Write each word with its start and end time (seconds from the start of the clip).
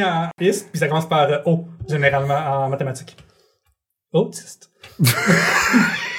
en 0.00 0.30
ist, 0.38 0.70
puis 0.70 0.78
ça 0.78 0.86
commence 0.86 1.08
par 1.08 1.28
euh, 1.28 1.38
O, 1.46 1.66
généralement, 1.88 2.36
en 2.36 2.68
mathématiques. 2.68 3.16
Autiste. 4.12 4.70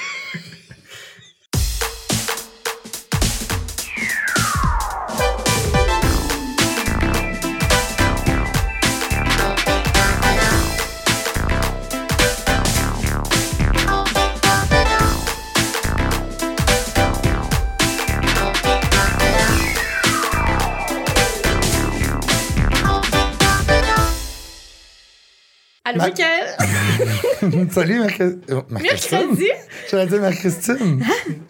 Allô, 25.94 26.02
Ma- 26.02 26.06
Mickaël? 26.08 27.70
Salut, 27.70 28.00
ma 28.00 28.06
Christine. 28.08 29.18
Mercredi? 29.18 29.48
J'allais 29.90 30.06
dire 30.06 30.20
ma 30.20 30.32
Christine. 30.32 31.04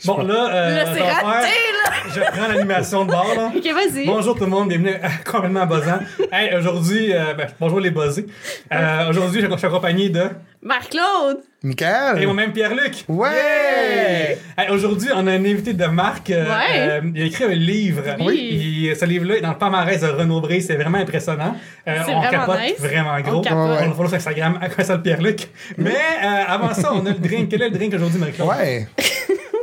Bon, 0.05 0.19
là, 0.23 0.48
euh, 0.55 0.75
Là, 0.77 0.84
raté, 0.84 0.98
faire- 1.48 2.15
Je 2.15 2.20
prends 2.20 2.48
l'animation 2.48 3.05
de 3.05 3.11
bord, 3.11 3.33
là. 3.37 3.53
Ok, 3.57 3.65
vas-y. 3.73 4.07
Bonjour 4.07 4.34
tout 4.37 4.45
le 4.45 4.51
monde, 4.51 4.69
bienvenue 4.69 4.95
à 5.03 5.09
complètement 5.30 5.67
buzzant. 5.67 5.98
Hey, 6.33 6.55
aujourd'hui, 6.57 7.12
euh, 7.15 7.34
ben, 7.34 7.47
bonjour 7.59 7.80
les 7.80 7.91
buzzés. 7.91 8.27
Euh, 8.73 9.09
aujourd'hui, 9.11 9.41
je 9.41 9.57
suis 9.57 9.67
accompagné 9.67 10.09
de. 10.11 10.25
Marc-Claude! 10.64 11.38
Et 11.62 11.66
Michael. 11.66 12.24
moi-même 12.24 12.52
Pierre-Luc. 12.52 13.05
Ouais! 13.09 14.38
Hey, 14.56 14.70
aujourd'hui, 14.70 15.09
on 15.14 15.27
a 15.27 15.32
un 15.32 15.45
invité 15.45 15.74
de 15.74 15.84
Marc. 15.86 16.30
euh, 16.30 16.45
Ouais. 16.45 16.78
euh, 16.78 17.00
il 17.14 17.22
a 17.22 17.27
écrit 17.27 17.45
un 17.45 17.48
livre. 17.48 18.02
Oui. 18.20 18.88
Et 18.91 18.95
ce 18.95 19.05
livre-là 19.05 19.36
est 19.36 19.41
dans 19.42 19.50
le 19.50 19.58
palmarès 19.58 20.00
de 20.00 20.06
Renaud 20.06 20.41
Bré. 20.41 20.60
C'est 20.60 20.77
vraiment 20.77 20.98
impressionnant. 20.98 21.55
Euh, 21.86 21.98
C'est 22.06 22.12
on 22.14 22.20
vraiment 22.20 22.30
capote 22.46 22.60
nice. 22.60 22.74
vraiment 22.80 23.20
gros. 23.20 23.38
On 23.38 23.41
capote. 23.42 23.70
Ouais. 23.70 23.84
On 23.84 23.88
le 23.88 23.95
follow 23.95 24.08
sur 24.08 24.16
Instagram 24.16 24.58
à 24.62 24.69
quoi 24.70 24.84
ça 24.84 24.96
le 24.96 25.02
Pierre-Luc? 25.02 25.48
Mais 25.77 25.91
euh, 25.91 26.44
avant 26.48 26.72
ça, 26.72 26.92
on 26.94 27.05
a 27.05 27.11
le 27.11 27.19
drink. 27.19 27.50
Quel 27.50 27.62
est 27.62 27.69
le 27.69 27.77
drink 27.77 27.92
aujourd'hui, 27.94 28.19
Marie-Claude? 28.19 28.48
Ouais! 28.48 28.89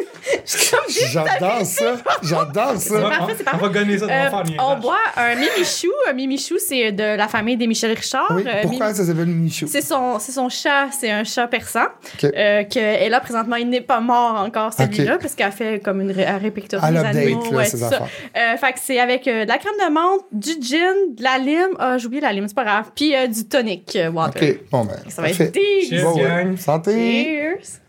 J'adore 0.45 1.65
ça! 1.65 1.95
J'adore 2.23 2.77
Ça 2.77 2.99
parfait, 3.01 3.17
on- 3.21 3.27
c'est 3.37 3.43
parfait. 3.43 3.59
On 3.61 3.67
va 3.67 3.69
gonner 3.69 3.97
ça, 3.97 4.05
Euh, 4.05 4.29
on 4.59 4.75
boit 4.79 4.97
un 5.17 5.35
mimichou. 5.35 5.91
Un 6.09 6.13
mimichou, 6.13 6.55
c'est 6.59 6.91
de 6.91 7.15
la 7.15 7.27
famille 7.27 7.57
des 7.57 7.67
Michel 7.67 7.91
Richard. 7.91 8.27
Oui, 8.31 8.43
Euh, 8.47 8.61
pourquoi 8.63 8.87
Mimi- 8.87 8.97
ça 8.97 9.05
s'appelle 9.05 9.25
Michou? 9.27 9.67
C'est 9.67 9.81
son, 9.81 10.19
c'est 10.19 10.31
son 10.31 10.49
chat, 10.49 10.87
c'est 10.91 11.11
un 11.11 11.23
chat 11.23 11.47
persan. 11.47 11.85
Ok. 12.15 12.23
Euh, 12.35 12.63
que, 12.63 12.79
et 12.79 13.09
là, 13.09 13.19
présentement, 13.19 13.55
il 13.55 13.69
n'est 13.69 13.81
pas 13.81 13.99
mort 13.99 14.35
encore, 14.35 14.73
celui-là, 14.73 15.17
parce 15.19 15.35
qu'elle 15.35 15.51
fait 15.51 15.79
comme 15.83 16.01
une 16.01 16.11
ré- 16.11 16.25
répertorie 16.25 16.91
l'update, 16.91 17.15
animaux. 17.15 17.51
là, 17.51 17.57
ouais, 17.57 17.65
ça. 17.65 17.87
affaires. 17.87 18.07
Euh, 18.37 18.57
fait 18.57 18.73
que 18.73 18.79
c'est 18.81 18.99
avec 18.99 19.27
euh, 19.27 19.43
de 19.45 19.49
la 19.49 19.57
crème 19.57 19.73
de 19.87 19.91
menthe, 19.93 20.21
du 20.31 20.51
gin, 20.61 21.15
de 21.15 21.23
la 21.23 21.37
lime. 21.37 21.75
Ah, 21.79 21.97
j'ai 21.97 22.05
oublié 22.07 22.21
la 22.21 22.33
lime, 22.33 22.47
c'est 22.47 22.55
pas 22.55 22.63
grave. 22.63 22.85
Puis 22.95 23.15
euh, 23.15 23.27
du 23.27 23.45
tonic 23.47 23.97
water. 24.13 24.41
Ok, 24.41 24.59
bon 24.71 24.85
ben. 24.85 24.95
Ça 25.09 25.21
va 25.21 25.27
parfait. 25.29 25.45
être 25.45 25.53
délicieux. 25.53 26.55
Santé! 26.57 27.23
Cheers. 27.23 27.79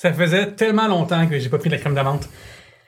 Ça 0.00 0.12
faisait 0.12 0.46
tellement 0.52 0.86
longtemps 0.88 1.26
que 1.26 1.38
j'ai 1.38 1.48
pas 1.48 1.58
pris 1.58 1.68
de 1.68 1.74
la 1.74 1.80
crème 1.80 1.94
de 1.94 2.00
menthe. 2.00 2.28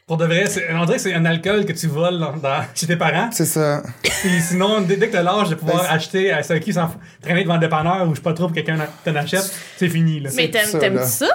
Pour 0.06 0.16
de 0.16 0.24
vrai, 0.24 0.46
c'est- 0.46 0.66
on 0.72 0.84
dirait 0.86 0.96
que 0.96 1.02
c'est 1.02 1.14
un 1.14 1.24
alcool 1.24 1.64
que 1.64 1.72
tu 1.72 1.86
voles 1.86 2.18
dans, 2.18 2.36
dans- 2.36 2.64
chez 2.74 2.86
tes 2.86 2.96
parents. 2.96 3.28
C'est 3.32 3.44
ça. 3.44 3.82
Puis 4.02 4.40
sinon, 4.40 4.80
dès, 4.80 4.96
dès 4.96 5.08
que 5.08 5.12
t'as 5.12 5.22
l'âge 5.22 5.48
de 5.50 5.54
pouvoir 5.56 5.82
Ben, 5.82 5.88
acheter 5.90 6.32
à 6.32 6.42
ceux 6.42 6.58
qui 6.58 6.72
s'en 6.72 6.86
f- 6.86 6.90
traîner 7.22 7.42
devant 7.42 7.54
le 7.54 7.60
dépanneur 7.60 8.06
ou 8.08 8.10
je 8.10 8.16
sais 8.16 8.22
pas 8.22 8.32
trop 8.32 8.46
pour 8.46 8.54
quelqu'un 8.54 8.76
t'en 9.04 9.14
achète, 9.16 9.52
c'est 9.76 9.88
fini. 9.88 10.20
Là. 10.20 10.30
Mais 10.34 10.50
ça, 10.52 10.78
t'aimes- 10.78 11.02
ça? 11.04 11.28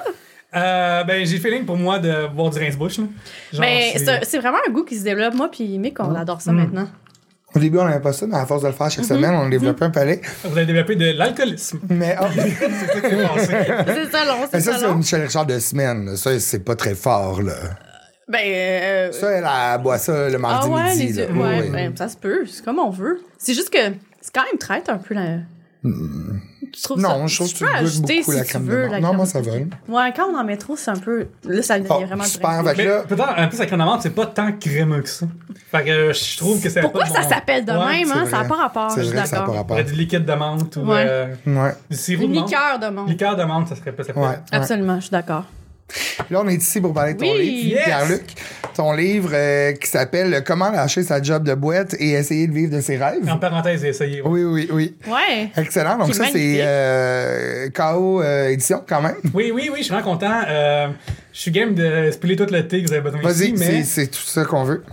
Euh, 0.55 1.03
ben, 1.03 1.25
j'ai 1.25 1.35
le 1.37 1.41
feeling 1.41 1.65
pour 1.65 1.75
moi 1.77 1.99
de 1.99 2.27
boire 2.27 2.49
du 2.49 2.59
rince-bouche. 2.59 2.99
Mais 3.59 3.93
c'est- 4.23 4.37
vraiment 4.39 4.59
un 4.67 4.71
goût 4.71 4.83
qui 4.83 4.97
se 4.97 5.03
développe. 5.03 5.33
Moi 5.33 5.49
puis 5.51 5.77
Mick, 5.77 5.99
on 5.99 6.15
adore 6.15 6.41
ça 6.41 6.51
Mm. 6.51 6.55
maintenant. 6.55 6.87
Au 7.55 7.59
début, 7.59 7.77
on 7.79 7.85
n'avait 7.85 8.01
pas 8.01 8.11
ça, 8.13 8.27
mais 8.27 8.35
à 8.35 8.45
force 8.45 8.63
de 8.63 8.67
le 8.67 8.73
faire 8.73 8.89
chaque 8.91 9.05
semaine, 9.05 9.33
on 9.33 9.47
développait 9.47 9.85
un 9.85 9.89
palais. 9.89 10.19
Vous 10.43 10.57
avez 10.57 10.65
développé 10.65 10.95
de 10.95 11.11
l'alcoolisme. 11.17 11.79
Mais, 11.89 12.15
oh, 12.21 12.25
c'est 12.35 12.49
ça 12.49 12.67
qui 13.01 13.09
s'est 13.09 13.23
passé. 13.23 13.45
C'est 13.87 14.11
ça 14.11 14.25
long, 14.25 14.35
mais 14.41 14.47
c'est 14.51 14.59
ça, 14.61 14.71
ça 14.73 14.79
c'est 14.79 14.87
long. 14.87 14.95
Michel 14.95 15.21
Richard 15.21 15.45
de 15.45 15.59
semaine. 15.59 16.05
là. 16.05 16.15
Ça, 16.17 16.37
c'est 16.39 16.59
pas 16.65 16.75
très 16.75 16.95
fort, 16.95 17.41
là. 17.41 17.53
Ben, 18.27 18.39
euh, 18.43 19.11
Ça, 19.11 19.31
elle, 19.31 19.47
elle 19.75 19.81
boit 19.83 19.97
ça 19.99 20.27
le 20.29 20.35
ah 20.35 20.39
mardi 20.39 20.69
ouais, 20.69 20.83
midi. 20.95 21.07
les 21.07 21.13
là. 21.13 21.23
yeux. 21.29 21.33
Ouais, 21.39 21.61
Oui. 21.61 21.69
ben, 21.71 21.93
ça 21.95 22.09
se 22.09 22.17
peut. 22.17 22.45
C'est 22.47 22.65
comme 22.65 22.79
on 22.79 22.89
veut. 22.89 23.21
C'est 23.37 23.53
juste 23.53 23.69
que 23.69 23.77
c'est 24.19 24.33
quand 24.33 24.43
même 24.45 24.57
traite 24.57 24.89
un 24.89 24.97
peu 24.97 25.13
la. 25.13 25.37
Tu 26.75 26.81
trouves 26.81 27.01
ça? 27.01 27.07
Non, 27.07 27.27
je 27.27 27.35
trouve 27.35 27.47
que 27.47 27.57
tu 27.57 27.63
peux 27.63 27.69
goûtes 27.71 27.79
ajouter 27.79 28.17
beaucoup 28.19 28.31
si 28.33 28.37
la 28.37 28.43
crème 28.43 28.63
veux, 28.65 28.75
de 28.75 28.81
la 28.81 28.87
menthe. 28.89 29.01
Non, 29.01 29.07
crème 29.07 29.17
moi, 29.17 29.25
ça 29.25 29.41
va. 29.41 29.51
menthe. 29.51 29.67
Ouais, 29.87 30.13
quand 30.15 30.29
on 30.31 30.37
en 30.37 30.43
met 30.43 30.57
trop, 30.57 30.75
c'est 30.75 30.91
un 30.91 30.95
peu. 30.97 31.27
Là, 31.45 31.61
ça 31.61 31.77
devient 31.79 31.87
Bon, 31.89 32.05
vraiment 32.05 32.23
super, 32.25 32.49
rince-bouche. 32.49 32.69
fait 32.71 32.75
que 32.75 32.81
Mais 32.81 32.87
là, 32.89 33.03
peut-être, 33.07 33.39
en 33.39 33.47
plus, 33.47 33.59
la 33.59 33.65
crème 33.65 33.79
de 33.79 33.85
menthe, 33.85 34.01
c'est 34.01 34.09
pas 34.15 34.25
tant 34.25 34.51
crémeux 34.51 35.01
que 35.01 35.09
ça. 35.09 35.25
Fait 35.71 35.83
que 35.85 35.89
euh, 35.89 36.13
je 36.13 36.37
trouve 36.37 36.61
que 36.61 36.69
c'est 36.69 36.81
Pourquoi 36.81 37.05
pas 37.05 37.07
ça 37.09 37.23
s'appelle 37.23 37.63
de 37.65 37.71
Ouais, 37.71 37.99
même, 38.03 38.11
hein? 38.11 38.25
Ça 38.29 38.41
n'a 38.41 38.45
pas 38.45 38.55
rapport, 38.55 38.89
je 38.89 38.95
c'est 38.95 39.03
suis 39.05 39.15
vrai 39.15 39.25
ça 39.25 39.39
n'a 39.39 39.45
pas 39.45 39.51
rapport. 39.53 39.83
Du 39.83 39.93
liquide 39.93 40.25
de 40.25 40.33
menthe 40.33 40.75
ou 40.75 40.81
Ouais. 40.81 41.05
euh, 41.07 41.27
Ouais. 41.47 41.73
du 41.89 41.97
sirop 41.97 42.23
de 42.23 42.27
menthe. 42.33 42.45
liqueur 42.49 42.79
de 42.79 42.87
menthe. 42.87 43.09
Liqueur 43.09 43.35
de 43.35 43.43
menthe, 43.43 43.67
ça 43.69 43.75
serait 43.75 43.91
pas. 43.91 44.03
Absolument, 44.51 44.95
je 44.97 45.01
suis 45.01 45.11
d'accord. 45.11 45.45
Là, 46.31 46.41
on 46.43 46.47
est 46.47 46.55
ici 46.55 46.81
pour 46.81 46.93
parler 46.93 47.13
de 47.13 47.19
ton 47.19 47.31
Oui. 47.31 47.45
livre, 47.45 47.75
Yes. 47.75 47.83
Pierre-Luc. 47.85 48.21
Ton 48.75 48.91
livre 48.93 49.29
euh, 49.33 49.71
qui 49.73 49.87
s'appelle 49.87 50.43
Comment 50.45 50.69
lâcher 50.71 51.03
sa 51.03 51.21
job 51.21 51.43
de 51.43 51.53
boîte 51.53 51.95
et 51.99 52.11
essayer 52.11 52.47
de 52.47 52.53
vivre 52.53 52.75
de 52.75 52.81
ses 52.81 52.97
rêves. 52.97 53.29
En 53.29 53.37
parenthèse, 53.37 53.85
essayez. 53.85 54.21
ouais. 54.21 54.27
Oui, 54.29 54.43
oui, 54.43 54.67
oui. 54.71 54.95
Ouais. 55.07 55.49
Excellent. 55.55 55.97
Donc, 55.97 56.13
ça, 56.13 56.23
magnifique. 56.23 56.41
c'est 56.57 56.61
euh, 56.61 57.69
KO 57.69 58.21
euh, 58.21 58.49
Édition, 58.49 58.83
quand 58.87 59.01
même. 59.01 59.15
Oui, 59.33 59.51
oui, 59.53 59.69
oui, 59.71 59.77
je 59.79 59.83
suis 59.83 59.93
vraiment 59.93 60.11
content. 60.11 60.41
Euh, 60.47 60.87
je 61.31 61.39
suis 61.39 61.51
game 61.51 61.73
de 61.75 62.09
spiller 62.11 62.35
tout 62.35 62.47
le 62.51 62.67
thé 62.67 62.81
que 62.81 62.87
vous 62.87 62.93
avez 62.93 63.01
besoin 63.03 63.21
ici, 63.21 63.27
Vas-y, 63.27 63.51
mais 63.53 63.83
c'est- 63.83 64.01
c'est 64.01 64.07
tout 64.07 64.19
ça 64.25 64.43
qu'on 64.43 64.63
veut. 64.63 64.83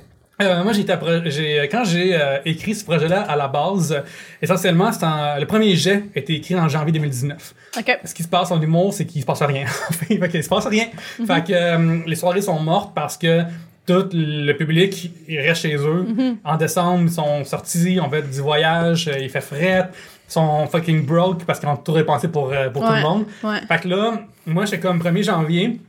Euh, 0.41 0.65
moi, 0.65 0.73
j'ai 0.73 0.85
j'ai- 1.31 1.69
quand 1.71 1.85
j'ai 1.85 2.15
euh, 2.15 2.39
écrit 2.45 2.75
ce 2.75 2.85
projet-là 2.85 3.21
à 3.23 3.37
la 3.37 3.49
base, 3.49 3.93
euh, 3.93 4.01
essentiellement, 4.41 4.91
en- 5.03 5.39
le 5.39 5.47
premier 5.47 5.77
jet 5.77 6.05
a 6.17 6.19
été 6.19 6.35
écrit 6.35 6.55
en 6.57 6.69
janvier 6.69 6.93
2019. 6.93 7.55
OK. 7.79 7.99
Ce 8.05 8.15
qui 8.15 8.23
se 8.23 8.29
passe 8.29 8.51
en 8.51 8.61
humour, 8.61 8.93
c'est 8.93 9.05
qu'il 9.07 9.21
se 9.21 9.27
passe 9.27 9.43
rien. 9.43 9.67
fait 9.93 10.29
qu'il 10.29 10.43
se 10.43 10.49
passe 10.49 10.67
rien. 10.67 10.87
Fait 11.27 11.45
que 11.45 11.53
euh, 11.53 11.99
les 12.07 12.17
soirées 12.17 12.43
sont 12.43 12.59
mortes 12.61 12.93
parce 12.95 13.17
que 13.17 13.43
tout 13.87 14.09
le 14.13 14.53
public 14.55 15.13
il 15.29 15.41
reste 15.41 15.63
chez 15.63 15.77
eux. 15.77 16.07
En 16.45 16.57
décembre, 16.57 17.03
ils 17.05 17.11
sont 17.11 17.45
sortis, 17.45 17.99
on 18.03 18.09
fait 18.09 18.23
du 18.23 18.41
voyage, 18.41 19.09
euh, 19.09 19.19
il 19.21 19.29
fait 19.29 19.41
fret, 19.41 19.89
ils 20.29 20.33
sont 20.33 20.67
fucking 20.67 21.05
broke 21.05 21.45
parce 21.45 21.59
qu'ils 21.61 21.69
ont 21.69 21.77
tout 21.77 21.93
dépensé 21.95 22.29
pour, 22.29 22.53
euh, 22.53 22.71
pour 22.71 22.83
tout 22.83 22.89
Ouais. 22.91 22.97
le 22.99 23.03
monde. 23.03 23.25
Ouais. 23.43 23.59
Fait 23.69 23.81
que 23.83 23.89
là, 23.89 24.21
moi, 24.47 24.65
j'étais 24.65 24.81
comme 24.81 24.99
1er 25.01 25.23
janvier. 25.25 25.81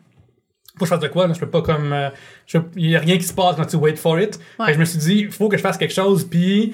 Faut 0.77 0.79
que 0.79 0.85
je 0.85 0.89
fasse 0.89 0.99
de 1.01 1.07
quoi, 1.07 1.27
là? 1.27 1.33
Je 1.33 1.39
peux 1.39 1.49
pas 1.49 1.61
comme. 1.61 1.93
euh, 1.93 2.09
je- 2.47 2.57
Il 2.75 2.89
y 2.89 2.95
a 2.95 2.99
rien 2.99 3.17
qui 3.17 3.23
se 3.23 3.33
passe 3.33 3.55
quand 3.55 3.65
tu 3.65 3.75
wait 3.75 3.95
for 3.95 4.19
it. 4.19 4.39
Ouais. 4.59 4.65
Fait 4.65 4.71
que 4.71 4.75
je 4.75 4.79
me 4.79 4.85
suis 4.85 4.97
dit, 4.99 5.15
il 5.19 5.31
faut 5.31 5.47
que 5.49 5.57
je 5.57 5.61
fasse 5.61 5.77
quelque 5.77 5.93
chose. 5.93 6.23
Puis, 6.29 6.73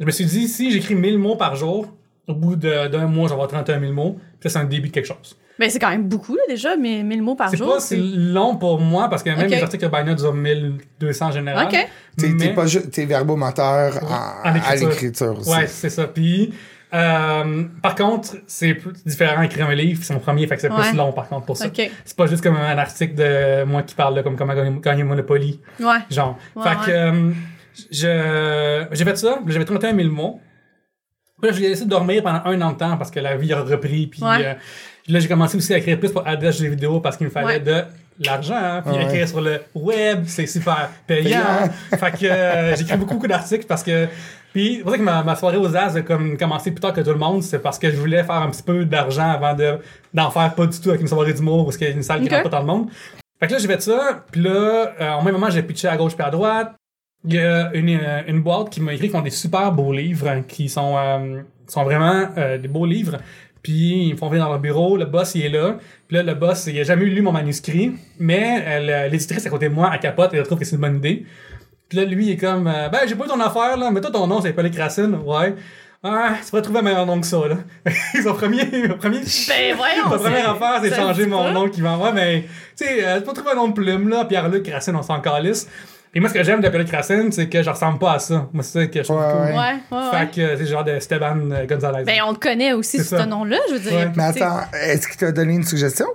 je 0.00 0.04
me 0.04 0.10
suis 0.10 0.24
dit, 0.24 0.48
si 0.48 0.70
j'écris 0.70 0.94
1000 0.94 1.18
mots 1.18 1.36
par 1.36 1.54
jour, 1.54 1.86
au 2.26 2.34
bout 2.34 2.56
de- 2.56 2.88
d'un 2.88 3.06
mois, 3.06 3.28
j'aurai 3.28 3.46
31 3.48 3.80
000 3.80 3.92
mots. 3.92 4.16
Puis 4.40 4.48
ça, 4.48 4.58
c'est 4.58 4.64
un 4.64 4.68
début 4.68 4.88
de 4.88 4.94
quelque 4.94 5.06
chose. 5.06 5.36
Ben, 5.58 5.70
c'est 5.70 5.78
quand 5.78 5.90
même 5.90 6.08
beaucoup, 6.08 6.34
là, 6.34 6.40
déjà, 6.48 6.74
mais 6.76 7.02
1000 7.04 7.22
mots 7.22 7.36
par 7.36 7.48
C'est 7.50 7.58
jour. 7.58 7.74
pas 7.74 7.80
si 7.80 7.96
long 7.96 8.56
pour 8.56 8.80
moi, 8.80 9.08
parce 9.08 9.22
que 9.22 9.28
même 9.30 9.38
Ok. 9.46 9.50
les 9.50 9.62
articles 9.62 9.84
de 9.84 9.88
Baina 9.88 10.14
durent 10.14 10.34
1200 10.34 11.26
en 11.26 11.30
général. 11.32 11.66
OK. 11.66 11.86
T'es 12.16 12.28
Mais- 12.30 12.36
t'es 12.48 12.54
pas 12.54 12.64
t'es 12.90 13.04
verbomoteur 13.04 14.00
en- 14.02 14.48
En 14.48 14.52
à 14.52 14.56
écriture. 14.56 14.88
l'écriture 14.88 15.38
aussi. 15.38 15.50
Ouais, 15.50 15.66
c'est 15.68 15.90
ça. 15.90 16.06
Puis, 16.08 16.52
euh, 16.94 17.64
par 17.82 17.94
contre, 17.94 18.36
c'est 18.46 18.74
plus 18.74 18.92
différent 19.04 19.42
d'écrire 19.42 19.68
un 19.68 19.74
livre, 19.74 20.00
c'est 20.04 20.14
mon 20.14 20.20
premier, 20.20 20.46
fait 20.46 20.54
que 20.56 20.60
c'est 20.62 20.70
Ouais. 20.70 20.88
plus 20.88 20.96
long 20.96 21.12
par 21.12 21.28
contre 21.28 21.46
pour 21.46 21.56
ça. 21.56 21.66
OK. 21.66 21.90
C'est 22.04 22.16
pas 22.16 22.26
juste 22.26 22.42
comme 22.42 22.56
un 22.56 22.78
article 22.78 23.14
de 23.14 23.64
moi 23.64 23.82
qui 23.82 23.94
parle 23.94 24.14
de 24.16 24.22
comme 24.22 24.36
comment 24.36 24.54
gagner, 24.80 25.02
Monopoly, 25.02 25.60
Ouais. 25.80 25.86
genre. 26.10 26.38
Ouais, 26.54 26.62
fait 26.64 26.86
que 26.86 26.90
euh, 26.90 27.30
je 27.90 28.86
j'ai 28.92 29.04
fait 29.04 29.16
ça, 29.16 29.40
j'avais 29.46 29.64
31 29.64 29.96
000 29.96 30.08
mots. 30.10 30.40
Puis 31.42 31.50
là, 31.50 31.56
j'ai 31.56 31.68
laissé 31.68 31.84
dormir 31.84 32.22
pendant 32.22 32.40
un 32.44 32.60
an 32.62 32.72
de 32.72 32.78
temps 32.78 32.96
parce 32.96 33.10
que 33.10 33.18
la 33.20 33.36
vie 33.36 33.52
a 33.52 33.60
repris. 33.60 34.06
Puis 34.06 34.20
euh, 34.22 34.54
là, 35.08 35.18
j'ai 35.18 35.28
commencé 35.28 35.56
aussi 35.56 35.74
à 35.74 35.78
écrire 35.78 35.98
plus 35.98 36.12
pour 36.12 36.26
Adresse 36.26 36.58
Jeux 36.58 36.68
vidéo 36.68 37.00
parce 37.00 37.16
qu'il 37.16 37.26
me 37.26 37.32
fallait 37.32 37.60
de 37.60 37.82
l'argent. 38.20 38.54
hein. 38.56 38.82
Puis 38.84 38.94
Ouais. 38.94 39.04
écrire 39.04 39.28
sur 39.28 39.40
le 39.40 39.60
web, 39.74 40.24
c'est 40.26 40.46
super 40.46 40.90
payant. 41.06 41.68
fait 41.98 42.10
que 42.12 42.26
euh, 42.26 42.76
j'écris 42.76 42.96
beaucoup, 42.96 43.14
beaucoup 43.14 43.26
d'articles 43.26 43.66
parce 43.66 43.82
que. 43.82 44.06
Puis 44.52 44.76
c'est 44.76 44.82
pour 44.82 44.92
ça 44.92 44.98
que 44.98 45.02
ma, 45.02 45.22
ma 45.24 45.34
soirée 45.34 45.56
aux 45.56 45.74
As 45.74 45.96
a 45.96 46.02
comme 46.02 46.36
commencé 46.38 46.70
plus 46.70 46.80
tard 46.80 46.92
que 46.92 47.00
tout 47.00 47.10
le 47.10 47.16
monde. 47.18 47.42
C'est 47.42 47.58
parce 47.58 47.78
que 47.78 47.90
je 47.90 47.96
voulais 47.96 48.22
faire 48.22 48.36
un 48.36 48.50
petit 48.50 48.62
peu 48.62 48.84
d'argent 48.84 49.28
avant 49.30 49.54
de 49.54 49.78
d'en 50.12 50.30
faire 50.30 50.54
pas 50.54 50.66
du 50.66 50.80
tout 50.80 50.90
avec 50.90 51.00
une 51.00 51.08
soirée 51.08 51.32
d'humour 51.34 51.64
parce 51.64 51.76
qu'il 51.76 51.88
y 51.88 51.90
a 51.90 51.92
une 51.94 52.04
salle 52.04 52.22
qui 52.22 52.28
rentre 52.28 52.44
pas 52.44 52.56
tant 52.58 52.62
de 52.62 52.68
monde. 52.68 52.88
Fait 53.40 53.48
que 53.48 53.52
là, 53.54 53.58
j'ai 53.58 53.66
fait 53.66 53.82
ça. 53.82 54.24
Puis 54.30 54.42
là, 54.42 54.92
euh, 55.00 55.10
en 55.10 55.22
même 55.22 55.34
moment, 55.34 55.50
j'ai 55.50 55.62
pitché 55.64 55.88
à 55.88 55.96
gauche 55.96 56.14
puis 56.14 56.24
à 56.24 56.30
droite. 56.30 56.72
Il 57.26 57.34
y 57.34 57.38
a 57.40 57.70
une, 57.74 57.98
euh, 58.00 58.20
une 58.28 58.42
boîte 58.42 58.70
qui 58.70 58.80
m'a 58.80 58.92
écrit 58.94 59.10
qui 59.10 59.16
ont 59.16 59.22
des 59.22 59.30
super 59.30 59.72
beaux 59.72 59.92
livres, 59.92 60.28
hein, 60.28 60.42
qui 60.46 60.68
sont, 60.68 60.94
euh, 60.96 61.40
sont 61.66 61.82
vraiment 61.82 62.26
euh, 62.36 62.56
des 62.58 62.68
beaux 62.68 62.86
livres. 62.86 63.16
Puis 63.64 64.08
ils 64.08 64.12
me 64.12 64.16
font 64.18 64.28
venir 64.28 64.44
dans 64.44 64.50
leur 64.50 64.60
bureau, 64.60 64.96
le 64.98 65.06
boss 65.06 65.34
il 65.34 65.46
est 65.46 65.48
là. 65.48 65.78
Puis 66.06 66.16
là, 66.18 66.22
le 66.22 66.34
boss, 66.34 66.66
il 66.66 66.78
a 66.78 66.84
jamais 66.84 67.06
lu 67.06 67.22
mon 67.22 67.32
manuscrit, 67.32 67.92
mais 68.20 68.62
euh, 68.66 69.08
l'éditrice 69.08 69.44
à 69.46 69.50
côté 69.50 69.68
de 69.70 69.74
moi, 69.74 69.90
elle 69.92 69.98
capote 70.00 70.32
et 70.34 70.36
elle 70.36 70.44
trouve 70.44 70.58
que 70.58 70.66
c'est 70.66 70.76
une 70.76 70.82
bonne 70.82 70.96
idée. 70.98 71.24
Puis 71.88 71.98
là, 71.98 72.04
lui, 72.04 72.26
il 72.26 72.32
est 72.32 72.36
comme, 72.36 72.66
euh, 72.66 72.88
ben, 72.90 73.00
j'ai 73.06 73.14
pas 73.14 73.24
eu 73.24 73.28
ton 73.28 73.40
affaire, 73.40 73.76
là, 73.78 73.90
mais 73.90 74.02
toi, 74.02 74.10
ton 74.10 74.26
nom, 74.26 74.40
c'est 74.42 74.52
Pauline 74.52 74.78
Racine, 74.78 75.18
ouais. 75.24 75.54
Ah, 76.06 76.34
tu 76.44 76.50
pourrais 76.50 76.60
trouver 76.60 76.80
un 76.80 76.82
meilleur 76.82 77.06
nom 77.06 77.18
que 77.18 77.26
ça, 77.26 77.38
là. 77.48 77.56
Son 78.22 78.34
premier, 78.34 78.66
premier, 78.98 79.20
Ben, 79.48 79.74
voyons. 79.74 80.10
sa 80.10 80.18
première 80.18 80.50
affaire, 80.50 80.80
c'est 80.82 80.94
changer 80.94 81.24
mon 81.24 81.50
nom 81.50 81.66
qui 81.70 81.80
va. 81.80 81.96
Ouais, 81.96 82.12
mais, 82.12 82.42
tu 82.76 82.84
sais, 82.84 83.02
euh, 83.02 83.20
tu 83.20 83.24
peux 83.24 83.32
trouver 83.32 83.52
un 83.52 83.56
nom 83.56 83.68
de 83.68 83.72
plume, 83.72 84.10
là. 84.10 84.26
Pierre-Luc 84.26 84.68
Racine, 84.68 84.94
on 84.96 85.02
s'en 85.02 85.20
calisse. 85.22 85.66
Et 86.16 86.20
moi, 86.20 86.28
ce 86.28 86.34
que 86.34 86.44
j'aime 86.44 86.60
de 86.60 86.68
Pellet 86.68 86.88
Racine, 86.90 87.32
c'est 87.32 87.48
que 87.48 87.62
je 87.62 87.68
ressemble 87.70 87.98
pas 87.98 88.12
à 88.12 88.18
ça. 88.20 88.48
Moi, 88.52 88.62
c'est 88.62 88.80
ça 88.80 88.86
que 88.86 88.98
je 89.00 89.04
trouve 89.04 89.18
Ouais, 89.18 89.24
cool. 89.32 89.40
ouais. 89.40 89.52
Ouais, 89.52 89.74
ouais, 89.90 89.98
ouais. 90.12 90.18
Fait 90.18 90.30
que 90.30 90.56
c'est 90.56 90.66
genre 90.66 90.84
de 90.84 90.92
Esteban 90.92 91.50
euh, 91.50 91.66
Gonzalez. 91.66 92.04
Ben, 92.04 92.20
on 92.26 92.30
le 92.30 92.36
connaît 92.38 92.72
aussi, 92.72 92.98
C'est 92.98 93.04
sous 93.04 93.16
ce 93.22 93.26
nom-là, 93.26 93.56
je 93.68 93.74
veux 93.74 93.80
dire. 93.80 93.92
Ouais. 93.92 94.12
Mais 94.16 94.22
attends, 94.24 94.60
est-ce 94.84 95.08
qu'il 95.08 95.16
t'a 95.16 95.32
donné 95.32 95.54
une 95.54 95.64
suggestion? 95.64 96.06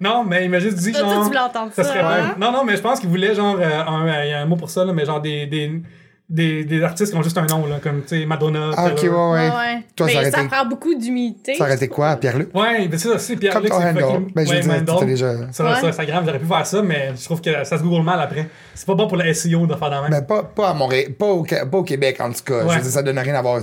Non, 0.00 0.22
mais 0.24 0.44
il 0.44 0.50
m'a 0.50 0.60
juste 0.60 0.76
dit 0.78 0.92
genre. 0.94 1.12
tu 1.12 1.26
voulais 1.26 1.38
entendre 1.40 1.72
ça 1.74 1.82
ça, 1.82 1.88
serait 1.90 2.00
hein? 2.02 2.36
Non, 2.38 2.52
non, 2.52 2.62
mais 2.64 2.76
je 2.76 2.80
pense 2.82 3.00
qu'il 3.00 3.08
voulait 3.08 3.34
genre. 3.34 3.56
euh, 3.58 3.80
un, 3.84 4.06
euh, 4.06 4.24
Il 4.26 4.30
y 4.30 4.32
a 4.32 4.40
un 4.40 4.46
mot 4.46 4.54
pour 4.54 4.70
ça, 4.70 4.84
là, 4.84 4.92
mais 4.92 5.04
genre 5.04 5.20
des, 5.20 5.46
des, 5.46 5.82
des, 6.28 6.64
des 6.64 6.82
artistes 6.82 7.12
qui 7.12 7.18
ont 7.18 7.22
juste 7.22 7.38
un 7.38 7.46
nom, 7.46 7.66
là, 7.66 7.78
comme, 7.82 8.02
tu 8.02 8.20
sais, 8.20 8.26
Madonna. 8.26 8.70
Ah, 8.76 8.88
ok, 8.88 9.02
ouais, 9.02 9.08
ouais. 9.08 9.14
Ouais, 9.14 9.48
ouais. 9.48 9.82
Toi, 9.96 10.06
Mais 10.06 10.12
ça 10.14 10.30
ça 10.30 10.40
été- 10.40 10.48
prend 10.48 10.66
beaucoup 10.66 10.94
d'humilité. 10.94 11.54
Ça 11.54 11.64
aurait 11.64 11.74
été 11.76 11.88
quoi, 11.88 12.16
Pierre-Luc? 12.16 12.54
Ouais, 12.54 12.86
mais 12.90 12.98
c'est 12.98 13.08
ça, 13.08 13.18
c'est 13.18 13.36
Pierre 13.36 13.54
Comme 13.54 13.62
Luc, 13.62 13.72
ton 13.72 13.80
c'est 13.80 13.88
handle. 13.88 14.00
fucking- 14.02 14.32
Ben, 14.34 14.46
je 14.46 14.52
t'étais 14.92 15.06
déjà. 15.06 15.52
Sur, 15.52 15.64
Ouais. 15.64 15.76
sur 15.78 15.88
Instagram, 15.88 16.24
j'aurais 16.26 16.38
pu 16.38 16.46
faire 16.46 16.66
ça, 16.66 16.82
mais 16.82 17.12
je 17.18 17.24
trouve 17.24 17.40
que 17.40 17.64
ça 17.64 17.78
se 17.78 17.82
google 17.82 18.02
mal 18.04 18.20
après. 18.20 18.46
C'est 18.74 18.86
pas 18.86 18.94
bon 18.94 19.06
pour 19.08 19.16
le 19.16 19.32
SEO 19.32 19.66
de 19.66 19.74
faire 19.74 19.90
dans 19.90 20.02
même. 20.02 20.10
Mais 20.10 20.22
pas, 20.22 20.42
pas 20.42 20.70
à 20.70 20.74
Montréal, 20.74 21.12
pas 21.18 21.26
au, 21.26 21.44
pas 21.44 21.78
au 21.78 21.82
Québec, 21.82 22.18
en 22.20 22.30
tout 22.30 22.44
cas. 22.44 22.60
Je 22.68 22.74
veux 22.74 22.82
dire, 22.82 22.90
ça 22.90 23.02
donne 23.02 23.18
rien 23.18 23.34
à 23.34 23.42
voir. 23.42 23.62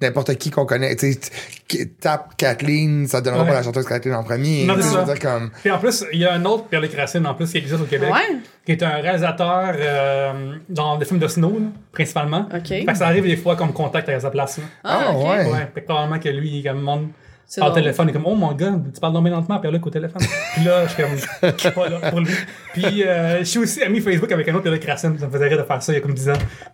N'importe 0.00 0.36
qui 0.36 0.50
qu'on 0.50 0.64
connaît, 0.64 0.94
tu 0.94 1.12
sais, 1.12 1.86
tape 2.00 2.36
Kathleen, 2.36 3.08
ça 3.08 3.20
donnera 3.20 3.42
Ouais. 3.42 3.48
pas 3.48 3.54
la 3.56 3.62
chanteuse 3.64 3.84
Kathleen 3.84 4.14
en 4.14 4.22
premier. 4.22 4.64
Non, 4.64 4.80
ça. 4.80 5.02
dire, 5.02 5.18
comme, 5.18 5.50
Puis 5.60 5.70
en 5.72 5.78
plus, 5.78 6.04
il 6.12 6.20
y 6.20 6.24
a 6.24 6.34
un 6.34 6.44
autre 6.44 6.66
Pierre 6.68 6.82
Racine 6.96 7.26
en 7.26 7.34
plus 7.34 7.50
qui 7.50 7.58
existe 7.58 7.80
au 7.80 7.84
Québec, 7.84 8.08
Ouais. 8.12 8.36
qui 8.64 8.72
est 8.72 8.82
un 8.84 8.90
réalisateur 9.00 9.74
euh, 9.76 10.54
dans 10.68 10.96
des 10.98 11.04
films 11.04 11.18
de 11.18 11.26
snow, 11.26 11.58
là, 11.58 11.66
principalement. 11.90 12.48
OK. 12.54 12.68
Fait 12.68 12.84
que 12.86 12.94
ça 12.96 13.06
arrive 13.08 13.24
des 13.24 13.36
fois 13.36 13.56
comme 13.56 13.72
contact 13.72 14.08
à 14.08 14.20
sa 14.20 14.30
place. 14.30 14.58
Là. 14.58 14.64
Ah, 14.84 15.10
ok. 15.12 15.18
ouais. 15.24 15.44
Ouais, 15.50 15.68
fait 15.74 15.80
que 15.80 15.86
probablement 15.86 16.20
que 16.20 16.28
lui, 16.28 16.48
il 16.48 16.60
est 16.60 16.68
comme 16.70 16.80
monde 16.80 17.08
par 17.56 17.70
drôle. 17.70 17.82
téléphone, 17.82 18.08
il 18.08 18.10
est 18.10 18.12
comme 18.12 18.26
Oh 18.26 18.34
mon 18.34 18.52
gars, 18.52 18.74
tu 18.92 19.00
parles 19.00 19.12
donc 19.14 19.26
lentement, 19.26 19.58
Pierre-Luc 19.58 19.86
au 19.86 19.90
téléphone. 19.90 20.22
Puis 20.54 20.64
là, 20.64 20.86
je 20.86 20.92
suis 20.92 21.02
comme 21.02 21.50
Je 21.56 21.60
suis 21.60 21.70
pas 21.70 21.88
là 21.88 22.10
pour 22.10 22.20
lui. 22.20 22.34
Puis 22.74 23.04
euh, 23.04 23.38
je 23.38 23.44
suis 23.44 23.58
aussi 23.58 23.82
ami 23.82 24.00
Facebook 24.00 24.30
avec 24.30 24.48
un 24.48 24.54
autre 24.54 24.62
Pierre-Luc 24.62 24.84
Racine, 24.84 25.18
ça 25.18 25.26
me 25.26 25.32
faisait 25.32 25.48
rire 25.48 25.58
de 25.58 25.62
faire 25.62 25.82
ça 25.82 25.92
il 25.92 25.96
y 25.96 25.98
a 25.98 26.00
comme 26.02 26.14
10 26.14 26.28
ans. 26.28 26.32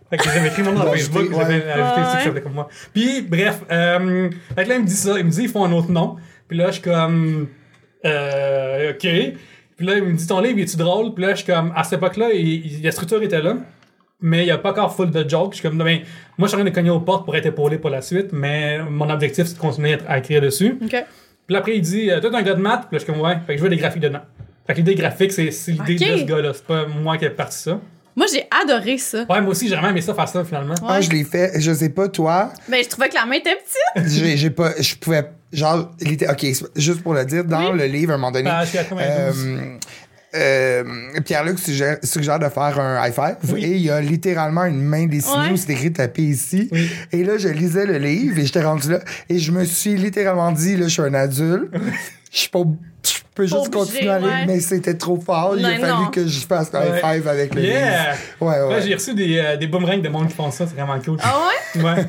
Fait 0.09 0.17
que 0.17 0.23
j'avais 0.25 0.47
écrit 0.47 0.63
mon 0.63 0.73
nom 0.73 0.83
dans 0.83 0.91
Facebook, 0.91 1.27
j'avais 1.31 1.63
ouais. 1.63 1.71
ajouté 1.71 2.01
aussi 2.01 2.17
que 2.17 2.23
ça 2.23 2.29
faisait 2.29 2.41
comme 2.41 2.53
moi. 2.53 2.67
Puis 2.93 3.21
bref, 3.21 3.61
euh, 3.71 4.29
fait 4.55 4.63
que 4.63 4.69
là, 4.69 4.75
il 4.75 4.81
me 4.81 4.87
dit 4.87 4.95
ça, 4.95 5.17
il 5.17 5.25
me 5.25 5.29
dit 5.29 5.43
ils 5.43 5.49
font 5.49 5.63
un 5.63 5.71
autre 5.71 5.91
nom. 5.91 6.17
Puis 6.47 6.57
là, 6.57 6.67
je 6.67 6.73
suis 6.73 6.81
comme 6.81 7.47
euh, 8.03 8.91
OK. 8.91 9.07
Puis 9.77 9.85
là, 9.85 9.97
il 9.97 10.03
me 10.03 10.13
dit 10.13 10.27
ton 10.27 10.39
livre, 10.39 10.59
est-tu 10.59 10.77
drôle? 10.77 11.13
Puis 11.13 11.23
là, 11.23 11.31
je 11.31 11.43
suis 11.43 11.45
comme 11.45 11.71
à 11.75 11.83
cette 11.83 11.99
époque-là, 11.99 12.27
la 12.81 12.91
structure 12.91 13.21
était 13.23 13.41
là 13.41 13.55
mais 14.21 14.39
il 14.43 14.45
n'y 14.45 14.51
a 14.51 14.57
pas 14.57 14.71
encore 14.71 14.95
full 14.95 15.11
de 15.11 15.27
jokes. 15.29 15.51
Je 15.53 15.59
suis 15.59 15.67
comme, 15.69 15.77
ben, 15.77 15.99
moi, 16.37 16.47
je 16.47 16.47
suis 16.47 16.55
en 16.55 16.59
train 16.61 16.69
de 16.69 16.75
cogner 16.75 16.89
aux 16.89 16.99
portes 17.01 17.25
pour 17.25 17.35
être 17.35 17.45
épaulé 17.45 17.77
pour 17.77 17.89
la 17.89 18.01
suite, 18.01 18.27
mais 18.31 18.79
mon 18.79 19.09
objectif, 19.09 19.45
c'est 19.45 19.55
de 19.55 19.59
continuer 19.59 19.93
à, 20.07 20.13
à 20.13 20.17
écrire 20.19 20.41
dessus. 20.41 20.77
Puis 21.47 21.55
après, 21.55 21.75
il 21.75 21.81
dit, 21.81 22.09
euh, 22.09 22.19
toi, 22.19 22.29
t'es 22.31 22.37
un 22.37 22.41
gars 22.41 22.53
de 22.55 22.61
maths? 22.61 22.87
Puis 22.89 22.95
là, 22.95 22.99
je 22.99 23.03
suis 23.03 23.13
comme, 23.13 23.21
ouais. 23.21 23.35
Fait 23.45 23.53
que 23.53 23.59
je 23.59 23.63
veux 23.63 23.69
des 23.69 23.77
graphiques 23.77 24.01
dedans. 24.01 24.21
Fait 24.65 24.73
que 24.73 24.77
l'idée 24.79 24.95
graphique, 24.95 25.31
c'est 25.31 25.51
c'est 25.51 25.73
l'idée 25.73 25.95
de 25.95 26.17
ce 26.17 26.23
gars-là. 26.23 26.51
C'est 26.53 26.65
pas 26.65 26.87
moi 26.87 27.17
qui 27.17 27.25
ai 27.25 27.29
parti 27.29 27.57
ça. 27.59 27.79
Moi, 28.15 28.25
j'ai 28.33 28.47
adoré 28.63 28.97
ça. 28.97 29.25
Ouais, 29.29 29.41
moi 29.41 29.51
aussi, 29.51 29.67
j'ai 29.67 29.75
vraiment 29.75 29.89
aimé 29.89 29.99
ça 30.01 30.13
faire 30.13 30.27
ça, 30.29 30.43
finalement. 30.45 30.73
ah, 30.87 31.01
je 31.01 31.09
l'ai 31.11 31.25
fait, 31.25 31.59
je 31.59 31.71
sais 31.73 31.89
pas, 31.89 32.07
toi, 32.07 32.49
Ben, 32.69 32.81
je 32.81 32.87
trouvais 32.87 33.09
que 33.09 33.15
la 33.15 33.25
main 33.25 33.35
était 33.35 33.55
petite. 33.57 34.09
j'ai 34.23 34.37
j'ai 34.37 34.49
pas, 34.51 34.71
je 34.79 34.95
pouvais, 34.95 35.25
genre, 35.51 35.91
il 35.99 36.13
était- 36.13 36.29
ok, 36.29 36.45
juste 36.77 37.03
pour 37.03 37.13
le 37.13 37.25
dire, 37.25 37.43
dans 37.43 37.73
Oui. 37.73 37.77
le 37.77 37.85
livre, 37.87 38.13
à 38.13 38.15
un 38.15 38.17
moment 38.17 38.31
donné, 38.31 38.49
Ah, 38.49 38.63
je 38.63 38.69
suis 38.69 38.77
à 38.77 38.85
92. 38.85 39.45
euh, 39.47 39.77
euh, 40.35 40.83
Pierre-Luc 41.23 41.57
suggère, 41.59 41.97
suggère 42.03 42.39
de 42.39 42.49
faire 42.49 42.79
un 42.79 43.05
high 43.07 43.13
five 43.13 43.35
Oui. 43.53 43.63
et 43.63 43.75
il 43.75 43.81
y 43.81 43.89
a 43.89 44.01
littéralement 44.01 44.65
une 44.65 44.81
main 44.81 45.05
dessinée 45.07 45.35
Ouais. 45.47 45.51
où 45.51 45.57
c'est 45.57 45.71
écrit 45.73 45.91
tapé 45.93 46.21
ici. 46.23 46.69
Oui. 46.71 46.89
Et 47.11 47.23
là, 47.23 47.37
je 47.37 47.47
lisais 47.49 47.85
le 47.85 47.97
livre 47.97 48.37
et 48.39 48.45
j'étais 48.45 48.63
rendu 48.63 48.91
là 48.91 48.99
et 49.29 49.39
je 49.39 49.51
me 49.51 49.63
suis 49.63 49.95
littéralement 49.95 50.51
dit, 50.51 50.75
là, 50.75 50.83
je 50.87 50.93
suis 50.93 51.01
un 51.01 51.13
adulte. 51.13 51.69
Je 52.31 52.39
suis 52.41 52.49
pas, 52.49 52.59
je 53.03 53.11
peux 53.33 53.43
juste 53.43 53.55
obligé, 53.55 53.71
continuer 53.71 54.09
à 54.09 54.19
lire, 54.19 54.27
ouais. 54.27 54.45
mais 54.45 54.59
c'était 54.59 54.95
trop 54.95 55.17
fort. 55.17 55.55
Il 55.57 55.65
a 55.65 55.71
Non, 55.75 55.79
fallu 55.79 55.93
non. 56.05 56.11
que 56.11 56.27
je 56.27 56.39
fasse 56.45 56.69
un 56.73 56.83
high 56.83 56.91
Ouais. 56.91 57.13
five 57.15 57.27
avec 57.29 57.55
le 57.55 57.61
Yeah! 57.61 58.11
livre. 58.11 58.17
Ouais, 58.41 58.57
Là, 58.57 58.67
ouais. 58.67 58.81
j'ai 58.81 58.93
reçu 58.93 59.13
des, 59.13 59.37
euh, 59.37 59.55
des 59.55 59.67
boomerangs 59.67 59.99
de 59.99 60.09
monde 60.09 60.27
qui 60.27 60.33
font 60.35 60.51
ça, 60.51 60.65
c'est 60.67 60.75
vraiment 60.75 60.99
cool. 60.99 61.17
Ah 61.23 61.39
ouais? 61.75 61.81
Ouais. 61.81 62.05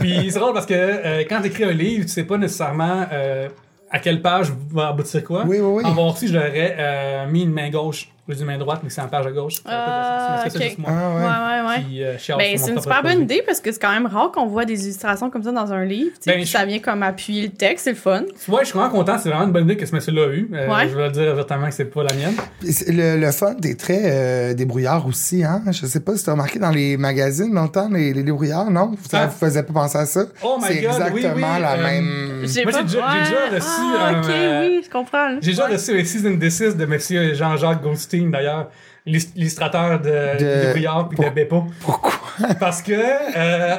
Puis 0.00 0.30
c'est 0.32 0.38
drôle 0.40 0.54
parce 0.54 0.66
que 0.66 0.74
euh, 0.74 1.24
quand 1.28 1.42
t'écris 1.42 1.62
un 1.64 1.72
livre, 1.72 2.06
tu 2.06 2.12
sais 2.12 2.24
pas 2.24 2.38
nécessairement 2.38 3.06
euh, 3.12 3.48
à 3.90 3.98
quelle 3.98 4.22
page 4.22 4.52
va 4.70 4.88
aboutir 4.88 5.24
quoi? 5.24 5.44
Oui, 5.46 5.58
oui, 5.60 5.82
oui. 5.82 5.84
En 5.84 5.92
voir 5.92 6.06
aussi, 6.08 6.28
j'aurais 6.28 6.76
euh, 6.78 7.26
mis 7.26 7.42
une 7.42 7.52
main 7.52 7.70
gauche, 7.70 8.08
au 8.28 8.32
lieu 8.32 8.36
d'une 8.36 8.46
main 8.46 8.58
droite, 8.58 8.80
mais 8.82 8.90
c'est 8.90 9.00
en 9.00 9.08
page 9.08 9.26
à 9.26 9.30
gauche. 9.30 9.54
Ah, 9.64 10.44
c'est. 10.48 10.76
Ah, 10.86 10.90
ouais. 10.90 11.22
Ouais, 11.22 11.24
ouais, 11.24 11.98
ouais. 12.00 12.04
Euh, 12.30 12.36
Ben, 12.36 12.58
c'est 12.58 12.70
une 12.72 12.80
super 12.80 13.02
bonne 13.02 13.22
idée 13.22 13.42
parce 13.46 13.60
que 13.60 13.72
c'est 13.72 13.80
quand 13.80 13.92
même 13.92 14.06
rare 14.06 14.30
qu'on 14.32 14.46
voit 14.46 14.64
des 14.64 14.84
illustrations 14.84 15.30
comme 15.30 15.42
ça 15.42 15.52
dans 15.52 15.72
un 15.72 15.84
livre. 15.84 16.10
tu 16.14 16.16
sais, 16.22 16.30
Ben, 16.32 16.36
puis 16.36 16.46
je- 16.46 16.50
ça 16.52 16.64
vient 16.64 16.78
comme 16.78 17.02
appuyer 17.02 17.42
le 17.44 17.48
texte, 17.52 17.84
c'est 17.84 17.90
le 17.90 17.96
fun. 17.96 18.22
Ouais, 18.48 18.60
je 18.60 18.66
suis 18.66 18.78
vraiment 18.78 18.90
content. 18.92 19.16
C'est 19.18 19.28
vraiment 19.30 19.44
une 19.46 19.52
bonne 19.52 19.64
idée 19.64 19.76
que 19.76 19.86
ce 19.86 19.94
monsieur-là 19.94 20.24
a 20.24 20.28
eu. 20.28 20.50
Euh, 20.52 20.68
Ouais. 20.68 20.88
Je 20.88 20.94
veux 20.94 21.02
le 21.04 21.10
dire 21.10 21.32
ouvertement 21.32 21.66
que 21.68 21.74
c'est 21.74 21.86
pas 21.86 22.02
la 22.02 22.14
mienne. 22.14 22.34
Le, 22.62 23.16
le 23.18 23.32
fun, 23.32 23.54
t'es 23.54 23.74
très 23.74 24.00
euh, 24.04 24.54
débrouillard 24.54 25.06
aussi, 25.06 25.42
hein? 25.44 25.62
Je 25.70 25.86
sais 25.86 26.00
pas 26.00 26.16
si 26.16 26.24
t'as 26.24 26.32
remarqué 26.32 26.58
dans 26.58 26.70
les 26.70 26.96
magazines 26.96 27.52
longtemps, 27.54 27.88
les, 27.88 28.12
les 28.12 28.22
débrouillards, 28.22 28.70
non? 28.70 28.92
Ça 29.10 29.20
Ah. 29.22 29.26
vous 29.26 29.38
faisait 29.38 29.62
pas 29.62 29.72
penser 29.72 29.98
à 29.98 30.06
ça? 30.06 30.24
Oh 30.42 30.58
my 30.60 30.66
C'est 30.68 30.74
God, 30.82 30.84
exactement 30.84 31.14
oui, 31.14 31.54
oui, 31.56 31.62
la 31.62 31.72
euh, 31.72 31.82
même. 31.82 32.40
J'ai 32.44 32.62
Moi, 32.64 32.72
pas- 32.72 32.78
j'ai 32.80 32.84
déjà- 32.84 33.06
j'ai 33.12 33.30
déjà 33.30 33.40
Ouais. 33.50 33.56
reçu 33.58 33.68
Ah, 33.98 34.06
un, 34.08 34.20
ok, 34.22 34.28
euh, 34.30 34.60
oui, 34.68 34.80
je 34.84 34.90
comprends. 34.90 35.28
J'ai 35.40 35.50
déjà 35.50 35.66
reçu 35.66 35.98
un 36.00 36.04
season 36.04 36.38
6 36.40 36.76
de 36.76 36.84
monsieur 36.86 37.34
Jean-Jacques 37.34 37.82
D'ailleurs, 38.26 38.70
l'illust- 39.06 39.32
l'illustrateur 39.36 40.00
de, 40.00 40.08
De- 40.38 40.44
de 40.66 40.70
Brouillard 40.70 41.08
puis 41.08 41.18
de 41.18 41.30
Beppo. 41.30 41.64
Pourquoi? 41.80 42.12
Parce 42.60 42.82
que, 42.82 42.92
euh, 42.92 43.76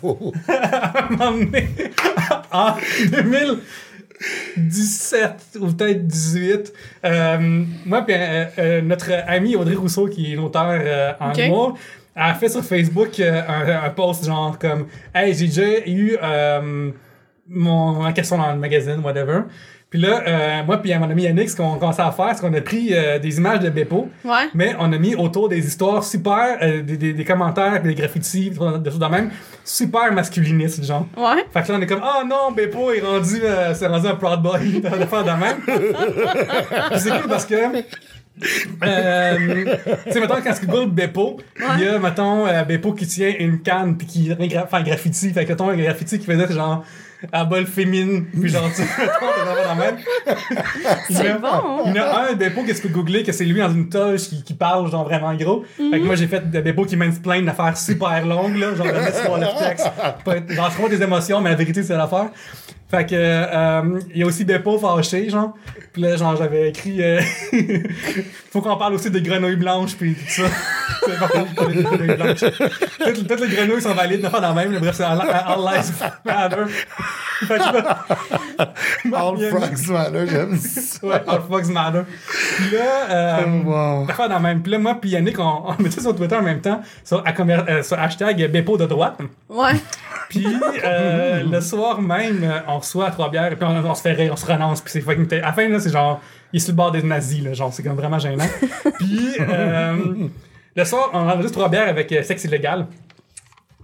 pauvres. 0.00 0.32
à 0.48 1.04
un 1.04 1.10
moment 1.10 1.32
donné, 1.32 1.68
en 2.52 2.74
2017 4.56 5.58
ou 5.60 5.66
peut-être 5.72 6.06
18, 6.06 6.72
euh, 7.04 7.64
moi 7.86 8.02
puis 8.02 8.14
euh, 8.16 8.44
euh, 8.58 8.80
notre 8.82 9.10
ami 9.26 9.56
Audrey 9.56 9.74
Rousseau, 9.74 10.06
qui 10.06 10.30
est 10.30 10.34
une 10.34 10.40
auteure 10.40 10.78
euh, 10.80 11.12
en 11.20 11.32
humour, 11.46 11.78
a 12.16 12.34
fait 12.34 12.48
sur 12.48 12.64
Facebook 12.64 13.20
euh, 13.20 13.40
un, 13.46 13.84
un 13.86 13.90
post 13.90 14.24
genre 14.26 14.58
comme 14.58 14.86
«Hey, 15.14 15.34
j'ai 15.34 15.46
déjà 15.46 15.86
eu 15.86 16.16
euh, 16.22 16.90
mon, 17.48 18.02
ma 18.02 18.12
question 18.12 18.38
dans 18.38 18.52
le 18.52 18.58
magazine, 18.58 19.00
whatever.» 19.04 19.40
Puis 19.90 19.98
là, 20.00 20.22
euh, 20.26 20.64
moi 20.64 20.76
puis 20.82 20.94
mon 20.98 21.08
ami 21.08 21.22
Yannick, 21.22 21.48
ce 21.48 21.56
qu'on 21.56 21.76
commençait 21.78 22.02
à 22.02 22.10
faire, 22.12 22.32
c'est 22.34 22.40
qu'on 22.46 22.52
a 22.52 22.60
pris 22.60 22.90
euh, 22.92 23.18
des 23.18 23.38
images 23.38 23.60
de 23.60 23.70
Beppo, 23.70 24.10
Ouais. 24.22 24.48
mais 24.52 24.74
on 24.78 24.92
a 24.92 24.98
mis 24.98 25.14
autour 25.14 25.48
des 25.48 25.66
histoires 25.66 26.04
super, 26.04 26.58
euh, 26.60 26.82
des, 26.82 26.98
des, 26.98 27.14
des 27.14 27.24
commentaires, 27.24 27.82
des 27.82 27.94
graffitis, 27.94 28.50
des 28.50 28.56
choses 28.56 28.98
de 28.98 29.06
même, 29.06 29.30
super 29.64 30.12
masculinistes, 30.12 30.84
genre. 30.84 31.06
Ouais. 31.16 31.42
Fait 31.54 31.62
que 31.62 31.72
là, 31.72 31.78
on 31.78 31.80
est 31.82 31.86
comme, 31.86 32.02
oh 32.04 32.26
non, 32.26 32.52
Beppo 32.54 32.92
est 32.92 33.00
rendu, 33.00 33.40
euh, 33.42 33.72
c'est 33.72 33.86
rendu 33.86 34.06
un 34.08 34.14
Proud 34.16 34.42
Boy, 34.42 34.80
de 34.82 34.88
faire 35.06 35.24
de 35.24 35.30
même. 35.30 35.56
Puis 36.90 37.00
c'est 37.00 37.10
cool 37.10 37.28
parce 37.28 37.46
que, 37.46 37.54
euh, 38.84 39.64
tu 40.06 40.12
sais, 40.12 40.20
mettons, 40.20 40.34
quand 40.44 40.54
tu 40.60 40.66
googles 40.66 40.90
Beppo, 40.92 41.38
il 41.76 41.84
y 41.84 41.88
a, 41.88 41.98
mettons, 41.98 42.46
euh, 42.46 42.62
Beppo 42.64 42.92
qui 42.92 43.06
tient 43.06 43.32
une 43.38 43.60
canne 43.62 43.96
puis 43.96 44.06
qui 44.06 44.28
fait 44.28 44.66
un 44.72 44.82
graffiti. 44.82 45.32
Fait 45.32 45.44
que, 45.44 45.50
mettons, 45.50 45.70
un 45.70 45.76
graffiti 45.76 46.18
qui 46.18 46.26
faisait 46.26 46.52
genre, 46.52 46.84
à 47.32 47.44
bol 47.44 47.66
féminin, 47.66 48.22
puis 48.40 48.48
genre, 48.48 48.70
tu 48.74 48.82
C'est 51.10 51.28
a- 51.28 51.38
bon. 51.38 51.82
Il 51.86 51.94
y 51.94 52.00
en 52.00 52.04
a 52.04 52.30
un 52.30 52.34
Beppo 52.34 52.62
que 52.62 52.72
tu 52.72 52.80
peux 52.82 52.88
googler, 52.88 53.22
que 53.22 53.32
c'est 53.32 53.44
lui 53.44 53.60
dans 53.60 53.70
une 53.72 53.88
toge 53.88 54.28
qui, 54.28 54.42
qui 54.42 54.54
parle, 54.54 54.90
genre 54.90 55.04
vraiment 55.04 55.34
gros. 55.34 55.64
Fait 55.76 56.00
que 56.00 56.04
moi, 56.04 56.14
j'ai 56.14 56.26
fait 56.28 56.50
de 56.50 56.60
Beppo 56.60 56.84
qui 56.84 56.96
mansplain 56.96 57.38
une 57.40 57.48
affaire 57.48 57.76
super 57.76 58.24
longue, 58.26 58.56
là, 58.56 58.74
genre 58.74 58.86
de 58.86 58.92
mettre 58.92 59.22
sur 59.22 59.36
le 59.36 59.46
texte. 59.58 59.90
Genre, 60.54 60.70
c'est 60.72 60.82
pas 60.82 60.88
des 60.88 61.02
émotions, 61.02 61.40
mais 61.40 61.50
la 61.50 61.56
vérité, 61.56 61.82
c'est 61.82 61.96
l'affaire. 61.96 62.28
Fait 62.90 63.04
que, 63.04 63.14
euh, 63.14 64.00
il 64.14 64.18
y 64.20 64.22
a 64.22 64.26
aussi 64.26 64.44
Beppo 64.46 64.78
fâché, 64.78 65.28
genre. 65.28 65.52
Puis 65.92 66.00
là, 66.00 66.16
genre, 66.16 66.36
j'avais 66.36 66.70
écrit, 66.70 67.02
euh, 67.02 67.20
faut 68.50 68.62
qu'on 68.62 68.76
parle 68.76 68.94
aussi 68.94 69.10
des 69.10 69.20
grenouilles 69.20 69.56
blanches, 69.56 69.94
puis 69.96 70.14
tout 70.14 70.42
ça. 70.42 70.48
C'est 71.04 71.18
pas 71.18 71.28
pas 71.28 71.66
des 71.72 71.82
grenouilles 71.82 72.16
blanches. 72.16 72.40
Toutes, 72.40 73.28
toutes 73.28 73.40
les 73.40 73.56
grenouilles 73.56 73.82
sont 73.82 73.94
valides, 73.94 74.22
ne 74.22 74.28
pas 74.28 74.40
dans 74.40 74.54
la 74.54 74.62
même, 74.62 74.72
mais 74.72 74.78
bref, 74.80 74.94
c'est 74.96 75.04
all, 75.04 75.20
all 75.20 75.58
lives 75.74 75.92
matter. 76.24 76.64
Fait 77.46 77.58
que 77.58 77.76
là, 77.76 78.04
All 78.58 79.34
il 79.36 79.42
y 79.42 79.46
a- 79.46 79.50
frogs 79.50 79.88
matter, 79.90 80.26
j'aime 80.28 80.56
ça. 80.58 81.06
Ouais, 81.06 81.22
all 81.26 81.40
fucks 81.48 81.68
matter. 81.72 82.00
Puis 82.56 82.70
là, 82.76 83.10
euh, 83.10 83.44
Wow. 83.64 84.06
L'affaire 84.06 84.28
dans 84.28 84.36
le 84.36 84.42
même. 84.42 84.62
Puis 84.62 84.72
là, 84.72 84.78
moi, 84.78 84.96
puis 85.00 85.10
Yannick, 85.10 85.38
on, 85.38 85.62
on 85.78 85.82
mettait 85.82 86.00
sur 86.00 86.14
Twitter 86.16 86.36
en 86.36 86.42
même 86.42 86.60
temps, 86.60 86.80
sur, 87.04 87.22
à 87.26 87.32
euh, 87.40 87.82
sur 87.82 87.98
hashtag 87.98 88.50
Bepo 88.50 88.76
de 88.76 88.86
droite. 88.86 89.18
Ouais. 89.48 89.72
Puis 90.28 90.46
euh, 90.84 91.42
le 91.50 91.60
soir 91.60 92.00
même, 92.02 92.40
euh, 92.42 92.58
on 92.78 92.80
reçoit 92.80 93.10
trois 93.10 93.30
bières, 93.30 93.52
et 93.52 93.56
puis 93.56 93.64
on, 93.68 93.76
on 93.90 93.94
se 93.94 94.02
fait 94.02 94.12
rire, 94.12 94.30
on 94.32 94.36
se 94.36 94.46
renonce, 94.46 94.80
puis 94.80 94.92
c'est 94.92 95.00
fucking. 95.00 95.26
À 95.34 95.46
la 95.48 95.52
fin, 95.52 95.68
là, 95.68 95.80
c'est 95.80 95.90
genre, 95.90 96.20
il 96.52 96.56
est 96.56 96.60
sur 96.60 96.72
le 96.72 96.76
bord 96.76 96.92
des 96.92 97.02
nazis, 97.02 97.42
là, 97.42 97.52
genre, 97.52 97.72
c'est 97.72 97.82
comme 97.82 97.96
vraiment 97.96 98.18
gênant. 98.18 98.46
puis 98.98 99.30
euh, 99.40 99.96
le 100.76 100.84
soir, 100.84 101.10
on 101.12 101.18
enregistre 101.28 101.58
trois 101.58 101.68
bières 101.68 101.88
avec 101.88 102.10
euh, 102.12 102.22
sexe 102.22 102.44
illégal. 102.44 102.86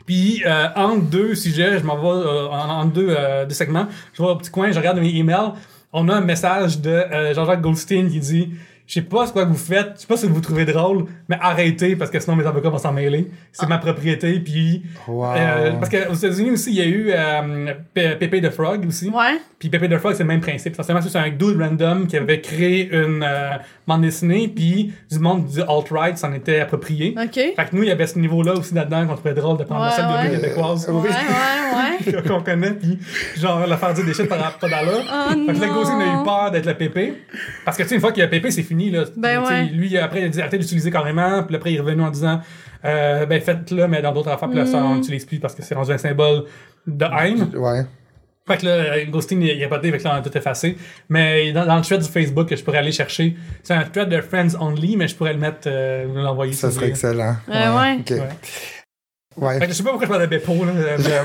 Puis, 0.06 0.42
euh, 0.46 0.66
entre 0.76 1.02
deux 1.02 1.34
sujets, 1.34 1.78
je 1.78 1.84
m'en 1.84 1.96
vais, 1.96 2.26
euh, 2.26 2.46
en- 2.48 2.80
entre 2.82 2.92
deux, 2.92 3.08
euh, 3.18 3.46
deux 3.46 3.54
segments, 3.54 3.86
je 4.12 4.22
vais 4.22 4.28
au 4.28 4.36
petit 4.36 4.50
coin, 4.50 4.70
je 4.70 4.78
regarde 4.78 4.98
mes 4.98 5.14
emails. 5.14 5.52
On 5.92 6.08
a 6.08 6.14
un 6.14 6.20
message 6.20 6.80
de 6.80 7.04
Jean-Jacques 7.34 7.60
Goldstein 7.60 8.08
qui 8.10 8.18
dit 8.18 8.50
je 8.86 8.94
sais 8.94 9.02
pas 9.02 9.26
ce 9.26 9.32
que 9.32 9.40
vous 9.40 9.54
faites, 9.54 9.92
je 9.96 10.00
sais 10.02 10.06
pas 10.06 10.16
si 10.16 10.26
vous 10.26 10.40
trouvez 10.40 10.64
drôle, 10.66 11.06
mais 11.28 11.36
arrêtez 11.40 11.96
parce 11.96 12.10
que 12.10 12.20
sinon 12.20 12.36
mes 12.36 12.44
avocats 12.46 12.68
vont 12.68 12.78
s'en 12.78 12.92
mêler. 12.92 13.30
C'est 13.52 13.68
ma 13.68 13.78
propriété, 13.78 14.40
puis 14.40 14.82
Wow. 15.08 15.24
euh, 15.36 15.72
parce 15.72 15.88
qu'aux 15.90 16.12
États-Unis 16.14 16.50
aussi, 16.50 16.70
il 16.70 16.76
y 16.76 16.80
a 16.82 16.86
eu 16.86 17.10
euh, 17.10 17.72
Pepe 17.94 18.40
the 18.42 18.50
Frog 18.50 18.86
aussi. 18.86 19.08
Ouais. 19.08 19.38
Puis 19.58 19.68
Pepe 19.70 19.88
the 19.88 19.98
Frog, 19.98 20.14
c'est 20.14 20.22
le 20.24 20.28
même 20.28 20.40
principe. 20.40 20.72
Essentiellement, 20.74 21.00
c'est 21.02 21.16
un 21.18 21.30
dude 21.30 21.58
random 21.60 22.06
qui 22.06 22.16
avait 22.16 22.40
créé 22.40 22.88
une 22.94 23.22
euh, 23.26 23.52
bande 23.86 24.02
dessinée, 24.02 24.48
puis 24.54 24.92
du 25.10 25.18
monde 25.18 25.46
du 25.46 25.60
alt-right 25.62 26.18
s'en 26.18 26.32
était 26.34 26.60
approprié. 26.60 27.14
OK. 27.18 27.32
Fait 27.34 27.54
que 27.54 27.74
nous, 27.76 27.82
il 27.84 27.88
y 27.88 27.92
avait 27.92 28.06
ce 28.06 28.18
niveau-là 28.18 28.52
aussi 28.54 28.74
là-dedans 28.74 29.06
qu'on 29.06 29.14
trouvait 29.14 29.34
drôle 29.34 29.56
de 29.58 29.64
prendre 29.64 29.84
Ouais, 29.84 29.90
ça 29.92 30.02
de 30.02 30.12
ouais. 30.14 30.30
la 30.34 30.40
québécoise. 30.40 30.88
Ouais, 30.88 30.94
ouais, 31.00 32.12
ouais. 32.12 32.22
qu'on 32.28 32.40
connaît, 32.42 32.72
puis 32.72 32.98
genre 33.38 33.66
la 33.66 33.76
faire 33.76 33.94
dire 33.94 34.04
des 34.04 34.12
shit 34.14 34.28
par 34.28 34.58
pas 34.58 34.68
d'allure. 34.68 35.02
Oh 35.10 35.30
fait 35.46 35.52
que 35.54 35.60
là, 35.60 35.66
non. 35.68 35.74
Gosling 35.74 36.00
a 36.02 36.20
eu 36.20 36.24
peur 36.24 36.50
d'être 36.50 36.66
le 36.66 36.74
pépé. 36.74 37.14
Parce 37.64 37.76
que, 37.76 37.82
tu 37.84 37.88
sais, 37.90 37.94
une 37.94 38.00
fois 38.00 38.12
qu'il 38.12 38.20
y 38.22 38.24
a 38.24 38.28
pépé, 38.28 38.50
c'est 38.50 38.62
fini, 38.62 38.73
là. 38.90 39.04
Ben 39.16 39.42
ouais. 39.42 39.64
Lui, 39.66 39.96
après, 39.98 40.20
il 40.20 40.24
a 40.24 40.28
dit 40.28 40.40
arrêtez 40.40 40.58
d'utiliser 40.58 40.90
carrément, 40.90 41.42
puis 41.44 41.56
après, 41.56 41.72
il 41.72 41.76
est 41.76 41.80
revenu 41.80 42.02
en 42.02 42.10
disant, 42.10 42.40
euh, 42.84 43.26
ben, 43.26 43.40
faites-le, 43.40 43.86
mais 43.88 44.02
dans 44.02 44.12
d'autres 44.12 44.30
affaires, 44.30 44.48
puis 44.48 44.58
là, 44.58 44.66
ça, 44.66 44.80
Mm. 44.80 44.84
on 44.86 44.94
l'utilise 44.96 45.24
plus 45.24 45.38
parce 45.38 45.54
que 45.54 45.62
c'est 45.62 45.74
rendu 45.74 45.90
un 45.92 45.98
symbole 45.98 46.44
de 46.86 47.04
haine. 47.04 47.50
Ouais. 47.54 47.82
Fait 48.46 48.58
que 48.58 48.66
là, 48.66 49.04
Ghosting, 49.06 49.40
il 49.40 49.56
il 49.56 49.64
a 49.64 49.68
pas 49.68 49.78
dit, 49.78 49.90
fait 49.90 49.96
que 49.98 50.04
là, 50.04 50.16
on 50.16 50.18
a 50.18 50.20
tout 50.22 50.36
effacé. 50.36 50.76
Mais 51.08 51.50
dans, 51.52 51.64
dans 51.64 51.76
le 51.76 51.82
thread 51.82 52.02
du 52.02 52.08
Facebook 52.08 52.46
que 52.46 52.56
je 52.56 52.62
pourrais 52.62 52.76
aller 52.78 52.92
chercher, 52.92 53.36
c'est 53.62 53.72
un 53.72 53.84
thread 53.84 54.10
de 54.10 54.20
Friends 54.20 54.54
Only, 54.60 54.98
mais 54.98 55.08
je 55.08 55.16
pourrais 55.16 55.32
le 55.32 55.38
mettre, 55.38 55.60
euh, 55.66 56.04
vous 56.08 56.16
l'envoyer. 56.20 56.52
Ça 56.52 56.70
serait 56.70 56.88
excellent. 56.88 57.36
Euh, 57.48 57.78
ouais. 57.78 57.96
Ok. 58.00 58.10
Ouais. 58.10 58.28
Ouais. 59.36 59.58
Fait 59.58 59.66
que 59.66 59.72
je 59.72 59.76
sais 59.76 59.82
pas 59.82 59.90
pourquoi 59.90 60.06
je 60.06 60.10
parle 60.12 60.22
de 60.22 60.26
Beppo, 60.28 60.52
là. 60.64 60.72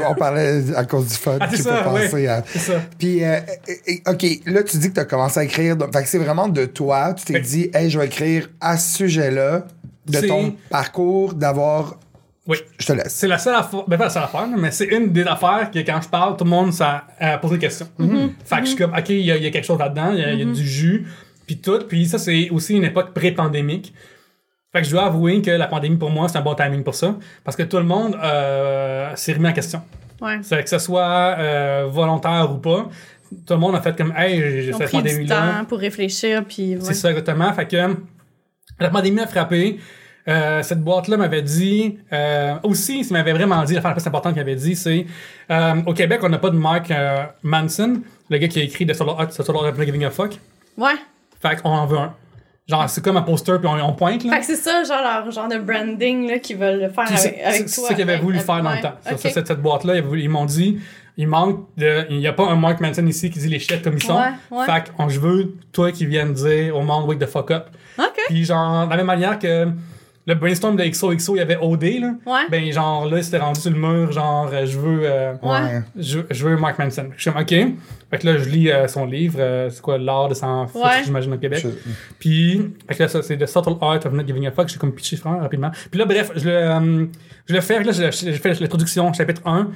on 0.09 0.15
parlait 0.15 0.61
à 0.75 0.83
cause 0.85 1.07
du 1.07 1.13
fun. 1.15 1.37
Ah, 1.39 1.47
c'est 1.49 1.57
tu 1.57 1.63
ça, 1.63 1.83
peux 1.83 1.89
ouais. 1.91 2.05
penser 2.05 2.27
à. 2.27 2.43
C'est 2.47 2.59
ça. 2.59 2.81
Puis, 2.97 3.23
euh, 3.23 3.37
OK, 4.07 4.25
là, 4.47 4.63
tu 4.63 4.77
dis 4.77 4.89
que 4.89 4.95
tu 4.95 4.99
as 4.99 5.05
commencé 5.05 5.39
à 5.39 5.43
écrire. 5.43 5.75
donc- 5.75 5.93
Fait 5.93 6.01
que 6.03 6.09
c'est 6.09 6.17
vraiment 6.17 6.47
de 6.47 6.65
toi. 6.65 7.13
Tu 7.13 7.25
t'es 7.25 7.33
Fait- 7.33 7.39
dit, 7.41 7.69
hey, 7.73 7.89
je 7.89 7.99
vais 7.99 8.07
écrire 8.07 8.49
à 8.59 8.77
ce 8.77 8.97
sujet-là, 8.97 9.65
de 10.07 10.19
ton 10.21 10.55
parcours, 10.69 11.33
d'avoir. 11.35 11.97
Oui. 12.47 12.57
Je 12.79 12.85
te 12.87 12.93
laisse. 12.93 13.13
C'est 13.13 13.27
la 13.27 13.37
seule 13.37 13.53
affaire, 13.53 13.83
ben 13.87 13.95
pas 13.95 14.05
la 14.05 14.09
seule 14.09 14.23
affaire, 14.23 14.47
mais 14.57 14.71
c'est 14.71 14.85
une 14.85 15.11
des 15.11 15.21
affaires 15.23 15.69
que 15.71 15.77
quand 15.79 16.01
je 16.01 16.09
parle, 16.09 16.35
tout 16.35 16.45
le 16.45 16.49
monde 16.49 16.73
ça, 16.73 17.03
euh, 17.21 17.37
pose 17.37 17.51
des 17.51 17.59
questions. 17.59 17.87
Fait 18.43 18.55
que 18.55 18.61
je 18.63 18.69
suis 18.69 18.75
comme, 18.75 18.93
ok, 18.97 19.09
il 19.09 19.17
y, 19.19 19.31
a- 19.31 19.37
il 19.37 19.43
y 19.43 19.45
a 19.45 19.51
quelque 19.51 19.65
chose 19.67 19.77
là-dedans, 19.77 20.13
il 20.13 20.17
y, 20.17 20.39
y 20.39 20.41
a 20.41 20.45
du 20.51 20.65
jus, 20.67 21.05
puis 21.45 21.57
tout. 21.59 21.79
Puis 21.87 22.07
ça, 22.07 22.17
c'est 22.17 22.49
aussi 22.49 22.73
une 22.75 22.85
époque 22.85 23.13
pré-pandémique. 23.13 23.93
Fait 24.71 24.81
que 24.81 24.85
je 24.87 24.91
dois 24.91 25.05
avouer 25.05 25.41
que 25.41 25.51
la 25.51 25.67
pandémie, 25.67 25.97
pour 25.97 26.11
moi, 26.11 26.27
c'est 26.29 26.37
un 26.37 26.41
bon 26.41 26.53
timing 26.53 26.83
pour 26.83 26.95
ça. 26.95 27.15
Parce 27.43 27.57
que 27.57 27.63
tout 27.63 27.77
le 27.77 27.83
monde 27.83 28.15
euh, 28.21 29.11
s'est 29.15 29.33
remis 29.33 29.47
en 29.49 29.53
question. 29.53 29.81
Ouais. 30.21 30.39
Que 30.39 30.69
ce 30.69 30.79
soit 30.79 31.35
euh, 31.39 31.87
volontaire 31.89 32.51
ou 32.51 32.57
pas, 32.57 32.89
tout 33.45 33.53
le 33.53 33.59
monde 33.59 33.75
a 33.75 33.81
fait 33.81 33.95
comme, 33.95 34.13
hey, 34.15 34.39
j'ai 34.63 34.73
cette 34.73 34.87
pris 34.87 34.97
du 34.97 35.03
pandémie-là. 35.03 35.35
temps 35.35 35.65
pour 35.65 35.79
réfléchir, 35.79 36.43
puis 36.45 36.75
ouais. 36.75 36.81
C'est 36.81 36.93
ça, 36.93 37.09
exactement. 37.09 37.51
Fait 37.53 37.67
que 37.67 37.95
la 38.79 38.89
pandémie 38.89 39.21
a 39.21 39.27
frappé. 39.27 39.79
Euh, 40.27 40.61
cette 40.61 40.83
boîte-là 40.83 41.17
m'avait 41.17 41.41
dit, 41.41 41.97
euh, 42.13 42.55
aussi, 42.61 43.03
ce 43.03 43.13
m'avait 43.13 43.33
vraiment 43.33 43.63
dit, 43.63 43.73
l'affaire 43.73 43.91
la 43.91 43.95
plus 43.95 44.05
importante 44.05 44.33
qu'il 44.33 44.41
avait 44.41 44.55
dit, 44.55 44.75
c'est 44.75 45.07
euh, 45.49 45.81
au 45.87 45.93
Québec, 45.93 46.19
on 46.21 46.29
n'a 46.29 46.37
pas 46.37 46.51
de 46.51 46.57
Mark 46.57 46.91
euh, 46.91 47.23
Manson, 47.41 48.01
le 48.29 48.37
gars 48.37 48.47
qui 48.47 48.59
a 48.59 48.63
écrit 48.63 48.85
The 48.85 48.93
Solar 48.93 49.27
The 49.27 49.41
Solar 49.41 49.73
Giving 49.75 50.05
a 50.05 50.11
Fuck. 50.11 50.37
Ouais. 50.77 50.93
Fait 51.41 51.55
qu'on 51.59 51.69
en 51.69 51.85
veut 51.87 51.97
un. 51.97 52.13
Genre, 52.69 52.87
c'est 52.87 53.03
comme 53.03 53.17
un 53.17 53.23
poster, 53.23 53.59
puis 53.59 53.67
on, 53.67 53.83
on 53.83 53.93
pointe, 53.93 54.23
là. 54.23 54.33
Fait 54.33 54.39
que 54.41 54.45
c'est 54.45 54.55
ça, 54.55 54.83
genre, 54.83 55.01
leur 55.01 55.31
genre 55.31 55.47
de 55.47 55.57
branding, 55.57 56.29
là, 56.29 56.37
qu'ils 56.37 56.57
veulent 56.57 56.91
faire 56.93 57.07
avec, 57.07 57.17
c'est 57.17 57.41
avec 57.41 57.67
c'est 57.67 57.81
toi. 57.81 57.89
ça 57.89 57.95
qu'ils 57.95 58.03
avaient 58.03 58.19
voulu 58.19 58.37
faire 58.37 58.61
dans 58.61 58.71
le 58.71 58.79
temps. 58.79 58.93
Ça, 59.01 59.17
cette, 59.17 59.47
cette 59.47 59.61
boîte-là, 59.61 59.95
ils, 59.97 60.29
m'ont 60.29 60.45
dit, 60.45 60.79
il 61.17 61.27
manque 61.27 61.65
de. 61.77 62.05
Il 62.11 62.19
n'y 62.19 62.27
a 62.27 62.33
pas 62.33 62.45
un 62.45 62.55
Mark 62.55 62.79
Manson 62.79 63.05
ici 63.07 63.31
qui 63.31 63.39
dit 63.39 63.47
les 63.47 63.57
shit 63.57 63.81
comme 63.81 63.95
ils 63.95 64.03
sont. 64.03 64.15
Ouais, 64.15 64.29
ouais. 64.51 64.65
Fait 64.65 64.91
qu'on 64.95 65.09
je 65.09 65.19
veux, 65.19 65.55
toi 65.71 65.91
qui 65.91 66.05
viennes 66.05 66.33
dire 66.33 66.77
au 66.77 66.83
monde, 66.83 67.09
wake 67.09 67.17
the 67.17 67.25
fuck 67.25 67.49
up. 67.49 67.69
OK. 67.97 68.19
Puis 68.27 68.45
genre, 68.45 68.85
de 68.85 68.91
la 68.91 68.97
même 68.97 69.07
manière 69.07 69.39
que 69.39 69.67
le 70.27 70.35
brainstorm 70.35 70.75
de 70.75 70.83
XOXO, 70.83 71.35
il 71.35 71.39
y 71.39 71.41
avait 71.41 71.57
OD, 71.59 71.83
là. 72.01 72.13
Ouais. 72.25 72.41
Ben 72.51 72.71
genre, 72.71 73.05
là, 73.07 73.21
c'était 73.23 73.39
rendu 73.39 73.59
sur 73.59 73.71
le 73.71 73.77
mur, 73.77 74.11
genre, 74.11 74.49
euh, 74.53 74.65
je 74.65 74.77
veux... 74.77 74.99
euh, 75.03 75.33
Ouais. 75.41 75.81
je, 75.97 76.19
je 76.29 76.47
veux 76.47 76.55
Mark 76.57 76.77
Manson. 76.77 77.09
Je 77.17 77.21
suis 77.21 77.31
comme, 77.31 77.41
OK. 77.41 77.49
Fait 77.49 78.17
que 78.19 78.25
là, 78.27 78.37
je 78.37 78.47
lis 78.49 78.69
euh, 78.71 78.87
son 78.87 79.05
livre, 79.05 79.37
euh, 79.39 79.69
c'est 79.71 79.81
quoi, 79.81 79.97
L'art 79.97 80.27
de 80.27 80.33
s'en 80.35 80.67
foutre, 80.67 80.85
Ouais. 80.85 81.03
j'imagine, 81.03 81.33
au 81.33 81.37
Québec. 81.37 81.61
Je- 81.63 81.91
Puis, 82.19 82.73
fait 82.87 82.95
que 82.95 83.03
là, 83.03 83.09
ça, 83.09 83.21
c'est 83.23 83.37
The 83.37 83.45
Subtle 83.47 83.73
Art 83.81 84.05
of 84.05 84.13
Not 84.13 84.25
Giving 84.27 84.45
a 84.47 84.51
Fuck. 84.51 84.67
J'ai 84.69 84.77
comme 84.77 84.93
pitché 84.93 85.15
vraiment 85.15 85.39
rapidement. 85.39 85.71
Puis 85.89 85.99
là, 85.99 86.05
bref, 86.05 86.31
je 86.35 86.45
le, 86.45 86.55
euh, 86.55 87.05
je 87.47 87.53
le 87.55 87.61
fais. 87.61 87.83
Là, 87.83 87.91
je- 87.91 88.11
j'ai 88.11 88.33
fait 88.33 88.59
l'introduction, 88.59 89.11
chapitre 89.13 89.41
1. 89.45 89.69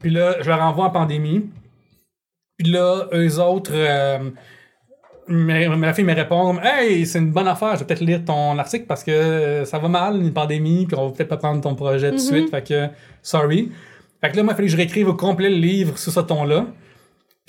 Puis 0.00 0.10
là, 0.10 0.36
je 0.40 0.48
le 0.48 0.54
renvoie 0.56 0.86
en 0.86 0.90
pandémie. 0.90 1.44
Puis 2.58 2.70
là, 2.70 3.06
eux 3.14 3.38
autres, 3.40 3.72
euh, 3.74 4.18
mais, 5.30 5.68
mais 5.68 5.86
la 5.86 5.94
fille 5.94 6.04
me 6.04 6.14
répond 6.14 6.58
Hey, 6.62 7.06
c'est 7.06 7.18
une 7.18 7.30
bonne 7.30 7.48
affaire, 7.48 7.74
je 7.74 7.80
vais 7.80 7.86
peut-être 7.86 8.00
lire 8.00 8.24
ton 8.24 8.58
article 8.58 8.86
parce 8.86 9.04
que 9.04 9.10
euh, 9.10 9.64
ça 9.64 9.78
va 9.78 9.88
mal, 9.88 10.16
une 10.16 10.32
pandémie, 10.32 10.86
puis 10.86 10.96
on 10.98 11.06
va 11.06 11.12
peut-être 11.12 11.28
pas 11.28 11.36
prendre 11.36 11.60
ton 11.60 11.74
projet 11.74 12.10
tout 12.10 12.16
de 12.16 12.20
suite. 12.20 12.50
Fait 12.50 12.66
que, 12.66 12.88
sorry. 13.22 13.70
Fait 14.20 14.30
que 14.30 14.36
là, 14.36 14.42
moi, 14.42 14.52
il 14.52 14.56
fallait 14.56 14.68
que 14.68 14.72
je 14.72 14.76
réécrive 14.76 15.08
au 15.08 15.14
complet 15.14 15.48
le 15.48 15.56
livre 15.56 15.96
sur 15.98 16.12
ce 16.12 16.20
ton-là. 16.20 16.66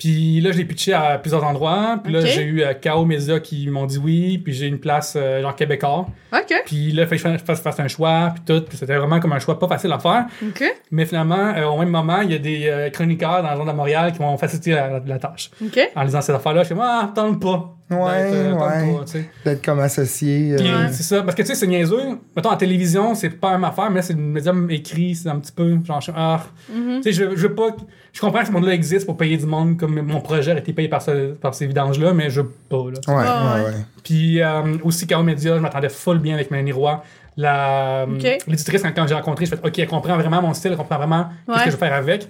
Puis 0.02 0.40
là, 0.40 0.50
je 0.50 0.58
l'ai 0.58 0.64
pitché 0.64 0.92
à 0.92 1.16
plusieurs 1.18 1.44
endroits. 1.44 2.00
Puis 2.02 2.12
là, 2.12 2.24
j'ai 2.24 2.42
eu 2.42 2.62
euh, 2.62 2.74
KO 2.74 3.04
Media 3.04 3.38
qui 3.38 3.68
m'ont 3.70 3.86
dit 3.86 3.98
oui. 3.98 4.38
Puis 4.38 4.52
j'ai 4.52 4.66
une 4.66 4.80
place 4.80 5.14
euh, 5.16 5.40
genre 5.42 5.54
québécois. 5.54 6.06
OK. 6.32 6.62
Puis 6.66 6.90
là, 6.90 7.02
il 7.08 7.18
fallait 7.18 7.34
que 7.36 7.40
je 7.40 7.44
fasse, 7.44 7.60
fasse 7.60 7.78
un 7.78 7.86
choix. 7.86 8.32
Puis 8.34 8.42
tout. 8.44 8.64
Puis 8.68 8.76
c'était 8.78 8.96
vraiment 8.96 9.20
comme 9.20 9.32
un 9.32 9.38
choix 9.38 9.58
pas 9.60 9.68
facile 9.68 9.92
à 9.92 10.00
faire. 10.00 10.26
OK. 10.44 10.64
Mais 10.90 11.06
finalement, 11.06 11.54
euh, 11.56 11.66
au 11.66 11.78
même 11.78 11.90
moment, 11.90 12.20
il 12.22 12.32
y 12.32 12.34
a 12.34 12.38
des 12.38 12.66
euh, 12.66 12.90
chroniqueurs 12.90 13.42
dans 13.44 13.50
la 13.50 13.56
zone 13.56 13.68
de 13.68 13.72
Montréal 13.72 14.12
qui 14.12 14.20
m'ont 14.20 14.36
facilité 14.36 14.72
la, 14.72 15.00
la 15.06 15.18
tâche. 15.20 15.50
OK. 15.64 15.78
En 15.94 16.02
lisant 16.02 16.20
cette 16.20 16.34
affaire-là, 16.34 16.62
je 16.62 16.66
suis 16.66 16.74
comme, 16.74 16.84
ah, 16.84 17.12
tente 17.14 17.40
pas. 17.40 17.76
Ouais, 17.90 17.98
D'être, 18.30 18.34
euh, 18.34 18.52
tente 18.52 18.60
ouais. 18.62 18.92
pas, 18.98 19.04
tu 19.04 19.12
sais. 19.12 19.30
D'être 19.44 19.62
comme 19.64 19.80
associé. 19.80 20.52
euh, 20.54 20.56
Puis 20.56 20.66
Ouais. 20.66 20.88
c'est 20.90 21.02
ça, 21.02 21.22
parce 21.22 21.34
que 21.34 21.42
tu 21.42 21.48
sais, 21.48 21.54
c'est 21.54 21.66
niaiseux. 21.66 22.18
Mettons, 22.34 22.50
en 22.50 22.56
télévision, 22.56 23.14
c'est 23.14 23.28
pas 23.28 23.50
une 23.50 23.64
affaire, 23.64 23.90
mais 23.90 23.96
là, 23.96 24.02
c'est 24.02 24.14
le 24.14 24.18
médium 24.20 24.70
écrit, 24.70 25.14
c'est 25.14 25.28
un 25.28 25.38
petit 25.38 25.52
peu, 25.52 25.78
genre, 25.84 26.00
je, 26.00 26.10
ah, 26.16 26.40
Mm-hmm. 26.72 26.96
tu 26.96 27.02
sais, 27.02 27.12
je, 27.12 27.36
je 27.36 27.46
veux 27.48 27.54
pas, 27.54 27.68
je 28.12 28.20
comprends 28.20 28.40
que 28.40 28.46
ce 28.46 28.52
monde-là 28.52 28.74
existe 28.74 29.06
pour 29.06 29.16
payer 29.16 29.36
du 29.36 29.46
monde, 29.46 29.76
comme 29.78 30.00
mon 30.02 30.20
projet 30.20 30.52
a 30.52 30.58
été 30.58 30.72
payé 30.72 30.88
par, 30.88 31.00
ce- 31.02 31.32
par 31.34 31.54
ces 31.54 31.66
vidanges-là, 31.66 32.12
mais 32.12 32.28
je 32.30 32.42
veux 32.42 32.50
pas, 32.68 32.76
là. 32.90 33.00
Ouais, 33.08 33.14
ouais, 33.14 33.62
Ouais, 33.64 33.70
ouais. 33.70 33.76
Puis 34.04 34.40
euh, 34.42 34.76
aussi, 34.84 35.06
K.O. 35.06 35.22
Media, 35.22 35.56
je 35.56 35.60
m'attendais 35.60 35.88
full 35.88 36.18
bien 36.18 36.34
avec 36.34 36.50
Mélanie 36.50 36.72
Roy. 36.72 37.02
La, 37.36 38.06
Ok. 38.08 38.22
L'éditrice, 38.46 38.82
quand, 38.82 38.92
quand 38.94 39.06
j'ai 39.06 39.14
rencontré, 39.14 39.46
je 39.46 39.54
fais 39.56 39.66
OK, 39.66 39.78
elle 39.78 39.88
comprend 39.88 40.16
vraiment 40.18 40.42
mon 40.42 40.52
style, 40.52 40.72
elle 40.72 40.76
comprend 40.76 40.98
vraiment 40.98 41.28
Ouais. 41.48 41.54
ce 41.58 41.64
que 41.64 41.70
je 41.70 41.70
veux 41.72 41.78
faire 41.78 41.94
avec. 41.94 42.28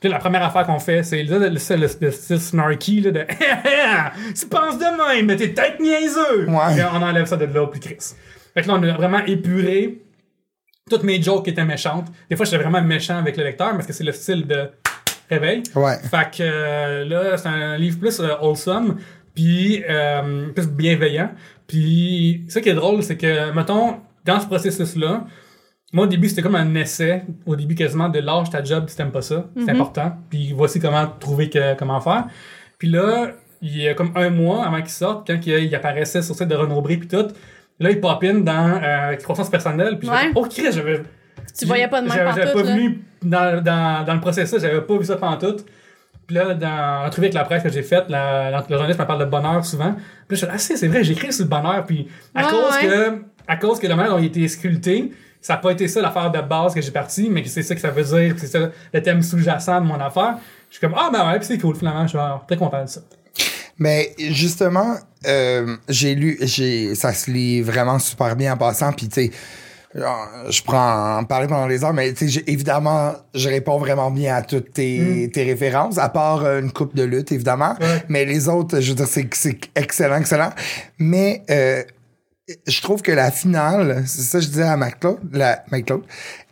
Puis 0.00 0.08
là, 0.10 0.16
la 0.16 0.20
première 0.20 0.44
affaire 0.44 0.64
qu'on 0.66 0.78
fait, 0.78 1.02
c'est 1.02 1.22
le, 1.24 1.38
le, 1.38 1.48
le, 1.48 1.76
le- 1.76 1.88
le 2.00 2.10
style 2.12 2.38
snarky, 2.40 3.00
là, 3.00 3.10
de 3.10 3.20
Tu 4.38 4.46
penses 4.46 4.78
de 4.78 5.14
même, 5.16 5.26
mais 5.26 5.36
t'es 5.36 5.48
peut-être 5.48 5.80
niaiseux. 5.80 6.48
Ouais. 6.48 6.78
Et 6.78 6.84
on 6.84 7.02
enlève 7.02 7.26
ça 7.26 7.36
de 7.36 7.46
là, 7.46 7.66
puis 7.66 7.80
Chris. 7.80 7.96
Fait 8.54 8.62
que 8.62 8.68
là, 8.68 8.74
on 8.74 8.82
a 8.82 8.92
vraiment 8.92 9.24
épuré 9.26 9.98
toutes 10.88 11.02
mes 11.02 11.20
jokes 11.20 11.44
qui 11.44 11.50
étaient 11.50 11.64
méchantes. 11.64 12.06
Des 12.30 12.36
fois, 12.36 12.44
j'étais 12.44 12.62
vraiment 12.62 12.80
méchant 12.82 13.18
avec 13.18 13.36
le 13.36 13.42
lecteur 13.44 13.72
parce 13.72 13.86
que 13.86 13.92
c'est 13.92 14.04
le 14.04 14.12
style 14.12 14.46
de 14.46 14.70
réveil. 15.30 15.62
Ouais. 15.74 15.96
Fait 15.98 16.30
que 16.30 16.42
euh, 16.42 17.04
là, 17.04 17.36
c'est 17.36 17.48
un 17.48 17.76
livre 17.76 17.98
plus 17.98 18.20
euh, 18.20 18.34
wholesome, 18.40 18.96
puis 19.34 19.82
euh, 19.88 20.48
plus 20.52 20.68
bienveillant. 20.68 21.30
Puis 21.66 22.44
ça 22.48 22.60
qui 22.60 22.68
est 22.68 22.74
drôle, 22.74 23.02
c'est 23.02 23.16
que, 23.16 23.52
mettons, 23.52 23.96
dans 24.24 24.40
ce 24.40 24.46
processus-là, 24.46 25.24
moi 25.92 26.04
au 26.04 26.08
début, 26.08 26.28
c'était 26.28 26.42
comme 26.42 26.54
un 26.56 26.74
essai, 26.74 27.24
au 27.46 27.56
début 27.56 27.74
quasiment, 27.74 28.08
de 28.08 28.18
lâche 28.20 28.50
ta 28.50 28.62
job 28.62 28.84
si 28.88 28.96
t'aimes 28.96 29.12
pas 29.12 29.22
ça. 29.22 29.46
C'est 29.64 29.70
important. 29.70 30.12
Puis 30.30 30.52
voici 30.54 30.80
comment 30.80 31.06
trouver 31.20 31.48
que, 31.50 31.74
comment 31.76 32.00
faire. 32.00 32.24
Puis 32.78 32.88
là, 32.88 33.32
il 33.62 33.76
y 33.78 33.88
a 33.88 33.94
comme 33.94 34.12
un 34.16 34.30
mois 34.30 34.66
avant 34.66 34.78
qu'il 34.80 34.90
sorte, 34.90 35.26
quand 35.26 35.38
il, 35.46 35.52
il 35.64 35.74
apparaissait 35.74 36.22
sur 36.22 36.34
le 36.34 36.38
site 36.38 36.48
de 36.48 36.54
Renaud 36.54 36.80
Bré, 36.82 36.96
puis 36.98 37.08
tout, 37.08 37.26
là, 37.80 37.90
il 37.90 38.00
pop 38.00 38.22
in 38.24 38.40
dans 38.40 38.80
euh, 38.82 39.14
croissance 39.16 39.48
personnelle. 39.48 39.98
Puis 39.98 40.08
je 40.08 40.12
Ouais. 40.12 40.18
fais, 40.18 40.32
oh, 40.34 40.46
Chris, 40.50 40.66
j'avais 40.72 41.02
Tu 41.58 41.66
voyais 41.66 41.88
pas 41.88 42.02
de 42.02 42.08
même 42.08 42.16
j'avais- 42.16 42.52
pas 42.52 42.62
là? 42.62 42.72
venu 42.74 43.00
dans, 43.22 43.62
dans, 43.62 44.04
dans 44.04 44.14
le 44.14 44.20
processus, 44.20 44.60
j'avais 44.60 44.80
pas 44.80 44.96
vu 44.98 45.04
ça 45.04 45.16
pantoute. 45.16 45.64
Puis 46.26 46.34
là, 46.36 46.54
dans 46.54 47.04
l'entrevue 47.04 47.26
avec 47.26 47.34
la 47.34 47.44
presse 47.44 47.62
que 47.62 47.70
j'ai 47.70 47.82
faite, 47.82 48.04
le 48.08 48.60
journaliste 48.68 48.98
me 48.98 49.04
parle 49.06 49.20
de 49.20 49.24
bonheur 49.30 49.64
souvent. 49.64 49.92
Puis 49.92 50.02
là, 50.02 50.26
je 50.30 50.34
suis 50.36 50.46
ah, 50.50 50.58
c'est 50.58 50.76
c'est 50.76 50.88
vrai, 50.88 51.04
j'écris 51.04 51.32
sur 51.32 51.44
le 51.44 51.48
bonheur. 51.50 51.84
Puis 51.86 52.08
à 52.34 52.44
Ouais, 52.44 52.50
cause 52.50 52.74
ouais. 52.82 52.86
que 52.88 53.22
à 53.48 53.56
cause 53.56 53.78
que 53.78 53.86
la 53.86 53.94
manière 53.94 54.12
dont 54.12 54.18
il 54.18 54.24
a 54.24 54.26
été 54.26 54.48
sculpté, 54.48 55.12
ça 55.40 55.52
n'a 55.54 55.58
pas 55.60 55.70
été 55.70 55.86
ça 55.86 56.00
l'affaire 56.02 56.30
de 56.32 56.40
base 56.40 56.74
que 56.74 56.80
j'ai 56.80 56.90
parti, 56.90 57.28
mais 57.30 57.42
que 57.44 57.48
c'est 57.48 57.62
ça 57.62 57.74
que 57.76 57.80
ça 57.80 57.90
veut 57.90 58.02
dire, 58.02 58.34
que 58.34 58.40
c'est 58.40 58.48
ça 58.48 58.70
le 58.92 59.02
thème 59.02 59.22
sous-jacent 59.22 59.80
de 59.80 59.86
mon 59.86 60.00
affaire. 60.00 60.34
Je 60.68 60.78
suis 60.78 60.80
comme, 60.80 60.96
ah 60.98 61.10
ben 61.12 61.30
ouais, 61.30 61.38
puis 61.38 61.46
c'est 61.46 61.58
cool, 61.58 61.76
finalement, 61.76 62.02
je 62.02 62.08
suis 62.08 62.18
très 62.48 62.56
content 62.56 62.82
de 62.82 62.88
ça. 62.88 63.00
Mais 63.78 64.12
justement, 64.18 64.96
euh, 65.28 65.76
j'ai 65.88 66.14
lu, 66.16 66.38
j'ai, 66.40 66.94
ça 66.96 67.12
se 67.12 67.30
lit 67.30 67.62
vraiment 67.62 67.98
super 68.00 68.34
bien 68.34 68.54
en 68.54 68.56
passant. 68.56 68.92
Puis 68.92 69.08
tu 69.08 69.14
sais, 69.26 69.30
je 70.50 70.62
prends 70.62 71.18
en 71.18 71.24
parler 71.24 71.46
pendant 71.48 71.66
les 71.66 71.82
heures, 71.84 71.92
mais 71.94 72.12
tu 72.12 72.26
sais, 72.26 72.28
j'ai- 72.28 72.50
évidemment, 72.52 73.12
je 73.34 73.48
réponds 73.48 73.78
vraiment 73.78 74.10
bien 74.10 74.36
à 74.36 74.42
toutes 74.42 74.72
tes, 74.74 75.30
tes 75.32 75.44
références, 75.44 75.98
à 75.98 76.08
part 76.08 76.44
euh, 76.44 76.60
une 76.60 76.70
coupe 76.72 76.94
de 76.94 77.02
lutte, 77.04 77.32
évidemment. 77.32 77.74
Ouais. 77.80 78.02
Mais 78.08 78.24
les 78.24 78.48
autres, 78.48 78.80
je 78.80 78.90
veux 78.90 78.94
dire, 78.96 79.08
c'est, 79.08 79.28
c'est 79.34 79.58
excellent, 79.74 80.16
excellent. 80.18 80.50
Mais 80.98 81.42
euh, 81.50 81.82
je 82.66 82.80
trouve 82.82 83.02
que 83.02 83.12
la 83.12 83.30
finale, 83.30 84.04
c'est 84.06 84.22
ça 84.22 84.38
que 84.38 84.44
je 84.44 84.48
disais 84.50 84.62
à 84.64 84.76
McCloud, 84.76 85.18
la, 85.32 85.64
McCloud, 85.72 86.02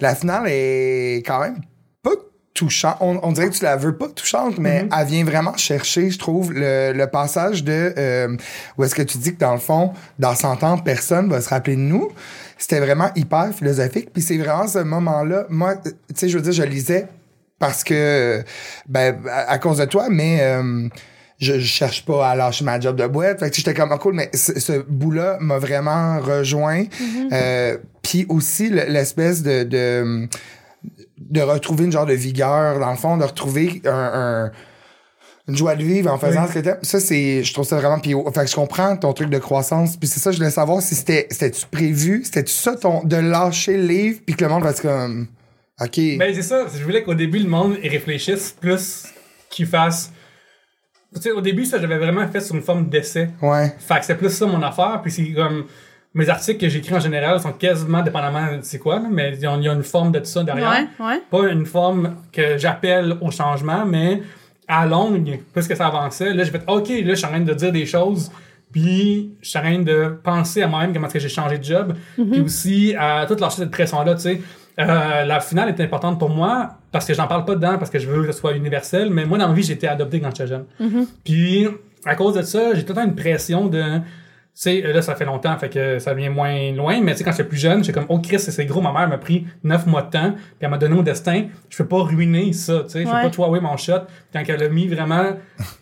la 0.00 0.14
finale 0.14 0.44
est 0.48 1.22
quand 1.26 1.40
même 1.40 1.58
pas 2.02 2.10
touchant. 2.54 2.96
On, 3.00 3.20
on 3.22 3.32
dirait 3.32 3.48
que 3.50 3.54
tu 3.54 3.64
la 3.64 3.76
veux 3.76 3.96
pas 3.96 4.08
touchante, 4.08 4.58
mais 4.58 4.88
elle 4.96 5.06
vient 5.06 5.24
vraiment 5.24 5.56
chercher, 5.56 6.10
je 6.10 6.18
trouve, 6.18 6.52
le, 6.52 6.92
le 6.92 7.06
passage 7.08 7.62
de 7.62 7.92
euh, 7.98 8.36
où 8.78 8.84
est-ce 8.84 8.94
que 8.94 9.02
tu 9.02 9.18
dis 9.18 9.34
que 9.34 9.40
dans 9.40 9.52
le 9.54 9.60
fond, 9.60 9.92
dans 10.18 10.34
100 10.34 10.62
ans, 10.62 10.78
personne 10.78 11.28
va 11.28 11.40
se 11.40 11.48
rappeler 11.50 11.76
de 11.76 11.80
nous. 11.82 12.10
C'était 12.58 12.80
vraiment 12.80 13.10
hyper 13.16 13.52
philosophique. 13.54 14.10
Puis 14.12 14.22
c'est 14.22 14.38
vraiment 14.38 14.66
ce 14.66 14.78
moment-là. 14.80 15.46
Moi, 15.48 15.76
tu 15.76 15.90
sais, 16.14 16.28
je 16.28 16.36
veux 16.38 16.42
dire, 16.42 16.52
je 16.52 16.62
lisais 16.62 17.06
parce 17.58 17.84
que, 17.84 18.42
ben, 18.88 19.16
à, 19.30 19.50
à 19.52 19.58
cause 19.58 19.78
de 19.78 19.84
toi, 19.86 20.06
mais 20.10 20.38
euh, 20.40 20.88
je, 21.38 21.54
je 21.54 21.66
cherche 21.66 22.04
pas 22.04 22.28
à 22.30 22.34
lâcher 22.36 22.64
ma 22.64 22.78
job 22.80 22.96
de 22.96 23.06
boîte. 23.06 23.40
Fait 23.40 23.50
que 23.50 23.56
j'étais 23.56 23.74
comme, 23.74 23.90
ah, 23.92 23.98
cool, 23.98 24.14
mais 24.14 24.30
ce, 24.34 24.58
ce 24.60 24.72
bout-là 24.86 25.38
m'a 25.40 25.58
vraiment 25.58 26.20
rejoint. 26.20 26.84
Euh, 27.32 27.76
Puis 28.02 28.26
aussi, 28.28 28.70
le- 28.70 28.84
l'espèce 28.88 29.42
de, 29.42 29.62
de 29.64 30.28
de 31.18 31.40
retrouver 31.40 31.84
une 31.86 31.92
genre 31.92 32.04
de 32.06 32.12
vigueur, 32.12 32.78
dans 32.78 32.90
le 32.90 32.96
fond, 32.96 33.16
de 33.16 33.24
retrouver 33.24 33.80
un, 33.86 33.90
un- 33.90 34.52
une 35.46 35.56
joie 35.56 35.76
de 35.76 35.82
vivre 35.82 36.10
en 36.12 36.18
faisant 36.18 36.42
Oui. 36.42 36.48
ce 36.48 36.54
que 36.54 36.58
t'aimes. 36.60 36.78
Ça, 36.82 37.00
c'est, 37.00 37.44
je 37.44 37.52
trouve 37.52 37.66
ça 37.66 37.76
vraiment, 37.76 37.98
puis, 38.00 38.14
fait 38.34 38.44
que 38.44 38.50
je 38.50 38.54
comprends 38.54 38.96
ton 38.96 39.12
truc 39.12 39.28
de 39.30 39.38
croissance, 39.38 39.96
puis 39.96 40.08
c'est 40.08 40.20
ça, 40.20 40.32
je 40.32 40.38
voulais 40.38 40.50
savoir 40.50 40.80
si 40.80 40.94
c'était, 40.94 41.26
c'était-tu 41.30 41.66
prévu, 41.66 42.22
c'était-tu 42.24 42.52
ça 42.52 42.76
ton, 42.76 43.04
de 43.04 43.16
lâcher 43.16 43.76
le 43.76 43.86
livre, 43.86 44.20
puis 44.24 44.34
que 44.36 44.44
le 44.44 44.50
monde 44.50 44.62
va 44.62 44.70
être 44.70 44.80
comme, 44.82 45.26
ok. 45.80 46.00
Ben, 46.18 46.34
c'est 46.34 46.42
ça. 46.42 46.66
Je 46.74 46.82
voulais 46.82 47.02
qu'au 47.02 47.14
début, 47.14 47.38
le 47.40 47.48
monde 47.48 47.76
y 47.82 47.88
réfléchisse 47.88 48.56
plus 48.58 49.04
qu'il 49.50 49.66
fasse. 49.66 50.10
Tu 51.14 51.20
sais, 51.20 51.30
au 51.30 51.40
début, 51.40 51.64
ça, 51.64 51.78
j'avais 51.80 51.98
vraiment 51.98 52.26
fait 52.26 52.40
sur 52.40 52.54
une 52.56 52.62
forme 52.62 52.88
d'essai. 52.88 53.28
ouais. 53.42 53.72
Fait 53.78 54.00
que 54.00 54.04
c'est 54.04 54.16
plus 54.16 54.30
ça 54.30 54.46
mon 54.46 54.62
affaire. 54.62 55.00
Puis 55.02 55.12
c'est 55.12 55.30
comme. 55.32 55.66
Mes 56.16 56.28
articles 56.28 56.60
que 56.60 56.68
j'écris 56.68 56.94
en 56.94 57.00
général 57.00 57.40
sont 57.40 57.50
quasiment 57.50 58.00
dépendamment 58.00 58.52
de 58.52 58.60
c'est 58.62 58.78
quoi, 58.78 59.00
là, 59.00 59.08
mais 59.10 59.32
il 59.34 59.40
y 59.40 59.46
a 59.46 59.56
il 59.56 59.64
y 59.64 59.68
a 59.68 59.72
une 59.72 59.82
forme 59.82 60.12
de 60.12 60.20
tout 60.20 60.26
ça 60.26 60.44
derrière. 60.44 60.70
Ouais, 61.00 61.04
ouais. 61.06 61.20
Pas 61.28 61.48
une 61.50 61.66
forme 61.66 62.14
que 62.32 62.56
j'appelle 62.56 63.16
au 63.20 63.32
changement, 63.32 63.84
mais 63.84 64.22
à 64.68 64.86
longue, 64.86 65.40
que 65.54 65.74
ça 65.74 65.86
avançait, 65.86 66.32
là, 66.32 66.44
j'ai 66.44 66.50
fait 66.50 66.62
OK, 66.66 66.88
là, 66.88 67.10
je 67.10 67.14
suis 67.14 67.26
en 67.26 67.30
train 67.30 67.40
de 67.40 67.54
dire 67.54 67.72
des 67.72 67.86
choses. 67.86 68.30
Puis, 68.72 69.30
je 69.40 69.48
suis 69.48 69.58
en 69.58 69.62
train 69.62 69.78
de 69.78 70.18
penser 70.22 70.62
à 70.62 70.66
moi-même 70.66 70.92
comment 70.92 71.06
est-ce 71.06 71.14
que 71.14 71.20
j'ai 71.20 71.28
changé 71.28 71.58
de 71.58 71.64
job. 71.64 71.94
Puis 72.16 72.40
aussi, 72.40 72.94
à 72.98 73.24
toute 73.26 73.40
lâcher 73.40 73.58
cette 73.58 73.70
pression-là, 73.70 74.14
tu 74.14 74.20
sais. 74.22 74.40
Euh, 74.80 75.24
la 75.24 75.38
finale 75.38 75.68
est 75.68 75.80
importante 75.80 76.18
pour 76.18 76.30
moi 76.30 76.70
parce 76.90 77.06
que 77.06 77.14
j'en 77.14 77.28
parle 77.28 77.44
pas 77.44 77.54
dedans, 77.54 77.78
parce 77.78 77.90
que 77.90 78.00
je 78.00 78.10
veux 78.10 78.26
que 78.26 78.32
ce 78.32 78.38
soit 78.38 78.54
universel. 78.54 79.10
Mais 79.10 79.24
moi, 79.24 79.38
dans 79.38 79.46
ma 79.46 79.54
vie, 79.54 79.62
j'ai 79.62 79.74
été 79.74 79.86
adopté 79.86 80.20
quand 80.20 80.30
j'étais 80.30 80.48
jeune. 80.48 80.64
Puis, 81.22 81.68
à 82.04 82.16
cause 82.16 82.34
de 82.34 82.42
ça, 82.42 82.74
j'ai 82.74 82.82
tout 82.84 82.92
le 82.92 82.96
temps 82.96 83.04
une 83.04 83.14
pression 83.14 83.68
de. 83.68 83.82
Sais, 84.56 84.80
là, 84.82 85.02
ça 85.02 85.16
fait 85.16 85.24
longtemps, 85.24 85.58
fait 85.58 85.68
que 85.68 85.98
ça 85.98 86.14
vient 86.14 86.30
moins 86.30 86.70
loin, 86.70 87.00
mais 87.00 87.10
tu 87.12 87.18
sais, 87.18 87.24
quand 87.24 87.32
j'étais 87.32 87.42
plus 87.48 87.56
jeune, 87.58 87.82
j'étais 87.82 87.92
comme, 87.98 88.06
oh 88.08 88.20
Chris, 88.20 88.38
c'est 88.38 88.64
gros, 88.66 88.80
ma 88.80 88.92
mère 88.92 89.08
m'a 89.08 89.18
pris 89.18 89.46
neuf 89.64 89.84
mois 89.84 90.02
de 90.02 90.10
temps, 90.10 90.30
puis 90.32 90.42
elle 90.60 90.70
m'a 90.70 90.78
donné 90.78 90.94
mon 90.94 91.02
destin, 91.02 91.46
je 91.68 91.76
peux 91.76 91.88
pas 91.88 92.02
ruiner 92.04 92.52
ça, 92.52 92.82
tu 92.84 92.90
sais, 92.90 93.00
je 93.00 93.04
peux 93.08 93.14
Ouais. 93.16 93.22
pas 93.22 93.30
tuer 93.30 93.60
mon 93.60 93.76
shot, 93.76 94.02
quand 94.32 94.42
elle 94.46 94.62
a 94.62 94.68
mis 94.68 94.86
vraiment 94.86 95.32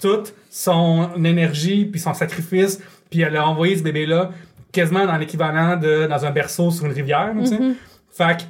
toute 0.00 0.32
son 0.48 1.10
énergie, 1.22 1.84
puis 1.84 2.00
son 2.00 2.14
sacrifice, 2.14 2.80
puis 3.10 3.20
elle 3.20 3.36
a 3.36 3.46
envoyé 3.46 3.76
ce 3.76 3.82
bébé-là 3.82 4.30
quasiment 4.72 5.04
dans 5.04 5.18
l'équivalent 5.18 5.76
de 5.76 6.06
dans 6.06 6.24
un 6.24 6.30
berceau 6.30 6.70
sur 6.70 6.86
une 6.86 6.92
rivière, 6.92 7.30
tu 7.38 7.46
sais. 7.48 7.58
Fait 8.10 8.38
que, 8.38 8.42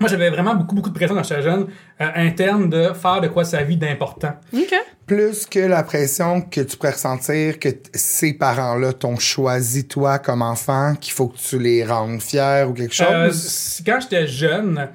moi, 0.00 0.08
j'avais 0.08 0.30
vraiment 0.30 0.54
beaucoup, 0.54 0.76
beaucoup 0.76 0.90
de 0.90 0.94
pression 0.94 1.16
quand 1.16 1.24
j'étais 1.24 1.42
jeune, 1.42 1.66
euh, 2.00 2.06
interne 2.14 2.70
de 2.70 2.92
faire 2.92 3.20
de 3.20 3.28
quoi 3.28 3.44
sa 3.44 3.62
vie 3.62 3.76
d'important. 3.76 4.34
OK. 4.52 4.74
Plus 5.06 5.46
que 5.46 5.58
la 5.58 5.82
pression 5.82 6.42
que 6.42 6.60
tu 6.60 6.76
pourrais 6.76 6.92
ressentir 6.92 7.58
que 7.58 7.70
ces 7.94 8.34
parents-là 8.34 8.92
t'ont 8.92 9.18
choisi 9.18 9.88
toi 9.88 10.18
comme 10.18 10.42
enfant, 10.42 10.94
qu'il 11.00 11.12
faut 11.12 11.28
que 11.28 11.38
tu 11.38 11.58
les 11.58 11.84
rendes 11.84 12.22
fiers 12.22 12.64
ou 12.68 12.74
quelque 12.74 12.94
chose? 12.94 13.08
Euh, 13.08 13.84
quand 13.84 14.00
j'étais 14.00 14.26
jeune, 14.28 14.88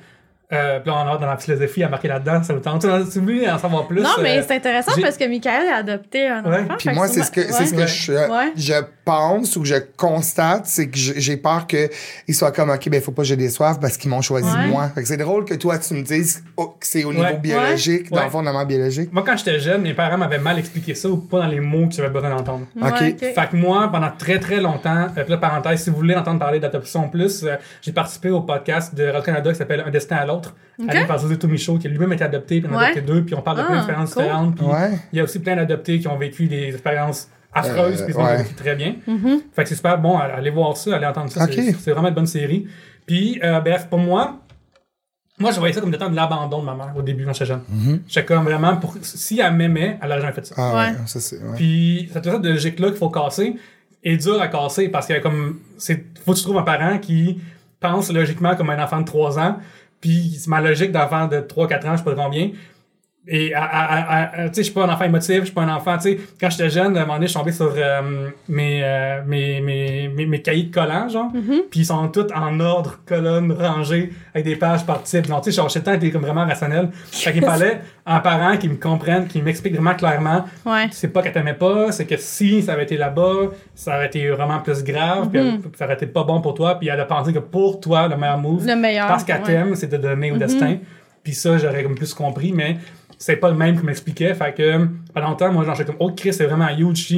euh, 0.53 0.79
puis 0.79 0.91
là, 0.91 1.03
on 1.05 1.13
a 1.13 1.17
dans 1.17 1.25
la 1.27 1.37
philosophie 1.37 1.83
à 1.83 1.89
marquer 1.89 2.07
là-dedans, 2.07 2.43
ça 2.43 2.53
vous 2.53 2.59
tente. 2.59 2.85
Tu 3.11 3.19
voulais 3.19 3.49
en 3.49 3.57
savoir 3.57 3.87
plus? 3.87 4.01
Non, 4.01 4.09
mais 4.21 4.39
euh, 4.39 4.43
c'est 4.47 4.55
intéressant 4.55 4.91
parce 5.01 5.17
que 5.17 5.25
Michael 5.27 5.67
a 5.73 5.77
adopté 5.77 6.27
un 6.27 6.43
Ouais, 6.43 6.59
enfant. 6.61 6.75
Puis 6.77 6.89
moi, 6.93 7.07
c'est 7.07 7.23
ce 7.23 7.31
que, 7.31 7.41
c'est 7.41 7.65
ce 7.65 7.73
que 7.73 7.79
ouais. 7.81 7.87
je, 7.87 8.13
Ouais. 8.13 8.51
je 8.55 8.73
pense 9.05 9.55
ou 9.55 9.61
que 9.61 9.67
je 9.67 9.75
constate, 9.97 10.65
c'est 10.65 10.87
que 10.87 10.97
j'ai 10.97 11.37
peur 11.37 11.67
qu'ils 11.67 12.35
soient 12.35 12.51
comme, 12.51 12.69
OK, 12.69 12.89
ben, 12.89 13.01
faut 13.01 13.11
pas 13.11 13.23
que 13.23 13.27
je 13.27 13.35
déçoive 13.35 13.79
parce 13.79 13.97
qu'ils 13.97 14.09
m'ont 14.09 14.21
choisi 14.21 14.47
Ouais. 14.47 14.67
moi. 14.67 14.89
Fait 14.93 15.01
que 15.01 15.07
c'est 15.07 15.17
drôle 15.17 15.45
que 15.45 15.53
toi, 15.55 15.77
tu 15.77 15.93
me 15.93 16.01
dises 16.03 16.43
oh, 16.57 16.75
que 16.79 16.85
c'est 16.85 17.03
au 17.03 17.11
niveau 17.11 17.23
Ouais. 17.23 17.37
biologique, 17.37 18.09
dans 18.11 18.17
Ouais. 18.17 18.59
le 18.59 18.65
biologique. 18.65 19.11
Moi, 19.11 19.23
quand 19.25 19.37
j'étais 19.37 19.59
jeune, 19.59 19.81
mes 19.81 19.93
parents 19.93 20.17
m'avaient 20.17 20.37
mal 20.39 20.59
expliqué 20.59 20.93
ça 20.95 21.09
ou 21.09 21.17
pas 21.17 21.39
dans 21.39 21.47
les 21.47 21.59
mots 21.59 21.87
que 21.87 21.93
j'avais 21.95 22.09
besoin 22.09 22.29
d'entendre. 22.29 22.65
Ouais, 22.75 22.89
Ok. 22.89 23.01
ok. 23.21 23.33
Fait 23.33 23.49
que 23.51 23.55
moi, 23.55 23.89
pendant 23.91 24.11
très 24.17 24.39
très 24.39 24.59
longtemps, 24.59 25.07
euh, 25.17 25.23
puis 25.23 25.31
là, 25.31 25.37
parenthèse, 25.37 25.83
si 25.83 25.89
vous 25.89 25.95
voulez 25.97 26.15
entendre 26.15 26.39
parler 26.39 26.59
d'adoption 26.59 27.07
plus, 27.09 27.43
euh, 27.43 27.55
j'ai 27.81 27.91
participé 27.91 28.29
au 28.29 28.41
podcast 28.41 28.93
de 28.95 29.05
Radio-Canada 29.05 29.51
qui 29.51 29.57
s'appelle 29.57 29.83
Un 29.85 29.89
destin 29.91 30.17
à 30.17 30.25
l'autre, 30.25 30.42
Ok. 30.79 30.89
animé 30.89 31.05
par 31.05 31.17
José 31.19 31.37
Tomichaud, 31.37 31.77
qui 31.77 31.87
lui-même 31.87 32.13
été 32.13 32.23
adopté, 32.23 32.59
puis 32.61 32.69
on 32.71 32.75
a 32.75 32.79
Ouais. 32.79 32.83
adopté 32.91 33.01
deux, 33.01 33.23
puis 33.23 33.35
on 33.35 33.41
parle 33.41 33.57
de 33.57 33.61
plein 33.63 33.71
Ah, 33.73 33.75
d'expériences 33.75 34.13
cool. 34.13 34.23
différentes, 34.23 34.55
puis 34.55 34.65
Ouais. 34.65 34.99
il 35.11 35.17
y 35.17 35.19
a 35.19 35.23
aussi 35.23 35.39
plein 35.39 35.55
d'adoptés 35.55 35.99
qui 35.99 36.07
ont 36.07 36.17
vécu 36.17 36.47
des 36.47 36.69
expériences 36.69 37.29
affreuses, 37.53 38.01
Euh, 38.01 38.05
puis 38.05 38.13
ils 38.15 38.19
ont 38.19 38.37
vécu 38.37 38.53
très 38.55 38.75
bien. 38.75 38.95
Mm-hmm. 39.07 39.39
Fait 39.55 39.63
que 39.63 39.69
c'est 39.69 39.75
super 39.75 39.99
bon, 39.99 40.17
allez 40.17 40.49
voir 40.49 40.75
ça, 40.75 40.95
allez 40.95 41.05
entendre 41.05 41.29
ça, 41.31 41.45
c'est- 41.47 41.73
c'est 41.73 41.91
vraiment 41.91 42.07
une 42.07 42.15
bonne 42.15 42.25
série. 42.25 42.67
Puis, 43.05 43.39
euh, 43.43 43.59
bref, 43.59 43.87
pour 43.89 43.99
moi, 43.99 44.39
moi, 45.39 45.51
je 45.51 45.59
voyais 45.59 45.73
ça 45.73 45.81
comme 45.81 45.93
étant 45.93 46.09
de 46.09 46.15
l'abandon 46.15 46.61
de 46.61 46.65
ma 46.65 46.75
mère 46.75 46.93
au 46.95 47.01
début 47.01 47.25
quand 47.25 47.33
j'étais 47.33 47.45
jeune. 47.45 47.61
J'étais 48.07 48.25
comme 48.25 48.43
vraiment, 48.45 48.77
pour, 48.77 48.95
si 49.01 49.39
elle 49.39 49.53
m'aimait, 49.53 49.97
elle 50.01 50.11
aurait 50.11 50.21
jamais 50.21 50.33
fait 50.33 50.45
ça. 50.45 50.55
Ah 50.57 50.69
ouais, 50.69 50.75
Ouais. 50.91 50.95
ça 51.07 51.19
c'est. 51.19 51.37
Ouais. 51.37 51.55
Puis 51.55 52.09
cette 52.13 52.25
sorte 52.25 52.41
de 52.41 52.49
logique-là 52.49 52.87
qu'il 52.89 52.97
faut 52.97 53.09
casser 53.09 53.55
est 54.03 54.17
dur 54.17 54.41
à 54.41 54.47
casser 54.47 54.89
parce 54.89 55.07
que 55.07 55.19
comme 55.19 55.59
c'est 55.77 56.03
faut 56.23 56.33
que 56.33 56.37
tu 56.37 56.43
trouves 56.43 56.57
un 56.57 56.63
parent 56.63 56.97
qui 56.99 57.39
pense 57.79 58.11
logiquement 58.11 58.55
comme 58.55 58.69
un 58.69 58.81
enfant 58.83 58.99
de 59.01 59.05
3 59.05 59.37
ans. 59.39 59.57
Puis 60.03 60.35
c'est 60.37 60.49
ma 60.49 60.59
logique 60.59 60.91
d'enfant 60.91 61.27
de 61.27 61.37
3-4 61.37 61.87
ans, 61.87 61.91
je 61.93 61.97
sais 61.99 62.03
pas 62.03 62.13
combien. 62.13 62.49
Et 63.25 63.53
à, 63.53 63.63
à, 63.63 63.95
à- 64.01 64.21
à- 64.43 64.49
tu 64.49 64.55
sais, 64.55 64.61
je 64.61 64.61
suis 64.63 64.73
pas 64.73 64.83
un 64.83 64.89
enfant 64.89 65.05
émotif, 65.05 65.39
je 65.39 65.45
suis 65.45 65.53
pas 65.53 65.61
un 65.61 65.73
enfant, 65.73 65.95
tu 65.97 66.03
sais, 66.11 66.19
quand 66.41 66.49
j'étais 66.49 66.69
jeune, 66.69 66.97
à 66.97 67.01
un 67.01 67.05
moment 67.05 67.13
donné, 67.13 67.27
je 67.27 67.31
suis 67.31 67.39
tombé 67.39 67.53
sur 67.53 67.73
euh, 67.77 68.29
mes, 68.49 68.81
euh, 68.83 69.21
mes, 69.25 69.61
mes, 69.61 70.09
mes, 70.09 70.25
mes 70.25 70.41
cahiers 70.41 70.63
de 70.63 70.73
collants, 70.73 71.07
genre, 71.07 71.31
puis 71.71 71.79
ils 71.81 71.85
sont 71.85 72.05
tous 72.09 72.27
en 72.35 72.59
ordre, 72.59 72.99
colonne, 73.05 73.53
rangés, 73.53 74.11
avec 74.33 74.43
des 74.45 74.57
pages 74.57 74.85
par 74.85 75.03
type. 75.03 75.25
Genre, 75.25 75.39
tu 75.39 75.51
sais, 75.51 75.55
genre, 75.55 75.69
j'étais 75.69 75.93
le 75.93 75.99
temps, 75.99 76.09
comme 76.11 76.21
vraiment 76.23 76.45
rationnel. 76.45 76.89
Fait 77.11 77.31
qu'il 77.31 77.41
me 77.41 77.47
fallait 77.47 77.79
un 78.05 78.19
parent 78.19 78.57
qui 78.57 78.67
me 78.67 78.75
comprenne, 78.75 79.25
qui 79.27 79.41
m'explique 79.41 79.73
vraiment 79.75 79.95
clairement 79.95 80.43
Ouais. 80.65 80.87
c'est 80.91 81.07
pas 81.07 81.21
qu'elle 81.21 81.31
t'aimait 81.31 81.53
pas, 81.53 81.93
c'est 81.93 82.05
que 82.05 82.17
si 82.17 82.61
ça 82.61 82.73
avait 82.73 82.83
été 82.83 82.97
là-bas, 82.97 83.51
ça 83.73 83.95
aurait 83.95 84.07
été 84.07 84.27
vraiment 84.31 84.59
plus 84.59 84.83
grave, 84.83 85.29
puis 85.29 85.39
elle- 85.39 85.59
ça 85.77 85.85
aurait 85.85 85.93
été 85.93 86.07
pas 86.07 86.23
bon 86.25 86.41
pour 86.41 86.55
toi, 86.55 86.75
puis 86.77 86.89
elle 86.89 86.99
a 86.99 87.05
pensé 87.05 87.31
que 87.31 87.39
pour 87.39 87.79
toi, 87.79 88.09
le 88.09 88.17
meilleur 88.17 88.37
move, 88.37 88.67
Le 88.67 88.75
meilleur. 88.75 89.07
parce 89.07 89.23
qu'elle 89.23 89.37
ouais. 89.37 89.43
t'aime, 89.43 89.75
c'est 89.75 89.87
de 89.89 89.95
donner 89.95 90.33
au 90.33 90.37
destin. 90.37 90.75
Puis 91.23 91.33
ça, 91.35 91.57
j'aurais 91.57 91.83
comme 91.83 91.95
plus 91.95 92.13
compris, 92.13 92.51
mais 92.51 92.75
c'est 93.17 93.35
pas 93.37 93.49
le 93.49 93.55
même 93.55 93.79
qui 93.79 93.85
m'expliquait. 93.85 94.33
Fait 94.33 94.53
que 94.53 94.87
pendant 95.13 95.29
longtemps, 95.29 95.51
moi, 95.51 95.63
genre, 95.65 95.75
j'étais 95.75 95.91
comme, 95.91 95.97
oh, 95.99 96.11
Chris, 96.15 96.33
c'est 96.33 96.45
vraiment 96.45 96.69
huge. 96.69 97.13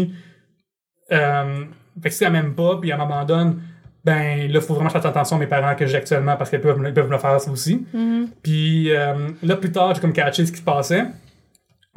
Euh, 1.12 1.64
fait 2.02 2.10
que 2.10 2.16
si 2.16 2.24
elle 2.24 2.32
m'aime 2.32 2.54
pas, 2.56 2.78
puis 2.80 2.90
elle 2.90 2.98
m'abandonne, 2.98 3.62
ben 4.04 4.52
là, 4.52 4.62
faut 4.62 4.74
vraiment 4.76 4.90
faire 4.90 5.06
attention 5.06 5.38
à 5.38 5.40
mes 5.40 5.48
parents 5.48 5.76
que 5.76 5.86
j'ai 5.86 5.98
actuellement 5.98 6.36
parce 6.38 6.50
qu'ils 6.50 6.62
peuvent, 6.62 6.78
me- 6.80 6.90
ils 6.90 6.94
peuvent 6.94 7.08
me 7.08 7.12
le 7.14 7.18
faire 7.18 7.40
ça 7.40 7.50
aussi. 7.52 7.86
Puis 8.44 8.92
euh, 8.96 9.30
là, 9.44 9.56
plus 9.56 9.72
tard, 9.72 9.94
j'ai 9.96 10.02
comme 10.02 10.14
catché 10.14 10.46
ce 10.46 10.52
qui 10.52 10.60
se 10.60 10.64
passait. 10.64 11.06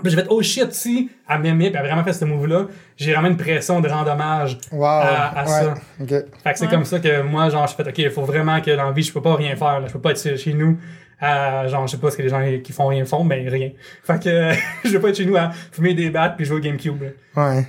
Puis 0.02 0.12
j'ai 0.12 0.16
fait, 0.18 0.26
oh 0.30 0.40
shit, 0.42 0.72
si 0.72 1.10
elle 1.28 1.40
m'aimait, 1.40 1.70
puis 1.70 1.74
elle 1.78 1.84
a 1.84 1.88
vraiment 1.88 2.04
fait 2.04 2.12
ce 2.12 2.24
move-là, 2.24 2.66
j'ai 2.96 3.12
vraiment 3.12 3.28
une 3.28 3.36
pression 3.36 3.80
de 3.80 3.88
rendre 3.88 4.12
hommage 4.12 4.56
Wow. 4.70 4.84
à, 4.84 5.40
à 5.40 5.42
ouais. 5.44 5.48
ça. 5.50 5.74
Fait 5.98 6.06
que 6.06 6.24
c'est 6.58 6.64
Ouais. 6.66 6.70
comme 6.70 6.84
ça 6.84 7.00
que 7.00 7.22
moi, 7.22 7.48
genre, 7.50 7.66
je 7.66 7.74
fais, 7.74 7.82
OK, 7.88 7.98
il 7.98 8.10
faut 8.10 8.22
vraiment 8.22 8.60
que 8.60 8.70
dans 8.76 8.84
la 8.84 8.92
vie, 8.92 9.02
je 9.02 9.12
peux 9.12 9.20
pas 9.20 9.34
rien 9.34 9.56
faire. 9.56 9.80
Là. 9.80 9.86
Je 9.88 9.92
peux 9.92 10.00
pas 10.00 10.12
être 10.12 10.36
chez 10.38 10.54
nous 10.54 10.78
à, 11.20 11.66
genre, 11.68 11.86
je 11.86 11.92
sais 11.92 11.98
pas 11.98 12.10
ce 12.10 12.16
que 12.16 12.22
les 12.22 12.28
gens 12.28 12.40
qui 12.62 12.72
font 12.72 12.86
rien 12.86 13.04
font, 13.04 13.24
mais 13.24 13.48
rien. 13.48 13.70
Fait 14.04 14.22
que 14.22 14.52
je 14.84 14.90
vais 14.90 15.00
pas 15.00 15.08
être 15.08 15.16
chez 15.16 15.26
nous 15.26 15.36
à 15.36 15.50
fumer 15.72 15.94
des 15.94 16.10
battes 16.10 16.36
puis 16.36 16.44
jouer 16.46 16.56
au 16.58 16.60
GameCube. 16.60 17.02
là. 17.02 17.42
Ouais. 17.54 17.66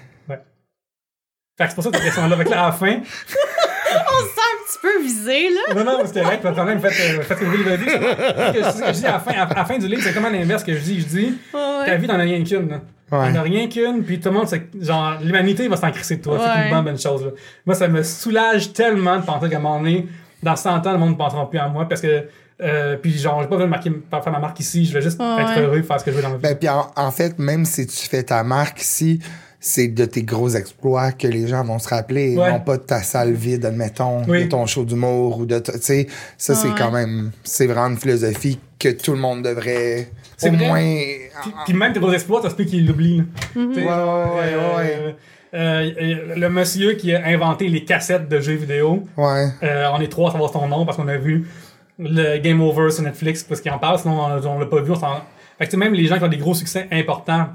Fait 1.57 1.65
que 1.65 1.69
c'est 1.69 1.75
pour 1.75 1.83
ça 1.83 1.89
que 1.89 1.97
cette 1.97 2.05
question-là. 2.05 2.38
Fait 2.38 2.45
que 2.45 2.49
là, 2.51 2.63
à 2.63 2.65
la 2.67 2.71
fin, 2.71 2.99
On 3.91 4.21
se 4.23 4.29
sent 4.35 4.39
un 4.39 4.65
petit 4.67 4.77
peu 4.81 5.01
visé, 5.01 5.49
là. 5.49 5.73
non, 5.73 5.83
non, 5.83 6.05
c'était 6.05 6.21
correct. 6.21 6.43
Quand 6.55 6.63
même, 6.63 6.79
faites, 6.79 6.91
euh, 6.91 7.21
faites 7.23 7.38
ce 7.39 7.43
que 7.43 7.45
vous 7.45 7.51
voulez 7.51 7.63
de 7.63 7.69
la 7.71 7.75
vie. 7.75 7.89
Ce 7.89 8.51
que 8.53 8.63
je- 8.63 8.71
ce 8.77 8.81
que 8.81 8.88
je 8.88 8.99
dis 8.99 9.05
à 9.07 9.12
la 9.13 9.19
fin, 9.19 9.31
à 9.31 9.53
la 9.53 9.65
fin 9.65 9.77
du 9.79 9.88
livre, 9.88 10.01
c'est 10.03 10.13
comme 10.13 10.25
à 10.25 10.29
l'inverse 10.29 10.63
que 10.63 10.73
je 10.75 10.79
dis. 10.79 11.01
Je 11.01 11.05
dis, 11.07 11.38
ta 11.51 11.57
Ouais. 11.85 11.97
vie, 11.97 12.05
t'en 12.07 12.19
as 12.19 12.23
rien 12.23 12.43
qu'une. 12.43 12.69
là. 12.69 12.75
Ouais. 13.12 13.33
T'en 13.33 13.39
as 13.39 13.41
rien 13.41 13.67
qu'une, 13.67 14.03
puis 14.03 14.19
tout 14.19 14.29
le 14.29 14.35
monde, 14.35 14.47
c'est- 14.47 14.62
genre, 14.79 15.17
l'humanité 15.23 15.67
va 15.67 15.75
s'en 15.75 15.89
crisser 15.91 16.17
de 16.17 16.21
toi. 16.21 16.38
C'est 16.39 16.59
Ouais. 16.62 16.67
une 16.69 16.75
bonne, 16.75 16.83
bonne 16.85 16.99
chose. 16.99 17.25
là. 17.25 17.31
Moi, 17.65 17.75
ça 17.75 17.88
me 17.88 18.03
soulage 18.03 18.71
tellement 18.73 19.17
de 19.17 19.23
penser 19.25 19.49
qu'à 19.49 19.57
un 19.57 19.59
moment 19.59 19.79
donné, 19.79 20.07
dans 20.43 20.55
100 20.55 20.85
ans, 20.85 20.91
le 20.91 20.97
monde 20.99 21.12
ne 21.12 21.15
pensera 21.15 21.49
plus 21.49 21.59
à 21.59 21.67
moi 21.67 21.88
parce 21.89 21.99
que, 22.01 22.25
euh, 22.62 22.98
puis 22.98 23.17
genre, 23.17 23.41
j'ai 23.41 23.48
pas 23.48 23.56
besoin 23.56 23.65
de 23.67 23.72
marquer, 23.72 23.91
faire 24.10 24.32
ma 24.32 24.39
marque 24.39 24.60
ici, 24.60 24.86
je 24.86 24.93
vais 24.93 25.02
juste 25.02 25.19
Ouais. 25.19 25.41
être 25.41 25.60
heureux, 25.62 25.82
faire 25.82 26.00
ce 26.00 26.06
que 26.06 26.12
je 26.12 26.15
veux 26.17 26.22
dans 26.22 26.30
ma 26.30 26.36
vie. 26.38 26.41
Ben, 26.43 26.56
puis 26.58 26.69
en, 26.69 26.91
en 26.95 27.12
fait, 27.12 27.38
même 27.39 27.65
si 27.65 27.88
tu 27.88 28.08
fais 28.10 28.24
ta 28.24 28.43
marque 28.43 28.82
ici, 28.82 29.19
c'est 29.62 29.89
de 29.89 30.06
tes 30.06 30.24
gros 30.24 30.50
exploits 30.52 31.12
que 31.12 31.28
les 31.28 31.45
gens 31.48 31.63
vont 31.65 31.80
se 31.80 31.89
rappeler, 31.89 32.38
Ouais. 32.38 32.50
non 32.50 32.62
pas 32.62 32.78
de 32.78 32.84
ta 32.84 33.02
salle 33.04 33.34
vide, 33.34 33.65
admettons, 33.65 34.24
Oui. 34.28 34.45
de 34.45 34.50
ton 34.50 34.65
show 34.65 34.86
d'humour 34.86 35.39
ou 35.39 35.45
de, 35.45 35.60
tu 35.60 35.72
sais, 35.82 36.08
ça 36.38 36.56
c'est 36.56 36.69
Ouais. 36.69 36.76
quand 36.78 36.91
même, 36.91 37.32
c'est 37.43 37.67
vraiment 37.67 37.88
une 37.89 37.98
philosophie 37.98 38.58
que 38.80 38.89
tout 38.89 39.12
le 39.12 39.17
monde 39.19 39.43
devrait 39.43 40.10
C'est 40.38 40.50
au 40.50 40.54
vrai? 40.54 40.65
moins. 40.67 40.80
Puis, 41.41 41.54
puis 41.65 41.74
même 41.74 41.91
tes 41.91 42.00
gros 42.00 42.13
espoirs, 42.13 42.41
ça 42.41 42.50
se 42.50 42.56
peut 42.56 42.63
qu'ils 42.63 42.88
l'oublient. 42.88 43.24
sais, 43.54 43.60
Ouais, 43.60 43.65
ouais, 43.65 43.84
ouais, 43.84 43.86
euh, 43.86 44.78
ouais. 44.78 45.15
euh, 45.54 45.91
euh, 46.00 46.36
le 46.38 46.50
monsieur 46.50 46.93
qui 46.93 47.13
a 47.13 47.26
inventé 47.26 47.67
les 47.67 47.84
cassettes 47.84 48.30
de 48.30 48.39
jeux 48.39 48.54
vidéo, 48.56 49.04
Ouais. 49.17 49.48
Euh, 49.63 49.89
on 49.93 50.00
est 50.00 50.08
trois 50.08 50.30
à 50.30 50.32
savoir 50.32 50.54
son 50.54 50.67
nom 50.69 50.86
parce 50.86 50.95
qu'on 50.95 51.08
a 51.10 51.17
vu 51.17 51.45
le 51.99 52.38
Game 52.39 52.62
Over 52.62 52.89
sur 52.91 53.03
Netflix 53.03 53.43
parce 53.43 53.62
qu'il 53.62 53.71
en 53.71 53.77
parle, 53.77 53.99
sinon 53.99 54.19
on, 54.19 54.47
on 54.47 54.59
l'a 54.59 54.65
pas 54.65 54.81
vu. 54.81 54.91
On 54.91 54.95
s'en- 54.95 55.21
Fait 55.57 55.67
que 55.67 55.75
même 55.75 55.93
les 55.93 56.05
gens 56.05 56.17
qui 56.17 56.23
ont 56.23 56.29
des 56.29 56.38
gros 56.38 56.53
succès 56.55 56.88
importants, 56.91 57.47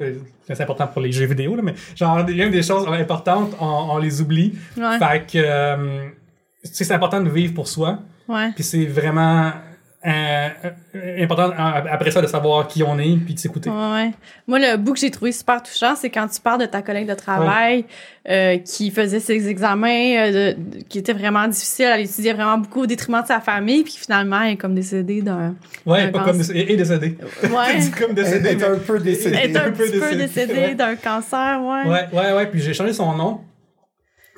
c'est 0.46 0.60
important 0.60 0.86
pour 0.86 1.00
les 1.00 1.10
jeux 1.10 1.24
vidéo, 1.26 1.56
là, 1.56 1.62
mais 1.62 1.74
genre, 1.96 2.24
il 2.28 2.36
y 2.36 2.42
a 2.42 2.48
des 2.50 2.62
choses 2.62 2.86
importantes, 2.86 3.56
on, 3.60 3.66
on 3.92 3.98
les 3.98 4.20
oublie. 4.20 4.54
Ouais. 4.76 4.98
Fait 4.98 5.24
que, 5.26 5.38
euh, 5.38 6.04
c'est 6.62 6.90
important 6.92 7.20
de 7.22 7.30
vivre 7.30 7.54
pour 7.54 7.66
soi. 7.68 7.98
Ouais. 8.28 8.50
Puis 8.54 8.62
c'est 8.64 8.84
vraiment 8.84 9.52
euh, 10.06 10.48
euh, 10.94 11.22
important 11.24 11.50
après 11.56 12.10
ça 12.10 12.20
de 12.20 12.26
savoir 12.26 12.68
qui 12.68 12.82
on 12.82 12.98
est 12.98 13.16
puis 13.24 13.34
de 13.34 13.38
s'écouter. 13.38 13.70
Ouais, 13.70 13.76
ouais. 13.92 14.10
Moi, 14.46 14.58
le 14.58 14.76
bout 14.76 14.92
que 14.92 14.98
j'ai 14.98 15.10
trouvé 15.10 15.32
super 15.32 15.62
touchant, 15.62 15.94
c'est 15.96 16.10
quand 16.10 16.26
tu 16.28 16.40
parles 16.40 16.60
de 16.60 16.66
ta 16.66 16.82
collègue 16.82 17.08
de 17.08 17.14
travail 17.14 17.86
euh, 18.28 18.58
qui 18.58 18.90
faisait 18.90 19.20
ses 19.20 19.48
examens, 19.48 19.88
euh, 19.88 20.52
de- 20.54 20.60
de- 20.78 20.82
qui 20.84 20.98
était 20.98 21.12
vraiment 21.14 21.46
difficile, 21.48 21.90
elle 21.94 22.02
étudiait 22.02 22.32
vraiment 22.34 22.58
beaucoup 22.58 22.82
au 22.82 22.86
détriment 22.86 23.22
de 23.22 23.26
sa 23.26 23.40
famille, 23.40 23.82
puis 23.84 23.94
finalement 23.98 24.42
elle 24.42 24.52
est 24.52 24.56
comme 24.56 24.74
décédée 24.74 25.22
d'un... 25.22 25.54
Ouais, 25.86 26.08
pas 26.10 26.18
cancer. 26.20 26.24
comme 26.32 26.38
décédé, 26.38 26.66
et 26.72 26.76
décédé. 26.76 27.18
Ouais. 27.44 27.50
Comme 27.98 28.10
Elle 28.10 28.14
décédé. 28.14 28.48
est 28.50 28.64
un 28.64 28.76
peu 28.78 28.98
décédée. 28.98 29.38
Elle 29.42 29.50
est 29.50 29.56
un 29.58 29.66
un 29.68 29.70
peu 29.72 29.88
décédée. 29.88 30.16
décédée 30.26 30.74
d'un 30.74 30.96
cancer, 30.96 31.60
ouais. 31.62 31.90
Ouais, 31.90 32.08
ouais, 32.12 32.32
ouais. 32.34 32.46
Puis 32.46 32.60
j'ai 32.60 32.74
changé 32.74 32.92
son 32.92 33.12
nom 33.14 33.40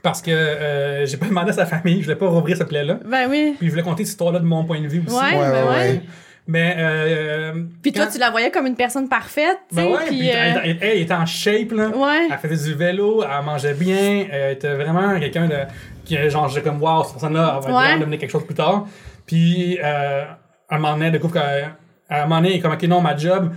parce 0.06 0.22
que 0.22 0.30
euh, 0.30 1.04
j'ai 1.04 1.16
pas 1.16 1.26
demandé 1.26 1.50
à 1.50 1.52
sa 1.54 1.66
famille. 1.66 1.98
Je 1.98 2.04
voulais 2.04 2.14
pas 2.16 2.28
rouvrir 2.28 2.56
cette 2.56 2.68
plaie-là. 2.68 3.00
Ben 3.04 3.28
oui. 3.28 3.54
Puis 3.58 3.66
je 3.66 3.72
voulais 3.72 3.82
compter 3.82 4.04
cette 4.04 4.12
histoire-là 4.12 4.38
de 4.38 4.44
mon 4.44 4.64
point 4.64 4.80
de 4.80 4.86
vue 4.86 5.02
aussi. 5.04 5.16
Ouais, 5.16 5.36
Ouais, 5.36 5.50
ben 5.50 5.68
ouais. 5.68 6.00
Mais 6.46 6.76
euh, 6.78 7.52
Puis 7.82 7.90
toi, 7.92 8.04
quand- 8.06 8.12
tu 8.12 8.18
la 8.20 8.30
voyais 8.30 8.52
comme 8.52 8.66
une 8.68 8.76
personne 8.76 9.08
parfaite, 9.08 9.58
tu 9.68 9.74
sais, 9.74 9.82
Ben 9.84 9.90
ouais, 9.92 10.04
puis... 10.06 10.18
puis 10.18 10.30
euh, 10.30 10.32
elle, 10.36 10.60
elle- 10.64 10.78
elle 10.80 10.98
était 11.00 11.12
en 11.14 11.26
shape, 11.26 11.72
là. 11.72 11.88
Ouais. 11.88 12.28
Elle 12.30 12.38
faisait 12.50 12.70
du 12.70 12.76
vélo, 12.76 13.24
elle 13.24 13.44
mangeait 13.44 13.74
bien, 13.74 14.26
elle 14.30 14.52
était 14.52 14.74
vraiment 14.74 15.18
quelqu'un 15.18 15.48
de. 15.48 15.56
qui 16.04 16.16
genre, 16.30 16.48
j'étais 16.48 16.68
comme, 16.68 16.80
wow, 16.80 17.02
cette 17.02 17.14
personne-là, 17.14 17.58
elle 17.64 17.72
va 17.72 17.78
Ouais. 17.78 17.98
devenir 17.98 18.20
quelque 18.20 18.30
chose 18.30 18.46
plus 18.46 18.54
tard. 18.54 18.86
Puis, 19.26 19.76
euh, 19.82 20.22
à 20.68 20.76
un 20.76 20.78
moment 20.78 20.96
donné, 20.96 21.10
de 21.10 21.18
coup, 21.18 21.28
qu'elle- 21.28 21.72
à 22.08 22.20
un 22.22 22.26
moment 22.26 22.36
donné, 22.36 22.50
elle 22.50 22.56
est 22.58 22.60
comme, 22.60 22.72
ok, 22.74 22.82
non, 22.84 23.00
ma 23.00 23.16
job, 23.16 23.50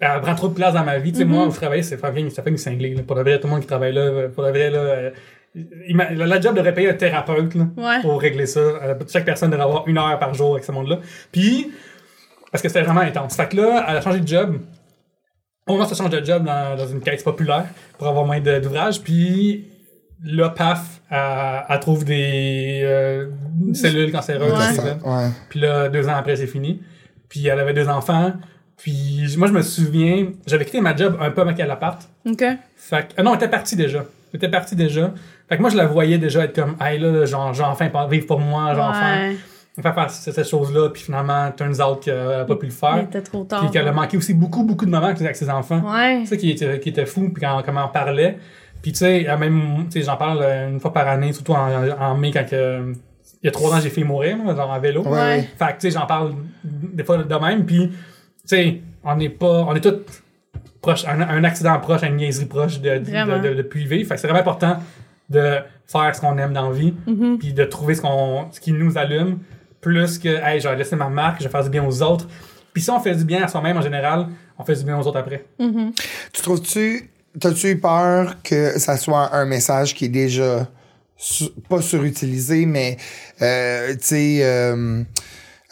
elle 0.00 0.20
prend 0.20 0.34
trop 0.34 0.48
de 0.48 0.54
place 0.54 0.74
dans 0.74 0.82
ma 0.84 0.98
vie. 0.98 1.12
Tu 1.12 1.18
sais, 1.18 1.24
Mm-hmm. 1.24 1.28
moi, 1.28 1.46
au 1.46 1.52
travail, 1.52 1.84
c'est 1.84 1.96
fucking, 1.96 2.28
c'est 2.28 2.42
fucking 2.42 2.56
cinglé, 2.56 2.92
là. 2.94 3.02
Pour 3.06 3.14
de 3.14 3.20
vrai, 3.22 3.38
tout 3.38 3.46
le 3.46 3.52
monde 3.52 3.60
qui 3.60 3.68
travaille 3.68 3.92
là, 3.92 4.00
euh, 4.00 4.28
pour 4.28 4.42
de 4.44 4.48
vrai, 4.50 4.68
là. 4.70 4.78
La 5.54 6.26
la 6.26 6.40
job 6.40 6.56
devrait 6.56 6.74
payer 6.74 6.90
un 6.90 6.94
thérapeute, 6.94 7.54
là, 7.54 7.66
Ouais. 7.76 8.00
pour 8.02 8.20
régler 8.20 8.46
ça. 8.46 8.60
Euh, 8.60 8.94
chaque 9.10 9.24
personne 9.24 9.50
devrait 9.50 9.64
avoir 9.66 9.86
une 9.88 9.98
heure 9.98 10.18
par 10.18 10.34
jour 10.34 10.52
avec 10.52 10.64
ce 10.64 10.72
monde-là. 10.72 10.98
Puis, 11.30 11.70
parce 12.50 12.62
que 12.62 12.68
c'était 12.68 12.82
vraiment 12.82 13.00
intense. 13.00 13.36
Fait 13.36 13.48
que 13.48 13.56
là, 13.56 13.84
elle 13.88 13.96
a 13.96 14.00
changé 14.00 14.20
de 14.20 14.26
job. 14.28 14.58
Au 15.66 15.76
moins, 15.76 15.86
ça 15.86 15.94
change 15.94 16.10
de 16.10 16.24
job 16.24 16.44
dans, 16.44 16.76
dans 16.76 16.86
une 16.86 17.00
caisse 17.00 17.22
populaire 17.22 17.64
pour 17.98 18.06
avoir 18.08 18.24
moins 18.26 18.40
de- 18.40 18.58
d'ouvrages. 18.58 19.00
Puis 19.00 19.66
là, 20.22 20.50
paf, 20.50 21.00
elle, 21.10 21.64
elle 21.68 21.80
trouve 21.80 22.04
des 22.04 22.80
euh, 22.84 23.28
cellules 23.72 24.12
cancéreuses. 24.12 24.52
Ouais. 25.04 25.28
Puis 25.48 25.60
là, 25.60 25.88
deux 25.88 26.06
ans 26.08 26.16
après, 26.16 26.36
c'est 26.36 26.46
fini. 26.46 26.82
Puis 27.28 27.46
elle 27.46 27.58
avait 27.60 27.72
deux 27.74 27.88
enfants. 27.88 28.32
Puis 28.76 29.34
moi, 29.38 29.48
je 29.48 29.52
me 29.52 29.62
souviens, 29.62 30.32
j'avais 30.46 30.64
quitté 30.64 30.80
ma 30.80 30.94
job 30.94 31.16
un 31.20 31.30
peu 31.30 31.40
avant 31.42 31.54
qu'elle 31.54 31.70
apparte. 31.70 32.08
OK. 32.26 32.44
Fait 32.76 33.08
que, 33.14 33.20
euh, 33.20 33.22
non, 33.22 33.30
elle 33.30 33.36
était 33.36 33.48
partie 33.48 33.76
déjà. 33.76 34.04
Elle 34.32 34.36
était 34.38 34.50
partie 34.50 34.76
déjà. 34.76 35.14
Fait 35.48 35.56
que 35.56 35.60
moi, 35.60 35.70
je 35.70 35.76
la 35.76 35.86
voyais 35.86 36.18
déjà 36.18 36.44
être 36.44 36.54
comme, 36.54 36.76
hey 36.80 36.98
là, 36.98 37.24
genre, 37.26 37.52
j'ai 37.52 37.62
enfin 37.64 37.88
pas 37.88 38.06
vivre 38.06 38.26
pour 38.26 38.40
moi, 38.40 38.72
j'ai 38.74 38.80
enfin, 38.80 39.28
Ouais. 39.28 39.36
enfin 39.78 39.92
faire 39.92 40.10
cette 40.10 40.34
cette 40.34 40.48
chose-là. 40.48 40.88
Puis 40.90 41.02
finalement, 41.02 41.50
turns 41.56 41.80
out 41.82 42.00
qu'elle 42.02 42.16
a 42.18 42.44
pas 42.44 42.56
pu 42.56 42.66
le 42.66 42.72
faire. 42.72 42.98
était 42.98 43.20
trop 43.22 43.44
tard. 43.44 43.60
Puis 43.60 43.70
qu'elle 43.70 43.88
a 43.88 43.92
manqué 43.92 44.16
aussi 44.16 44.32
beaucoup, 44.34 44.62
beaucoup 44.64 44.86
de 44.86 44.90
moments 44.90 45.08
avec 45.08 45.36
ses 45.36 45.50
enfants. 45.50 45.80
Ouais. 45.80 46.20
C'est 46.24 46.30
ça 46.34 46.36
qui 46.36 46.50
était, 46.50 46.80
qui 46.80 46.88
était 46.90 47.06
fou, 47.06 47.30
puis 47.34 47.42
quand, 47.42 47.62
comment 47.64 47.84
on 47.86 47.88
parlait. 47.92 48.38
Puis 48.82 48.92
tu 48.92 48.98
sais, 48.98 49.22
elle 49.22 49.38
même, 49.38 49.86
tu 49.90 49.98
sais, 49.98 50.02
j'en 50.06 50.16
parle 50.16 50.40
euh, 50.42 50.68
une 50.70 50.80
fois 50.80 50.92
par 50.92 51.08
année, 51.08 51.32
surtout 51.32 51.52
en, 51.52 51.88
en 52.00 52.14
mai, 52.16 52.30
quand 52.30 52.44
que, 52.48 52.92
il 53.42 53.46
y 53.46 53.48
a 53.48 53.50
trois 53.50 53.74
ans, 53.74 53.80
j'ai 53.80 53.90
fait 53.90 54.04
mourir, 54.04 54.36
là, 54.46 54.54
genre 54.54 54.70
en 54.70 54.78
vélo. 54.80 55.02
Ouais. 55.06 55.42
Fait 55.58 55.66
que 55.66 55.72
tu 55.72 55.76
sais, 55.80 55.90
j'en 55.90 56.06
parle 56.06 56.34
des 56.62 57.02
fois 57.04 57.18
de 57.18 57.34
même, 57.34 57.64
puis 57.66 57.88
tu 57.88 57.96
sais, 58.44 58.80
on 59.02 59.16
n'est 59.16 59.28
pas, 59.30 59.64
on 59.68 59.74
est 59.74 59.80
tous 59.80 60.00
proches, 60.82 61.04
un, 61.06 61.20
un 61.20 61.44
accident 61.44 61.78
proche, 61.80 62.02
une 62.02 62.16
niaiserie 62.16 62.44
proche 62.46 62.80
de, 62.80 62.98
de, 62.98 63.04
Vraiment. 63.10 63.38
de, 63.40 63.54
de, 63.54 63.62
puis 63.62 63.86
vivre. 63.86 64.06
Fait 64.08 64.14
que 64.16 64.20
c'est 64.20 64.26
vraiment 64.28 64.40
important 64.40 64.76
de 65.30 65.58
faire 65.86 66.14
ce 66.14 66.20
qu'on 66.20 66.36
aime 66.38 66.52
dans 66.52 66.70
la 66.70 66.76
vie, 66.76 66.94
Mhm. 67.06 67.38
puis 67.38 67.52
de 67.52 67.64
trouver 67.64 67.94
ce 67.94 68.00
qu'on, 68.02 68.46
ce 68.52 68.60
qui 68.60 68.72
nous 68.72 68.96
allume, 68.98 69.38
plus 69.80 70.18
que, 70.18 70.28
hey, 70.28 70.60
je 70.60 70.68
vais 70.68 70.76
laisser 70.76 70.96
ma 70.96 71.08
marque, 71.08 71.38
je 71.40 71.44
vais 71.44 71.50
faire 71.50 71.62
du 71.64 71.70
bien 71.70 71.84
aux 71.86 72.02
autres. 72.02 72.26
Puis 72.72 72.82
si 72.82 72.90
on 72.90 73.00
fait 73.00 73.14
du 73.14 73.24
bien 73.24 73.42
à 73.44 73.48
soi-même 73.48 73.76
en 73.76 73.82
général, 73.82 74.28
on 74.58 74.64
fait 74.64 74.74
du 74.76 74.84
bien 74.84 74.98
aux 74.98 75.06
autres 75.06 75.18
après. 75.18 75.44
Mhm. 75.58 75.92
Tu 76.32 76.42
trouves-tu, 76.42 77.10
t'as-tu 77.38 77.70
eu 77.70 77.78
peur 77.78 78.36
que 78.42 78.78
ça 78.78 78.96
soit 78.96 79.34
un 79.34 79.44
message 79.44 79.94
qui 79.94 80.06
est 80.06 80.08
déjà 80.08 80.66
su- 81.16 81.50
pas 81.68 81.80
surutilisé, 81.80 82.66
mais 82.66 82.96
euh, 83.42 83.92
tu 83.94 83.98
sais, 84.02 84.38
euh, 84.42 85.02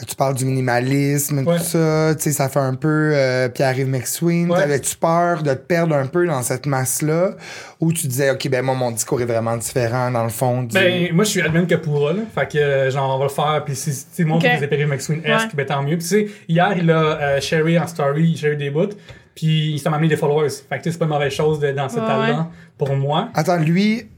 tu 0.09 0.17
parles 0.17 0.35
du 0.35 0.45
minimalisme, 0.45 1.47
Ouais. 1.47 1.59
tout 1.59 1.63
ça, 1.65 2.15
tu 2.17 2.23
sais, 2.23 2.33
ça 2.33 2.49
fait 2.49 2.59
un 2.59 2.75
peu 2.75 3.13
euh, 3.15 3.49
Pierre-Yves 3.49 3.87
McSween. 3.89 4.51
Ouais. 4.51 4.59
T'avais-tu 4.59 4.97
peur 4.97 5.43
de 5.43 5.51
te 5.55 5.59
perdre 5.59 5.95
un 5.95 6.07
peu 6.07 6.27
dans 6.27 6.43
cette 6.43 6.67
masse-là, 6.67 7.33
ou 7.79 7.93
tu 7.93 8.07
disais, 8.09 8.31
ok, 8.31 8.49
ben 8.49 8.63
moi 8.65 8.75
mon 8.75 8.91
discours 8.91 9.21
est 9.21 9.27
vraiment 9.27 9.57
différent 9.57 10.11
dans 10.11 10.25
le 10.25 10.31
fond 10.31 10.63
du. 10.63 10.75
Ben, 10.75 11.13
moi, 11.15 11.25
je 11.25 11.31
suis 11.31 11.43
admin 11.43 11.67
Kapura, 11.67 12.13
là. 12.15 12.23
Fait 12.35 12.49
que, 12.51 12.59
euh, 12.59 12.91
genre, 12.91 13.15
on 13.15 13.19
va 13.19 13.25
le 13.27 13.31
faire. 13.31 13.63
Puis 13.65 13.77
si, 13.77 13.93
si 13.93 14.23
le 14.23 14.29
monde 14.29 14.43
Ok. 14.45 14.51
qui 14.51 14.57
faisait 14.67 14.87
McSween-esque, 14.87 15.49
Ouais. 15.51 15.55
ben, 15.55 15.67
tant 15.67 15.83
mieux. 15.83 15.97
Puis, 15.99 16.09
tu 16.09 16.09
sais, 16.09 16.27
hier, 16.49 16.73
il 16.77 16.91
a 16.91 16.97
euh, 17.21 17.41
sharé 17.41 17.79
en 17.79 17.87
story, 17.87 18.37
sharé 18.37 18.57
des 18.57 18.71
bouts. 18.71 18.89
Puis, 19.35 19.79
ça 19.83 19.89
m'a 19.91 19.97
amené 19.97 20.09
des 20.09 20.17
followers. 20.17 20.49
Fait 20.69 20.79
que, 20.79 20.83
tu 20.83 20.85
sais, 20.85 20.93
c'est 20.93 20.99
pas 20.99 21.05
une 21.05 21.11
mauvaise 21.13 21.33
chose 21.33 21.61
de, 21.61 21.71
dans 21.73 21.89
cet 21.89 22.01
Ouais, 22.01 22.07
talent 22.07 22.51
pour 22.77 22.95
moi. 22.97 23.29
Attends, 23.35 23.57
lui 23.59 24.09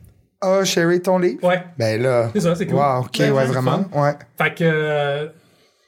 a 0.41 0.65
sharé 0.65 1.01
ton 1.01 1.19
livre? 1.19 1.43
Ouais. 1.45 1.63
Ben 1.79 2.01
là. 2.03 2.31
C'est 2.35 2.41
ça, 2.41 2.55
c'est 2.55 2.67
cool. 2.67 2.77
Wow, 2.77 3.01
ok, 3.01 3.17
Ouais, 3.21 3.31
ouais, 3.31 3.45
vraiment. 3.47 3.85
Ouais. 3.93 4.13
Fait 4.39 4.55
que, 4.55 4.65
euh, 4.65 5.27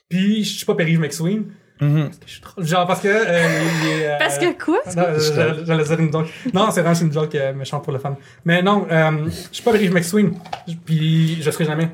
puis, 0.08 0.44
je 0.44 0.56
suis 0.56 0.66
pas 0.66 0.74
Perry 0.74 0.96
McSween. 0.98 1.44
Parce 1.78 2.16
que 2.18 2.26
je 2.26 2.32
suis 2.32 2.40
trop- 2.40 2.62
Genre, 2.62 2.86
parce 2.86 3.00
que, 3.00 3.08
euh, 3.08 3.48
il 3.82 3.88
est, 4.00 4.06
euh, 4.08 4.18
Parce 4.18 4.38
que 4.38 4.52
quoi? 4.58 4.78
Non, 4.96 5.04
j'allais 5.66 5.84
dire 5.84 6.00
une 6.00 6.10
joke. 6.12 6.28
Non, 6.54 6.70
c'est 6.70 6.80
vraiment 6.80 6.98
une 6.98 7.12
joke 7.12 7.34
euh, 7.34 7.52
méchante 7.52 7.84
pour 7.84 7.92
le 7.92 7.98
fan. 7.98 8.14
Mais 8.46 8.62
non, 8.62 8.86
euh, 8.90 9.26
je 9.26 9.54
suis 9.54 9.62
pas 9.62 9.72
Perry 9.72 9.90
McSween. 9.90 10.32
Puis, 10.86 11.42
je 11.42 11.50
serai 11.50 11.64
jamais. 11.66 11.90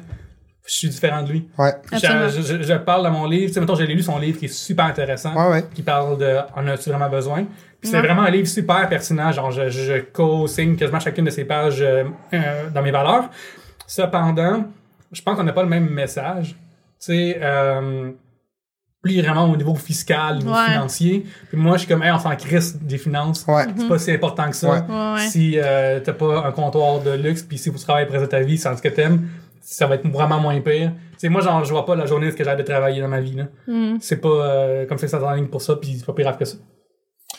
Je 0.64 0.72
suis 0.72 0.88
différent 0.88 1.22
de 1.22 1.32
lui. 1.32 1.48
Ouais. 1.58 1.72
Je, 1.90 1.96
Absolument. 1.96 2.62
je, 2.62 2.74
parle 2.74 3.04
de 3.04 3.10
mon 3.10 3.26
livre. 3.26 3.48
Tu 3.48 3.54
sais, 3.54 3.60
mettons, 3.60 3.74
j'ai 3.74 3.86
lu 3.86 4.00
son 4.00 4.18
livre 4.20 4.38
qui 4.38 4.44
est 4.44 4.54
super 4.54 4.84
intéressant. 4.84 5.34
Ouais, 5.34 5.50
ouais. 5.54 5.64
Qui 5.74 5.82
parle 5.82 6.16
de 6.18 6.36
En 6.54 6.68
as-tu 6.68 6.90
vraiment 6.90 7.10
besoin? 7.10 7.44
Puis 7.80 7.90
c'est 7.90 7.96
Ouais. 7.96 8.02
vraiment 8.06 8.22
un 8.22 8.30
livre 8.30 8.46
super 8.46 8.88
pertinent. 8.88 9.32
Genre, 9.32 9.50
je, 9.50 9.68
je 9.68 9.98
co-signe 10.12 10.76
quasiment 10.76 11.00
chacune 11.00 11.24
de 11.24 11.30
ses 11.30 11.44
pages 11.44 11.80
euh, 11.82 12.04
dans 12.72 12.82
mes 12.82 12.92
valeurs. 12.92 13.28
Cependant, 13.88 14.64
je 15.10 15.20
pense 15.22 15.36
qu'on 15.36 15.42
n'a 15.42 15.52
pas 15.52 15.64
le 15.64 15.68
même 15.68 15.90
message. 15.90 16.54
Tu 17.04 17.06
sais, 17.12 17.38
euh, 17.42 18.12
lui, 19.02 19.14
il 19.14 19.18
est 19.18 19.22
vraiment 19.22 19.50
au 19.50 19.56
niveau 19.56 19.74
fiscal, 19.74 20.36
au 20.36 20.38
niveau 20.38 20.52
Ouais. 20.52 20.66
financier. 20.66 21.26
Puis 21.48 21.56
moi, 21.58 21.72
je 21.76 21.80
suis 21.80 21.88
comme, 21.88 22.02
hey, 22.04 22.12
on 22.12 22.18
s'en 22.20 22.36
crisse 22.36 22.76
des 22.76 22.98
finances. 22.98 23.44
Ouais. 23.48 23.64
C'est 23.76 23.88
pas 23.88 23.98
si 23.98 24.12
important 24.12 24.48
que 24.48 24.54
ça. 24.56 24.86
Ouais. 24.88 25.26
Si 25.28 25.58
euh, 25.58 25.98
t'as 25.98 26.12
pas 26.12 26.46
un 26.46 26.52
comptoir 26.52 27.00
de 27.00 27.10
luxe, 27.10 27.42
puis 27.42 27.58
si 27.58 27.70
vous 27.70 27.78
travaillez 27.78 28.06
après 28.06 28.24
ta 28.28 28.40
vie 28.40 28.56
sans 28.56 28.76
ce 28.76 28.82
que 28.82 28.88
t'aimes, 28.88 29.28
ça 29.60 29.88
va 29.88 29.96
être 29.96 30.06
vraiment 30.08 30.38
moins 30.38 30.60
pire. 30.60 30.92
Tu 31.12 31.18
sais, 31.18 31.28
moi, 31.28 31.40
genre, 31.40 31.64
je 31.64 31.70
vois 31.72 31.84
pas 31.84 31.96
la 31.96 32.06
journée 32.06 32.30
que 32.32 32.44
j'ai 32.44 32.56
de 32.56 32.62
travailler 32.62 33.00
dans 33.00 33.08
ma 33.08 33.20
vie. 33.20 33.34
Là. 33.34 33.44
Mhm. 33.66 33.98
C'est 34.00 34.18
pas 34.18 34.28
euh, 34.28 34.86
comme 34.86 34.98
ça 34.98 35.06
que 35.06 35.10
ça 35.10 35.22
en 35.24 35.32
ligne 35.32 35.48
pour 35.48 35.62
ça, 35.62 35.74
puis 35.74 35.96
c'est 35.98 36.06
pas 36.06 36.12
plus 36.12 36.22
grave 36.22 36.38
que 36.38 36.44
ça. 36.44 36.56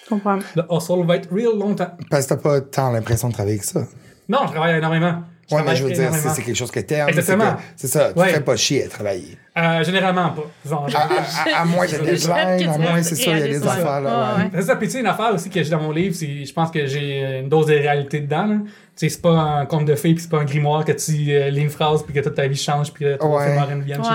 Je 0.04 0.10
comprends. 0.10 0.39
Le 0.56 0.63
hustle 0.69 1.06
va 1.06 1.15
être 1.15 1.30
real 1.34 1.58
longtemps. 1.58 1.91
Parce 2.10 2.26
que 2.26 2.34
t'as 2.34 2.41
pas 2.41 2.60
tant 2.60 2.91
l'impression 2.91 3.30
de 3.30 3.34
travailler 3.34 3.60
que 3.60 3.65
ça. 3.65 3.86
Non, 4.28 4.39
je 4.47 4.52
travaille 4.52 4.78
énormément. 4.78 5.21
Ouais, 5.51 5.62
mais 5.65 5.75
je 5.75 5.84
veux 5.84 5.91
dire, 5.91 6.10
c'est 6.13 6.41
quelque 6.41 6.56
chose 6.56 6.71
que 6.71 6.79
t'aimes. 6.79 7.10
Exactement. 7.10 7.43
c'est 7.43 7.56
que- 7.56 7.62
C'est 7.75 7.88
ça, 7.88 8.13
tu 8.13 8.19
Ouais. 8.19 8.29
fais 8.29 8.39
pas 8.41 8.56
chier 8.56 8.86
à 8.86 8.88
travailler. 8.88 9.38
Euh, 9.58 9.84
généralement 9.84 10.29
pas. 10.29 10.43
Genre, 10.67 10.88
À, 10.95 10.99
à- 10.99 11.58
à- 11.58 11.62
à 11.62 11.65
moins 11.65 11.86
qu'il 11.86 11.97
y 11.97 12.01
ait 12.01 12.12
des 12.12 12.17
que 12.17 12.27
deadlines, 12.27 12.69
à 12.69 12.77
moins, 12.77 13.03
c'est 13.03 13.15
sûr, 13.15 13.34
il 13.34 13.39
y 13.39 13.43
a 13.43 13.47
des 13.47 13.67
affaires 13.67 14.01
là. 14.01 14.10
ouais. 14.10 14.38
ouais. 14.38 14.43
Ouais. 14.45 14.49
C'est 14.56 14.62
ça, 14.63 14.75
puis 14.77 14.88
tu 14.88 14.93
sais, 14.93 14.99
une 15.01 15.06
affaire 15.08 15.34
aussi 15.34 15.49
que 15.49 15.62
j'ai 15.62 15.69
dans 15.69 15.82
mon 15.82 15.91
livre, 15.91 16.15
c'est, 16.15 16.45
je 16.45 16.53
pense 16.53 16.71
que 16.71 16.86
j'ai 16.88 17.39
une 17.41 17.49
dose 17.49 17.67
de 17.67 17.73
réalité 17.73 18.19
dedans, 18.21 18.45
là. 18.47 18.56
Tu 18.63 18.69
sais, 18.95 19.10
c'est 19.10 19.21
pas 19.21 19.32
un 19.32 19.65
conte 19.65 19.86
de 19.86 19.95
fées, 19.95 20.13
puis 20.13 20.23
c'est 20.23 20.29
pas 20.29 20.39
un 20.39 20.45
grimoire 20.45 20.86
que 20.86 20.91
tu 20.93 21.32
euh, 21.32 21.49
lis 21.49 21.62
une 21.62 21.69
phrase, 21.69 22.03
puis 22.03 22.13
que 22.13 22.19
toute 22.19 22.36
ta 22.36 22.47
vie 22.47 22.56
change, 22.56 22.91
puis 22.93 23.06
là, 23.06 23.17
trois 23.17 23.41
Ouais. 23.43 23.56
marraines 23.56 23.82
viennent 23.82 24.03
chez. 24.03 24.10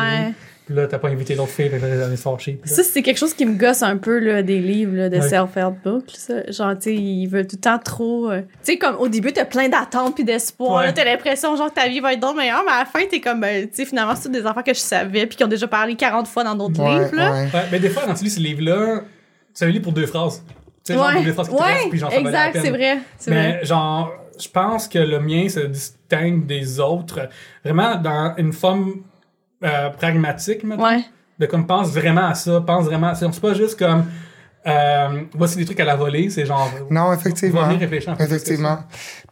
Puis 0.69 0.77
là, 0.77 0.87
t'as 0.87 0.99
pas 0.99 1.09
invité 1.09 1.35
l'autre 1.35 1.49
fille, 1.53 1.71
là, 1.71 1.79
est 1.79 2.17
Ça, 2.69 2.83
c'est 2.83 3.01
quelque 3.01 3.17
chose 3.17 3.33
qui 3.33 3.47
me 3.47 3.55
gosse 3.55 3.83
un 3.83 3.97
peu, 3.97 4.19
là, 4.19 4.43
des 4.43 4.59
livres 4.59 4.95
là, 4.95 5.09
de 5.09 5.17
Ouais. 5.17 5.27
self-help 5.27 5.77
books. 5.83 6.11
ça. 6.11 6.43
Genre, 6.51 6.75
tu 6.75 6.83
sais, 6.83 6.95
ils 6.95 7.27
veulent 7.27 7.47
tout 7.47 7.57
le 7.57 7.61
temps 7.63 7.79
trop... 7.79 8.31
euh, 8.31 8.43
Tu 8.63 8.73
sais, 8.73 8.77
comme 8.77 8.97
au 8.97 9.09
début, 9.09 9.33
t'as 9.33 9.47
plein 9.47 9.71
d'attentes 9.71 10.15
puis 10.15 10.25
d'espoir. 10.25 10.81
Ouais. 10.81 10.87
là, 10.89 10.93
T'as 10.93 11.05
l'impression, 11.07 11.57
genre, 11.57 11.71
que 11.71 11.81
ta 11.81 11.89
vie 11.89 12.01
va 12.01 12.13
être 12.13 12.21
d'autres 12.21 12.37
meilleure, 12.37 12.63
mais 12.67 12.73
à 12.73 12.81
la 12.81 12.85
fin, 12.85 13.01
t'es 13.11 13.19
comme, 13.21 13.41
ben, 13.41 13.67
tu 13.67 13.77
sais, 13.77 13.85
finalement, 13.87 14.15
c'est 14.15 14.31
des 14.31 14.45
affaires 14.45 14.63
que 14.63 14.75
je 14.75 14.79
savais 14.81 15.25
puis 15.25 15.37
qui 15.39 15.45
ont 15.45 15.49
déjà 15.49 15.67
parlé 15.67 15.95
40 15.95 16.29
fois 16.29 16.45
dans 16.45 16.55
d'autres 16.55 16.83
Ouais, 16.83 16.99
livres, 17.05 17.15
là. 17.17 17.33
ouais. 17.33 17.45
Ouais, 17.55 17.65
mais 17.73 17.79
des 17.81 17.89
fois, 17.89 18.03
quand 18.05 18.13
tu 18.13 18.25
lis 18.25 18.31
ce 18.31 18.41
livre-là, 18.41 19.01
tu 19.55 19.65
le 19.65 19.71
lis 19.71 19.81
pour 19.81 19.93
deux 19.93 20.05
phrases. 20.07 20.45
Tu 20.85 20.93
sais, 20.93 20.99
genre, 20.99 21.11
pour 21.13 21.23
deux 21.23 21.33
phrases 21.33 21.49
qui 21.49 21.57
te 21.57 21.63
restent, 21.63 21.83
ouais, 21.85 21.89
puis 21.91 21.99
genre, 21.99 22.13
ça 22.13 22.19
exact, 22.21 22.59
c'est 22.63 22.71
vrai. 22.71 22.99
C'est 23.17 23.31
Mais 23.31 23.53
vrai. 23.53 23.65
genre, 23.65 24.13
je 24.39 24.49
pense 24.49 24.87
que 24.87 24.99
le 24.99 25.19
mien 25.19 25.49
se 25.49 25.61
distingue 25.61 26.45
des 26.47 26.79
autres 26.79 27.21
vraiment 27.65 27.97
dans 27.97 28.35
une 28.37 28.53
forme 28.53 28.97
euh, 29.65 29.91
pragmatique, 29.91 30.65
mettons. 30.65 30.85
Ouais. 30.85 31.05
De 31.39 31.47
comme 31.47 31.67
pense 31.67 31.89
vraiment 31.91 32.27
à 32.29 32.35
ça, 32.35 32.61
pense 32.61 32.85
vraiment 32.87 33.09
à 33.09 33.15
ça. 33.15 33.29
C'est 33.33 33.41
pas 33.41 33.55
juste 33.55 33.79
comme 33.79 34.05
euh, 34.67 35.23
voici 35.35 35.57
des 35.57 35.65
trucs 35.65 35.79
à 35.81 35.85
la 35.85 35.95
volée, 35.97 36.29
c'est 36.31 36.45
genre. 36.45 36.71
Non, 36.91 37.13
effectivement. 37.13 37.69
Réfléchir 37.69 38.17
Effectivement. 38.19 38.79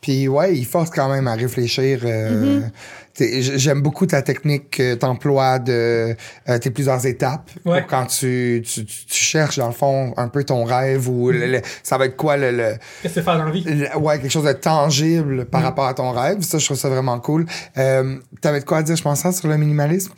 Puis 0.01 0.29
ouais, 0.29 0.57
il 0.57 0.65
force 0.65 0.91
quand 0.91 1.09
même 1.09 1.27
à 1.27 1.35
réfléchir. 1.35 2.01
euh, 2.05 2.61
Mm-hmm. 2.61 2.71
J'aime 3.19 3.81
beaucoup 3.81 4.07
ta 4.07 4.23
technique 4.23 4.71
que 4.71 4.95
t'emploies 4.95 5.59
de 5.59 6.15
euh, 6.49 6.59
tes 6.59 6.71
plusieurs 6.71 7.05
étapes 7.07 7.51
Ouais. 7.65 7.81
pour 7.81 7.91
quand 7.91 8.07
tu, 8.07 8.63
tu, 8.65 8.85
tu, 8.85 9.07
tu 9.07 9.15
cherches 9.25 9.59
dans 9.59 9.69
le 9.69 9.73
fond 9.73 10.13
un 10.17 10.29
peu 10.29 10.45
ton 10.45 10.65
rêve 10.65 11.09
ou 11.09 11.31
le- 11.31 11.47
le- 11.47 11.61
ça 11.83 11.97
va 11.99 12.07
être 12.07 12.17
quoi 12.17 12.37
le, 12.37 12.51
le, 12.51 12.75
Qu'est-ce 13.03 13.15
que 13.15 13.21
fais 13.23 13.27
dans 13.39 13.45
la 13.45 13.51
vie? 13.51 13.65
ouais 13.99 14.19
quelque 14.19 14.31
chose 14.31 14.45
de 14.45 14.53
tangible 14.53 15.43
Mm. 15.43 15.45
par 15.47 15.63
rapport 15.63 15.87
à 15.87 15.95
ton 15.95 16.11
rêve. 16.11 16.43
Ça, 16.43 16.59
je 16.59 16.65
trouve 16.65 16.77
ça 16.77 16.89
vraiment 16.89 17.19
cool. 17.21 17.47
Euh, 17.79 18.17
T'avais 18.41 18.61
de 18.61 18.65
quoi 18.65 18.79
à 18.79 18.83
dire, 18.83 18.97
je 18.97 19.03
pense, 19.03 19.21
ça, 19.21 19.33
sur 19.33 19.49
le 19.49 19.57
minimalisme? 19.57 20.13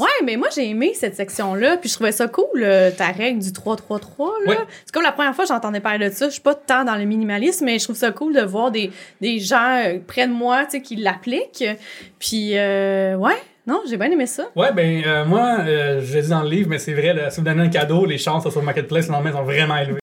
Ouais, 0.00 0.24
mais 0.24 0.36
moi, 0.36 0.48
j'ai 0.54 0.68
aimé 0.68 0.92
cette 0.94 1.14
section-là, 1.14 1.76
puis 1.76 1.88
je 1.88 1.94
trouvais 1.94 2.12
ça 2.12 2.26
cool, 2.26 2.46
euh, 2.62 2.90
ta 2.90 3.08
règle 3.08 3.40
du 3.40 3.50
3-3-3, 3.50 4.30
là. 4.46 4.50
Ouais. 4.52 4.56
C'est 4.86 4.92
comme 4.92 5.02
la 5.02 5.12
première 5.12 5.34
fois 5.34 5.44
que 5.44 5.48
j'entendais 5.48 5.80
parler 5.80 6.08
de 6.08 6.14
ça. 6.14 6.26
Je 6.26 6.32
suis 6.32 6.40
pas 6.40 6.54
tant 6.54 6.84
dans 6.84 6.96
le 6.96 7.04
minimalisme, 7.04 7.64
mais 7.66 7.78
je 7.78 7.84
trouve 7.84 7.96
ça 7.96 8.10
cool 8.10 8.34
de 8.34 8.40
voir 8.42 8.70
des, 8.70 8.90
des 9.20 9.38
gens 9.38 9.82
euh, 9.84 9.98
près 10.06 10.26
de 10.26 10.32
moi, 10.32 10.64
tu 10.64 10.72
sais, 10.72 10.82
qui 10.82 10.96
l'appliquent. 10.96 11.64
Puis, 12.18 12.56
euh, 12.56 13.14
ouais, 13.16 13.36
non, 13.66 13.82
j'ai 13.88 13.96
bien 13.98 14.10
aimé 14.10 14.26
ça. 14.26 14.44
Ouais, 14.56 14.72
ben, 14.72 15.02
euh, 15.06 15.24
moi, 15.26 15.58
euh, 15.60 16.00
je 16.02 16.14
l'ai 16.14 16.22
dit 16.22 16.28
dans 16.30 16.42
le 16.42 16.48
livre, 16.48 16.68
mais 16.70 16.78
c'est 16.78 16.94
vrai, 16.94 17.12
là, 17.12 17.30
si 17.30 17.38
vous 17.40 17.44
donnez 17.44 17.62
un 17.62 17.68
cadeau, 17.68 18.06
les 18.06 18.18
chances 18.18 18.48
sur 18.48 18.58
le 18.60 18.64
marketplace 18.66 19.06
le 19.06 19.12
lendemain 19.12 19.32
sont 19.32 19.44
vraiment 19.44 19.76
élevées. 19.76 20.00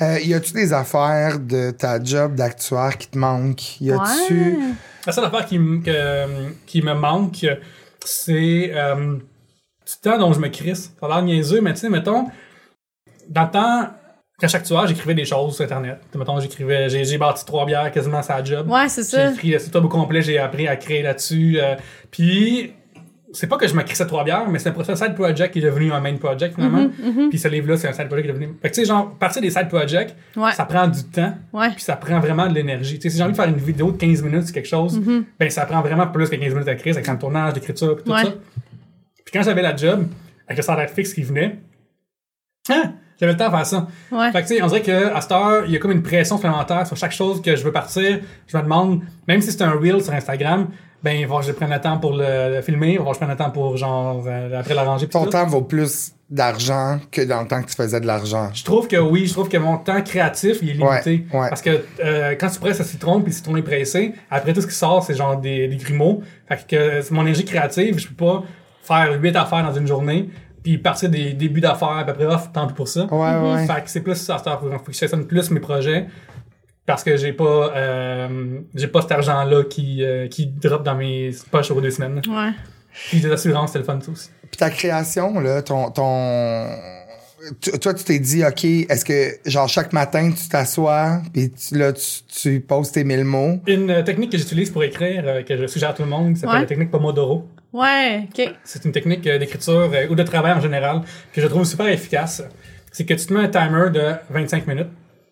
Euh, 0.00 0.20
y 0.20 0.32
a-tu 0.34 0.52
des 0.52 0.72
affaires 0.72 1.38
de 1.40 1.70
ta 1.72 2.00
job 2.02 2.34
d'actuaire 2.36 2.96
qui 2.98 3.08
te 3.08 3.18
manquent? 3.18 3.80
Y 3.80 3.92
a-tu... 3.92 4.34
Ouais. 4.34 4.56
La 5.06 5.12
seule 5.12 5.24
affaire 5.24 5.46
qui, 5.46 5.56
que- 5.84 6.50
qui 6.66 6.82
me 6.82 6.92
manque, 6.92 7.46
c'est 8.04 8.70
euh, 8.74 9.16
du 9.88 9.94
temps 10.02 10.18
dont 10.18 10.32
je 10.32 10.40
me 10.40 10.48
crisse. 10.48 10.92
Ça 11.00 11.06
a 11.06 11.08
l'air 11.08 11.22
niaiseux, 11.22 11.60
mais 11.60 11.72
tu 11.72 11.80
sais, 11.80 11.88
mettons, 11.88 12.26
dans 13.28 13.42
le 13.44 13.50
temps, 13.50 13.86
quand 14.40 14.48
chaque 14.48 14.66
soir, 14.66 14.86
j'écrivais 14.86 15.14
des 15.14 15.24
choses 15.24 15.56
sur 15.56 15.64
Internet. 15.64 15.98
Mettons, 16.14 16.38
j'écrivais, 16.40 16.88
j'ai, 16.88 17.04
j'ai 17.04 17.18
bâti 17.18 17.44
trois 17.44 17.66
bières 17.66 17.90
quasiment 17.90 18.20
la 18.28 18.44
job. 18.44 18.70
Ouais, 18.70 18.88
c'est 18.88 19.02
J'ai 19.02 19.16
ça. 19.24 19.32
écrit 19.32 19.50
le 19.50 19.58
site 19.58 19.74
au 19.74 19.88
complet, 19.88 20.22
j'ai 20.22 20.38
appris 20.38 20.68
à 20.68 20.76
créer 20.76 21.02
là-dessus. 21.02 21.58
euh, 21.60 21.74
puis, 22.10 22.72
c'est 23.32 23.46
pas 23.46 23.56
que 23.58 23.66
je 23.68 23.74
me 23.74 23.82
crissais 23.82 24.06
trois 24.06 24.24
bières, 24.24 24.48
mais 24.48 24.58
c'est 24.58 24.70
un 24.70 24.96
side 24.96 25.14
project 25.14 25.52
qui 25.52 25.58
est 25.58 25.62
devenu 25.62 25.92
un 25.92 26.00
main 26.00 26.16
project 26.16 26.54
finalement. 26.54 26.84
Mm-hmm, 26.88 27.28
Puis 27.28 27.38
ce 27.38 27.48
livre-là, 27.48 27.76
c'est 27.76 27.88
un 27.88 27.92
side 27.92 28.06
project 28.06 28.26
qui 28.26 28.30
est 28.30 28.34
devenu. 28.34 28.54
Fait 28.62 28.70
que 28.70 28.74
tu 28.74 28.80
sais, 28.82 28.86
genre, 28.86 29.10
partir 29.16 29.42
des 29.42 29.50
side 29.50 29.68
projects, 29.68 30.14
Ouais. 30.36 30.52
ça 30.52 30.64
prend 30.64 30.86
du 30.86 31.02
temps, 31.04 31.34
Ouais. 31.52 31.70
puis 31.72 31.82
ça 31.82 31.96
prend 31.96 32.20
vraiment 32.20 32.46
de 32.46 32.54
l'énergie. 32.54 32.94
Tu 32.98 33.02
sais, 33.02 33.10
si 33.10 33.16
j'ai 33.18 33.22
envie 33.24 33.32
de 33.32 33.36
faire 33.36 33.48
une 33.48 33.56
vidéo 33.56 33.90
de 33.92 33.98
15 33.98 34.22
minutes 34.22 34.44
sur 34.44 34.54
quelque 34.54 34.68
chose, 34.68 34.98
ben 35.38 35.50
ça 35.50 35.66
prend 35.66 35.82
vraiment 35.82 36.06
plus 36.06 36.30
que 36.30 36.36
15 36.36 36.52
minutes 36.54 36.68
à 36.68 36.74
créer, 36.76 36.92
c'est 36.94 37.00
avec 37.00 37.10
le 37.10 37.18
tournage, 37.18 37.54
l'écriture, 37.54 38.02
tout 38.02 38.12
Ouais. 38.12 38.22
ça. 38.24 38.30
Puis 39.30 39.38
quand 39.38 39.44
j'avais 39.44 39.60
la 39.60 39.76
job, 39.76 40.06
avec 40.46 40.56
le 40.56 40.62
salaire 40.62 40.88
fixe 40.88 41.12
qui 41.12 41.22
venait, 41.22 41.58
hein, 42.70 42.94
j'avais 43.20 43.32
le 43.32 43.38
temps 43.38 43.50
de 43.50 43.56
faire 43.56 43.66
ça. 43.66 43.86
Ouais. 44.10 44.32
Fait 44.32 44.42
que, 44.42 44.48
tu 44.48 44.56
sais, 44.56 44.62
on 44.62 44.68
dirait 44.68 44.80
qu'à 44.80 45.20
cette 45.20 45.32
heure, 45.32 45.66
il 45.66 45.72
y 45.72 45.76
a 45.76 45.78
comme 45.78 45.92
une 45.92 46.02
pression 46.02 46.36
supplémentaire 46.36 46.86
sur 46.86 46.96
chaque 46.96 47.12
chose 47.12 47.42
que 47.42 47.54
je 47.54 47.62
veux 47.62 47.72
partir. 47.72 48.20
Je 48.46 48.56
me 48.56 48.62
demande, 48.62 49.02
même 49.26 49.42
si 49.42 49.52
c'est 49.52 49.60
un 49.60 49.72
reel 49.72 50.02
sur 50.02 50.14
Instagram, 50.14 50.68
ben, 51.02 51.12
il 51.12 51.20
va 51.20 51.26
falloir 51.26 51.40
que 51.42 51.46
je 51.48 51.52
prenne 51.52 51.70
le 51.70 51.78
temps 51.78 51.98
pour 51.98 52.12
le, 52.12 52.56
le 52.56 52.62
filmer, 52.62 52.92
il 52.92 52.98
va 52.98 53.04
falloir 53.04 53.18
que 53.18 53.20
je 53.20 53.26
prenne 53.26 53.30
le 53.30 53.44
temps 53.44 53.50
pour, 53.50 53.76
genre, 53.76 54.24
euh, 54.26 54.58
après 54.58 54.74
l'arranger. 54.74 55.08
Ton 55.08 55.24
tout. 55.24 55.30
temps 55.30 55.46
vaut 55.46 55.60
plus 55.60 56.12
d'argent 56.30 56.98
que 57.10 57.22
dans 57.22 57.42
le 57.42 57.48
temps 57.48 57.62
que 57.62 57.68
tu 57.68 57.74
faisais 57.76 58.00
de 58.00 58.06
l'argent. 58.06 58.50
Je 58.52 58.64
trouve 58.64 58.88
que 58.88 58.96
oui, 58.96 59.26
je 59.26 59.32
trouve 59.32 59.48
que 59.48 59.56
mon 59.58 59.78
temps 59.78 60.02
créatif, 60.02 60.58
il 60.62 60.70
est 60.70 60.72
limité. 60.72 61.26
Ouais, 61.32 61.40
ouais. 61.40 61.48
Parce 61.48 61.62
que 61.62 61.84
euh, 62.02 62.34
quand 62.38 62.48
tu 62.48 62.60
presses 62.60 62.80
un 62.80 62.84
citron, 62.84 63.20
puis 63.20 63.30
le 63.30 63.36
citron 63.36 63.56
est 63.56 63.62
pressé, 63.62 64.12
après 64.30 64.52
tout 64.52 64.60
ce 64.60 64.66
qui 64.66 64.74
sort, 64.74 65.02
c'est 65.02 65.14
genre 65.14 65.36
des, 65.36 65.68
des 65.68 65.76
grumeaux. 65.76 66.22
Fait 66.48 66.66
que 66.66 66.76
euh, 66.76 67.02
c'est 67.02 67.12
mon 67.12 67.22
énergie 67.22 67.44
créative, 67.44 67.98
je 67.98 68.08
peux 68.08 68.14
pas 68.14 68.44
faire 68.88 69.20
huit 69.20 69.36
affaires 69.36 69.62
dans 69.62 69.74
une 69.74 69.86
journée, 69.86 70.28
puis 70.62 70.78
partir 70.78 71.08
des 71.10 71.34
débuts 71.34 71.60
d'affaires, 71.60 72.02
puis 72.04 72.10
après, 72.10 72.24
off, 72.26 72.50
tant 72.52 72.66
pis 72.66 72.74
pour 72.74 72.88
ça. 72.88 73.04
Ouais, 73.06 73.36
ouais. 73.36 73.66
Fait 73.66 73.82
que 73.84 73.90
c'est 73.90 74.00
plus 74.00 74.16
ça, 74.16 74.38
faut, 74.38 74.70
faut 74.70 74.78
que 74.78 74.92
je 74.92 74.98
façonne 74.98 75.26
plus 75.26 75.50
mes 75.50 75.60
projets 75.60 76.06
parce 76.86 77.04
que 77.04 77.16
j'ai 77.18 77.34
pas 77.34 77.72
euh, 77.76 78.60
j'ai 78.74 78.88
pas 78.88 79.02
cet 79.02 79.12
argent 79.12 79.44
là 79.44 79.62
qui 79.64 80.02
euh, 80.02 80.26
qui 80.28 80.46
drop 80.46 80.82
dans 80.82 80.94
mes 80.94 81.30
poches 81.50 81.70
aux 81.70 81.80
deux 81.80 81.90
semaines. 81.90 82.22
Ouais. 82.26 82.50
Puis 83.10 83.20
des 83.20 83.30
assurances, 83.30 83.72
c'est 83.72 83.78
le 83.78 83.84
fun 83.84 83.98
ça 84.00 84.10
aussi. 84.10 84.30
Puis 84.50 84.56
ta 84.58 84.70
création, 84.70 85.38
là, 85.38 85.60
ton. 85.62 85.90
ton... 85.90 86.66
tu- 87.60 87.78
Toi, 87.78 87.94
tu 87.94 88.04
t'es 88.04 88.18
dit, 88.18 88.42
OK, 88.44 88.64
est-ce 88.64 89.04
que, 89.04 89.48
genre, 89.48 89.68
chaque 89.68 89.92
matin, 89.92 90.30
tu 90.32 90.48
t'assois, 90.48 91.20
puis 91.32 91.50
tu, 91.52 91.76
là, 91.76 91.92
tu, 91.92 92.02
tu 92.26 92.60
poses 92.60 92.90
tes 92.90 93.04
mille 93.04 93.24
mots? 93.24 93.60
Une 93.66 93.90
euh, 93.90 94.02
technique 94.02 94.32
que 94.32 94.38
j'utilise 94.38 94.70
pour 94.70 94.82
écrire, 94.82 95.22
euh, 95.26 95.42
que 95.42 95.56
je 95.56 95.66
suggère 95.66 95.90
à 95.90 95.92
tout 95.92 96.02
le 96.02 96.08
monde, 96.08 96.32
qui 96.34 96.40
s'appelle 96.40 96.54
Ouais. 96.56 96.60
la 96.62 96.66
technique 96.66 96.90
Pomodoro. 96.90 97.46
Ouais, 97.72 98.28
OK. 98.28 98.54
C'est 98.64 98.84
une 98.84 98.92
technique 98.92 99.26
euh, 99.26 99.38
d'écriture 99.38 99.90
euh, 99.92 100.08
ou 100.08 100.14
de 100.14 100.22
travail 100.22 100.52
en 100.52 100.60
général 100.60 101.02
que 101.32 101.40
je 101.40 101.46
trouve 101.46 101.64
super 101.64 101.86
efficace. 101.86 102.42
C'est 102.92 103.04
que 103.04 103.14
tu 103.14 103.26
te 103.26 103.32
mets 103.34 103.40
un 103.40 103.48
timer 103.48 103.90
de 103.90 104.14
25 104.30 104.66
minutes. 104.66 104.88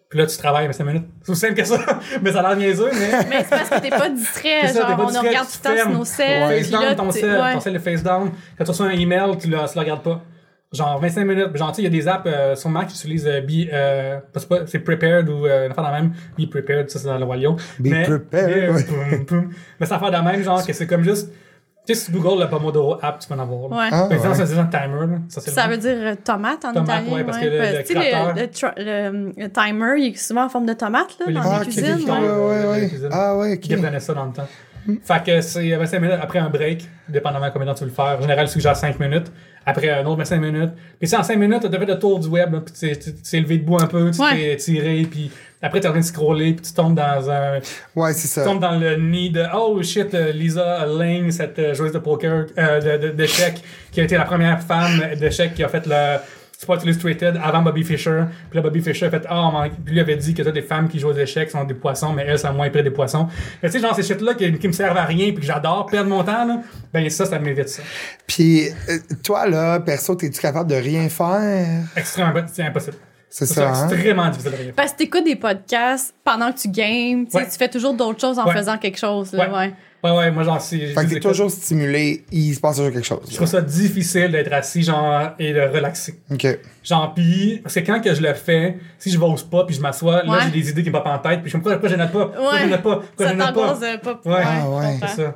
Puis 0.08 0.18
là, 0.18 0.26
tu 0.26 0.36
travailles 0.36 0.66
25 0.66 0.84
minutes. 0.84 1.04
C'est 1.22 1.32
aussi 1.32 1.40
simple 1.40 1.54
que 1.54 1.64
ça. 1.64 1.78
mais 2.22 2.30
ça 2.30 2.40
a 2.40 2.42
l'air 2.48 2.56
niaiseux, 2.56 2.90
mais... 2.92 3.24
Mais 3.28 3.42
c'est 3.42 3.50
parce 3.50 3.70
que 3.70 3.80
t'es 3.80 3.90
pas 3.90 4.08
distrait, 4.08 4.68
ça, 4.68 4.86
genre, 4.86 4.96
pas 4.96 5.02
on 5.02 5.06
distrait, 5.06 5.28
regarde 5.28 5.48
tu 5.48 5.58
tout 5.58 5.68
le 5.68 5.76
temps 5.76 5.82
sur 5.82 5.98
nos 5.98 6.04
selles. 6.04 6.58
Face 6.58 6.70
là, 6.70 6.78
down, 6.78 6.96
ton 6.96 7.08
t'es- 7.08 7.20
sel, 7.20 7.40
ouais. 7.40 7.52
ton 7.54 7.60
sel 7.60 7.76
est 7.76 7.80
face 7.80 8.02
down. 8.02 8.30
Quand 8.56 8.64
tu 8.64 8.70
reçois 8.70 8.86
un 8.86 8.90
email, 8.90 9.36
tu 9.40 9.48
le, 9.48 9.56
tu 9.56 9.74
le 9.74 9.80
regardes 9.80 10.02
pas. 10.02 10.22
Genre 10.72 11.00
25 11.00 11.24
minutes. 11.24 11.56
Genre, 11.56 11.70
tu 11.70 11.76
sais, 11.76 11.82
il 11.82 11.84
y 11.84 11.88
a 11.88 11.90
des 11.90 12.06
apps 12.06 12.24
euh, 12.26 12.54
sur 12.54 12.70
Mac 12.70 12.88
qui 12.88 12.94
utilisent 12.94 13.26
euh, 13.26 13.40
Be, 13.40 13.68
euh, 13.72 14.18
c'est 14.66 14.80
Prepared 14.80 15.28
ou 15.28 15.46
euh, 15.46 15.66
une 15.66 15.72
affaire 15.72 15.84
la 15.84 15.92
même. 15.92 16.12
Be 16.38 16.48
Prepared, 16.50 16.90
ça 16.90 16.98
c'est 16.98 17.06
dans 17.06 17.18
le 17.18 17.24
Royaume. 17.24 17.56
Be 17.80 18.04
prepared, 18.04 18.74
ouais. 18.74 18.84
poum, 18.84 19.26
poum. 19.26 19.50
Mais 19.80 19.86
ça 19.86 19.98
fait 19.98 20.10
de 20.10 20.16
même, 20.16 20.42
genre, 20.42 20.64
que 20.64 20.72
c'est 20.72 20.86
comme 20.86 21.02
juste. 21.02 21.32
Tu 21.86 21.94
sais, 21.94 22.00
si 22.00 22.12
tu 22.12 22.18
googles 22.18 22.40
le 22.42 22.48
Pomodoro 22.48 22.98
app, 23.00 23.20
tu 23.20 23.28
peux 23.28 23.34
en 23.34 23.38
avoir. 23.38 23.68
là. 23.70 23.76
Ouais. 23.76 23.88
Ah, 23.92 24.02
Par 24.02 24.12
exemple, 24.12 24.28
ouais. 24.32 24.38
ça 24.38 24.46
c'est 24.46 24.58
un 24.58 24.66
timer, 24.66 25.06
là. 25.06 25.18
Ça, 25.28 25.40
c'est 25.40 25.50
Ça 25.52 25.68
veut 25.68 25.76
dire 25.78 25.96
euh, 25.98 26.14
tomate 26.22 26.64
en 26.64 26.72
Tomate, 26.72 27.02
italien. 27.02 27.14
ouais, 27.16 27.24
parce 27.24 27.38
que 27.38 27.44
le- 27.44 27.50
le 27.58 27.82
tu 27.82 27.86
sais, 27.86 27.94
créateur- 27.94 28.34
le, 28.76 28.82
le- 28.84 29.32
le 29.36 29.48
timer, 29.50 29.94
il 29.98 30.06
est 30.12 30.16
souvent 30.18 30.44
en 30.44 30.48
forme 30.48 30.66
de 30.66 30.72
tomate, 30.72 31.16
là, 31.20 31.32
dans 31.32 31.40
le 31.42 31.46
Ah, 31.48 31.58
les 31.60 31.64
cuisines. 31.66 31.84
cuisine, 31.94 32.10
ouais, 32.10 32.18
ouais. 32.18 32.26
ouais, 32.28 32.62
dans 32.62 32.70
la 32.72 32.78
ouais. 32.80 32.88
cuisine. 32.88 33.08
Ah, 33.12 33.36
ouais, 33.36 33.58
qui 33.60 33.72
ok. 33.74 33.78
apprenait 33.80 34.00
ça 34.00 34.14
dans 34.14 34.24
le 34.26 34.32
temps. 34.32 34.48
Fait 35.02 35.22
que 35.24 35.40
c'est 35.40 35.68
25 35.76 35.98
minutes 36.00 36.18
après 36.22 36.38
un 36.38 36.48
break, 36.48 36.88
dépendamment 37.08 37.50
combien 37.52 37.66
de 37.66 37.70
temps 37.72 37.78
tu 37.78 37.84
veux 37.84 37.90
le 37.90 37.94
faire. 37.94 38.16
En 38.18 38.20
général, 38.22 38.46
je 38.46 38.52
suggère 38.52 38.76
5 38.76 39.00
minutes. 39.00 39.32
Après 39.64 39.90
un 39.90 40.04
autre 40.06 40.18
25 40.18 40.40
minutes. 40.40 40.70
Puis 41.00 41.08
c'est 41.08 41.16
en 41.16 41.24
5 41.24 41.36
minutes, 41.38 41.60
tu 41.60 41.66
as 41.66 41.78
fait 41.80 41.86
le 41.86 41.98
tour 41.98 42.20
du 42.20 42.28
web, 42.28 42.52
là, 42.52 42.60
puis 42.60 42.72
tu 42.72 42.96
t'es- 42.96 43.40
levé 43.40 43.58
debout 43.58 43.78
un 43.80 43.86
peu, 43.88 44.12
tu 44.12 44.20
Ouais. 44.20 44.30
t'es 44.36 44.56
tiré, 44.58 45.02
puis 45.10 45.30
après 45.62 45.80
tu 45.80 45.86
es 45.86 45.88
en 45.88 45.92
train 45.92 46.00
de 46.00 46.04
scroller, 46.04 46.52
puis 46.52 46.64
tu 46.66 46.72
tombes 46.72 46.94
dans 46.94 47.30
un. 47.30 47.58
Ouais, 47.94 48.12
c'est 48.12 48.22
Tu 48.22 48.34
ça. 48.34 48.44
tombes 48.44 48.60
dans 48.60 48.78
le 48.78 48.96
nid 48.96 49.30
de 49.30 49.44
Oh 49.54 49.82
shit, 49.82 50.12
Lisa 50.12 50.84
Lane, 50.86 51.30
cette 51.32 51.58
euh, 51.58 51.74
joueuse 51.74 51.92
de 51.92 51.98
poker, 51.98 52.46
euh, 52.58 53.12
d'échecs, 53.12 53.62
qui 53.92 54.00
a 54.00 54.04
été 54.04 54.16
la 54.16 54.24
première 54.24 54.62
femme 54.62 55.00
d'échecs 55.18 55.54
qui 55.54 55.64
a 55.64 55.68
fait 55.68 55.86
le 55.86 56.18
Sports 56.58 56.82
Illustrated 56.84 57.38
avant 57.42 57.60
Bobby 57.60 57.84
Fischer. 57.84 58.22
Puis 58.50 58.56
là, 58.56 58.62
Bobby 58.62 58.80
Fischer 58.80 59.06
a 59.06 59.10
fait 59.10 59.24
Ah, 59.28 59.50
oh, 59.66 59.70
puis 59.84 59.92
lui 59.92 60.00
avait 60.00 60.16
dit 60.16 60.32
que 60.32 60.42
toi, 60.42 60.52
des 60.52 60.62
femmes 60.62 60.88
qui 60.88 60.98
jouent 60.98 61.10
aux 61.10 61.16
échecs 61.16 61.50
sont 61.50 61.64
des 61.64 61.74
poissons, 61.74 62.12
mais 62.14 62.24
elles 62.26 62.38
sont 62.38 62.52
moins 62.54 62.70
près 62.70 62.82
des 62.82 62.90
poissons. 62.90 63.28
Tu 63.62 63.70
sais, 63.70 63.78
genre 63.78 63.94
ces 63.94 64.02
shit-là 64.02 64.32
qui, 64.34 64.50
qui 64.58 64.66
me 64.68 64.72
servent 64.72 64.96
à 64.96 65.04
rien, 65.04 65.26
puis 65.32 65.40
que 65.40 65.46
j'adore 65.46 65.84
perdre 65.86 66.08
mon 66.08 66.24
temps, 66.24 66.46
là, 66.46 66.60
ben 66.94 67.10
ça, 67.10 67.26
ça 67.26 67.38
m'évite 67.38 67.68
ça. 67.68 67.82
Puis, 68.26 68.68
euh, 68.88 68.98
toi, 69.22 69.46
là, 69.46 69.80
perso, 69.80 70.14
t'es-tu 70.14 70.40
capable 70.40 70.70
de 70.70 70.76
rien 70.76 71.08
faire? 71.10 71.66
Extrêmement, 71.94 72.40
c'est 72.50 72.62
impossible. 72.62 72.96
C'est 73.38 73.44
C'est 73.44 73.54
ça, 73.54 73.68
hein? 73.70 73.88
extrêmement 73.90 74.30
difficile 74.30 74.50
de 74.50 74.56
rien 74.56 74.64
faire. 74.66 74.74
Parce 74.76 74.92
que 74.92 74.96
t'écoutes 74.96 75.24
des 75.24 75.36
podcasts 75.36 76.14
pendant 76.24 76.50
que 76.52 76.58
tu 76.58 76.68
games, 76.68 77.26
tu 77.26 77.32
sais, 77.32 77.36
Ouais. 77.36 77.44
tu 77.44 77.58
fais 77.58 77.68
toujours 77.68 77.92
d'autres 77.92 78.18
choses 78.18 78.38
en 78.38 78.46
Ouais. 78.46 78.54
faisant 78.54 78.78
quelque 78.78 78.96
chose. 78.96 79.30
Là, 79.34 79.50
Ouais. 79.50 79.54
ouais. 79.58 79.74
Ouais, 80.04 80.10
ouais, 80.16 80.30
moi, 80.30 80.42
genre, 80.44 80.58
si. 80.60 80.78
Fait 80.94 80.94
que 81.02 81.08
je 81.08 81.14
t'es 81.14 81.20
toujours 81.20 81.50
stimulé, 81.50 82.24
il 82.32 82.54
se 82.54 82.60
passe 82.60 82.76
toujours 82.76 82.92
quelque 82.92 83.02
Je 83.04 83.08
chose. 83.08 83.34
trouve 83.34 83.46
ça 83.46 83.60
difficile 83.60 84.30
d'être 84.30 84.52
assis, 84.54 84.82
genre, 84.82 85.32
et 85.38 85.52
de 85.52 85.60
relaxer. 85.60 86.18
OK. 86.32 86.46
Genre, 86.82 87.12
pis, 87.12 87.60
parce 87.62 87.74
que 87.74 87.80
quand 87.80 88.00
que 88.00 88.14
je 88.14 88.22
le 88.22 88.32
fais, 88.32 88.78
si 88.98 89.10
je 89.10 89.18
n'ose 89.18 89.42
pas, 89.42 89.64
puis 89.64 89.74
je 89.74 89.80
m'assois, 89.82 90.22
là, 90.22 90.38
j'ai 90.44 90.50
des 90.62 90.70
idées 90.70 90.82
qui 90.82 90.88
me 90.90 90.94
popent 90.94 91.06
en 91.08 91.18
tête, 91.18 91.42
puis 91.42 91.50
je 91.50 91.56
me 91.58 91.62
dis, 91.62 91.68
pourquoi, 91.68 91.72
pourquoi 91.72 91.88
je 91.90 91.96
note 91.96 92.12
pas? 92.12 92.26
Pourquoi 92.26 92.52
Ouais. 92.54 92.60
je 92.62 92.66
note 92.68 92.82
pas? 92.82 92.96
Pourquoi 92.96 93.26
Ça 93.26 93.32
je 93.32 93.36
note 93.36 93.54
pas? 94.02 94.14
pas. 94.14 94.30
Ouais. 94.30 94.44
Ah, 94.46 94.70
ouais. 94.70 94.98
je 95.02 95.06
C'est 95.08 95.22
ça. 95.22 95.34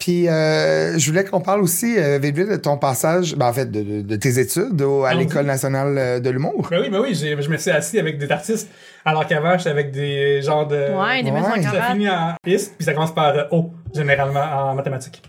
Puis, 0.00 0.28
euh, 0.28 0.98
je 0.98 1.10
voulais 1.10 1.24
qu'on 1.24 1.42
parle 1.42 1.60
aussi, 1.60 1.98
euh, 1.98 2.18
vite, 2.18 2.34
vite, 2.34 2.48
de 2.48 2.56
ton 2.56 2.78
passage, 2.78 3.36
ben, 3.36 3.46
en 3.48 3.52
fait, 3.52 3.70
de, 3.70 3.82
de- 3.82 4.00
de 4.00 4.16
tes 4.16 4.38
études 4.38 4.80
au- 4.80 5.04
à 5.04 5.10
Allons-y. 5.10 5.24
l'École 5.26 5.44
nationale 5.44 5.98
euh, 5.98 6.20
de 6.20 6.30
l'humour. 6.30 6.66
Ben 6.70 6.80
oui, 6.80 6.88
ben 6.88 7.00
oui, 7.00 7.14
j'ai- 7.14 7.40
je 7.40 7.48
me 7.50 7.58
suis 7.58 7.70
assis 7.70 7.98
avec 7.98 8.16
des 8.16 8.32
artistes, 8.32 8.68
alors 9.04 9.26
qu'avant, 9.26 9.58
j'étais 9.58 9.68
avec 9.68 9.92
des 9.92 10.40
genres 10.40 10.66
de. 10.66 10.76
Ouais, 10.76 11.22
des 11.22 11.30
Ouais. 11.30 11.62
Ça 11.62 11.82
finit 11.92 12.08
en 12.08 12.34
puis 12.42 12.58
ça 12.80 12.94
commence 12.94 13.14
par 13.14 13.36
euh, 13.36 13.44
O, 13.50 13.72
généralement, 13.94 14.40
en 14.40 14.74
mathématiques. 14.74 15.22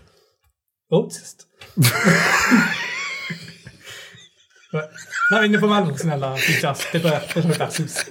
Autiste. 0.90 1.48
ouais. 4.72 4.80
Non, 5.30 5.40
mais 5.40 5.46
il 5.46 5.52
y 5.52 5.54
en 5.54 5.58
a 5.58 5.60
pas 5.60 5.66
mal 5.66 5.84
chance. 6.60 6.84
Peut-être 6.90 7.02
pas, 7.10 7.20
peut-être 7.20 7.42
je 7.42 7.48
me 7.48 7.54
partie 7.58 7.82
aussi. 7.82 8.04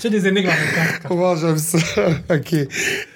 J'ai 0.00 0.10
des 0.10 0.26
énigmes 0.26 0.48
en 0.48 0.52
même 0.52 1.00
temps. 1.02 1.14
Wow, 1.14 1.36
j'aime 1.36 1.58
ça. 1.58 1.78
OK. 2.30 2.54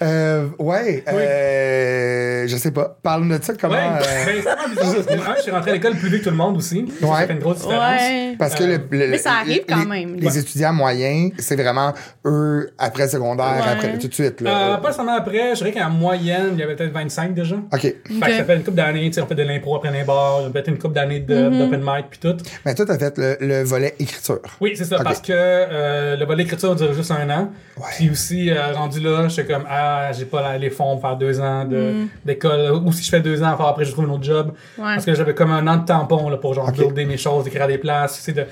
Euh, 0.02 0.46
ouais, 0.58 1.02
euh, 1.08 2.46
je 2.48 2.56
sais 2.56 2.70
pas. 2.70 2.96
Parle-nous 3.02 3.38
de 3.38 3.42
ça, 3.44 3.54
comment... 3.58 3.74
Ouais, 3.74 3.80
euh, 3.80 4.42
ben, 4.44 5.04
c'est 5.08 5.36
je 5.36 5.42
suis 5.42 5.50
rentré 5.50 5.70
à 5.70 5.74
l'école 5.74 5.94
plus 5.96 6.08
vite 6.08 6.20
que 6.20 6.24
tout 6.24 6.30
le 6.30 6.36
monde 6.36 6.56
aussi. 6.56 6.84
Ça, 7.00 7.06
Ouais. 7.06 7.20
Ça 7.20 7.26
fait 7.26 7.32
une 7.34 7.38
grosse 7.38 7.58
différence. 7.60 8.00
Ouais. 8.00 8.34
Parce 8.38 8.54
que 8.54 8.64
le, 8.64 8.78
le- 8.90 9.08
Mais 9.08 9.18
ça 9.18 9.32
arrive 9.40 9.48
les- 9.48 9.64
quand 9.68 9.80
les- 9.80 9.86
même. 10.06 10.16
Les 10.16 10.26
Ouais. 10.26 10.38
étudiants 10.38 10.72
moyens, 10.72 11.32
c'est 11.38 11.56
vraiment 11.56 11.92
eux 12.26 12.70
après 12.78 13.08
secondaire, 13.08 13.62
Ouais. 13.64 13.72
après 13.72 13.98
tout 13.98 14.08
de 14.08 14.14
suite. 14.14 14.42
Euh, 14.42 14.44
Là. 14.44 14.78
pas 14.78 14.92
seulement 14.92 15.16
après, 15.16 15.50
je 15.54 15.64
dirais 15.64 15.72
qu'en 15.72 15.90
moyenne, 15.90 16.50
il 16.54 16.58
y 16.58 16.62
avait 16.62 16.74
peut-être 16.76 16.92
25 16.92 17.34
déjà. 17.34 17.56
OK. 17.56 17.80
Fait 17.80 17.94
que 18.08 18.32
ça 18.36 18.44
fait 18.44 18.56
une 18.56 18.64
couple 18.64 18.76
d'années, 18.76 19.06
tu 19.06 19.14
sais, 19.14 19.20
on 19.22 19.26
fait 19.26 19.34
de 19.34 19.42
l'impro 19.42 19.76
après 19.76 19.92
les 19.92 20.04
bars, 20.04 20.40
on 20.42 20.46
a 20.46 20.50
peut-être 20.50 20.68
une 20.68 20.78
couple 20.78 20.94
d'années 20.94 21.20
de- 21.20 21.34
Mm-hmm. 21.34 21.58
d'open 21.58 21.80
mic 21.84 22.06
puis 22.10 22.18
tout. 22.20 22.36
Mais 22.64 22.74
toi, 22.74 22.84
t'as 22.86 22.98
fait 22.98 23.16
le, 23.18 23.36
le 23.40 23.62
volet 23.64 23.94
écriture. 23.98 24.40
Oui, 24.60 24.72
c'est 24.76 24.84
ça, 24.84 24.98
parce 25.02 25.20
que 25.20 25.32
euh, 25.32 26.16
le 26.16 26.24
volet 26.24 26.44
dure 26.74 26.92
juste 26.92 27.10
un 27.10 27.28
an. 27.30 27.50
Ouais. 27.76 27.84
Puis 27.96 28.10
aussi, 28.10 28.50
euh, 28.50 28.72
rendu 28.72 29.00
là, 29.00 29.28
j'étais 29.28 29.52
comme, 29.52 29.64
ah, 29.68 30.10
j'ai 30.12 30.24
pas 30.26 30.56
les 30.58 30.70
fonds 30.70 30.92
pour 30.98 31.00
faire 31.08 31.16
deux 31.16 31.40
ans 31.40 31.64
de- 31.64 32.04
d'école. 32.24 32.72
Ou 32.84 32.92
si 32.92 33.02
je 33.04 33.10
fais 33.10 33.20
deux 33.20 33.42
ans, 33.42 33.52
enfin, 33.52 33.66
après, 33.68 33.84
je 33.84 33.92
trouve 33.92 34.04
un 34.06 34.10
autre 34.12 34.24
job. 34.24 34.48
Ouais. 34.78 34.84
Parce 34.94 35.04
que 35.04 35.14
j'avais 35.14 35.34
comme 35.34 35.50
un 35.52 35.66
an 35.66 35.76
de 35.78 35.84
tampon 35.84 36.28
là, 36.28 36.36
pour 36.36 36.54
genre 36.54 36.68
Ok. 36.68 36.76
builder 36.76 37.04
mes 37.04 37.16
choses, 37.16 37.46
écrire 37.46 37.66
des 37.66 37.78
places, 37.78 38.18
essayer 38.18 38.42
de, 38.42 38.46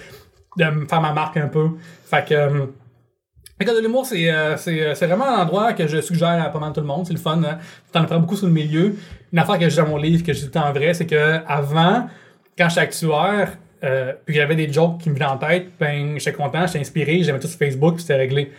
de 0.65 0.71
me 0.71 0.87
faire 0.87 1.01
ma 1.01 1.13
marque 1.13 1.37
un 1.37 1.49
peu. 1.49 1.69
Fait 2.05 2.25
que. 2.27 2.35
euh, 2.35 2.67
L'école 3.61 3.77
de 3.77 3.81
l'humour, 3.83 4.05
c'est, 4.07 4.29
euh, 4.33 4.57
c'est, 4.57 4.81
euh, 4.83 4.95
c'est 4.97 5.07
vraiment 5.07 5.27
un 5.27 5.43
endroit 5.43 5.73
que 5.73 5.87
je 5.87 6.01
suggère 6.01 6.43
à 6.45 6.49
pas 6.49 6.59
mal 6.59 6.73
tout 6.73 6.81
le 6.81 6.87
monde. 6.87 7.07
C'est 7.07 7.13
le 7.13 7.19
fun. 7.21 7.41
Hein? 7.45 7.59
T'en 7.93 8.03
apprends 8.03 8.19
beaucoup 8.19 8.35
sur 8.35 8.47
le 8.49 8.53
milieu. 8.53 8.97
Une 9.33 9.39
affaire 9.39 9.57
que 9.59 9.69
j'ai 9.69 9.77
dans 9.81 9.87
mon 9.89 9.99
livre, 9.99 10.25
que 10.25 10.33
j'ai 10.33 10.41
tout 10.41 10.47
le 10.47 10.51
temps 10.53 10.73
vrai, 10.73 10.95
c'est 10.95 11.07
que 11.07 11.39
avant, 11.47 12.09
quand 12.59 12.69
j'étais 12.69 12.81
actuaire, 12.81 13.57
euh, 13.85 14.13
puis 14.25 14.41
avait 14.41 14.57
des 14.57 14.73
jokes 14.73 14.99
qui 14.99 15.11
me 15.11 15.15
venaient 15.15 15.27
en 15.27 15.39
tête, 15.39 15.69
ben, 15.81 16.19
j'étais 16.19 16.33
content, 16.33 16.67
j'étais 16.67 16.79
inspiré, 16.81 17.23
j'aimais 17.23 17.41
tout 17.41 17.49
sur 17.49 17.59
Facebook, 17.59 17.95
puis 17.95 18.03
c'était 18.03 18.17
réglé. 18.17 18.53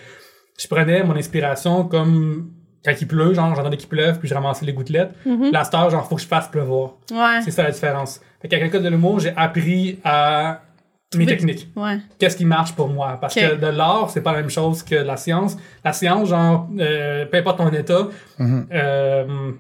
Je 0.62 0.68
prenais 0.68 1.04
mon 1.04 1.16
inspiration 1.16 1.86
comme 1.86 2.52
quand 2.86 2.92
il 3.00 3.08
pleut, 3.08 3.34
genre, 3.34 3.56
j'entendais 3.56 3.78
qu'il 3.78 3.88
pleuve, 3.90 4.20
puis 4.20 4.28
je 4.28 4.34
ramassais 4.34 4.66
les 4.66 4.74
gouttelettes. 4.74 5.12
La 5.52 5.64
star, 5.64 5.90
genre, 5.90 6.06
faut 6.08 6.16
que 6.16 6.22
je 6.22 6.28
fasse 6.28 6.50
pleuvoir. 6.50 6.96
Ouais. 7.12 7.42
C'est 7.44 7.52
ça 7.52 7.64
la 7.64 7.72
différence. 7.72 8.20
Fait 8.42 8.50
qu'à 8.50 8.58
l'école 8.60 8.84
de 8.84 8.90
l'humour, 8.90 9.20
j'ai 9.22 9.32
appris 9.38 10.00
à 10.04 10.62
mes 11.16 11.26
techniques. 11.26 11.70
Ouais. 11.76 12.00
Qu'est-ce 12.20 12.36
qui 12.36 12.44
marche 12.46 12.74
pour 12.74 12.90
moi? 12.90 13.18
Parce 13.22 13.36
que 13.36 13.56
de 13.56 13.68
l'art, 13.68 14.10
c'est 14.10 14.22
pas 14.22 14.34
la 14.34 14.40
même 14.42 14.50
chose 14.50 14.84
que 14.84 14.96
la 14.96 15.16
science. 15.16 15.56
La 15.86 15.94
science, 15.94 16.28
genre, 16.28 16.68
euh, 16.80 17.26
peu 17.28 17.38
importe 17.38 17.58
ton 17.60 17.70
état, 17.72 18.08
Mhm. 18.40 18.68
euh, 18.74 19.52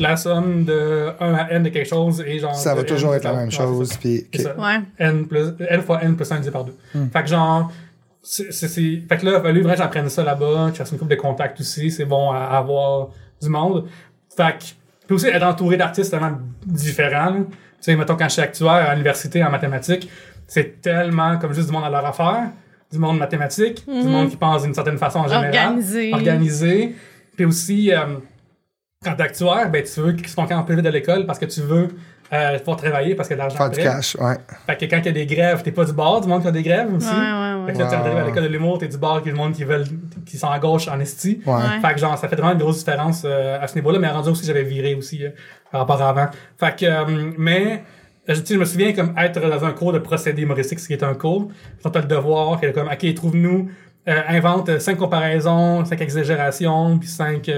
la 0.00 0.16
somme 0.16 0.64
de 0.64 1.10
1 1.20 1.34
à 1.34 1.50
n 1.50 1.62
de 1.62 1.68
quelque 1.68 1.88
chose 1.88 2.24
est 2.26 2.38
genre. 2.38 2.54
Ça 2.54 2.74
va 2.74 2.82
toujours 2.82 3.12
n, 3.12 3.18
être 3.18 3.24
la 3.24 3.34
même 3.34 3.50
chose. 3.50 3.96
Puis. 3.98 4.26
N, 4.98 5.26
plus, 5.26 5.52
n 5.60 5.82
fois 5.82 6.02
n 6.02 6.16
plus 6.16 6.32
1 6.32 6.36
divisé 6.36 6.50
par 6.50 6.64
2. 6.64 6.72
Fait 7.12 7.22
que 7.22 7.28
genre, 7.28 7.70
c'est, 8.22 8.50
c'est, 8.50 8.68
fait 8.68 9.18
que 9.18 9.26
là, 9.26 9.32
il 9.32 9.34
a 9.34 9.40
fallu 9.42 9.60
vraiment 9.60 9.74
que 9.74 9.82
j'apprenne 9.82 10.08
ça 10.08 10.24
là-bas, 10.24 10.68
que 10.68 10.72
je 10.72 10.78
fasse 10.78 10.92
une 10.92 10.98
couple 10.98 11.10
de 11.10 11.20
contacts 11.20 11.60
aussi, 11.60 11.90
c'est 11.90 12.06
bon 12.06 12.30
à 12.30 12.44
avoir 12.44 13.10
du 13.42 13.50
monde. 13.50 13.88
Fait 14.34 14.58
que, 14.58 14.64
puis 15.06 15.16
aussi 15.16 15.26
être 15.26 15.42
entouré 15.42 15.76
d'artistes 15.76 16.10
tellement 16.10 16.32
différents. 16.64 17.34
Tu 17.34 17.44
sais, 17.80 17.96
mettons 17.96 18.16
quand 18.16 18.28
je 18.28 18.32
suis 18.32 18.42
actuaire 18.42 18.88
à 18.88 18.92
l'université 18.92 19.44
en 19.44 19.50
mathématiques, 19.50 20.08
c'est 20.46 20.80
tellement 20.80 21.38
comme 21.38 21.52
juste 21.52 21.66
du 21.68 21.72
monde 21.74 21.84
à 21.84 21.90
leur 21.90 22.06
affaire, 22.06 22.48
du 22.90 22.98
monde 22.98 23.18
mathématique, 23.18 23.84
du 23.86 24.08
monde 24.08 24.30
qui 24.30 24.36
pense 24.36 24.62
d'une 24.62 24.74
certaine 24.74 24.98
façon 24.98 25.20
en 25.20 25.28
général. 25.28 25.68
Organisé. 25.68 26.12
Organisé. 26.14 26.94
Puis 27.36 27.44
aussi, 27.44 27.92
euh, 27.92 28.16
quand 29.02 29.14
t'es 29.14 29.22
actuaire, 29.22 29.70
ben, 29.70 29.82
tu 29.82 29.98
veux 29.98 30.12
que 30.12 30.34
ton 30.34 30.46
camp 30.46 30.62
plus 30.62 30.76
vite 30.76 30.84
de 30.84 30.90
l'école 30.90 31.24
parce 31.24 31.38
que 31.38 31.46
tu 31.46 31.62
veux 31.62 31.88
euh, 32.34 32.58
pouvoir 32.58 32.76
travailler 32.76 33.14
parce 33.14 33.30
de 33.30 33.34
l'argent 33.34 33.56
Faire 33.56 33.70
du 33.70 33.80
cash, 33.80 34.14
ouais. 34.16 34.36
Fait 34.66 34.76
que 34.76 34.84
quand 34.84 34.98
il 34.98 35.06
y 35.06 35.08
a 35.08 35.12
des 35.12 35.24
grèves, 35.24 35.62
t'es 35.62 35.72
pas 35.72 35.86
du 35.86 35.94
bord 35.94 36.20
du 36.20 36.28
monde 36.28 36.42
qui 36.42 36.48
a 36.48 36.50
des 36.50 36.62
grèves 36.62 36.92
aussi. 36.94 37.08
Ouais, 37.08 37.14
ouais, 37.14 37.64
Fait 37.64 37.66
ouais. 37.66 37.72
que 37.72 37.78
là, 37.78 37.86
tu 37.88 37.94
arrives 37.94 38.16
à 38.18 38.26
l'école 38.26 38.42
de 38.42 38.48
l'humour, 38.48 38.76
t'es 38.76 38.88
du 38.88 38.98
bord 38.98 39.16
est 39.16 39.22
du 39.22 39.32
monde 39.32 39.54
qui 39.54 39.64
veulent, 39.64 39.86
qui 40.26 40.36
sont 40.36 40.50
à 40.50 40.58
gauche 40.58 40.86
en 40.86 41.00
esti. 41.00 41.40
Ouais. 41.46 41.54
Ouais. 41.54 41.60
Fait 41.80 41.94
que 41.94 41.98
genre, 41.98 42.18
ça 42.18 42.28
fait 42.28 42.36
vraiment 42.36 42.52
une 42.52 42.58
grosse 42.58 42.80
différence 42.80 43.22
euh, 43.24 43.58
à 43.58 43.66
ce 43.68 43.74
niveau-là, 43.76 43.98
mais 43.98 44.08
rendu 44.08 44.28
aussi, 44.28 44.44
j'avais 44.44 44.64
viré 44.64 44.94
aussi 44.94 45.24
euh, 45.24 45.30
par 45.72 45.80
rapport 45.80 46.02
à 46.02 46.10
avant. 46.10 46.26
Fait 46.58 46.76
que, 46.76 46.84
euh, 46.84 47.32
mais, 47.38 47.82
je, 48.28 48.34
tu 48.34 48.46
sais, 48.48 48.54
je 48.54 48.58
me 48.60 48.66
souviens 48.66 48.92
comme 48.92 49.14
être 49.16 49.40
dans 49.40 49.64
un 49.64 49.72
cours 49.72 49.94
de 49.94 49.98
procédé 49.98 50.42
humoristique, 50.42 50.78
ce 50.78 50.86
qui 50.86 50.92
est 50.92 51.02
un 51.02 51.14
cours. 51.14 51.48
Quand 51.82 51.88
t'as 51.88 52.02
le 52.02 52.06
devoir, 52.06 52.60
qui 52.60 52.66
est 52.66 52.72
comme, 52.74 52.88
OK, 52.88 53.14
trouve-nous, 53.14 53.70
euh, 54.08 54.20
invente 54.28 54.78
cinq 54.78 54.98
comparaisons, 54.98 55.86
cinq 55.86 56.02
exagérations, 56.02 56.98
puis 56.98 57.08
cinq 57.08 57.50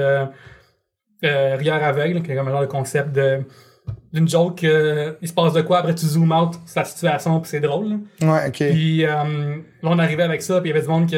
euh, 1.25 1.57
rigueurs 1.57 1.83
aveugles, 1.83 2.23
qui 2.23 2.33
est 2.33 2.37
comme 2.37 2.49
un 2.49 2.53
genre 2.53 2.61
de 2.63 2.67
concept 2.67 3.13
de 3.13 3.41
d'une 4.13 4.29
joke, 4.29 4.63
euh, 4.65 5.15
il 5.23 5.27
se 5.29 5.33
passe 5.33 5.55
de 5.55 5.63
quoi, 5.63 5.79
après 5.79 5.95
tu 5.95 6.07
zoom 6.07 6.31
out 6.33 6.55
la 6.77 6.85
situation, 6.85 7.41
puis 7.41 7.51
c'est 7.51 7.61
drôle. 7.61 7.89
là. 8.21 8.33
Ouais, 8.33 8.47
ok. 8.49 8.57
Puis 8.71 9.05
euh, 9.05 9.09
là, 9.09 9.55
on 9.83 9.99
arrivait 9.99 10.23
avec 10.23 10.41
ça, 10.43 10.61
puis 10.61 10.71
il 10.71 10.73
y 10.75 10.77
avait 10.77 10.83
du 10.87 10.93
monde 10.93 11.11
que 11.11 11.17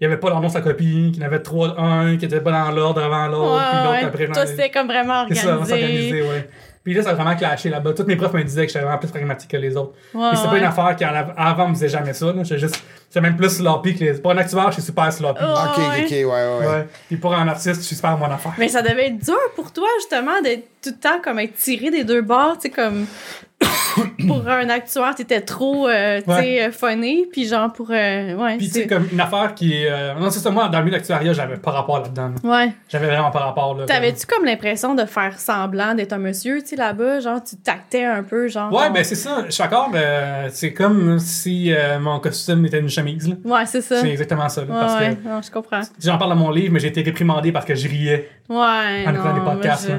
il 0.00 0.04
y 0.04 0.06
avait 0.06 0.16
pas 0.16 0.30
leur 0.30 0.40
nom 0.40 0.48
la 0.52 0.60
copie, 0.62 1.10
qu'il 1.12 1.20
y 1.20 1.24
en 1.24 1.26
avait 1.26 1.40
trois, 1.40 1.78
un 1.80 2.16
qui 2.16 2.24
était 2.24 2.40
pas 2.40 2.50
dans 2.50 2.70
l'ordre 2.72 3.02
avant 3.02 3.26
l'autre, 3.28 3.60
puis 3.68 3.78
Ouais, 3.78 3.84
l'autre 3.84 3.98
ouais. 4.00 4.04
après. 4.04 4.26
Toi, 4.28 4.46
c'était 4.46 4.70
comme 4.70 4.86
vraiment 4.86 5.26
c'est 5.28 5.34
ça, 5.34 5.48
on 5.58 5.60
organisé. 5.60 5.80
s'organisait, 5.80 6.22
ouais. 6.22 6.48
Puis 6.84 6.94
là, 6.94 7.02
ça 7.02 7.10
a 7.10 7.14
vraiment 7.14 7.36
clashé 7.36 7.68
là-bas. 7.68 7.92
Tous 7.94 8.04
mes 8.04 8.16
profs 8.16 8.32
me 8.32 8.42
disaient 8.42 8.66
que 8.66 8.72
j'étais 8.72 8.84
vraiment 8.84 8.98
plus 8.98 9.10
pragmatique 9.10 9.50
que 9.50 9.56
les 9.56 9.76
autres. 9.76 9.92
Ouais, 10.14 10.30
Puis 10.30 10.38
c'est 10.38 10.44
pas 10.46 10.52
ouais. 10.52 10.58
une 10.58 10.64
affaire 10.64 10.96
qui 10.96 11.04
avant 11.04 11.68
me 11.68 11.74
disait 11.74 11.88
jamais 11.88 12.12
ça. 12.12 12.32
J'étais 12.42 12.58
juste, 12.58 12.82
j'étais 13.08 13.20
même 13.20 13.36
plus 13.36 13.50
sloppy 13.50 13.94
que 13.94 14.04
les. 14.04 14.14
Pour 14.14 14.32
un 14.32 14.38
acteur, 14.38 14.66
je 14.68 14.74
suis 14.74 14.82
super 14.82 15.12
sloppy. 15.12 15.42
Oh. 15.44 15.52
Ok, 15.52 15.78
ok, 15.78 15.78
ouais. 15.78 16.04
ok, 16.04 16.10
ouais, 16.10 16.26
ouais. 16.26 16.66
Ouais. 16.66 16.88
Puis 17.06 17.16
pour 17.16 17.34
un 17.34 17.46
artiste, 17.46 17.76
je 17.76 17.86
suis 17.86 17.96
super 17.96 18.18
mon 18.18 18.30
affaire. 18.30 18.54
Mais 18.58 18.68
ça 18.68 18.82
devait 18.82 19.06
être 19.06 19.24
dur 19.24 19.38
pour 19.54 19.72
toi, 19.72 19.86
justement, 20.00 20.40
d'être 20.42 20.66
tout 20.82 20.90
le 20.90 20.98
temps 20.98 21.20
comme 21.22 21.38
être 21.38 21.54
tiré 21.54 21.90
des 21.90 22.02
deux 22.02 22.22
bords, 22.22 22.58
tu 22.60 22.62
sais, 22.62 22.70
comme. 22.70 23.06
pour 24.26 24.48
un 24.48 24.68
actuaire, 24.68 25.14
t'étais 25.14 25.40
trop, 25.40 25.88
euh, 25.88 26.20
Ouais. 26.26 26.62
euh, 26.68 26.70
funny, 26.72 27.26
puis 27.30 27.46
genre 27.46 27.72
pour. 27.72 27.88
euh, 27.90 28.34
ouais, 28.34 28.56
Puis 28.58 28.68
tu 28.68 28.72
sais, 28.82 28.86
comme 28.86 29.06
une 29.12 29.20
affaire 29.20 29.54
qui 29.54 29.74
est. 29.74 29.90
euh, 29.90 30.14
Non, 30.14 30.30
c'est 30.30 30.40
ça, 30.40 30.50
moi, 30.50 30.68
dans 30.68 30.78
le 30.78 30.84
milieu 30.84 30.96
d'actuariat, 30.96 31.32
j'avais 31.32 31.56
pas 31.56 31.70
rapport 31.72 32.00
là-dedans. 32.00 32.32
là. 32.42 32.50
Ouais. 32.50 32.72
J'avais 32.88 33.06
vraiment 33.06 33.30
pas 33.30 33.40
rapport 33.40 33.74
là. 33.76 33.86
T'avais-tu 33.86 34.26
comme 34.26 34.44
l'impression 34.44 34.94
de 34.94 35.04
faire 35.04 35.38
semblant 35.38 35.94
d'être 35.94 36.12
un 36.12 36.18
monsieur, 36.18 36.60
tu 36.62 36.68
sais, 36.68 36.76
là-bas? 36.76 37.20
Genre, 37.20 37.42
tu 37.42 37.56
tactais 37.56 38.04
un 38.04 38.22
peu, 38.22 38.48
genre. 38.48 38.72
Ouais, 38.72 38.90
ben 38.90 39.02
c'est 39.04 39.14
ça. 39.14 39.44
Je 39.46 39.50
suis 39.52 39.62
d'accord. 39.62 39.90
euh, 39.94 40.48
c'est 40.50 40.72
comme 40.72 41.18
si 41.18 41.72
euh, 41.72 41.98
mon 41.98 42.18
costume 42.20 42.64
était 42.66 42.78
une 42.80 42.88
chemise. 42.88 43.28
là. 43.28 43.34
Ouais, 43.44 43.66
c'est 43.66 43.80
ça. 43.82 44.00
C'est 44.00 44.10
exactement 44.10 44.48
ça. 44.48 44.62
là, 44.62 44.66
parce 44.68 45.00
ouais, 45.00 45.16
que 45.16 45.28
non, 45.28 45.40
je 45.42 45.50
comprends. 45.50 45.80
j'en 46.02 46.18
parle 46.18 46.30
dans 46.30 46.36
mon 46.36 46.50
livre, 46.50 46.72
mais 46.72 46.80
j'ai 46.80 46.88
été 46.88 47.02
réprimandé 47.02 47.52
parce 47.52 47.64
que 47.64 47.74
je 47.74 47.88
riais 47.88 48.28
Ouais, 48.48 48.56
en 49.06 49.12
écoutant 49.14 49.34
des 49.34 49.40
moi, 49.40 49.52
podcasts. 49.52 49.88
je-. 49.88 49.94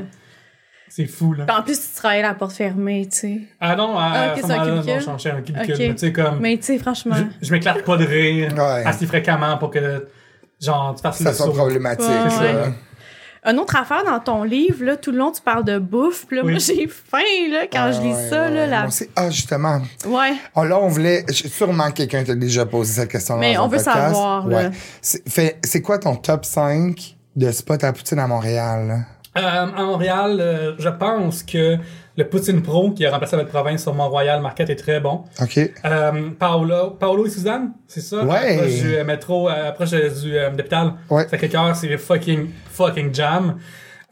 C'est 0.96 1.08
fou, 1.08 1.34
là. 1.34 1.46
En 1.50 1.64
plus, 1.64 1.80
tu 1.80 1.96
travaillais 1.96 2.24
à 2.24 2.28
la 2.28 2.34
porte 2.36 2.54
fermée, 2.54 3.08
tu 3.12 3.18
sais. 3.18 3.42
Ah 3.60 3.76
non, 3.76 3.98
à, 3.98 4.12
Ah, 4.14 4.34
ok, 4.34 4.38
à 4.38 4.42
ce 4.44 4.48
moment-là, 4.48 5.36
un 5.38 5.42
cubicule. 5.42 5.74
Ok. 5.74 5.80
mais 5.80 5.90
Tu 5.94 5.98
sais, 5.98 6.12
comme. 6.14 6.40
Mais 6.40 6.58
tu 6.58 6.64
sais, 6.66 6.78
franchement. 6.78 7.16
Je, 7.42 7.48
je 7.48 7.52
m'éclate 7.52 7.84
pas 7.84 7.98
de 7.98 8.06
rire 8.06 8.54
Ouais. 8.56 8.84
assez 8.86 9.08
fréquemment 9.08 9.58
pour 9.58 9.72
que, 9.72 10.08
genre, 10.62 10.94
tu 10.96 11.02
fasses 11.02 11.18
Ça 11.18 11.30
le 11.32 11.36
soit 11.36 11.46
saut. 11.48 11.52
problématique, 11.54 12.08
Ouais, 12.08 12.30
ça. 12.30 12.42
ouais. 12.42 12.74
Une 13.46 13.60
autre 13.60 13.76
affaire 13.76 14.06
dans 14.06 14.20
ton 14.20 14.44
livre, 14.44 14.86
là, 14.86 14.96
tout 14.96 15.12
le 15.12 15.18
long, 15.18 15.32
tu 15.32 15.42
parles 15.42 15.66
de 15.66 15.78
bouffe. 15.80 16.26
Puis 16.28 16.38
là, 16.38 16.44
Oui. 16.46 16.52
moi, 16.52 16.60
j'ai 16.60 16.88
faim, 16.88 17.18
là, 17.52 17.66
quand 17.72 17.92
je 17.92 18.00
lis 18.00 18.14
Ouais, 18.14 18.30
ça, 18.30 18.44
ouais, 18.44 18.52
là. 18.52 18.68
la-. 18.68 18.88
Ah, 19.16 19.30
justement. 19.32 19.82
Ouais. 20.06 20.34
Oh, 20.56 20.64
là, 20.64 20.78
on 20.80 20.88
voulait. 20.90 21.26
Sûrement 21.30 21.90
quelqu'un 21.92 22.24
t'a 22.24 22.36
déjà 22.36 22.66
posé 22.68 23.02
cette 23.02 23.10
question 23.12 23.38
Mais 23.38 23.58
on 23.58 23.68
veut 23.68 23.80
savoir, 23.80 24.48
là. 24.48 24.58
Ouais. 24.58 24.72
C'est 25.02 25.28
fait- 25.28 25.58
c'est 25.66 25.82
quoi 25.82 25.98
ton 25.98 26.16
top 26.16 26.46
5 26.46 27.16
de 27.36 27.52
spots 27.52 27.84
à 27.84 27.92
poutine 27.92 28.20
à 28.20 28.28
Montréal? 28.28 28.88
là? 28.88 28.98
Euh, 29.36 29.42
à 29.42 29.84
Montréal, 29.84 30.38
euh, 30.40 30.74
je 30.78 30.90
pense 30.90 31.42
que 31.42 31.78
le 32.16 32.24
Poutine 32.30 32.62
Pro 32.62 32.92
qui 32.92 33.06
a 33.06 33.12
remplacé 33.12 33.36
la 33.36 33.46
province 33.46 33.82
sur 33.82 33.94
Mont-Royal 33.96 34.40
Market 34.42 34.70
est 34.70 34.76
très 34.76 35.00
bon. 35.00 35.24
OK. 35.42 35.58
Euh, 35.58 36.30
Paolo, 36.38 36.92
Paolo 36.92 37.26
et 37.26 37.30
Suzanne, 37.30 37.72
c'est 37.88 38.02
ça? 38.02 38.24
Ouais. 38.24 38.58
Proche 38.58 38.82
du 38.82 38.96
euh, 38.96 39.04
métro, 39.04 39.50
euh, 39.50 39.72
proche 39.72 39.90
du 39.90 40.38
euh, 40.38 40.52
d'hôpital. 40.52 40.94
Ouais. 41.10 41.28
Sacré-Cœur, 41.28 41.76
c'est 41.76 41.98
fucking, 41.98 42.50
fucking 42.72 43.14
jam. 43.14 43.58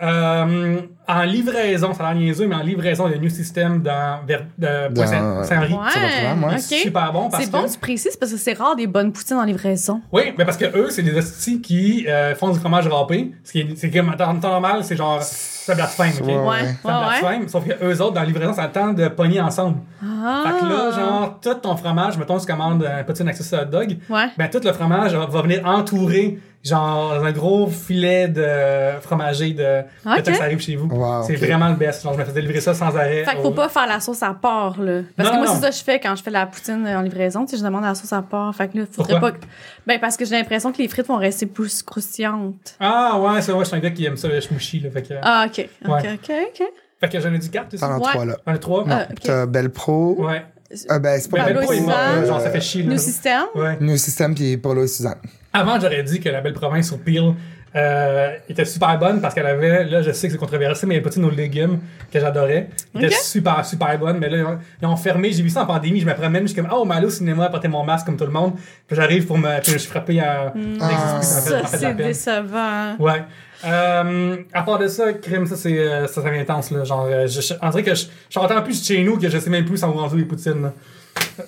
Euh, 0.02 0.82
en 1.08 1.24
livraison, 1.24 1.94
ça 1.94 2.06
a 2.08 2.14
l'air 2.14 2.22
niaiseux, 2.24 2.48
mais 2.48 2.56
en 2.56 2.62
livraison, 2.64 3.08
il 3.08 3.12
y 3.12 3.14
a 3.16 3.18
un 3.18 3.22
new 3.22 3.30
system 3.30 3.82
dans, 3.82 4.20
vers, 4.26 4.44
de 4.58 4.94
Dans- 4.94 5.06
Saint-. 5.06 5.40
Ouais. 5.40 5.46
Très 5.46 5.68
bien, 5.68 6.42
ouais. 6.50 6.58
Super 6.58 7.12
bon 7.14 7.30
C'est 7.32 7.46
que... 7.48 7.52
bon, 7.52 7.66
tu 7.68 7.78
précises, 7.78 8.16
parce 8.16 8.32
que 8.32 8.38
c'est 8.38 8.54
rare 8.54 8.76
des 8.76 8.88
bonnes 8.88 9.12
poutines 9.12 9.38
en 9.38 9.44
livraison. 9.44 10.02
Oui, 10.12 10.34
mais 10.38 10.46
parce 10.46 10.58
que 10.58 10.66
eux, 10.78 10.90
c'est 10.90 11.02
des 11.04 11.16
hosties 11.16 11.62
qui 11.62 12.06
euh, 12.08 12.34
font 12.36 12.50
du 12.50 12.60
fromage 12.60 12.88
râpé. 12.88 13.32
Ce 13.44 13.52
qui 13.52 13.60
est, 13.62 13.68
c'est 13.76 13.92
comme, 13.92 14.10
en 14.10 14.14
temps 14.18 14.50
normal, 14.50 14.84
c'est 14.84 14.96
genre, 14.96 15.20
c'est 15.22 15.76
blasphème, 15.76 16.14
ok? 16.22 16.28
Ouais, 16.28 16.34
Ouais, 16.36 16.42
ouais. 16.44 16.48
ouais, 16.48 16.72
C'est 16.82 16.90
blasphème, 17.22 17.48
sauf 17.50 17.66
que 17.68 17.74
eux 17.86 18.02
autres, 18.02 18.14
dans 18.14 18.22
la 18.22 18.26
livraison, 18.28 18.54
ça 18.54 18.64
attend 18.64 18.94
de 18.94 19.08
pogner 19.10 19.42
ensemble. 19.42 19.80
Ah. 20.04 20.44
Fait 20.46 20.66
que 20.66 20.70
là, 20.72 20.92
genre, 20.92 21.40
tout 21.42 21.54
ton 21.56 21.76
fromage, 21.76 22.18
mettons, 22.18 22.40
tu 22.40 22.46
commandes 22.48 22.84
un 22.86 23.04
petit 23.04 23.22
access 23.28 23.54
hot 23.54 23.66
dog, 23.66 23.98
Ouais. 24.10 24.28
ben 24.38 24.50
tout 24.50 24.62
le 24.64 24.72
fromage 24.74 25.14
va 25.14 25.26
va 25.26 25.42
venir 25.42 25.62
entourer, 25.66 26.40
genre, 26.64 27.14
un 27.14 27.32
gros 27.32 27.68
filet 27.68 28.28
de 28.28 29.00
fromager 29.02 29.54
de, 29.54 29.82
Ok. 30.06 30.18
de 30.18 30.22
temps 30.22 30.32
que 30.32 30.38
ça 30.38 30.44
arrive 30.44 30.60
chez 30.60 30.76
vous. 30.76 30.88
Wow, 30.88 31.24
c'est 31.24 31.36
vraiment 31.36 31.70
le 31.70 31.76
best. 31.76 32.04
Genre, 32.04 32.14
je 32.14 32.20
me 32.20 32.24
faisais 32.26 32.42
livrer 32.42 32.62
ça 32.62 32.74
sans 32.74 32.96
arrêt. 32.96 33.24
Fait 33.26 33.32
qu'il 33.32 33.42
faut 33.42 33.48
au- 33.48 33.52
pas 33.52 33.70
faire 33.70 33.88
la 33.88 34.00
sauce 34.00 34.22
à 34.24 34.34
part, 34.34 34.80
là. 34.80 35.02
Parce 35.18 35.30
Non, 35.30 35.36
que 35.36 35.40
moi, 35.46 35.56
c'est 35.56 35.62
ça 35.62 35.70
que 35.70 35.76
je 35.76 35.84
fais 35.84 36.00
quand 36.00 36.16
je 36.16 36.24
fais 36.24 36.30
de 36.30 36.36
la 36.36 36.46
poutine 36.46 36.88
en 36.88 37.02
livraison. 37.02 37.46
Tu 37.46 37.52
sais, 37.52 37.58
je 37.58 37.64
demande 37.64 37.84
la 37.84 37.96
sauce 37.96 38.14
à 38.14 38.22
part. 38.22 38.54
Fait 38.56 38.68
que 38.68 38.78
là, 38.78 38.86
faudrait 38.92 39.14
Pourquoi? 39.14 39.32
pas 39.32 39.38
que... 39.38 39.46
Ben, 39.88 40.00
parce 40.00 40.18
que 40.18 40.26
j'ai 40.26 40.36
l'impression 40.38 40.72
que 40.72 40.78
les 40.78 40.88
frites 40.88 41.08
vont 41.08 41.18
rester 41.18 41.46
plus 41.48 41.82
croustillantes. 41.84 42.76
Ah 42.80 43.20
ouais, 43.20 43.42
c'est 43.42 43.52
vrai, 43.52 43.64
je 43.64 43.70
suis 43.70 43.78
un 43.78 43.80
gars 43.80 43.90
qui 43.92 44.06
aime 44.06 44.18
ça, 44.18 44.28
le 44.28 44.40
schmouchi, 44.40 44.80
là. 44.80 44.92
Fait 44.92 45.02
que, 45.02 45.14
Ah, 45.22 45.46
OK. 45.48 45.68
OK, 45.84 45.92
Ouais. 45.92 46.00
OK, 46.14 46.32
OK. 46.50 46.64
fait 47.00 47.10
que 47.10 47.20
j'en 47.20 47.34
ai 47.34 47.38
dit 47.40 47.50
quatre, 47.50 47.76
T'en 47.78 47.88
as 47.92 47.98
Ouais. 47.98 48.02
trois, 48.12 48.26
là. 48.26 48.38
J'en 48.46 48.54
ai 48.54 48.60
trois? 48.60 48.86
Ah. 48.90 49.06
T'as 49.24 49.46
Belle 49.48 49.72
Pro. 49.72 50.16
Ouais. 50.20 50.46
Ah, 50.90 51.00
ben, 51.00 51.20
c'est 51.20 51.30
pas 51.30 51.38
Pablo 51.38 51.62
mort, 51.62 51.72
Suzanne. 51.74 51.88
là, 52.22 52.26
genre, 52.26 52.42
ça 52.42 52.50
fait 52.50 52.62
chier, 52.62 52.84
là. 52.84 52.90
Nos 52.92 52.98
systèmes. 52.98 53.46
Ouais. 53.56 53.78
New 53.82 53.98
System 53.98 54.34
puis 54.36 54.58
Polo 54.58 54.84
et 54.84 54.88
Suzanne. 54.88 55.18
Avant, 55.54 55.80
j'aurais 55.80 56.04
dit 56.04 56.20
que 56.20 56.30
la 56.30 56.42
belle 56.42 56.54
province 56.54 56.88
sur 56.88 57.00
Peel 57.00 57.34
Euh, 57.74 58.32
était 58.50 58.66
super 58.66 59.00
bonne 59.00 59.22
parce 59.22 59.34
qu'elle 59.34 59.46
avait, 59.46 59.86
là, 59.86 60.02
je 60.02 60.12
sais 60.12 60.28
que 60.28 60.34
c'est 60.34 60.38
controversé, 60.38 60.86
mais 60.86 60.96
il 60.96 60.98
y 60.98 61.00
a 61.00 61.00
une 61.00 61.04
poutine 61.06 61.24
aux 61.24 61.30
légumes 61.30 61.80
que 62.12 62.20
j'adorais? 62.20 62.68
Elle 62.94 63.06
était 63.06 63.16
super, 63.16 63.66
super 63.66 63.98
bonne. 63.98 64.18
Mais 64.18 64.28
là, 64.30 64.38
ils 64.40 64.44
ont- 64.44 64.60
ils 64.82 64.86
ont 64.88 64.98
fermé. 64.98 65.32
J'ai 65.32 65.42
vu 65.42 65.50
ça 65.50 65.64
en 65.64 65.66
pandémie. 65.66 66.02
Je 66.02 66.06
me 66.06 66.14
promène. 66.14 66.42
Je 66.44 66.48
suis 66.52 66.62
comme, 66.62 66.70
oh, 66.70 66.84
mais 66.84 66.96
allô, 66.96 67.08
au 67.08 67.12
cinéma, 67.12 67.48
porter 67.48 67.70
mon 67.70 67.86
masque 67.86 68.08
comme 68.08 68.18
tout 68.18 68.26
le 68.26 68.32
monde. 68.32 68.56
Puis 68.88 68.98
j'arrive 68.98 69.26
pour 69.26 69.38
me. 69.38 69.62
Puis 69.62 69.72
je 69.72 69.78
suis 69.78 69.90
frappé 69.90 70.20
à. 70.20 70.54
Ah. 70.82 71.22
Ça 71.22 71.42
ça 71.42 71.66
fait 71.66 71.78
de 71.78 71.82
la 71.84 71.88
c'est 71.88 71.94
décevant. 71.94 72.96
Ouais. 73.00 73.24
Euh, 73.64 74.38
à 74.54 74.64
part 74.64 74.80
de 74.80 74.88
ça, 74.88 75.14
crime, 75.14 75.46
ça 75.46 75.56
c'est 75.56 75.78
euh, 75.78 76.08
ça, 76.08 76.22
ça 76.22 76.30
intense 76.30 76.72
là. 76.72 76.84
Genre, 76.84 77.06
euh, 77.06 77.28
je, 77.28 77.42
je, 77.42 77.54
on 77.62 77.70
dirait 77.70 77.84
que 77.84 77.96
je, 77.96 78.06
je 78.06 78.08
suis 78.30 78.40
en 78.40 78.62
plus 78.62 78.84
chez 78.86 79.04
nous 79.04 79.18
que 79.18 79.30
je 79.30 79.38
sais 79.38 79.50
même 79.50 79.66
plus 79.66 79.78
sans 79.78 79.92
où 79.92 80.16
les 80.16 80.26
poutines. 80.26 80.62
Là. 80.64 80.74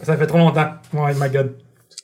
Ça 0.04 0.16
fait 0.18 0.28
trop 0.28 0.38
longtemps. 0.38 0.74
Ouais, 0.94 1.14
my 1.16 1.30
god. 1.30 1.54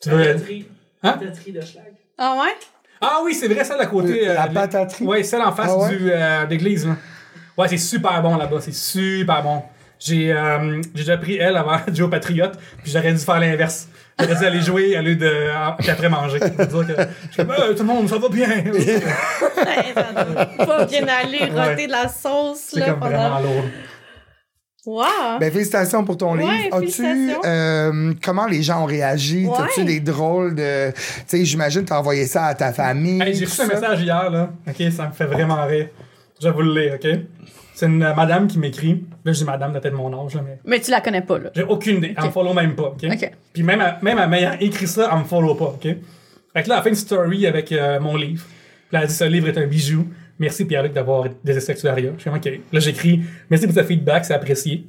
Tu 0.02 0.10
veux... 0.10 0.18
Pataterie. 0.26 0.68
Hein? 1.04 1.14
Pataterie 1.14 1.52
de 1.52 1.62
schlag. 1.62 1.94
Ah 2.18 2.38
ouais? 2.42 2.54
Ah 3.02 3.20
oui, 3.24 3.34
c'est 3.34 3.48
vrai, 3.48 3.64
celle 3.64 3.80
à 3.80 3.86
côté. 3.86 4.26
La 4.26 4.48
de- 4.48 4.54
pataterie? 4.54 5.06
Ouais, 5.06 5.24
celle 5.24 5.42
en 5.42 5.52
face 5.52 5.72
Ah 5.74 5.78
ouais? 5.78 5.90
du 5.98 6.10
euh, 6.12 6.46
d'église. 6.46 6.88
là. 6.88 6.96
Ouais, 7.58 7.68
c'est 7.68 7.78
super 7.78 8.22
bon 8.22 8.36
là-bas. 8.38 8.58
C'est 8.62 8.74
super 8.74 9.44
bon. 9.44 9.64
J'ai 10.00 10.32
euh, 10.32 10.82
j'ai 10.96 11.04
déjà 11.04 11.18
pris 11.18 11.36
elle 11.38 11.58
avant 11.58 11.78
de 11.88 12.04
au 12.04 12.08
Patriote, 12.08 12.58
puis 12.82 12.92
j'aurais 12.92 13.12
dû 13.12 13.20
faire 13.20 13.40
l'inverse. 13.40 13.90
J'aurais 14.20 14.36
dû 14.36 14.46
aller 14.46 14.62
jouer 14.62 14.98
au 14.98 15.02
lieu 15.02 15.16
de 15.16 15.34
puis 15.80 15.90
après 15.90 16.10
manger. 16.10 16.40
Dire 16.40 16.50
que, 16.58 16.66
je 16.68 17.32
suis 17.32 17.38
comme, 17.38 17.52
Euh, 17.52 17.74
tout 17.74 17.80
le 17.80 17.84
monde, 17.86 18.10
ça 18.10 18.18
va 18.18 18.30
bien. 18.30 18.48
Ouais, 19.60 19.94
ça 19.94 20.24
doit 20.26 20.46
pas 20.66 20.86
bien 20.86 21.06
aller, 21.08 21.40
Ouais. 21.52 21.70
roter 21.70 21.88
de 21.88 21.92
la 21.92 22.08
sauce, 22.08 22.70
c'est 22.70 22.80
là, 22.80 22.92
comme 22.92 23.00
vraiment 23.00 23.38
pendant... 23.38 23.40
lourd. 23.42 23.64
Wow! 24.86 25.40
Ben, 25.40 25.52
félicitations 25.52 26.04
pour 26.06 26.18
ton 26.18 26.36
Ouais, 26.38 26.44
livre. 26.44 26.78
As-tu, 26.78 26.92
félicitations. 26.92 27.42
euh, 27.46 28.14
comment 28.24 28.48
les 28.48 28.64
gens 28.64 28.84
ont 28.84 28.86
réagi? 28.86 29.46
Ouais. 29.46 29.58
As-tu 29.60 29.84
des 29.84 30.00
drôles 30.00 30.56
de. 30.56 30.92
Tu 30.92 31.02
sais, 31.28 31.46
j'imagine 31.46 31.84
que 31.84 31.90
t'as 31.90 32.00
envoyé 32.00 32.26
ça 32.26 32.46
à 32.46 32.56
ta 32.56 32.72
famille. 32.74 33.22
Hey, 33.22 33.36
j'ai 33.36 33.46
reçu 33.46 33.62
un 33.62 33.68
message 33.68 34.02
hier, 34.02 34.30
là. 34.30 34.50
OK, 34.68 34.92
ça 34.92 35.08
me 35.08 35.12
fait 35.12 35.26
vraiment 35.26 35.64
rire. 35.66 35.90
Je 36.42 36.48
vais 36.48 36.54
vous 36.54 36.62
le 36.62 36.74
lire, 36.82 36.94
OK? 36.96 37.08
C'est 37.80 37.86
une 37.86 38.04
euh, 38.04 38.14
madame 38.14 38.48
qui 38.48 38.60
m'écrit. 38.60 39.06
Là, 39.24 39.32
je 39.32 39.38
dis 39.38 39.46
madame, 39.46 39.72
de 39.72 39.80
peut-être 39.80 39.94
mon 39.96 40.12
âge, 40.26 40.36
là, 40.36 40.42
mais 40.46 40.60
Mais 40.66 40.82
tu 40.82 40.92
la 40.92 41.00
connais 41.00 41.22
pas, 41.22 41.40
là. 41.40 41.50
j'ai 41.56 41.64
aucune 41.64 42.00
idée. 42.00 42.14
Elle 42.18 42.26
me 42.26 42.30
follow 42.30 42.54
même 42.54 42.76
pas, 42.76 42.90
OK? 42.90 43.06
OK. 43.06 43.32
Puis 43.54 43.64
même, 43.64 43.80
à- 43.80 43.98
même 44.02 44.18
à 44.18 44.28
m'ayant 44.28 44.58
écrit 44.60 44.86
ça, 44.86 45.10
elle 45.10 45.20
me 45.20 45.24
follow 45.24 45.56
pas, 45.56 45.68
OK? 45.68 45.84
Fait 45.84 46.64
que 46.64 46.68
là, 46.68 46.76
elle 46.76 46.84
fait 46.84 46.90
une 46.90 46.96
story 46.96 47.48
avec 47.48 47.72
euh, 47.72 48.02
mon 48.02 48.18
livre. 48.18 48.44
Puis 48.44 48.98
là, 48.98 49.04
elle 49.04 49.08
dit 49.08 49.14
ce 49.14 49.24
livre 49.24 49.48
est 49.48 49.58
un 49.58 49.66
bijou. 49.66 50.06
Merci 50.40 50.66
Pierre-Luc 50.66 50.92
d'avoir 50.92 51.28
des 51.42 51.56
essais 51.56 51.74
Je 51.74 51.80
suis 52.20 52.30
OK. 52.30 52.50
Là, 52.74 52.80
j'écris 52.82 53.22
merci 53.50 53.66
pour 53.66 53.74
ce 53.74 53.84
feedback, 53.84 54.26
c'est 54.26 54.34
apprécié. 54.34 54.86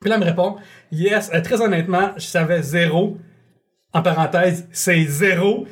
Puis 0.00 0.08
là, 0.08 0.16
elle 0.16 0.22
me 0.22 0.26
répond 0.26 0.56
Yes, 0.90 1.30
euh, 1.34 1.42
très 1.42 1.60
honnêtement, 1.60 2.12
je 2.16 2.24
savais 2.24 2.62
zéro. 2.62 3.18
En 3.92 4.00
parenthèse, 4.00 4.66
c'est 4.72 5.04
zéro. 5.04 5.66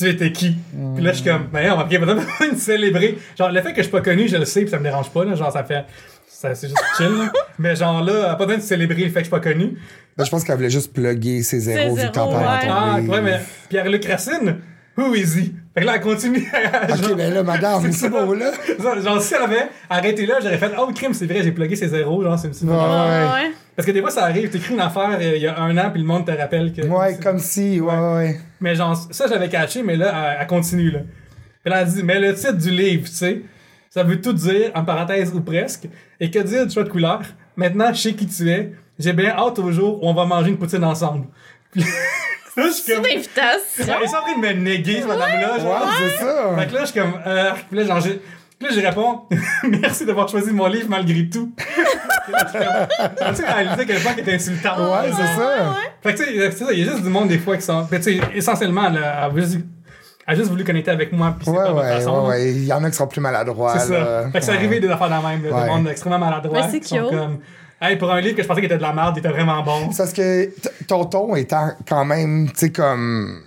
Tu 0.00 0.08
étais 0.08 0.32
qui? 0.32 0.56
Puis 0.94 1.04
là, 1.04 1.12
je 1.12 1.18
suis 1.20 1.30
comme, 1.30 1.48
ben, 1.52 1.72
on 1.72 1.76
va 1.76 1.84
peut-être 1.84 2.52
me 2.52 2.56
célébrer. 2.56 3.18
Genre, 3.38 3.50
le 3.50 3.60
fait 3.60 3.70
que 3.72 3.76
je 3.78 3.82
suis 3.82 3.90
pas 3.90 4.00
connu, 4.00 4.28
je 4.28 4.36
le 4.36 4.44
sais, 4.46 4.62
puis 4.62 4.70
ça 4.70 4.78
me 4.78 4.82
dérange 4.84 5.10
pas, 5.10 5.24
là. 5.24 5.34
Genre, 5.34 5.52
ça 5.52 5.62
fait. 5.64 5.84
ça- 6.26 6.54
C'est 6.54 6.68
juste 6.68 6.82
chill, 6.96 7.06
là. 7.18 7.30
Mais 7.58 7.76
genre 7.76 8.02
là, 8.02 8.12
elle 8.16 8.30
a 8.30 8.34
pas 8.36 8.46
besoin 8.46 8.58
de 8.58 8.62
célébrer 8.62 9.02
le 9.04 9.08
fait 9.08 9.14
que 9.14 9.18
je 9.20 9.24
suis 9.24 9.30
pas 9.30 9.40
connu. 9.40 9.76
Ben, 10.16 10.24
je 10.24 10.30
pense 10.30 10.42
qu'elle 10.44 10.56
voulait 10.56 10.70
juste 10.70 10.92
plugger 10.94 11.42
ses 11.42 11.60
zéros 11.60 11.94
vu 11.94 12.02
que 12.08 12.12
t'en 12.12 12.28
parles 12.28 12.44
ouais. 12.64 12.68
Ah, 12.70 12.98
ouais, 13.00 13.20
mais 13.20 13.40
Pierre-Luc 13.68 14.04
Racine, 14.06 14.56
who 14.96 15.14
is 15.14 15.38
he? 15.38 15.52
Fait 15.80 15.86
que 15.86 15.90
là, 15.90 15.96
elle 15.96 16.00
continue. 16.02 16.46
à- 16.52 16.92
Ok, 16.92 17.02
genre- 17.02 17.16
ben 17.16 17.32
là, 17.32 17.42
madame, 17.42 17.80
C'est 17.82 17.92
c'est 17.92 17.98
ça. 18.10 18.24
beau, 18.24 18.34
là. 18.34 18.50
Genre, 19.02 19.22
si 19.22 19.34
elle 19.34 19.42
avait 19.42 19.68
arrêté 19.88 20.26
là, 20.26 20.34
j'aurais 20.42 20.58
fait, 20.58 20.72
oh, 20.78 20.90
crime, 20.94 21.14
c'est 21.14 21.24
vrai, 21.26 21.42
j'ai 21.42 21.52
plugué 21.52 21.74
ses 21.74 21.88
zéros, 21.88 22.22
genre, 22.22 22.38
c'est 22.38 22.48
une 22.48 22.52
petite 22.52 22.68
Ouais. 22.68 22.76
Ah 22.78 23.32
ouais. 23.34 23.50
Parce 23.76 23.86
que 23.86 23.92
des 23.92 24.00
fois, 24.02 24.10
ça 24.10 24.24
arrive, 24.24 24.50
t'écris 24.50 24.74
une 24.74 24.80
affaire 24.80 25.16
euh, 25.20 25.32
il 25.36 25.42
y 25.42 25.46
a 25.46 25.58
un 25.58 25.76
an, 25.78 25.90
puis 25.90 26.02
le 26.02 26.06
monde 26.06 26.26
te 26.26 26.32
rappelle 26.32 26.72
que. 26.72 26.82
Ouais, 26.86 27.16
comme 27.22 27.38
si, 27.38 27.80
ouais, 27.80 27.98
ouais. 28.14 28.40
Mais 28.60 28.74
genre, 28.74 28.94
ça, 29.10 29.26
j'avais 29.26 29.48
catché, 29.48 29.82
mais 29.82 29.96
là, 29.96 30.12
elle, 30.34 30.38
elle 30.42 30.46
continue, 30.46 30.90
là. 30.90 31.00
Puis 31.64 31.70
là, 31.72 31.80
elle 31.82 31.88
dit, 31.88 32.02
mais 32.02 32.18
le 32.20 32.34
titre 32.34 32.52
du 32.58 32.70
livre, 32.70 33.08
tu 33.08 33.14
sais, 33.14 33.42
ça 33.88 34.02
veut 34.02 34.20
tout 34.20 34.32
dire, 34.34 34.70
en 34.74 34.84
parenthèse 34.84 35.32
ou 35.34 35.40
presque. 35.40 35.88
Et 36.20 36.30
que 36.30 36.38
dire 36.40 36.66
du 36.66 36.72
choix 36.74 36.84
de 36.84 36.90
couleur? 36.90 37.22
Maintenant, 37.56 37.92
je 37.92 38.00
sais 38.00 38.12
qui 38.12 38.26
tu 38.26 38.50
es. 38.50 38.72
J'ai 38.98 39.12
bien 39.14 39.30
hâte 39.30 39.58
au 39.58 39.72
jour 39.72 40.02
où 40.02 40.08
on 40.08 40.14
va 40.14 40.26
manger 40.26 40.50
une 40.50 40.58
poutine 40.58 40.84
ensemble. 40.84 41.26
Puis 41.72 41.82
là, 42.56 42.64
je 42.66 42.72
suis 42.72 42.82
C'est 42.84 42.94
comme. 42.94 43.04
une 43.06 43.16
invitation. 43.18 43.54
Elle 43.78 43.88
est 43.88 44.08
en 44.16 44.20
train 44.22 44.34
de 44.36 44.46
me 44.46 44.52
néguer, 44.52 45.02
ce 45.02 45.06
madame-là. 45.06 45.54
Ouais, 45.54 45.60
genre. 45.60 45.88
c'est 45.98 46.24
ça. 46.24 46.56
Fait 46.58 46.66
que 46.66 46.74
là, 46.74 46.80
je 46.80 46.86
suis 46.86 47.00
comme. 47.00 47.14
Euh, 47.26 47.50
puis 47.68 47.78
là, 47.78 47.84
genre, 47.86 48.00
j'ai- 48.00 48.20
puis 48.58 48.68
là, 48.68 48.74
je 48.74 48.86
réponds 48.86 49.22
Merci 49.80 50.04
d'avoir 50.04 50.28
choisi 50.28 50.52
mon 50.52 50.66
livre 50.66 50.86
malgré 50.90 51.28
tout. 51.30 51.50
Je 52.28 53.30
tu 53.30 53.36
sais, 53.36 54.00
point 54.02 54.12
qu'elle 54.12 54.20
était 54.20 54.34
insultante. 54.34 54.78
Ouais, 54.78 55.10
c'est 55.10 55.40
ça. 55.40 55.76
Fait 56.02 56.12
que 56.14 56.18
tu 56.18 56.24
sais, 56.24 56.50
c'est 56.52 56.64
ça, 56.64 56.72
il 56.72 56.78
y 56.78 56.82
a 56.88 56.92
juste 56.92 57.02
du 57.02 57.08
monde 57.08 57.28
des 57.28 57.38
fois 57.38 57.56
qui 57.56 57.62
sont. 57.62 57.86
Tu 57.90 58.02
sais, 58.02 58.20
essentiellement, 58.34 58.86
elle 58.88 58.98
a, 59.02 59.28
elle 59.32 59.38
a 59.38 59.40
juste, 59.40 59.58
elle 60.26 60.34
a 60.34 60.36
juste 60.36 60.50
voulu 60.50 60.62
connecter 60.64 60.90
avec 60.90 61.12
moi, 61.12 61.34
puis 61.36 61.46
c'est 61.46 61.50
Ouais, 61.50 61.56
pas 61.64 61.72
ouais, 61.72 61.82
façon. 61.94 62.22
ouais, 62.22 62.28
ouais. 62.28 62.52
Il 62.52 62.64
y 62.66 62.72
en 62.72 62.84
a 62.84 62.90
qui 62.90 62.96
sont 62.96 63.06
plus 63.06 63.20
maladroits. 63.20 63.78
C'est 63.78 63.92
ça. 63.94 64.24
Fait 64.30 64.38
que 64.38 64.44
c'est 64.44 64.50
Ouais. 64.52 64.56
arrivé 64.58 64.80
des 64.80 64.88
affaires 64.88 65.08
de 65.08 65.12
la 65.14 65.20
même, 65.28 65.42
là, 65.44 65.56
Ouais. 65.56 65.62
du 65.64 65.68
monde 65.70 65.88
extrêmement 65.88 66.18
maladroit. 66.18 66.60
Mais 66.62 66.68
c'est 66.70 66.84
sont 66.84 67.08
cute. 67.08 67.18
comme. 67.18 67.38
Hey, 67.80 67.96
pour 67.96 68.10
un 68.12 68.20
livre 68.20 68.36
que 68.36 68.42
je 68.42 68.46
pensais 68.48 68.60
qu'il 68.60 68.66
était 68.66 68.76
de 68.76 68.82
la 68.82 68.92
merde, 68.92 69.14
il 69.16 69.20
était 69.20 69.28
vraiment 69.30 69.62
bon. 69.62 69.90
C'est 69.90 69.98
parce 69.98 70.12
que 70.12 70.50
ton 70.86 71.04
ton 71.06 71.34
étant 71.36 71.72
quand 71.88 72.04
même, 72.04 72.48
tu 72.50 72.56
sais, 72.58 72.70
comme 72.72 73.42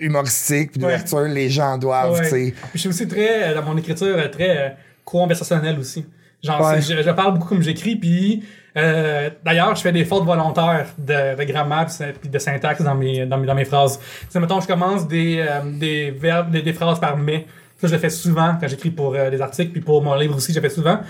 humoristique, 0.00 0.72
puis 0.72 0.80
d'ouverture, 0.80 1.20
les 1.22 1.48
gens 1.48 1.78
doivent, 1.78 2.12
Ouais. 2.12 2.22
tu 2.22 2.28
sais. 2.28 2.50
Puis 2.52 2.70
je 2.74 2.78
suis 2.80 2.88
aussi 2.88 3.08
très, 3.08 3.50
euh, 3.50 3.54
dans 3.54 3.62
mon 3.62 3.76
écriture, 3.76 4.16
euh, 4.16 4.28
très 4.28 4.56
euh, 4.58 4.68
conversationnel 5.04 5.78
aussi. 5.78 6.06
Genre, 6.42 6.60
Ouais. 6.60 6.80
je, 6.80 7.02
je 7.02 7.10
parle 7.10 7.34
beaucoup 7.34 7.48
comme 7.48 7.62
j'écris, 7.62 7.96
puis 7.96 8.44
euh, 8.76 9.30
d'ailleurs, 9.44 9.74
je 9.74 9.80
fais 9.82 9.92
des 9.92 10.04
fautes 10.04 10.24
volontaires 10.24 10.86
de, 10.98 11.36
de 11.36 11.44
grammaire 11.44 11.86
puis 12.20 12.28
de 12.28 12.38
syntaxe 12.38 12.82
dans 12.82 12.94
mes, 12.94 13.26
dans 13.26 13.38
mes, 13.38 13.46
dans 13.46 13.54
mes 13.54 13.64
phrases. 13.64 13.98
Tu 13.98 14.26
sais, 14.30 14.40
mettons, 14.40 14.60
je 14.60 14.66
commence 14.66 15.08
des, 15.08 15.38
euh, 15.48 15.60
des 15.78 16.10
verbes, 16.10 16.50
des, 16.50 16.62
des 16.62 16.72
phrases 16.72 17.00
par 17.00 17.16
mais. 17.16 17.46
Ça, 17.80 17.88
je 17.88 17.92
le 17.94 17.98
fais 17.98 18.10
souvent 18.10 18.56
quand 18.60 18.68
j'écris 18.68 18.90
pour 18.90 19.14
euh, 19.14 19.30
des 19.30 19.40
articles, 19.40 19.72
puis 19.72 19.80
pour 19.80 20.00
mon 20.02 20.14
livre 20.14 20.36
aussi, 20.36 20.52
je 20.52 20.60
le 20.60 20.68
fais 20.68 20.74
souvent. 20.74 21.00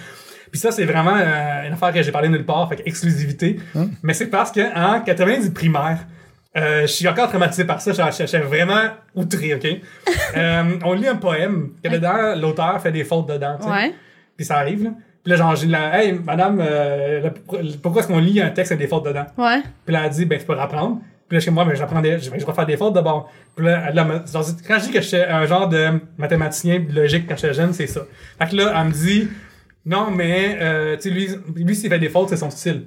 Puis 0.54 0.60
ça, 0.60 0.70
c'est 0.70 0.84
vraiment 0.84 1.16
euh, 1.16 1.66
une 1.66 1.72
affaire 1.72 1.92
que 1.92 2.00
j'ai 2.00 2.12
parlé 2.12 2.28
nulle 2.28 2.46
part, 2.46 2.68
fait 2.68 2.80
exclusivité. 2.86 3.58
Mais 4.04 4.14
c'est 4.14 4.28
parce 4.28 4.52
qu'en 4.52 5.00
90 5.00 5.50
primaire, 5.50 5.98
euh, 6.56 6.82
je 6.82 6.86
suis 6.86 7.08
encore 7.08 7.28
traumatisé 7.28 7.64
par 7.64 7.80
ça. 7.80 7.90
Je 7.92 8.24
suis 8.26 8.38
vraiment 8.38 8.82
outré, 9.16 9.52
OK? 9.52 9.66
Euh, 10.36 10.62
on 10.84 10.92
lit 10.94 11.08
un 11.08 11.16
poème 11.16 11.70
que 11.82 11.88
dedans, 11.88 12.36
l'auteur 12.36 12.80
fait 12.80 12.92
des 12.92 13.02
fautes 13.02 13.28
dedans, 13.28 13.56
tu 13.58 13.64
sais. 13.66 13.70
Ouais. 13.72 13.94
Puis 14.36 14.46
ça 14.46 14.58
arrive, 14.58 14.84
là. 14.84 14.90
Puis 15.24 15.30
là, 15.32 15.36
genre, 15.36 15.56
j'ai 15.56 15.66
la, 15.66 16.04
hey, 16.04 16.12
madame, 16.12 16.60
euh, 16.64 17.30
pourquoi 17.82 18.00
est-ce 18.02 18.06
qu'on 18.08 18.18
lit 18.20 18.40
un 18.40 18.50
texte 18.50 18.70
avec 18.72 18.84
des 18.84 18.88
fautes 18.88 19.04
dedans? 19.06 19.26
Ouais. 19.36 19.60
Puis 19.84 19.92
là, 19.92 20.02
elle 20.04 20.10
dit, 20.10 20.24
ben, 20.24 20.38
tu 20.38 20.44
peux 20.44 20.54
rapprendre. 20.54 21.00
Puis 21.28 21.36
là, 21.36 21.40
chez 21.40 21.50
moi, 21.50 21.64
ben, 21.64 21.74
j'apprends 21.74 22.00
des, 22.00 22.20
je 22.20 22.30
vais, 22.30 22.38
je 22.38 22.46
vais 22.46 22.52
faire 22.52 22.66
des 22.66 22.76
fautes 22.76 22.94
d'abord. 22.94 23.28
Puis 23.56 23.66
là, 23.66 23.86
elle, 23.88 24.04
me- 24.04 24.24
genre, 24.32 24.44
quand 24.68 24.78
je 24.78 24.84
dis 24.84 24.90
que 24.92 25.00
je 25.00 25.06
suis 25.08 25.16
un 25.16 25.46
genre 25.46 25.68
de 25.68 26.00
mathématicien 26.16 26.84
logique 26.92 27.26
quand 27.28 27.36
j'étais 27.36 27.54
jeune, 27.54 27.72
c'est 27.72 27.88
ça. 27.88 28.02
Fait 28.40 28.48
que 28.50 28.56
là, 28.56 28.72
elle 28.76 28.86
me 28.86 28.92
dit, 28.92 29.28
non, 29.86 30.10
mais, 30.10 30.58
euh, 30.60 30.96
tu 30.96 31.02
sais, 31.02 31.10
lui, 31.10 31.28
lui, 31.56 31.76
s'il 31.76 31.90
fait 31.90 31.98
des 31.98 32.08
fautes, 32.08 32.30
c'est 32.30 32.36
son 32.36 32.50
style. 32.50 32.86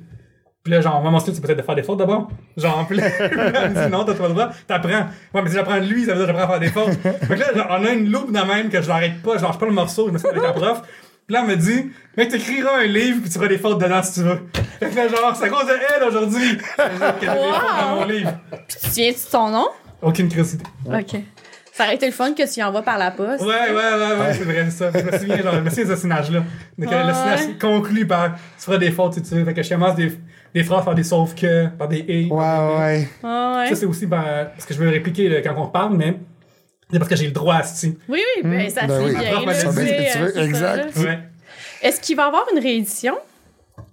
Puis 0.63 0.73
là, 0.73 0.81
genre, 0.81 1.01
moi, 1.01 1.11
mon 1.11 1.19
style, 1.19 1.33
c'est 1.33 1.41
peut-être 1.41 1.59
de 1.59 1.63
faire 1.63 1.75
des 1.75 1.83
fautes 1.83 1.99
d'abord. 1.99 2.29
Genre, 2.57 2.85
puis 2.87 2.97
là, 2.97 3.07
elle 3.19 3.71
me 3.71 3.85
dit, 3.85 3.91
non, 3.91 4.03
t'as 4.03 4.15
pas 4.15 4.27
le 4.27 4.33
droit, 4.33 4.49
t'apprends. 4.67 5.07
Ouais, 5.33 5.41
mais 5.41 5.49
si 5.49 5.55
j'apprends 5.55 5.79
de 5.79 5.85
lui, 5.85 6.05
ça 6.05 6.13
veut 6.13 6.25
dire 6.25 6.27
que 6.27 6.37
j'apprends 6.37 6.53
à 6.53 6.59
faire 6.59 6.59
des 6.59 6.69
fautes. 6.69 6.99
fait 7.01 7.35
que 7.35 7.39
là, 7.39 7.53
genre, 7.55 7.67
on 7.69 7.85
a 7.85 7.91
une 7.91 8.11
loupe 8.11 8.33
de 8.33 8.39
même 8.39 8.69
que 8.69 8.81
je 8.81 8.87
l'arrête 8.87 9.21
pas, 9.21 9.37
je 9.37 9.43
lâche 9.43 9.57
pas 9.57 9.65
le 9.65 9.71
morceau, 9.71 10.07
je 10.07 10.13
me 10.13 10.17
suis 10.17 10.27
avec 10.27 10.43
la 10.43 10.53
prof. 10.53 10.81
Puis 11.27 11.33
là, 11.33 11.43
elle 11.43 11.49
me 11.49 11.55
dit, 11.55 11.91
mec, 12.17 12.29
t'écriras 12.29 12.79
un 12.79 12.85
livre 12.85 13.21
puis 13.21 13.29
tu 13.29 13.37
feras 13.37 13.47
des 13.47 13.57
fautes 13.57 13.79
dedans 13.81 14.01
si 14.01 14.15
tu 14.15 14.19
veux. 14.21 14.39
Fait 14.79 14.89
que 14.89 14.95
là, 14.95 15.07
genre, 15.07 15.35
c'est 15.35 15.45
à 15.45 15.49
cause 15.49 15.67
de 15.67 15.73
elle 15.95 16.03
aujourd'hui. 16.03 16.57
des 16.57 17.27
fautes 17.27 17.79
dans 17.79 17.95
mon 17.95 18.05
livre. 18.05 18.33
Puis 18.51 18.59
tu 18.67 18.77
te 18.77 18.87
souviens-tu 18.87 19.25
de 19.25 19.31
ton 19.31 19.49
nom? 19.49 19.67
Aucune 20.01 20.29
curiosité. 20.29 20.63
OK. 20.85 21.21
Ça 21.77 21.83
aurait 21.83 21.93
été 21.95 22.07
le 22.07 22.11
fun 22.11 22.33
que 22.33 22.41
tu 22.51 22.59
y 22.59 22.63
envoies 22.63 22.81
par 22.81 22.97
la 22.97 23.11
poste. 23.11 23.43
Ouais, 23.43 23.49
ouais, 23.49 23.71
ouais, 23.71 24.19
ouais, 24.19 24.33
c'est 24.33 24.43
vrai, 24.45 24.67
ça. 24.71 24.89
Je 24.91 25.03
me 25.03 25.11
souviens, 25.19 25.37
genre, 25.43 25.53
je 25.55 25.59
me 25.59 25.69
souviens 25.69 25.85
de 25.85 25.89
ce 25.91 25.95
scénario-là. 26.01 26.39
Donc, 26.79 26.89
Ouais. 26.91 27.03
le 27.05 27.13
scénario 27.13 27.47
conclut 27.61 28.07
par, 28.07 28.33
tu 28.33 28.65
feras 28.65 28.77
des 28.79 28.89
fautes 28.89 29.13
si 29.13 29.21
tu 29.21 29.35
veux. 29.35 29.45
Fait 29.45 29.53
que 29.53 29.61
je 29.61 29.69
commence 29.69 29.95
des, 29.95 30.11
des 30.55 30.63
phrases 30.63 30.83
par 30.85 30.95
des 30.95 31.03
sauf 31.03 31.35
que, 31.35 31.67
par 31.67 31.87
des 31.87 32.03
et. 32.07 32.25
Ouais, 32.31 32.35
ouais. 32.35 33.07
Ouais. 33.23 33.67
Ça, 33.69 33.75
c'est 33.75 33.85
aussi 33.85 34.07
ben, 34.07 34.47
parce 34.55 34.65
que 34.65 34.73
je 34.73 34.79
veux 34.79 34.89
répliquer 34.89 35.29
là, 35.29 35.41
quand 35.43 35.53
on 35.55 35.67
parle, 35.67 35.95
mais 35.97 36.15
c'est 36.91 36.97
parce 36.97 37.09
que 37.09 37.15
j'ai 37.15 37.27
le 37.27 37.31
droit 37.31 37.57
à 37.57 37.63
ce 37.63 37.85
Oui, 37.85 37.95
oui, 38.09 38.21
ben 38.43 38.69
ça 38.71 38.87
Ben 38.87 38.99
oui. 39.03 39.11
bien. 39.11 39.21
Là, 39.21 39.39
ben, 39.45 39.53
tu 39.53 39.59
sais, 39.59 39.67
tu 39.67 40.17
veux, 40.19 40.27
euh, 40.29 40.33
ça, 40.33 40.43
exact. 40.43 40.95
là. 40.95 41.01
Ouais. 41.03 41.19
Est-ce 41.83 42.01
qu'il 42.01 42.15
va 42.15 42.23
y 42.23 42.25
avoir 42.25 42.45
une 42.55 42.59
réédition? 42.59 43.15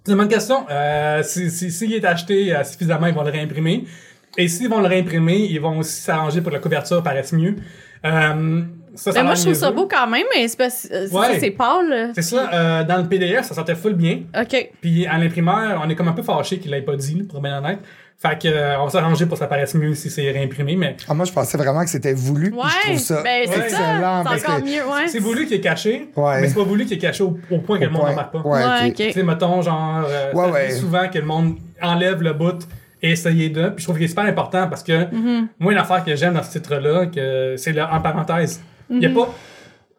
C'est 0.03 0.11
une 0.11 0.17
bonne 0.17 0.27
question. 0.27 0.65
Euh, 0.71 1.21
si, 1.21 1.51
si, 1.51 1.69
s'il 1.71 1.93
est 1.93 2.03
acheté 2.03 2.55
euh, 2.55 2.63
suffisamment, 2.63 3.05
ils 3.05 3.13
vont 3.13 3.21
le 3.23 3.29
réimprimer. 3.31 3.85
Et 4.37 4.47
s'ils 4.47 4.69
vont 4.69 4.81
le 4.81 4.87
réimprimer, 4.87 5.37
ils 5.37 5.59
vont 5.61 5.79
aussi 5.79 6.01
s'arranger 6.01 6.41
pour 6.41 6.49
que 6.51 6.55
la 6.55 6.61
couverture 6.61 7.01
paraisse 7.03 7.31
mieux. 7.33 7.55
Euh, 8.05 8.61
ça, 8.95 9.11
ça 9.11 9.19
Ben, 9.19 9.25
moi, 9.25 9.35
je 9.35 9.41
trouve 9.41 9.53
ça 9.55 9.71
beau 9.71 9.87
quand 9.87 10.07
même, 10.07 10.25
mais 10.35 10.47
c'est 10.47 10.57
parce 10.57 10.87
euh, 10.91 11.07
c'est 11.09 11.41
Ouais. 11.41 11.51
pâle. 11.51 11.89
là. 11.89 12.07
C'est 12.15 12.21
ça, 12.21 12.49
euh, 12.53 12.83
dans 12.83 12.97
le 12.97 13.07
PDF, 13.07 13.45
ça 13.45 13.53
sortait 13.55 13.75
full 13.75 13.93
bien. 13.93 14.19
OK. 14.39 14.71
Puis 14.81 15.05
à 15.07 15.17
l'imprimeur, 15.17 15.81
on 15.83 15.89
est 15.89 15.95
comme 15.95 16.07
un 16.07 16.13
peu 16.13 16.23
fâché 16.23 16.59
qu'il 16.59 16.71
l'ait 16.71 16.81
pas 16.81 16.95
dit, 16.95 17.23
pour 17.23 17.37
être 17.37 17.43
bien 17.43 17.57
honnête. 17.57 17.79
Fait 18.17 18.39
que, 18.41 18.47
euh, 18.47 18.79
on 18.79 18.85
va 18.85 18.89
s'arranger 18.91 19.25
pour 19.25 19.33
que 19.33 19.39
ça 19.39 19.47
paraisse 19.47 19.75
mieux 19.75 19.93
si 19.93 20.09
c'est 20.09 20.31
réimprimé, 20.31 20.77
mais 20.77 20.95
Ah, 21.09 21.13
moi, 21.13 21.25
je 21.25 21.33
pensais 21.33 21.57
vraiment 21.57 21.83
que 21.83 21.89
c'était 21.89 22.13
voulu, 22.13 22.53
Ouais. 22.53 22.61
je 22.83 22.87
trouve 22.87 22.99
ça 22.99 23.21
ben, 23.23 23.45
c'est 23.45 23.59
excellent. 23.59 24.23
C'est 24.37 24.45
encore 24.45 24.61
que- 24.61 24.65
mieux, 24.65 24.85
ouais. 24.89 25.07
c'est 25.07 25.19
voulu 25.19 25.45
qu'il 25.45 25.57
est 25.57 25.61
caché, 25.61 26.09
Ouais. 26.15 26.39
mais 26.41 26.47
c'est 26.47 26.55
pas 26.55 26.63
voulu 26.63 26.85
qu'il 26.85 26.95
est 26.97 27.01
caché 27.01 27.23
au, 27.23 27.37
au 27.51 27.57
point 27.59 27.77
que 27.77 27.83
le 27.83 27.89
monde 27.89 28.01
point- 28.03 28.09
n'embarque 28.11 28.31
pas. 28.31 28.39
Ouais, 28.39 28.63
Ouais, 28.63 28.85
ok. 28.85 28.87
ok. 28.91 28.95
Tu 28.95 29.11
sais, 29.11 29.23
mettons, 29.23 29.61
genre, 29.61 30.05
euh, 30.09 30.31
Ouais, 30.33 30.71
souvent 30.71 31.09
que 31.09 31.17
le 31.19 31.25
monde 31.25 31.55
enlève 31.81 32.21
le 32.21 32.31
bout 32.31 32.59
et 33.01 33.11
essayer 33.11 33.49
de. 33.49 33.69
Puis 33.69 33.79
je 33.79 33.83
trouve 33.85 33.95
que 33.97 34.01
c'est 34.03 34.09
super 34.09 34.25
important 34.25 34.67
parce 34.67 34.83
que 34.83 34.93
Mm-hmm. 35.05 35.47
moi, 35.59 35.71
une 35.73 35.77
affaire 35.79 36.03
que 36.03 36.15
j'aime 36.15 36.33
dans 36.33 36.43
ce 36.43 36.51
titre-là, 36.51 37.05
que 37.07 37.55
c'est 37.57 37.71
le 37.73 37.81
en 37.83 38.01
parenthèse. 38.01 38.61
Il 38.89 39.01
y 39.01 39.05
a 39.05 39.09
Mm-hmm. 39.09 39.13
pas. 39.13 39.33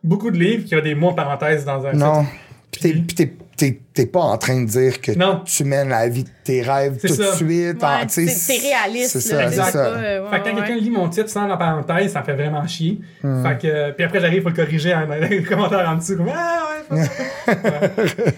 beaucoup 0.04 0.30
de 0.30 0.38
livres 0.38 0.64
qui 0.64 0.76
ont 0.76 0.80
des 0.82 0.94
mots 0.94 1.08
en 1.08 1.14
parenthèse 1.14 1.64
dans 1.64 1.84
un 1.84 1.92
Non. 1.92 2.22
titre. 2.22 2.32
Puis 2.70 2.80
t'es- 2.80 2.92
puis 2.92 3.16
t'es- 3.16 3.36
t'es 3.56 3.80
t'es 3.94 4.06
pas 4.06 4.20
en 4.20 4.36
train 4.36 4.60
de 4.60 4.66
dire 4.66 5.00
que 5.00 5.12
Non. 5.12 5.40
tu 5.46 5.64
mènes 5.64 5.88
la 5.88 6.06
vie 6.08 6.24
de 6.24 6.28
tes 6.44 6.60
rêves 6.60 6.98
C'est 7.00 7.08
tout 7.08 7.14
ça. 7.14 7.30
de 7.30 7.36
suite. 7.36 7.82
Ouais, 7.82 8.04
c'est 8.08 8.26
c'est 8.26 8.58
réaliste. 8.58 9.12
C'est 9.12 9.20
ça, 9.20 9.50
c'est 9.50 9.62
ça. 9.72 9.78
euh, 9.86 10.24
ouais, 10.24 10.30
Fait 10.30 10.38
que 10.40 10.44
quand 10.50 10.56
ouais. 10.56 10.66
quelqu'un 10.66 10.76
lit 10.76 10.90
mon 10.90 11.08
titre 11.08 11.30
sans 11.30 11.46
la 11.46 11.56
parenthèse, 11.56 12.12
ça 12.12 12.20
me 12.20 12.24
fait 12.26 12.34
vraiment 12.34 12.66
chier. 12.66 13.00
Hmm. 13.22 13.42
Fait 13.42 13.58
que, 13.58 13.90
puis 13.92 14.04
après, 14.04 14.20
j'arrive 14.20 14.42
pour 14.42 14.50
le 14.50 14.56
corriger 14.56 14.94
en 14.94 15.06
commentaires 15.48 15.88
en 15.88 15.94
dessous. 15.96 16.16
Comme, 16.18 16.28
ah 16.34 16.68
ouais, 16.90 18.34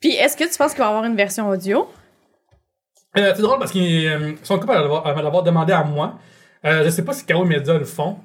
Puis 0.00 0.10
est-ce 0.16 0.36
que 0.36 0.44
tu 0.50 0.58
penses 0.58 0.72
qu'il 0.72 0.80
va 0.80 0.86
y 0.86 0.88
avoir 0.88 1.04
une 1.04 1.16
version 1.16 1.48
audio? 1.48 1.86
Euh, 3.18 3.32
c'est 3.34 3.42
drôle 3.42 3.58
parce 3.58 3.72
qu'ils 3.72 4.06
euh, 4.06 4.32
son 4.42 4.58
couple 4.58 4.74
va 4.74 5.22
l'avoir 5.22 5.42
demandé 5.42 5.72
à 5.72 5.84
moi. 5.84 6.18
Euh, 6.64 6.84
je 6.84 6.90
sais 6.90 7.04
pas 7.04 7.12
si 7.12 7.24
K.O. 7.24 7.44
Media 7.44 7.74
le 7.74 7.84
font. 7.84 8.18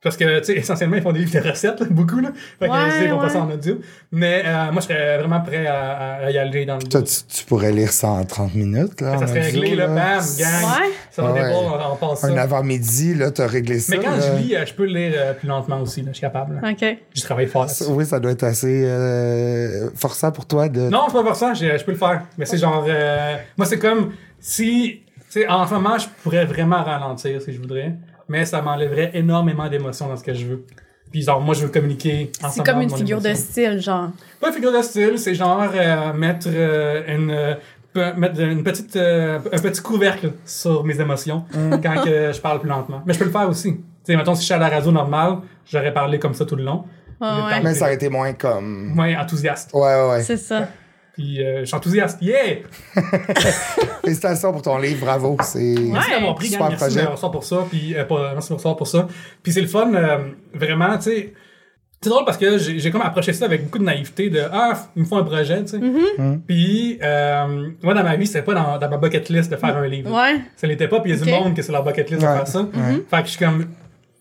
Parce 0.00 0.16
que, 0.16 0.38
tu 0.38 0.44
sais, 0.44 0.52
essentiellement, 0.54 0.94
ils 0.94 1.02
font 1.02 1.10
des 1.12 1.18
livres 1.18 1.40
de 1.42 1.48
recettes, 1.48 1.80
là, 1.80 1.86
beaucoup, 1.90 2.20
là. 2.20 2.28
Fait 2.60 2.66
que, 2.68 2.72
Ouais, 2.72 2.78
tu 2.84 2.90
sais, 2.98 3.04
ils 3.06 3.10
vont 3.10 3.18
pas 3.18 3.24
ouais. 3.24 3.30
ça 3.30 3.40
en 3.42 3.50
audio. 3.50 3.80
Mais, 4.12 4.42
euh, 4.46 4.70
moi, 4.70 4.80
je 4.80 4.86
serais 4.86 5.18
vraiment 5.18 5.40
prêt 5.40 5.66
à, 5.66 5.74
à- 5.92 6.26
à 6.26 6.30
y 6.30 6.38
aller 6.38 6.64
dans 6.66 6.76
le 6.76 6.82
Toi, 6.84 7.02
tu, 7.02 7.14
tu 7.28 7.44
pourrais 7.44 7.72
lire 7.72 7.90
ça 7.90 8.06
en 8.08 8.24
30 8.24 8.54
minutes. 8.54 9.00
Là, 9.00 9.18
Ça 9.18 9.26
serait 9.26 9.40
réglé, 9.40 9.74
là, 9.74 9.88
bam, 9.88 9.96
gang. 9.96 10.20
Ouais. 10.20 10.88
Ça 11.10 11.22
va 11.22 11.32
Ouais. 11.32 11.52
on, 11.52 11.92
on 11.92 11.96
passe 11.96 12.20
ça. 12.20 12.28
Un 12.28 12.36
avant-midi, 12.36 13.14
là, 13.14 13.32
t'as 13.32 13.48
réglé 13.48 13.80
ça. 13.80 13.96
Mais 13.96 14.04
quand 14.04 14.14
là. 14.14 14.20
je 14.38 14.40
lis, 14.40 14.54
euh, 14.54 14.64
je 14.64 14.72
peux 14.74 14.84
le 14.86 14.92
lire 14.92 15.12
euh, 15.16 15.32
plus 15.34 15.48
lentement 15.48 15.80
aussi, 15.80 16.02
là. 16.02 16.08
Je 16.12 16.18
suis 16.18 16.20
capable, 16.20 16.60
là. 16.62 16.70
OK. 16.70 16.96
Je 17.16 17.22
travaille 17.22 17.46
fort 17.48 17.62
là-dessus. 17.64 17.84
Oui, 17.88 18.06
ça 18.06 18.20
doit 18.20 18.30
être 18.30 18.44
assez 18.44 18.84
euh, 18.86 19.90
forçant 19.96 20.30
pour 20.30 20.46
toi 20.46 20.68
de. 20.68 20.82
Non, 20.88 21.06
c'est 21.10 21.22
pas 21.24 21.34
ça, 21.34 21.54
je, 21.54 21.76
je 21.76 21.84
peux 21.84 21.92
le 21.92 21.98
faire. 21.98 22.22
Mais 22.36 22.46
c'est 22.46 22.58
genre. 22.58 22.86
euh, 22.88 23.36
moi, 23.56 23.66
c'est 23.66 23.78
comme 23.80 24.12
si. 24.38 25.00
Tu 25.30 25.40
sais, 25.40 25.48
en 25.48 25.66
ce 25.66 25.74
moment, 25.74 25.98
je 25.98 26.06
pourrais 26.22 26.44
vraiment 26.46 26.82
ralentir 26.84 27.42
si 27.42 27.52
je 27.52 27.58
voudrais. 27.60 27.94
Mais 28.28 28.44
ça 28.44 28.60
m'enlèverait 28.62 29.10
énormément 29.14 29.68
d'émotions 29.68 30.08
dans 30.08 30.16
ce 30.16 30.24
que 30.24 30.34
je 30.34 30.46
veux. 30.46 30.64
Puis, 31.10 31.22
genre, 31.22 31.40
moi, 31.40 31.54
je 31.54 31.62
veux 31.62 31.68
communiquer. 31.72 32.30
C'est 32.50 32.64
comme 32.64 32.82
une 32.82 32.90
figure 32.90 33.20
de 33.20 33.32
style, 33.34 33.80
genre. 33.80 34.10
Pas 34.40 34.48
une 34.48 34.54
figure 34.54 34.72
de 34.76 34.82
style, 34.82 35.18
c'est 35.18 35.34
genre 35.34 35.62
euh, 35.74 36.12
mettre 36.12 36.46
euh, 36.50 37.02
une. 37.16 37.30
euh, 37.30 37.54
mettre 38.16 38.38
une 38.40 38.62
petite, 38.62 38.94
euh, 38.96 39.38
un 39.50 39.58
petit 39.58 39.80
couvercle 39.82 40.32
sur 40.44 40.84
mes 40.84 41.00
émotions 41.00 41.44
Mm. 41.54 41.80
quand 41.82 42.04
que 42.04 42.32
je 42.32 42.40
parle 42.40 42.60
plus 42.60 42.68
lentement. 42.68 43.02
Mais 43.06 43.14
je 43.14 43.18
peux 43.18 43.24
le 43.24 43.30
faire 43.30 43.48
aussi. 43.48 43.72
Tu 43.76 43.82
sais, 44.04 44.16
mettons, 44.16 44.34
si 44.34 44.42
je 44.42 44.44
suis 44.46 44.54
à 44.54 44.58
la 44.58 44.68
radio 44.68 44.92
normale, 44.92 45.38
j'aurais 45.66 45.92
parlé 45.92 46.18
comme 46.18 46.34
ça 46.34 46.44
tout 46.44 46.54
le 46.56 46.62
long. 46.64 46.84
Ah 47.20 47.46
ouais. 47.46 47.60
Mais 47.64 47.74
ça 47.74 47.86
aurait 47.86 47.94
été 47.94 48.08
moins 48.10 48.32
comme. 48.34 48.92
Moins 48.94 49.18
enthousiaste. 49.18 49.70
Ouais, 49.72 49.80
ouais, 49.80 50.08
ouais. 50.10 50.22
C'est 50.22 50.36
ça. 50.36 50.68
Puis, 51.18 51.44
euh, 51.44 51.60
je 51.60 51.64
suis 51.64 51.74
enthousiaste. 51.74 52.22
Yeah! 52.22 52.58
Félicitations 54.04 54.52
pour 54.52 54.62
ton 54.62 54.78
livre, 54.78 55.00
bravo. 55.04 55.36
C'est. 55.42 55.74
Merci 55.76 56.10
pris, 56.36 56.46
Super 56.46 56.60
gang. 56.60 56.68
Merci 56.70 56.84
projet. 56.84 57.00
de 57.00 57.06
me 57.06 57.10
recevoir 57.10 57.32
pour 57.32 57.44
ça. 57.44 57.66
Puis, 57.68 57.94
euh, 57.96 58.04
pas- 58.04 58.30
merci 58.34 58.48
de 58.48 58.52
me 58.52 58.56
recevoir 58.56 58.76
pour 58.76 58.86
ça. 58.86 59.08
Puis, 59.42 59.52
c'est 59.52 59.60
le 59.60 59.66
fun, 59.66 59.92
euh, 59.94 60.18
vraiment, 60.54 60.96
tu 60.96 61.02
sais. 61.10 61.34
C'est 62.00 62.10
drôle 62.10 62.24
parce 62.24 62.38
que 62.38 62.58
j'ai 62.58 62.90
comme 62.92 63.02
approché 63.02 63.32
ça 63.32 63.46
avec 63.46 63.64
beaucoup 63.64 63.78
de 63.80 63.82
naïveté 63.84 64.30
de 64.30 64.40
Ah, 64.52 64.74
il 64.94 65.02
me 65.02 65.06
faut 65.08 65.16
un 65.16 65.24
projet, 65.24 65.62
tu 65.64 65.70
sais. 65.70 65.78
Mm-hmm. 65.78 66.40
Puis, 66.46 66.96
euh, 67.02 67.70
moi, 67.82 67.92
dans 67.94 68.04
ma 68.04 68.14
vie, 68.14 68.28
c'était 68.28 68.42
pas 68.42 68.54
dans, 68.54 68.78
dans 68.78 68.88
ma 68.88 68.98
bucket 68.98 69.28
list 69.28 69.50
de 69.50 69.56
faire 69.56 69.76
un 69.76 69.88
livre. 69.88 70.12
Ouais. 70.14 70.40
Ça 70.54 70.68
l'était 70.68 70.86
pas, 70.86 71.00
puis 71.00 71.10
il 71.10 71.18
y 71.18 71.20
a 71.20 71.24
du 71.24 71.28
Ok. 71.32 71.40
monde 71.40 71.56
que 71.56 71.62
c'est 71.62 71.72
leur 71.72 71.82
bucket 71.82 72.08
list 72.08 72.22
Ouais. 72.22 72.28
de 72.30 72.34
faire 72.36 72.46
ça. 72.46 72.68
Fait 73.10 73.16
que 73.22 73.24
je 73.26 73.30
suis 73.32 73.44
comme. 73.44 73.66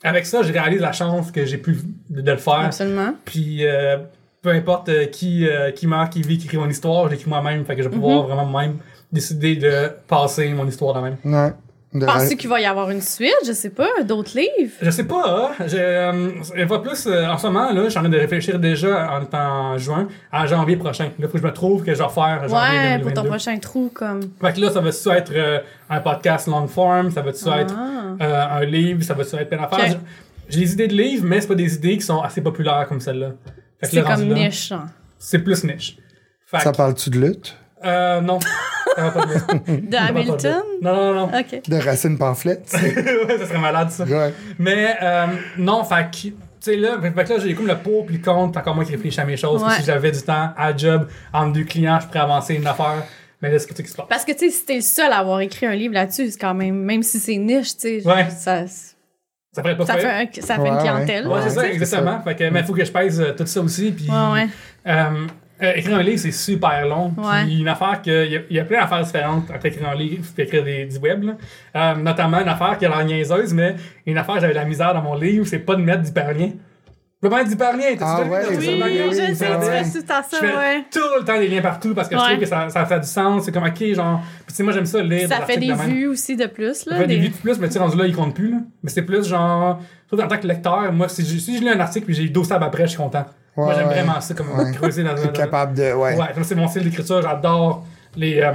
Avec 0.03 0.25
ça, 0.25 0.41
je 0.41 0.51
réalise 0.51 0.81
la 0.81 0.91
chance 0.91 1.31
que 1.31 1.45
j'ai 1.45 1.57
pu 1.59 1.77
de, 2.09 2.21
de 2.21 2.31
le 2.31 2.37
faire. 2.37 2.61
Absolument. 2.65 3.13
Puis, 3.25 3.59
euh, 3.63 3.97
peu 4.41 4.49
importe 4.49 4.89
euh, 4.89 5.05
qui, 5.05 5.47
euh, 5.47 5.71
qui 5.71 5.87
meurt, 5.87 6.11
qui 6.11 6.21
vit, 6.21 6.37
qui 6.37 6.45
écrit 6.45 6.57
mon 6.57 6.69
histoire, 6.69 7.05
je 7.07 7.11
l'écris 7.11 7.29
moi-même. 7.29 7.65
Fait 7.65 7.75
que 7.75 7.83
je 7.83 7.89
vais 7.89 7.95
pouvoir 7.95 8.23
vraiment 8.27 8.45
moi-même 8.45 8.77
décider 9.11 9.55
de 9.55 9.89
passer 10.07 10.49
mon 10.49 10.67
histoire 10.67 10.93
de 10.93 10.99
même. 11.01 11.17
Ouais. 11.25 11.53
De- 11.93 12.05
Penses-tu 12.05 12.35
qu'il 12.35 12.49
va 12.49 12.59
y 12.59 12.65
avoir 12.65 12.91
une 12.91 13.01
suite? 13.01 13.31
Je 13.47 13.53
sais 13.53 13.69
pas. 13.69 13.87
D'autres 14.03 14.37
livres? 14.37 14.73
Je 14.81 14.89
sais 14.91 15.05
pas, 15.05 15.53
hein. 15.57 15.63
J'ai, 15.67 15.79
euh, 15.79 16.29
je 16.53 16.63
vois 16.65 16.83
plus, 16.83 17.07
euh, 17.07 17.25
en 17.27 17.37
ce 17.37 17.47
moment, 17.47 17.71
là, 17.71 17.85
je 17.85 17.89
suis 17.89 17.97
en 17.97 18.01
train 18.01 18.09
de 18.09 18.17
réfléchir 18.17 18.59
déjà 18.59 19.09
en 19.13 19.23
étant 19.23 19.71
en 19.71 19.77
juin, 19.77 20.07
à 20.31 20.45
janvier 20.45 20.75
prochain. 20.75 21.05
Là, 21.17 21.27
faut 21.27 21.33
que 21.33 21.39
je 21.39 21.43
me 21.47 21.53
trouve 21.53 21.83
que 21.85 21.93
je 21.95 22.03
vais 22.03 22.09
faire 22.09 22.41
janvier 22.49 22.55
Ouais, 22.57 22.99
pour 22.99 23.11
2022. 23.11 23.13
ton 23.13 23.23
prochain 23.25 23.57
trou, 23.57 23.89
comme. 23.93 24.19
Fait 24.41 24.53
que 24.53 24.59
là, 24.59 24.69
ça 24.69 24.81
va-tu 24.81 25.09
être 25.09 25.31
euh, 25.33 25.59
un 25.89 26.01
podcast 26.01 26.47
long 26.47 26.67
form, 26.67 27.09
ça 27.09 27.21
va-tu 27.21 27.47
être 27.47 27.73
Ah. 27.75 28.21
euh, 28.21 28.45
un 28.61 28.65
livre, 28.65 29.01
ça 29.03 29.13
va-tu 29.13 29.35
être 29.37 29.47
plein 29.49 29.61
d'affaires? 29.61 29.79
Ok. 29.79 29.85
J'ai- 29.89 29.97
J'ai 30.49 30.59
des 30.59 30.73
idées 30.73 30.87
de 30.89 30.93
livres, 30.93 31.25
mais 31.25 31.39
c'est 31.41 31.47
pas 31.47 31.55
des 31.55 31.73
idées 31.73 31.97
qui 31.97 32.05
sont 32.05 32.21
assez 32.21 32.41
populaires 32.41 32.85
comme 32.87 32.99
celle-là. 32.99 33.31
C'est 33.81 34.03
comme 34.03 34.27
niche, 34.33 34.71
hein. 34.71 34.85
C'est 35.19 35.39
plus 35.39 35.63
niche. 35.63 35.97
Fait 36.45 36.59
Ça 36.59 36.71
que, 36.71 36.77
parle-tu 36.77 37.09
de 37.09 37.19
lutte? 37.19 37.57
euh, 37.83 38.21
non. 38.21 38.39
Ça 38.95 39.03
va 39.03 39.11
pas 39.11 39.25
de- 39.25 39.33
ça 39.39 39.39
va 39.39 39.59
pas 39.59 39.71
De 39.71 39.81
de- 39.87 39.95
Hamilton? 39.95 40.61
Non, 40.81 40.95
non, 40.95 41.13
non. 41.13 41.25
OK. 41.39 41.61
De 41.69 41.75
Racine 41.77 42.17
Pamphlet? 42.17 42.61
ouais, 42.73 43.37
ça 43.37 43.45
serait 43.45 43.59
malade, 43.59 43.89
ça. 43.91 44.03
ouais. 44.05 44.33
Mais 44.57 44.95
euh, 45.01 45.25
non, 45.57 45.83
fait 45.83 46.09
que, 46.11 46.17
tu 46.27 46.33
sais, 46.59 46.75
là, 46.77 46.97
fait 47.01 47.11
que 47.23 47.33
là, 47.33 47.39
j'ai 47.39 47.53
comme 47.53 47.67
le 47.67 47.77
pour 47.77 48.05
puis 48.05 48.17
le 48.17 48.23
contre, 48.23 48.57
encore 48.59 48.75
moi 48.75 48.85
qui 48.85 48.91
réfléchis 48.93 49.19
à 49.19 49.25
mes 49.25 49.37
choses. 49.37 49.61
Ouais. 49.63 49.73
Si 49.77 49.83
j'avais 49.83 50.11
du 50.11 50.21
temps 50.21 50.51
à 50.57 50.75
job, 50.75 51.07
entre 51.33 51.53
deux 51.53 51.63
clients, 51.65 51.99
je 52.01 52.07
pourrais 52.07 52.19
avancer 52.19 52.55
une 52.55 52.65
affaire. 52.65 53.03
Mais 53.41 53.51
là, 53.51 53.59
c'est 53.59 53.67
pas 53.67 53.75
ça 53.75 53.83
qui 53.83 53.89
se 53.89 53.95
passe. 53.95 54.07
Parce 54.09 54.25
que, 54.25 54.31
tu 54.31 54.39
sais, 54.39 54.49
si 54.49 54.65
t'es 54.65 54.75
le 54.75 54.81
seul 54.81 55.11
à 55.11 55.17
avoir 55.17 55.41
écrit 55.41 55.67
un 55.67 55.75
livre 55.75 55.93
là-dessus, 55.93 56.31
c'est 56.31 56.39
quand 56.39 56.55
même, 56.55 56.75
même 56.75 57.03
si 57.03 57.19
c'est 57.19 57.37
niche, 57.37 57.77
tu 57.77 58.01
sais, 58.01 58.07
Ouais. 58.07 58.27
ça, 58.31 58.65
Ça 59.53 59.63
ferait 59.63 59.77
pas 59.77 59.85
ça 59.85 59.97
fait, 59.97 60.05
un- 60.05 60.41
ça 60.41 60.55
fait 60.55 60.61
Ouais, 60.61 60.67
une 60.67 60.73
ouais. 60.75 60.81
clientèle. 60.81 61.27
Ouais, 61.27 61.39
c'est 61.43 61.49
ça, 61.49 61.67
exactement. 61.69 62.21
Fait 62.21 62.35
que, 62.35 62.49
mais 62.49 62.59
il 62.59 62.65
faut 62.65 62.73
que 62.73 62.85
je 62.85 62.91
pèse 62.91 63.19
euh, 63.21 63.33
tout 63.35 63.45
ça 63.45 63.61
aussi. 63.61 63.91
Puis, 63.91 64.07
Ouais, 64.09 64.33
ouais. 64.33 64.47
euh, 64.87 65.25
euh, 65.63 65.73
écrire 65.75 65.97
un 65.97 66.03
livre, 66.03 66.19
c'est 66.19 66.31
super 66.31 66.85
long. 66.85 67.13
Ouais. 67.17 67.43
Puis 67.45 67.59
une 67.61 67.67
affaire 67.67 68.01
que. 68.03 68.25
Il 68.25 68.31
y 68.33 68.37
a- 68.37 68.41
il 68.49 68.55
y, 68.55 68.59
a 68.59 68.65
plein 68.65 68.81
d'affaires 68.81 69.01
différentes 69.03 69.49
entre 69.49 69.65
écrire 69.65 69.89
un 69.89 69.95
livre 69.95 70.23
et 70.37 70.41
écrire 70.43 70.63
des, 70.63 70.85
du 70.85 70.97
web. 70.97 71.23
là. 71.23 71.33
Euh, 71.75 71.95
notamment 71.95 72.39
une 72.41 72.47
affaire 72.49 72.77
qui 72.77 72.85
a 72.85 72.89
l'air 72.89 73.03
niaiseuse, 73.05 73.53
mais 73.53 73.75
une 74.05 74.17
affaire, 74.17 74.39
j'avais 74.39 74.53
de 74.53 74.59
la 74.59 74.65
misère 74.65 74.93
dans 74.93 75.01
mon 75.01 75.15
livre, 75.15 75.45
c'est 75.47 75.59
pas 75.59 75.75
de 75.75 75.81
mettre 75.81 76.01
d'hyperlien. 76.03 76.51
Je 77.19 77.27
peux 77.27 77.31
pas 77.31 77.37
mettre 77.37 77.49
d'hyperlien. 77.49 77.95
t'as-tu 77.97 78.03
Ah 78.05 78.23
déjà 78.23 78.25
vu? 78.25 78.31
ouais, 78.31 78.43
ça? 78.43 78.49
Oui, 78.49 78.57
Oui, 78.57 78.63
C'est 78.63 78.73
oui, 78.83 79.09
je 79.09 79.15
sais, 79.15 79.33
ça 79.35 79.45
tu 79.55 79.65
fais 79.65 80.01
tout 80.01 80.13
à 80.13 80.21
Je 80.21 80.35
ça, 80.35 80.41
ouais. 80.59 80.85
tout 80.91 80.99
le 81.19 81.25
temps 81.25 81.39
des 81.39 81.47
liens 81.47 81.61
partout 81.61 81.95
parce 81.95 82.07
que 82.09 82.15
je 82.15 82.21
trouve 82.23 82.37
que 82.39 82.45
ça, 82.45 82.69
ça 82.69 82.85
fait 82.85 82.99
du 82.99 83.07
sens. 83.07 83.43
C'est 83.43 83.51
comme, 83.51 83.63
ok, 83.63 83.93
genre. 83.95 84.21
Puis, 84.45 84.49
tu 84.49 84.53
sais, 84.53 84.61
moi, 84.63 84.71
j'aime 84.71 84.85
ça 84.85 85.01
lire. 85.01 85.27
Ça 85.27 85.41
fait 85.41 85.57
des 85.57 85.73
vues 85.73 86.05
aussi 86.07 86.35
de 86.35 86.45
plus, 86.45 86.75
Ça 86.75 86.91
là. 86.91 86.97
fait 86.97 87.07
des 87.07 87.15
des- 87.15 87.21
vues 87.21 87.29
de 87.29 87.33
plus, 87.37 87.57
mais 87.59 87.67
tu 87.67 87.73
sais, 87.73 87.79
rendu 87.79 87.97
là, 87.97 88.05
il 88.05 88.15
compte 88.15 88.35
plus, 88.35 88.51
là. 88.51 88.57
Mais 88.83 88.91
c'est 88.91 89.01
plus 89.01 89.27
genre. 89.27 89.79
Surtout 90.09 90.23
en 90.23 90.27
tant 90.27 90.37
que 90.37 90.45
lecteur, 90.45 90.93
moi, 90.93 91.09
si 91.09 91.25
je, 91.25 91.39
si 91.39 91.57
je 91.57 91.61
lis 91.63 91.69
un 91.69 91.79
article 91.79 92.05
puis 92.05 92.13
j'ai 92.13 92.29
12 92.29 92.47
tables 92.47 92.63
après, 92.65 92.83
je 92.83 92.89
suis 92.91 92.97
content. 92.97 93.25
moi, 93.55 93.67
Ouais, 93.69 93.73
j'aime 93.75 93.87
ouais. 93.87 93.93
vraiment 93.95 94.21
ça, 94.21 94.35
comme 94.35 94.51
Ouais. 94.51 94.71
creuser 94.73 95.03
dans 95.03 95.19
un. 95.19 95.27
capable 95.29 95.73
de. 95.73 95.93
Ouais. 95.93 96.15
Ouais, 96.15 96.27
ça, 96.35 96.43
c'est 96.43 96.53
mon 96.55 96.67
style 96.67 96.83
d'écriture, 96.83 97.21
j'adore 97.23 97.83
les. 98.15 98.41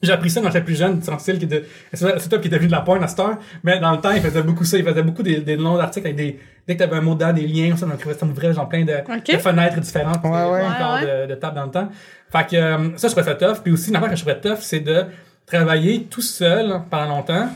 J'ai 0.00 0.12
appris 0.12 0.30
ça 0.30 0.40
quand 0.40 0.46
j'étais 0.46 0.64
plus 0.64 0.76
jeune, 0.78 1.02
c'est 1.02 1.10
un 1.10 1.18
style 1.18 1.38
qui 1.38 1.46
était. 1.46 1.64
C'est 1.92 2.18
c'est 2.20 2.28
toi 2.28 2.38
qui 2.38 2.46
était 2.46 2.56
venu 2.58 2.68
de 2.68 2.72
la 2.72 2.82
pointe 2.82 3.02
à 3.02 3.08
cette 3.08 3.18
heure, 3.18 3.38
mais 3.64 3.80
dans 3.80 3.90
le 3.90 3.98
temps, 3.98 4.12
il 4.12 4.20
faisait 4.22 4.42
beaucoup 4.42 4.64
ça. 4.64 4.78
Il 4.78 4.84
faisait 4.84 5.02
beaucoup 5.02 5.24
des, 5.24 5.40
des 5.40 5.56
longs 5.56 5.76
articles 5.78 6.06
avec 6.06 6.16
des. 6.16 6.38
Dès 6.68 6.74
que 6.74 6.78
t'avais 6.80 6.96
un 6.96 7.00
mot 7.00 7.14
dedans, 7.14 7.32
des 7.32 7.46
liens, 7.46 7.76
ça, 7.76 7.86
donc 7.86 8.00
ça 8.00 8.26
m'ouvrait 8.26 8.52
genre 8.52 8.68
plein 8.68 8.84
de, 8.84 8.92
de 8.92 9.38
fenêtres 9.38 9.80
différentes. 9.80 10.22
Ouais, 10.22 10.30
ouais. 10.30 10.62
Encore 10.62 10.94
Ouais, 10.94 11.04
ouais. 11.04 11.26
De, 11.26 11.34
de 11.34 11.34
tables 11.34 11.56
dans 11.56 11.64
le 11.64 11.70
temps. 11.70 11.88
Fait 12.30 12.46
que 12.46 12.56
euh, 12.56 12.96
ça, 12.96 13.08
je 13.08 13.12
trouvais 13.14 13.26
ça 13.26 13.34
tough. 13.34 13.62
Puis 13.64 13.72
aussi, 13.72 13.88
une 13.90 13.96
affaire 13.96 14.10
que 14.10 14.16
je 14.16 14.20
trouvais 14.24 14.40
tough, 14.40 14.58
c'est 14.60 14.80
de 14.80 15.04
travailler 15.46 16.04
tout 16.04 16.20
seul 16.20 16.82
pendant 16.90 17.16
longtemps 17.16 17.48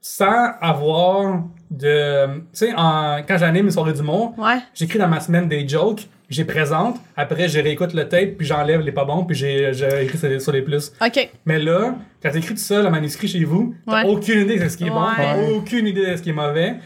sans 0.00 0.52
avoir 0.60 1.42
de. 1.70 2.26
Tu 2.26 2.42
sais, 2.52 2.72
en- 2.76 3.18
quand 3.26 3.38
j'anime 3.38 3.66
une 3.66 3.70
soirée 3.70 3.92
d'humour, 3.92 4.34
Ouais. 4.38 4.58
j'écris 4.74 4.98
dans 4.98 5.08
ma 5.08 5.20
semaine 5.20 5.48
des 5.48 5.66
jokes, 5.68 6.08
j'ai 6.30 6.44
présente, 6.44 6.96
après 7.16 7.48
je 7.48 7.58
réécoute 7.58 7.94
le 7.94 8.06
tape, 8.08 8.36
puis 8.36 8.46
j'enlève 8.46 8.80
les 8.80 8.92
pas 8.92 9.04
bons, 9.04 9.24
puis 9.24 9.38
écrit 9.42 10.18
sur 10.40 10.52
les, 10.52 10.62
plus. 10.62 10.92
OK. 11.04 11.30
Mais 11.46 11.58
là, 11.58 11.94
quand 12.22 12.30
t'écris 12.30 12.54
tout 12.54 12.60
seul 12.60 12.86
un 12.86 12.90
manuscrit 12.90 13.28
chez 13.28 13.44
vous, 13.44 13.74
t'as 13.86 14.04
Ouais. 14.04 14.10
aucune 14.10 14.40
idée 14.42 14.58
de 14.58 14.68
ce 14.68 14.76
qui 14.76 14.86
est 14.86 14.90
bon, 14.90 15.02
Ouais. 15.02 15.50
aucune 15.56 15.86
idée 15.86 16.10
de 16.12 16.16
ce 16.16 16.22
qui 16.22 16.30
est 16.30 16.34
mauvais. 16.34 16.76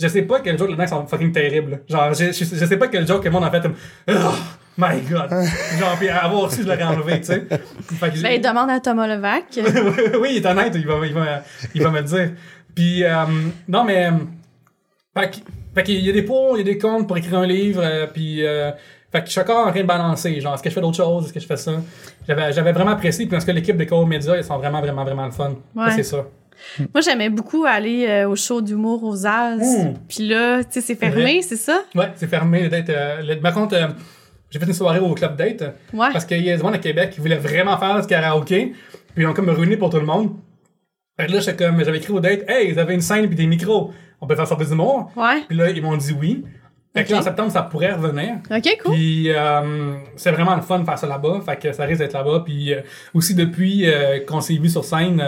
Je 0.00 0.08
sais 0.08 0.22
pas 0.22 0.40
quel 0.40 0.56
joke 0.58 0.70
là-dedans 0.70 0.86
sont 0.86 1.06
fucking 1.06 1.30
terribles. 1.32 1.80
Genre, 1.88 2.14
je, 2.14 2.26
je, 2.26 2.44
je 2.44 2.64
sais 2.64 2.76
pas 2.78 2.88
quel 2.88 3.06
joke 3.06 3.20
que 3.20 3.28
le 3.28 3.32
monde 3.32 3.44
a 3.44 3.50
fait 3.50 3.66
Oh 4.08 4.12
my 4.78 4.98
god! 5.10 5.28
Genre, 5.78 5.96
puis 5.98 6.08
avoir 6.08 6.42
reçu, 6.42 6.62
je 6.62 6.66
l'aurais 6.68 6.82
enlevé, 6.84 7.20
tu 7.20 7.26
sais. 7.26 7.46
Ben, 8.22 8.40
demande 8.40 8.70
à 8.70 8.80
Thomas 8.80 9.06
Levac. 9.06 9.44
oui, 10.20 10.28
il 10.32 10.36
est 10.38 10.46
honnête, 10.46 10.72
il 10.74 10.86
va, 10.86 10.94
il 11.06 11.12
va, 11.12 11.42
il 11.74 11.82
va 11.82 11.90
me 11.90 11.98
le 11.98 12.04
dire. 12.04 12.30
Puis, 12.74 13.04
euh, 13.04 13.24
non, 13.68 13.84
mais. 13.84 14.06
euh, 14.06 14.12
Fait, 15.18 15.28
que- 15.30 15.36
fait 15.74 15.82
qu'il 15.82 16.04
y 16.06 16.08
a 16.08 16.12
des 16.12 16.22
pour, 16.22 16.56
il 16.56 16.58
y 16.58 16.70
a 16.70 16.72
des 16.72 16.78
contre 16.78 17.06
pour 17.08 17.16
écrire 17.16 17.38
un 17.38 17.46
livre, 17.46 17.82
euh, 17.84 18.06
puis. 18.06 18.46
euh, 18.46 18.70
fait 19.12 19.20
que 19.22 19.26
je 19.26 19.32
suis 19.32 19.40
encore 19.40 19.66
en 19.66 19.70
train 19.72 19.80
de 19.80 19.86
balancer. 19.86 20.40
Genre, 20.40 20.54
est-ce 20.54 20.62
que 20.62 20.70
je 20.70 20.74
fais 20.74 20.80
d'autres 20.80 20.96
choses? 20.96 21.24
Est-ce 21.24 21.32
que 21.32 21.40
je 21.40 21.46
fais 21.46 21.56
ça? 21.56 21.72
J'avais, 22.28 22.52
j'avais 22.52 22.70
vraiment 22.72 22.92
apprécié, 22.92 23.24
puis 23.26 23.32
parce 23.32 23.44
que 23.44 23.50
l'équipe 23.50 23.76
de 23.76 23.82
Co 23.84 24.06
Media, 24.06 24.36
ils 24.36 24.44
sont 24.44 24.56
vraiment, 24.58 24.80
vraiment, 24.80 25.02
vraiment 25.04 25.24
le 25.26 25.32
fun. 25.32 25.54
Ouais. 25.74 25.90
C'est 25.96 26.04
ça. 26.04 26.24
Moi, 26.78 27.00
j'aimais 27.00 27.28
beaucoup 27.30 27.64
aller 27.64 28.06
euh, 28.06 28.28
au 28.28 28.36
show 28.36 28.60
d'humour 28.60 29.02
aux 29.02 29.26
As. 29.26 29.56
Mmh. 29.56 29.94
Puis 30.08 30.28
là, 30.28 30.62
tu 30.62 30.72
sais, 30.72 30.80
c'est 30.82 30.94
fermé, 30.94 31.42
c'est 31.42 31.56
ça? 31.56 31.82
Ouais, 31.94 32.10
c'est 32.14 32.28
fermé, 32.28 32.68
date. 32.68 32.90
euh, 32.90 33.22
le- 33.22 33.40
par 33.40 33.52
contre, 33.54 33.74
euh, 33.74 33.88
j'ai 34.50 34.60
fait 34.60 34.66
une 34.66 34.74
soirée 34.74 35.00
au 35.00 35.12
Club 35.14 35.36
Date. 35.36 35.62
Ouais. 35.92 36.08
Parce 36.12 36.24
qu'il 36.24 36.44
y 36.44 36.50
a 36.50 36.56
des 36.56 36.62
gens 36.62 36.68
à 36.70 36.78
Québec 36.78 37.10
qui 37.10 37.20
voulaient 37.20 37.36
vraiment 37.38 37.76
faire 37.78 38.00
du 38.00 38.06
karaoké, 38.06 38.74
puis 39.14 39.24
ils 39.24 39.26
ont 39.26 39.32
comme 39.34 39.48
ruiné 39.50 39.76
pour 39.76 39.90
tout 39.90 39.98
le 39.98 40.06
monde. 40.06 40.36
Fait 41.20 41.26
que 41.26 41.32
là, 41.32 41.40
j'étais 41.40 41.64
comme, 41.64 41.84
j'avais 41.84 41.98
écrit 41.98 42.12
au 42.12 42.20
date, 42.20 42.48
hey, 42.48 42.70
ils 42.70 42.78
avaient 42.78 42.94
une 42.94 43.00
scène 43.00 43.26
puis 43.26 43.36
des 43.36 43.46
micros. 43.46 43.92
On 44.20 44.26
peut 44.26 44.36
faire 44.36 44.46
ça 44.46 44.56
plus 44.56 44.68
d'humour? 44.68 45.10
Ouais. 45.16 45.42
Puis 45.48 45.56
là, 45.56 45.70
ils 45.70 45.82
m'ont 45.82 45.96
dit 45.96 46.14
oui. 46.18 46.44
Fait 46.94 47.04
que 47.04 47.12
là, 47.12 47.18
en 47.18 47.22
septembre, 47.22 47.52
ça 47.52 47.62
pourrait 47.62 47.92
revenir. 47.92 48.36
OK, 48.50 48.78
cool. 48.82 48.94
Puis 48.94 49.30
euh, 49.30 49.94
c'est 50.16 50.32
vraiment 50.32 50.56
le 50.56 50.62
fun 50.62 50.80
de 50.80 50.84
faire 50.84 50.98
ça 50.98 51.06
là-bas. 51.06 51.40
Fait 51.44 51.56
que 51.56 51.72
ça 51.72 51.84
risque 51.84 52.00
d'être 52.00 52.14
là-bas. 52.14 52.42
Puis 52.44 52.74
euh, 52.74 52.80
aussi, 53.14 53.34
depuis 53.34 53.86
euh, 53.86 54.24
qu'on 54.26 54.40
s'est 54.40 54.54
vu 54.54 54.68
sur 54.68 54.84
scène, 54.84 55.22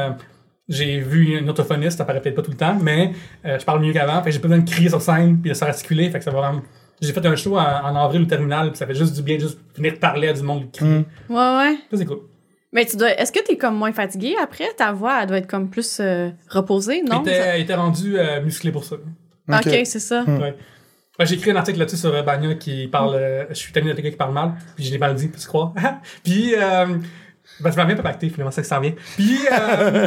j'ai 0.69 0.99
vu 0.99 1.39
une 1.39 1.49
orthophoniste, 1.49 1.99
ça 1.99 2.05
paraît 2.05 2.21
peut-être 2.21 2.35
pas 2.35 2.43
tout 2.43 2.51
le 2.51 2.57
temps, 2.57 2.77
mais 2.83 3.13
je 3.45 3.65
parle 3.65 3.81
mieux 3.81 3.93
qu'avant. 3.93 4.23
Fait 4.23 4.31
que 4.31 4.33
j'ai 4.33 4.41
pas 4.41 4.49
besoin 4.49 4.65
de 4.65 4.71
crier 4.71 4.89
sur 4.89 5.01
scène 5.01 5.39
puis 5.41 5.51
de 5.51 5.55
s'articuler. 5.55 6.11
Fait 6.11 6.19
que 6.19 6.25
ça 6.25 6.31
va 6.31 6.41
vraiment, 6.41 6.63
J'ai 7.01 7.13
fait 7.13 7.25
un 7.25 7.37
show 7.37 7.57
en, 7.57 7.61
en 7.61 7.97
avril 7.97 8.23
au 8.23 8.27
terminal, 8.27 8.71
puis 8.71 8.79
ça 8.79 8.87
fait 8.87 8.95
juste 8.95 9.15
du 9.15 9.23
bien, 9.23 9.39
juste 9.39 9.59
venir 9.77 9.99
parler 9.99 10.29
à 10.29 10.33
du 10.33 10.43
monde 10.43 10.71
qui 10.71 10.81
crie. 10.81 10.89
Mm. 10.89 11.05
Ouais, 11.29 11.37
ouais. 11.37 11.77
Ça, 11.91 11.97
c'est 11.97 12.07
cool. 12.07 12.21
Mais 12.73 12.87
tu 12.87 12.97
dois. 12.97 13.11
Est-ce 13.21 13.33
que 13.33 13.41
t'es 13.45 13.57
comme 13.57 13.77
moins 13.77 13.93
fatigué 13.93 14.35
après? 14.43 14.69
Ta 14.77 14.93
voix, 14.93 15.19
elle 15.23 15.29
doit 15.29 15.39
être 15.39 15.47
comme 15.47 15.69
plus 15.69 15.99
euh, 16.01 16.31
reposée, 16.49 17.03
non? 17.03 17.23
il, 17.27 17.31
était, 17.31 17.61
était 17.61 17.75
rendu 17.75 18.19
euh, 18.19 18.41
musclé 18.43 18.73
pour 18.73 18.85
ça. 18.85 18.97
Ok, 19.49 19.69
c'est 19.85 19.99
ça. 20.01 20.23
Mm. 20.23 20.39
Ouais. 20.41 20.55
Ouais, 21.19 21.27
j'ai 21.27 21.35
écrit 21.35 21.51
un 21.51 21.57
article 21.57 21.79
là-dessus 21.79 21.99
sur 21.99 22.15
euh, 22.15 22.23
Banya 22.23 22.55
qui 22.55 22.87
parle. 22.89 23.15
euh, 23.17 23.45
je 23.51 23.55
suis 23.55 23.73
tanné 23.73 23.91
de 23.91 23.95
quelqu'un 23.95 24.11
qui 24.11 24.17
parle 24.17 24.33
mal, 24.33 24.53
puis 24.75 24.85
je 24.85 24.91
l'ai 24.91 24.97
mal 24.99 25.15
dit, 25.15 25.29
puis 25.29 25.39
tu 25.41 25.47
crois? 25.47 25.75
puis, 26.25 26.55
euh, 26.57 26.87
ben, 27.61 27.71
tu 27.71 27.77
m'as 27.77 27.85
bien 27.85 27.97
pas 27.97 28.03
pacté, 28.03 28.31
finalement, 28.31 28.51
c'est 28.51 28.63
ça 28.63 28.63
que 28.63 28.69
ça 28.69 28.81
vient. 28.81 28.95
Puis, 29.17 29.39
euh, 29.53 30.01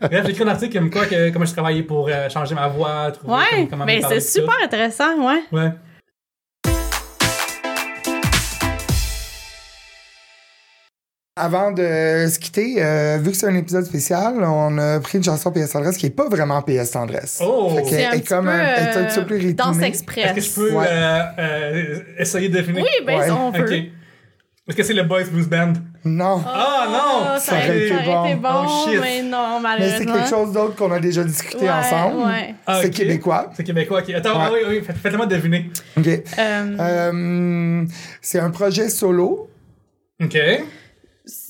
bref, 0.00 0.24
j'ai 0.24 0.30
écrit 0.30 0.44
un 0.44 0.48
article 0.48 0.78
comme 0.78 0.90
quoi, 0.90 1.04
que, 1.04 1.28
comment 1.30 1.44
je 1.44 1.52
travaillais 1.52 1.82
pour 1.82 2.08
euh, 2.08 2.30
changer 2.30 2.54
ma 2.54 2.68
voix, 2.68 3.10
trouver 3.12 3.34
Ouais, 3.34 3.40
comme- 3.60 3.68
comment 3.68 3.84
mais 3.84 4.00
c'est 4.08 4.20
super 4.20 4.54
intéressant, 4.64 5.14
ouais. 5.26 5.42
Ouais. 5.52 5.72
Avant 11.36 11.72
de 11.72 12.28
se 12.30 12.38
quitter, 12.38 12.76
euh, 12.78 13.18
vu 13.20 13.32
que 13.32 13.36
c'est 13.36 13.48
un 13.48 13.56
épisode 13.56 13.84
spécial, 13.84 14.34
on 14.44 14.78
a 14.78 15.00
pris 15.00 15.18
une 15.18 15.24
chanson 15.24 15.50
PS 15.50 15.70
Tendresse 15.72 15.96
qui 15.96 16.06
est 16.06 16.10
pas 16.10 16.28
vraiment 16.28 16.62
PS 16.62 16.92
Tendresse. 16.92 17.40
Oh! 17.44 17.70
Fait 17.74 17.84
C'est 17.86 18.04
un 18.04 18.10
est 18.12 18.20
petit 18.20 18.28
comme 18.28 18.44
peu, 18.44 18.52
un, 18.52 18.58
elle 18.60 18.86
est 18.88 18.96
un 18.98 19.04
petit 19.06 19.18
peu 19.18 19.26
plus 19.26 19.34
euh, 19.34 19.38
rythmée. 19.38 19.54
Danse 19.54 19.76
Est-ce 19.78 19.84
express. 19.84 20.32
que 20.32 20.40
je 20.40 20.50
peux 20.54 20.72
Ouais. 20.72 20.86
euh, 20.88 21.20
euh, 21.40 21.98
essayer 22.20 22.48
de 22.48 22.56
deviner? 22.56 22.82
Oui, 22.82 23.04
ben 23.04 23.18
Ouais. 23.18 23.30
on 23.32 23.50
peut. 23.50 23.64
Ok. 23.64 23.72
Est-ce 23.72 24.76
que 24.76 24.82
c'est 24.84 24.94
le 24.94 25.02
Boys 25.02 25.24
Blues 25.24 25.48
Band? 25.48 25.72
Non. 26.04 26.40
Ah, 26.46 26.86
non! 26.88 27.24
Ça, 27.34 27.40
Ça 27.40 27.52
aurait 27.56 27.78
été 27.78 27.94
été 27.94 28.04
bon, 28.04 28.34
bon. 28.36 28.48
Oh, 28.68 28.88
shit. 28.88 29.00
mais 29.02 29.22
non, 29.24 29.56
Mais 29.56 29.62
malheureusement. 29.62 29.98
c'est 29.98 30.06
quelque 30.06 30.28
chose 30.30 30.52
d'autre 30.52 30.76
qu'on 30.76 30.92
a 30.92 31.00
déjà 31.00 31.24
discuté 31.24 31.64
Ouais, 31.64 31.70
ensemble. 31.70 32.26
Ouais. 32.28 32.54
Ah, 32.64 32.78
C'est 32.80 32.90
québécois. 32.90 33.50
C'est 33.56 33.64
québécois, 33.64 34.02
ok. 34.02 34.10
Attends, 34.14 34.38
Ouais. 34.38 34.44
ah 34.46 34.50
oui, 34.52 34.60
oui, 34.68 34.82
faites- 34.86 34.96
faites-le-moi 34.98 35.26
deviner. 35.26 35.68
OK. 35.98 36.08
C'est 38.22 38.38
un 38.38 38.50
projet 38.52 38.88
solo 38.88 39.50
Ok. 40.22 40.38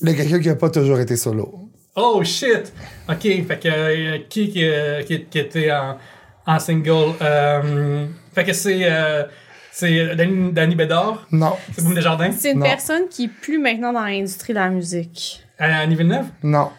De 0.01 0.11
quelqu'un 0.11 0.39
qui 0.39 0.49
a 0.49 0.55
pas 0.55 0.69
toujours 0.69 0.99
été 0.99 1.15
solo. 1.15 1.69
Oh 1.95 2.21
shit! 2.23 2.73
Ok, 3.09 3.21
fait 3.21 3.59
que 3.61 3.67
euh, 3.67 4.17
qui, 4.29 4.49
qui, 4.49 4.63
euh, 4.65 5.01
qui, 5.03 5.23
qui 5.25 5.39
était 5.39 5.71
en, 5.71 5.97
en 6.45 6.59
single? 6.59 7.13
Euh, 7.21 8.05
fait 8.33 8.43
que 8.43 8.53
c'est 8.53 8.79
euh, 8.83 9.23
c'est 9.71 10.15
Danny, 10.15 10.51
Danny 10.53 10.75
Bédard, 10.75 11.25
Non. 11.31 11.53
c'est 11.73 11.83
Boum 11.83 11.93
Desjardins, 11.93 12.31
c'est 12.31 12.51
une 12.51 12.59
Non. 12.59 12.65
personne 12.65 13.07
qui 13.09 13.25
est 13.25 13.29
plus 13.41 13.57
maintenant 13.59 13.91
dans 13.93 14.03
l'industrie 14.05 14.53
de 14.53 14.59
la 14.59 14.69
musique. 14.69 15.41
Annie 15.57 15.95
Villeneuve? 15.95 16.25
Non. 16.43 16.69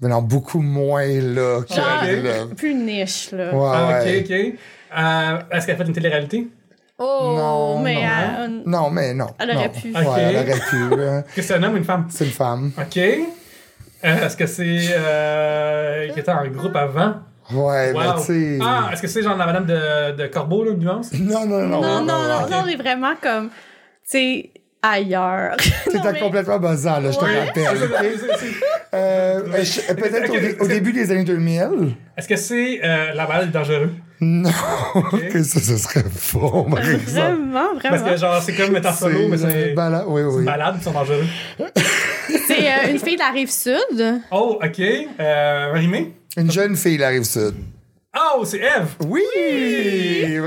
Mais 0.00 0.08
non, 0.08 0.22
beaucoup 0.22 0.60
moins 0.60 1.06
là. 1.06 1.60
Genre, 1.68 2.04
là. 2.04 2.46
Plus 2.56 2.74
niche, 2.74 3.30
là. 3.30 3.54
Ouais, 3.54 3.70
Ah, 3.72 4.00
ok, 4.02 4.24
ok. 4.24 4.30
Euh, 4.98 5.38
Est-ce 5.56 5.66
qu'elle 5.66 5.74
a 5.76 5.78
fait 5.78 5.84
une 5.86 5.92
télé-réalité? 5.92 6.48
Oh, 6.98 7.34
Non, 7.36 7.78
mais 7.80 7.94
non. 7.94 8.10
euh, 8.10 8.48
Non, 8.66 8.90
mais 8.90 9.14
non. 9.14 9.26
Elle 9.38 9.50
aurait 9.56 9.68
non. 9.68 9.80
pu. 9.80 9.92
Ouais, 9.92 10.06
Ok. 10.06 10.18
elle 10.18 10.36
aurait 10.36 10.60
pu. 10.60 11.00
Est-ce 11.00 11.34
que 11.36 11.42
c'est 11.42 11.54
un 11.54 11.62
homme 11.62 11.74
ou 11.74 11.76
une 11.78 11.84
femme? 11.84 12.06
C'est 12.10 12.24
une 12.26 12.30
femme. 12.30 12.72
Ok. 12.78 12.96
Euh, 12.98 14.26
Est-ce 14.26 14.36
que 14.36 14.46
c'est 14.46 14.78
euh, 14.90 16.08
qui 16.08 16.20
était 16.20 16.30
en 16.32 16.46
groupe 16.48 16.76
avant? 16.76 17.14
Ouais, 17.52 17.92
Wow. 17.92 18.00
mais 18.00 18.14
tu 18.18 18.22
sais. 18.24 18.58
Ah, 18.62 18.90
est-ce 18.92 19.02
que 19.02 19.08
c'est 19.08 19.22
genre 19.22 19.36
la 19.36 19.46
madame 19.46 19.66
de, 19.66 20.12
de 20.16 20.26
Corbeau, 20.28 20.64
là, 20.64 20.72
nuance? 20.74 21.12
Non, 21.20 21.44
non, 21.46 21.62
non. 21.66 21.80
non, 21.80 22.00
non, 22.04 22.22
non, 22.22 22.48
non, 22.50 22.62
on 22.64 22.68
est 22.68 22.76
vraiment 22.76 23.14
comme, 23.20 23.48
tu 23.48 23.52
sais, 24.04 24.50
ailleurs. 24.82 25.56
Non, 25.86 25.92
T'étais 25.92 26.12
mais- 26.12 26.18
complètement 26.20 26.58
buzzant, 26.58 27.00
là, 27.00 27.10
je 27.10 27.18
te 27.18 27.24
Ouais. 27.24 27.44
rappelle. 27.44 27.78
Euh, 28.94 29.40
Peut-être 29.40 30.30
au, 30.30 30.38
dé- 30.38 30.56
au 30.60 30.66
début 30.68 30.92
des 30.92 31.10
années 31.10 31.24
2000. 31.24 31.94
Est-ce 32.16 32.28
que 32.28 32.36
c'est 32.36 32.80
euh, 32.84 33.12
la 33.14 33.26
balade 33.26 33.50
dangereux? 33.50 33.90
Non, 34.24 34.50
que 35.32 35.42
ça, 35.42 35.58
ce 35.58 35.76
serait 35.76 36.04
faux, 36.08 36.62
par 36.70 36.78
exemple. 36.78 37.10
Vraiment, 37.10 37.68
Parce 37.82 37.96
vraiment. 37.96 38.10
que 38.10 38.16
genre, 38.16 38.40
c'est 38.40 38.54
comme 38.54 38.70
mettre 38.70 38.94
solo, 38.94 39.26
mais 39.26 39.36
c'est 39.36 39.70
une 39.70 39.74
balade, 39.74 40.04
oui, 40.06 40.22
c'est 40.22 40.28
oui. 40.28 40.38
une 40.38 40.44
balade 40.44 40.78
qui 40.78 40.84
sont 40.84 40.92
dangereux. 40.92 41.26
C'est 42.46 42.72
euh, 42.72 42.90
une 42.92 43.00
fille 43.00 43.16
de 43.16 43.18
la 43.18 43.30
rive 43.30 43.50
sud. 43.50 44.20
Oh, 44.30 44.60
ok. 44.62 44.80
Euh, 45.18 45.72
rimé? 45.74 46.12
Une 46.36 46.52
jeune 46.52 46.76
fille, 46.76 46.98
la 46.98 47.08
rive 47.08 47.24
sud. 47.24 47.54
Oh, 48.16 48.44
c'est 48.44 48.58
Eve! 48.58 48.94
Oui! 49.08 49.20
Qui 49.34 50.34
est 50.34 50.40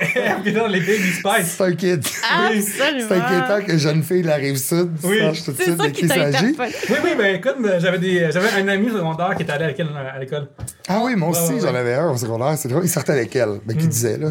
dans 0.54 0.66
les 0.66 0.80
Baby 0.80 1.12
Spice. 1.12 1.54
C'est 1.56 1.64
inquiétant. 1.64 2.08
Absolument. 2.32 3.06
C'est 3.08 3.14
inquiétant 3.16 3.66
que 3.66 3.78
jeune 3.78 4.02
fille, 4.02 4.22
la 4.22 4.36
rive 4.36 4.56
sud, 4.56 4.90
Oui. 5.04 5.18
sache 5.20 5.44
tout 5.44 5.52
de 5.52 5.56
C'est 5.56 5.64
suite 5.64 5.76
ça 5.80 5.86
de 5.86 5.92
qui 5.92 6.08
s'agit. 6.08 6.56
Oui, 6.58 6.96
oui, 7.04 7.10
ben 7.18 7.36
écoute, 7.36 7.56
j'avais 7.78 7.98
des, 7.98 8.30
j'avais 8.32 8.48
un 8.62 8.68
ami 8.68 8.88
secondaire 8.88 9.34
qui 9.36 9.42
était 9.42 9.52
allé 9.52 9.64
avec 9.64 9.78
elle 9.80 9.88
à 9.96 10.18
l'école. 10.18 10.48
Ah 10.88 11.00
oui, 11.04 11.14
moi 11.16 11.28
aussi, 11.30 11.40
Ouais, 11.42 11.54
ouais, 11.54 11.60
j'en 11.60 11.74
avais 11.74 11.94
un 11.94 12.10
au 12.10 12.16
secondaire. 12.16 12.54
C'est 12.56 12.68
drôle. 12.68 12.84
Il 12.84 12.88
sortait 12.88 13.12
avec 13.12 13.34
elle. 13.36 13.60
Ben, 13.64 13.76
qui 13.76 13.86
disait, 13.88 14.16
là. 14.16 14.28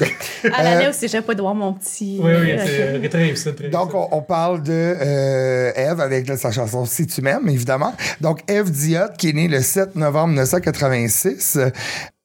Elle 0.00 0.50
Euh, 0.50 0.54
allait 0.54 0.88
au 0.88 0.92
cégep 0.92 1.24
pas 1.24 1.34
de 1.34 1.40
voir 1.40 1.54
mon 1.54 1.72
petit. 1.72 2.18
Oui, 2.22 2.32
oui, 2.38 2.48
c'est 2.58 2.82
euh, 2.82 3.08
très. 3.08 3.52
Très 3.54 3.68
Donc, 3.70 3.94
on, 3.94 4.08
on 4.12 4.20
parle 4.20 4.62
de 4.62 4.72
euh, 4.72 5.72
Eve 5.74 6.00
avec 6.00 6.28
là, 6.28 6.36
sa 6.36 6.50
chanson 6.52 6.84
Si 6.84 7.06
tu 7.06 7.22
m'aimes, 7.22 7.48
évidemment. 7.48 7.94
Donc, 8.20 8.40
Eve 8.48 8.70
Diot, 8.70 9.00
qui 9.16 9.30
est 9.30 9.32
née 9.32 9.48
le 9.48 9.60
7 9.62 9.96
novembre 9.96 10.28
1986. 10.28 11.58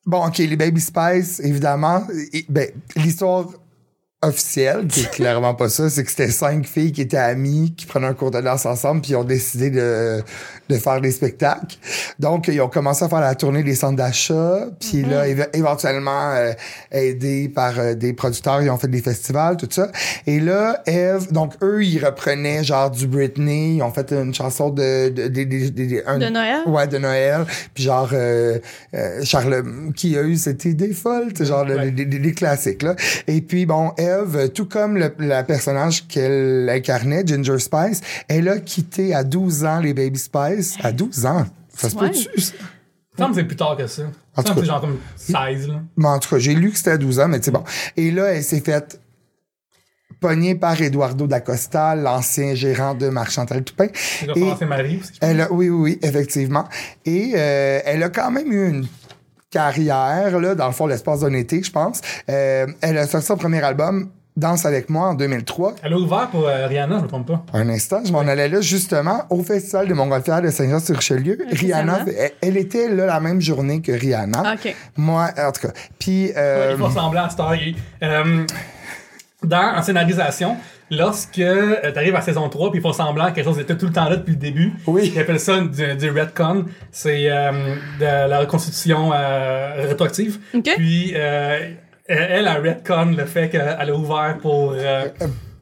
Bon, 0.05 0.27
OK, 0.27 0.37
les 0.39 0.57
Baby 0.57 0.81
Spice, 0.81 1.39
évidemment. 1.39 2.05
Ben, 2.49 2.69
l'histoire 2.95 3.47
officielle, 4.23 4.87
qui 4.87 5.01
est 5.01 5.09
clairement 5.11 5.53
pas 5.53 5.69
ça, 5.69 5.89
c'est 5.89 6.03
que 6.03 6.09
c'était 6.09 6.31
cinq 6.31 6.65
filles 6.65 6.91
qui 6.91 7.01
étaient 7.01 7.17
amies, 7.17 7.73
qui 7.75 7.85
prenaient 7.85 8.07
un 8.07 8.13
cours 8.13 8.31
de 8.31 8.41
danse 8.41 8.65
ensemble, 8.65 9.01
puis 9.01 9.11
ils 9.11 9.15
ont 9.15 9.23
décidé 9.23 9.69
de, 9.69 10.21
de 10.69 10.75
faire 10.77 11.01
des 11.01 11.11
spectacles. 11.11 11.77
Donc, 12.19 12.47
ils 12.47 12.61
ont 12.61 12.69
commencé 12.69 13.03
à 13.03 13.09
faire 13.09 13.19
la 13.21 13.35
tournée 13.35 13.63
des 13.63 13.75
centres 13.75 13.97
d'achat, 13.97 14.67
puis 14.79 15.03
là, 15.03 15.27
éve- 15.27 15.49
éventuellement, 15.53 16.31
euh, 16.33 16.53
aidés 16.91 17.49
par 17.53 17.77
euh, 17.79 17.93
des 17.95 18.13
producteurs, 18.13 18.61
ils 18.61 18.69
ont 18.69 18.77
fait 18.77 18.87
des 18.87 19.01
festivals, 19.01 19.57
tout 19.57 19.67
ça. 19.69 19.91
Et 20.25 20.39
là, 20.39 20.81
Eve, 20.85 21.31
donc 21.33 21.53
eux, 21.61 21.83
ils 21.83 22.03
reprenaient 22.03 22.63
genre 22.63 22.89
du 22.89 23.07
Britney, 23.07 23.75
ils 23.75 23.81
ont 23.83 23.91
fait 23.91 24.11
une 24.11 24.33
chanson 24.33 24.69
de... 24.69 25.09
De, 25.09 25.27
de, 25.27 25.43
de, 25.69 26.03
un- 26.07 26.17
De 26.19 26.29
Noël? 26.29 26.61
Ouais, 26.67 26.87
de 26.87 26.97
Noël. 26.97 27.45
Puis 27.73 27.83
genre, 27.83 28.09
euh, 28.13 28.59
euh, 28.95 29.19
Charles, 29.23 29.63
qui 29.95 30.17
a 30.17 30.21
eu 30.21 30.37
cette 30.37 30.63
idée 30.65 30.93
folle, 30.93 31.33
tu 31.33 31.39
sais, 31.39 31.45
genre 31.45 31.63
Ouais. 31.65 31.91
des, 31.91 32.05
des- 32.05 32.19
des 32.19 32.31
classiques, 32.33 32.83
là. 32.83 32.95
Et 33.27 33.41
puis, 33.41 33.65
bon, 33.65 33.91
Eve, 33.97 34.12
tout 34.53 34.65
comme 34.65 34.97
le, 34.97 35.13
la 35.19 35.43
personnage 35.43 36.07
qu'elle 36.07 36.69
incarnait, 36.69 37.23
Ginger 37.25 37.59
Spice, 37.59 38.01
elle 38.27 38.47
a 38.49 38.59
quitté 38.59 39.13
à 39.13 39.23
12 39.23 39.65
ans 39.65 39.79
les 39.79 39.93
Baby 39.93 40.19
Spice. 40.19 40.75
À 40.83 40.91
12 40.91 41.25
ans? 41.25 41.45
Ça 41.75 41.89
se 41.89 41.95
peut-tu, 41.95 42.41
ça? 42.41 42.53
Me 43.27 43.33
c'est 43.33 43.43
plus 43.43 43.55
tard 43.55 43.77
que 43.77 43.85
ça. 43.87 44.03
En 44.35 44.41
semble 44.41 44.47
tout 44.47 44.53
c'est 44.55 44.59
cas. 44.61 44.65
genre 44.65 44.81
comme 44.81 44.97
16, 45.15 45.67
là. 45.67 45.81
Mais 45.97 46.07
en 46.07 46.19
tout 46.19 46.29
cas, 46.29 46.39
j'ai 46.39 46.55
lu 46.55 46.71
que 46.71 46.77
c'était 46.77 46.91
à 46.91 46.97
12 46.97 47.19
ans, 47.19 47.27
mais 47.27 47.39
tu 47.39 47.45
sais, 47.45 47.51
bon. 47.51 47.63
Et 47.95 48.09
là, 48.11 48.25
elle 48.33 48.43
s'est 48.43 48.59
faite 48.61 48.99
pognée 50.19 50.55
par 50.55 50.81
Eduardo 50.81 51.27
Dacosta, 51.27 51.95
l'ancien 51.95 52.55
gérant 52.55 52.95
de 52.95 53.09
Marchantal 53.09 53.63
Toupin. 53.63 53.87
Et- 54.35 54.65
maris 54.65 54.99
aussi. 55.01 55.11
Elle 55.21 55.41
a, 55.41 55.51
oui, 55.51 55.69
oui, 55.69 55.81
oui, 55.93 55.99
effectivement. 56.01 56.65
Et 57.05 57.33
euh, 57.35 57.79
elle 57.85 58.01
a 58.03 58.09
quand 58.09 58.31
même 58.31 58.51
eu 58.51 58.69
une 58.69 58.87
carrière, 59.53 60.39
là, 60.39 60.55
dans 60.55 60.65
le 60.67 60.73
fond, 60.73 60.87
l'espace 60.87 61.19
d'un 61.21 61.33
été, 61.33 61.61
je 61.61 61.71
pense. 61.71 62.01
Euh, 62.29 62.65
elle 62.81 62.97
a 62.97 63.05
sorti 63.07 63.27
son 63.27 63.37
premier 63.37 63.63
album, 63.63 64.09
Danse 64.35 64.65
avec 64.65 64.89
moi, 64.89 65.09
en 65.09 65.13
2003. 65.13 65.75
Elle 65.83 65.93
a 65.93 65.97
ouvert 65.97 66.27
pour 66.31 66.47
euh, 66.47 66.65
Rihanna, 66.65 66.97
je 66.97 67.03
me 67.03 67.07
trompe 67.07 67.27
pas. 67.27 67.43
Un 67.53 67.69
instant, 67.69 68.01
je 68.03 68.11
m'en 68.11 68.21
allais 68.21 68.49
là, 68.49 68.61
justement, 68.61 69.25
au 69.29 69.43
Festival 69.43 69.87
de 69.87 69.93
Montgolfière 69.93 70.41
de 70.41 70.49
Saint-Jean-sur-Richelieu. 70.49 71.37
Rihanna, 71.51 71.99
elle, 72.17 72.31
elle 72.41 72.57
était 72.57 72.89
là 72.89 73.05
la 73.05 73.19
même 73.19 73.39
journée 73.39 73.79
que 73.81 73.91
Rihanna. 73.91 74.55
OK. 74.55 74.75
Moi, 74.97 75.29
en 75.37 75.51
tout 75.51 75.67
cas. 75.67 75.73
Puis, 75.99 76.31
euh, 76.35 76.71
Ils 76.75 76.79
font 76.83 76.89
semblant 76.89 77.25
à 77.25 77.29
Star. 77.29 77.53
Il- 77.55 77.75
euh, 78.01 78.43
dans 79.43 79.75
en 79.77 79.83
scénarisation, 79.83 80.57
lorsque 80.91 81.31
tu 81.33 81.43
arrives 81.95 82.15
à 82.15 82.21
saison 82.21 82.47
3 82.49 82.71
puis 82.71 82.79
ils 82.79 82.83
font 82.83 82.93
semblant 82.93 83.29
que 83.29 83.35
quelque 83.35 83.45
chose 83.45 83.59
était 83.59 83.75
tout 83.77 83.87
le 83.87 83.91
temps 83.93 84.09
là 84.09 84.17
depuis 84.17 84.31
le 84.31 84.37
début, 84.37 84.73
Oui. 84.87 85.11
ils 85.13 85.19
appellent 85.19 85.39
ça 85.39 85.59
du, 85.59 85.95
du 85.95 86.09
retcon. 86.11 86.65
C'est 86.91 87.29
euh, 87.31 87.51
de 87.99 88.29
la 88.29 88.39
reconstitution 88.39 89.11
euh, 89.13 89.85
rétroactive. 89.87 90.39
OK. 90.53 90.69
Puis 90.75 91.13
euh, 91.15 91.69
elle 92.07 92.47
a 92.47 92.55
retcon 92.55 93.15
le 93.17 93.25
fait 93.25 93.49
qu'elle 93.49 93.61
a 93.89 93.93
ouvert 93.95 94.37
pour. 94.41 94.73
euh, 94.77 95.05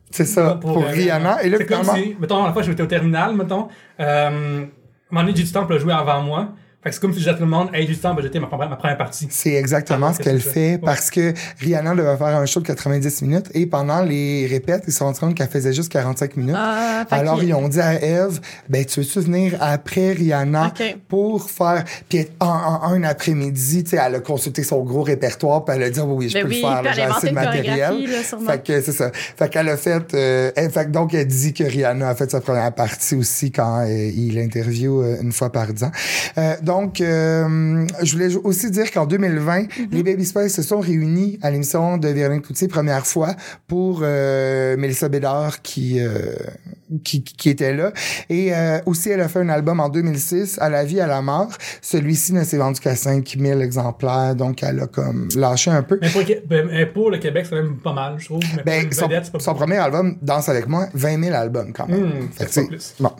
c'est 0.10 0.26
ça, 0.26 0.58
pour, 0.60 0.84
euh, 0.84 0.88
Rihanna. 0.88 1.42
Et 1.44 1.50
là, 1.50 1.58
c'est 1.58 1.66
comme 1.66 1.84
finalement, 1.84 2.04
si, 2.04 2.18
mettons, 2.20 2.44
la 2.46 2.52
fois 2.52 2.62
que 2.64 2.68
j'étais 2.68 2.84
au 2.84 2.88
terminal, 2.88 3.34
mettons, 3.34 3.70
euh, 4.02 4.04
à 4.04 4.28
un 4.28 4.32
moment 5.10 5.26
donné, 5.26 5.34
J. 5.36 5.44
du 5.46 5.52
Temple 5.54 5.74
a 5.74 5.78
joué 5.78 5.94
avant 5.94 6.22
moi. 6.22 6.50
Fait 6.84 6.90
que 6.90 6.96
c'est 6.96 7.02
comme 7.02 7.12
si 7.14 7.20
je 7.20 7.26
disais 7.26 7.32
à 7.32 7.34
tout 7.36 7.44
le 7.44 7.50
monde, 7.50 7.70
hey, 7.74 7.86
du 7.86 7.94
j'ai 7.94 8.40
ma, 8.40 8.48
première- 8.48 8.70
ma 8.70 8.76
première 8.76 8.98
partie. 8.98 9.28
C'est 9.30 9.54
exactement 9.54 10.08
Ah, 10.10 10.14
ce 10.14 10.20
qu'elle 10.24 10.40
fait 10.42 10.72
Ouais. 10.72 10.78
parce 10.84 11.12
que 11.12 11.32
Rihanna 11.60 11.94
devait 11.94 12.18
faire 12.18 12.36
un 12.36 12.46
show 12.48 12.60
de 12.60 12.66
90 12.66 13.22
minutes 13.22 13.46
et 13.54 13.68
pendant 13.68 14.02
les 14.02 14.48
répètes, 14.48 14.86
ils 14.88 14.92
se 14.92 14.98
sont 14.98 15.06
rendus 15.06 15.20
compte 15.20 15.36
qu'elle 15.36 15.48
faisait 15.48 15.74
juste 15.74 15.92
45 15.92 16.38
minutes. 16.38 16.56
Ah, 16.58 17.06
Alors, 17.12 17.44
ils 17.44 17.54
ont 17.54 17.68
dit 17.68 17.80
à 17.80 18.02
Eve, 18.04 18.40
ben, 18.68 18.84
tu 18.84 19.02
veux-tu 19.02 19.20
venir 19.20 19.58
après 19.60 20.14
Rihanna 20.14 20.74
pour 21.08 21.52
faire... 21.52 21.84
Puis 22.10 22.26
en, 22.40 22.48
en- 22.48 22.82
un 22.94 23.04
après-midi, 23.04 23.84
tu 23.84 23.92
sais, 23.92 24.00
elle 24.04 24.16
a 24.16 24.20
consulté 24.20 24.64
son 24.64 24.84
gros 24.84 25.04
répertoire 25.04 25.64
puis 25.64 25.76
elle 25.76 25.84
a 25.84 25.90
dit, 25.92 26.00
oui, 26.00 26.16
oui, 26.18 26.30
je 26.30 26.34
Ben 26.34 26.44
peux 26.46 26.50
oui, 26.50 26.62
le 26.64 26.68
faire, 26.84 26.94
j'ai 26.96 27.02
assez 27.04 27.30
de 27.30 27.34
matériel. 27.36 27.78
là. 28.10 28.54
Fait 28.54 28.64
que 28.64 28.82
c'est 28.82 28.92
ça. 28.92 29.12
Fait 29.14 29.50
qu'elle 29.50 29.70
a 29.70 29.78
fait... 29.78 30.16
euh, 30.16 30.52
elle- 30.56 30.72
fait 30.72 30.86
que 30.86 30.90
donc, 30.90 31.14
elle 31.14 31.28
dit 31.28 31.54
que 31.54 31.64
Rihanna 31.64 32.10
a 32.10 32.16
fait 32.16 32.32
sa 32.32 32.42
première 32.42 32.74
partie 32.74 33.14
aussi 33.16 33.52
quand 33.52 33.82
euh, 33.82 33.88
il 34.16 34.40
interview 34.40 35.02
euh, 35.04 35.18
une 35.22 35.32
fois 35.32 35.52
par 35.52 35.68
dix 35.72 35.84
ans. 35.84 35.92
Euh, 36.40 36.56
donc, 36.64 36.71
donc, 36.72 37.02
euh, 37.02 37.86
je 38.02 38.12
voulais 38.14 38.34
aussi 38.44 38.72
dire 38.72 38.90
qu'en 38.92 39.06
2020, 39.06 39.62
Mhm. 39.64 39.68
les 39.92 40.04
Baby 40.04 40.26
Spice 40.26 40.54
se 40.56 40.62
sont 40.62 40.80
réunis 40.80 41.38
à 41.42 41.52
l'émission 41.52 41.98
de 41.98 42.08
Véronique 42.08 42.46
Cloutier, 42.46 42.68
première 42.70 43.06
fois, 43.06 43.36
pour 43.68 44.02
euh, 44.04 44.78
Mélissa 44.78 45.10
Bédard 45.10 45.62
qui, 45.62 46.00
euh, 46.00 46.10
qui, 47.04 47.24
qui 47.24 47.50
était 47.50 47.74
là. 47.74 47.92
Et 48.30 48.54
euh, 48.56 48.80
aussi, 48.86 49.10
elle 49.10 49.20
a 49.22 49.28
fait 49.28 49.40
un 49.40 49.50
album 49.50 49.80
en 49.82 49.90
2006, 49.90 50.60
À 50.60 50.70
la 50.70 50.86
vie, 50.86 51.02
à 51.02 51.08
la 51.08 51.22
mort. 51.22 51.50
Celui-ci 51.82 52.34
ne 52.34 52.44
s'est 52.44 52.58
vendu 52.58 52.80
qu'à 52.80 52.96
5000 52.96 53.62
exemplaires, 53.62 54.36
donc 54.36 54.64
elle 54.64 54.80
a 54.80 54.88
comme 54.88 55.28
lâché 55.36 55.72
un 55.72 55.84
peu. 55.84 56.00
Mais 56.02 56.10
pour, 56.10 56.22
ben, 56.48 56.68
mais 56.72 56.86
pour 56.86 57.12
le 57.12 57.18
Québec, 57.18 57.46
c'est 57.50 57.56
même 57.56 57.78
pas 57.78 57.94
mal, 57.94 58.16
je 58.18 58.26
trouve. 58.26 58.40
Mais 58.56 58.64
Ben, 58.84 58.92
son, 58.94 59.08
vedette, 59.08 59.26
c'est 59.26 59.32
pas 59.32 59.40
son 59.40 59.54
premier 59.56 59.78
album, 59.78 60.18
Danse 60.22 60.48
avec 60.50 60.68
moi, 60.68 60.88
20 60.94 61.22
000 61.24 61.36
albums 61.36 61.74
quand 61.74 61.88
même. 61.88 62.00
Hmm, 62.06 62.30
Fait 62.32 62.62
pas 62.62 62.68
plus. 62.68 62.94
Bon. 63.00 63.12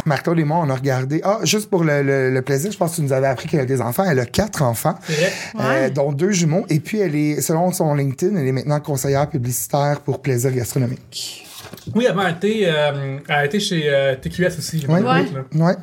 Euh, 0.00 0.08
Marc-Claude 0.08 0.38
et 0.38 0.44
moi, 0.44 0.58
on 0.64 0.70
a 0.70 0.74
regardé. 0.74 1.20
Ah, 1.24 1.38
juste 1.44 1.70
pour 1.70 1.84
le, 1.84 2.02
le- 2.02 2.30
le 2.30 2.42
plaisir, 2.42 2.72
je 2.72 2.76
pense 2.78 2.92
que 2.92 2.96
tu 2.96 3.02
nous 3.02 3.12
avais 3.12 3.26
appris 3.26 3.48
qu'elle 3.48 3.60
a 3.60 3.64
des 3.66 3.80
enfants. 3.80 4.04
Elle 4.08 4.18
a 4.20 4.26
quatre 4.26 4.62
enfants, 4.62 4.94
euh, 5.10 5.58
Ouais. 5.58 5.90
dont 5.90 6.12
deux 6.12 6.32
jumeaux. 6.32 6.64
Et 6.68 6.80
puis, 6.80 6.98
elle 7.00 7.14
est, 7.14 7.40
selon 7.40 7.72
son 7.72 7.94
LinkedIn, 7.94 8.36
elle 8.36 8.46
est 8.46 8.52
maintenant 8.52 8.80
conseillère 8.80 9.28
publicitaire 9.28 10.00
pour 10.00 10.20
Plaisir 10.20 10.52
Gastronomique. 10.52 11.46
Oui, 11.94 12.06
avant, 12.06 12.22
elle 12.22 12.26
a 12.28 12.30
été, 12.36 12.62
euh, 12.68 13.18
elle 13.28 13.34
a 13.34 13.44
été 13.46 13.60
chez 13.60 13.82
euh, 13.86 14.14
TQS 14.16 14.58
aussi. 14.58 14.84
Ouais. 14.88 15.00
Ouais. 15.00 15.24
Ouais, 15.54 15.74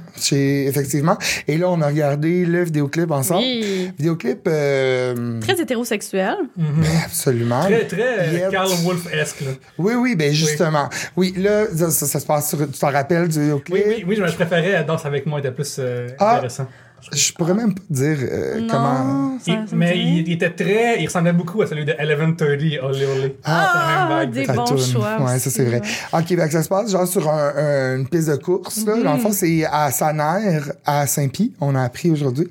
effectivement. 0.67 1.17
Et 1.47 1.57
là, 1.57 1.69
on 1.69 1.81
a 1.81 1.87
regardé 1.87 2.45
le 2.45 2.63
vidéoclip 2.63 3.11
ensemble. 3.11 3.41
Oui. 3.43 3.91
Vidéoclip, 3.97 4.41
euh, 4.47 5.39
Très 5.41 5.59
hétérosexuel. 5.59 6.35
absolument. 7.05 7.61
Très, 7.63 7.85
très 7.85 8.19
euh, 8.19 8.33
Yet. 8.33 8.47
Carl 8.51 8.69
Wolf-esque. 8.83 9.43
Oui, 9.77 9.93
oui, 9.95 10.15
ben 10.15 10.33
justement. 10.33 10.89
Oui, 11.15 11.33
là, 11.37 11.65
ça, 11.75 11.89
ça- 11.91 12.05
ça 12.05 12.19
se 12.19 12.25
passe 12.25 12.49
sur. 12.49 12.59
Tu 12.71 12.79
t'en 12.79 12.91
rappelles 12.91 13.27
du 13.27 13.39
vidéoclip? 13.41 13.75
Oui, 13.75 13.83
oui, 13.87 14.03
oui, 14.07 14.15
je 14.15 14.25
je 14.27 14.35
préférais 14.35 14.83
Danse 14.83 15.05
avec 15.05 15.25
moi, 15.25 15.39
était 15.39 15.51
plus 15.51 15.77
euh, 15.79 16.07
Ah. 16.19 16.35
intéressant. 16.35 16.67
Je 17.13 17.31
pourrais 17.33 17.53
même 17.53 17.73
pas 17.73 17.81
dire 17.89 18.17
euh, 18.21 18.59
non, 18.61 18.67
comment. 18.69 19.37
ça, 19.39 19.51
Il- 19.51 19.67
ça 19.69 19.75
mais 19.75 19.97
il, 19.97 20.31
était 20.31 20.49
très. 20.49 21.01
Il 21.01 21.05
ressemblait 21.07 21.33
beaucoup 21.33 21.61
à 21.61 21.67
celui 21.67 21.85
de 21.85 21.93
1130, 21.93 22.41
Olé 22.51 22.79
Olé. 23.05 23.37
Ah, 23.43 24.19
vibe. 24.23 24.31
des 24.31 24.45
bons 24.47 24.65
toune. 24.65 24.77
choix. 24.79 25.17
Ouais, 25.19 25.35
aussi, 25.35 25.39
ça 25.39 25.49
c'est 25.49 25.63
vrai. 25.65 25.79
ouais. 25.81 26.19
Ok, 26.19 26.27
fait 26.27 26.35
que 26.35 26.51
ça 26.51 26.63
se 26.63 26.69
passe 26.69 26.91
genre 26.91 27.07
sur 27.07 27.29
un- 27.29 27.53
un- 27.55 27.97
une 27.97 28.07
piste 28.07 28.29
de 28.29 28.35
course. 28.35 28.85
Là. 28.85 29.01
Dans 29.01 29.13
le 29.13 29.19
fond, 29.19 29.31
c'est 29.31 29.63
à 29.65 29.89
Saner, 29.91 30.59
à 30.85 31.07
Saint-Pie, 31.07 31.53
on 31.61 31.75
a 31.75 31.83
appris 31.83 32.11
aujourd'hui. 32.11 32.49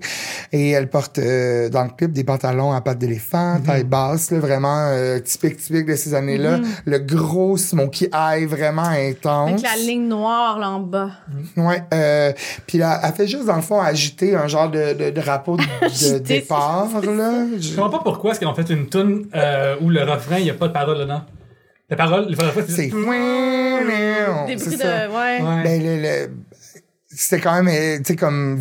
Et 0.53 0.71
elle 0.71 0.89
porte 0.89 1.19
euh, 1.19 1.69
dans 1.69 1.85
le 1.85 1.91
clip 1.91 2.13
des 2.13 2.25
pantalons 2.25 2.73
à 2.73 2.81
pattes 2.81 2.99
d'éléphant, 2.99 3.61
taille 3.65 3.85
basse, 3.85 4.31
là, 4.31 4.39
vraiment 4.39 4.87
euh, 4.89 5.19
typique, 5.21 5.59
typique 5.59 5.87
de 5.87 5.97
ces 5.97 6.15
années-là. 6.15 6.61
Le 6.87 6.99
gros 6.99 7.57
smoky 7.57 8.09
eye 8.13 8.47
vraiment 8.47 8.83
intense. 8.89 9.51
Avec 9.51 9.63
la 9.63 9.77
ligne 9.77 10.09
noire 10.09 10.59
là 10.59 10.71
en 10.71 10.81
bas. 10.81 11.11
Ouais. 11.57 11.83
Euh, 11.93 12.33
puis 12.67 12.79
là, 12.79 13.01
elle 13.03 13.13
fait 13.13 13.27
juste 13.27 13.45
dans 13.47 13.57
le 13.57 13.63
fond 13.63 13.81
agiter 13.81 14.35
un 14.35 14.46
genre 14.49 14.71
de, 14.71 14.93
de 14.95 15.11
drapeau 15.11 15.57
de, 15.57 15.63
de 15.81 15.85
Agiter, 15.87 16.21
départ 16.21 16.89
là. 17.03 17.47
Je 17.59 17.75
comprends 17.75 17.91
pas 17.99 18.03
pourquoi 18.05 18.31
est-ce 18.33 18.39
qu'ils 18.41 18.49
ont 18.49 18.55
fait 18.55 18.69
une 18.71 18.89
tune 18.89 19.27
euh, 19.35 19.77
où 19.81 19.91
le 19.91 20.03
refrain, 20.03 20.39
il 20.39 20.45
n'y 20.45 20.51
a 20.51 20.55
pas 20.55 20.69
de 20.69 20.73
parole 20.73 20.99
dedans. 20.99 21.23
La 21.89 21.97
parole, 21.97 22.27
le 22.29 22.35
refrain, 22.37 22.63
C'est 22.67 22.73
c'est. 22.73 22.91
Des 24.47 24.59
c'est 24.59 24.65
bruits 24.65 24.77
de. 24.77 24.83
ça. 24.83 25.09
Ouais. 25.09 25.41
Ouais. 25.43 25.63
Ben, 25.63 25.83
le, 25.83 26.03
le- 26.03 26.31
c'était 27.09 27.41
quand 27.41 27.55
même, 27.63 27.69
euh, 27.69 27.99
tu 27.99 28.05
sais, 28.05 28.17
comme, 28.17 28.61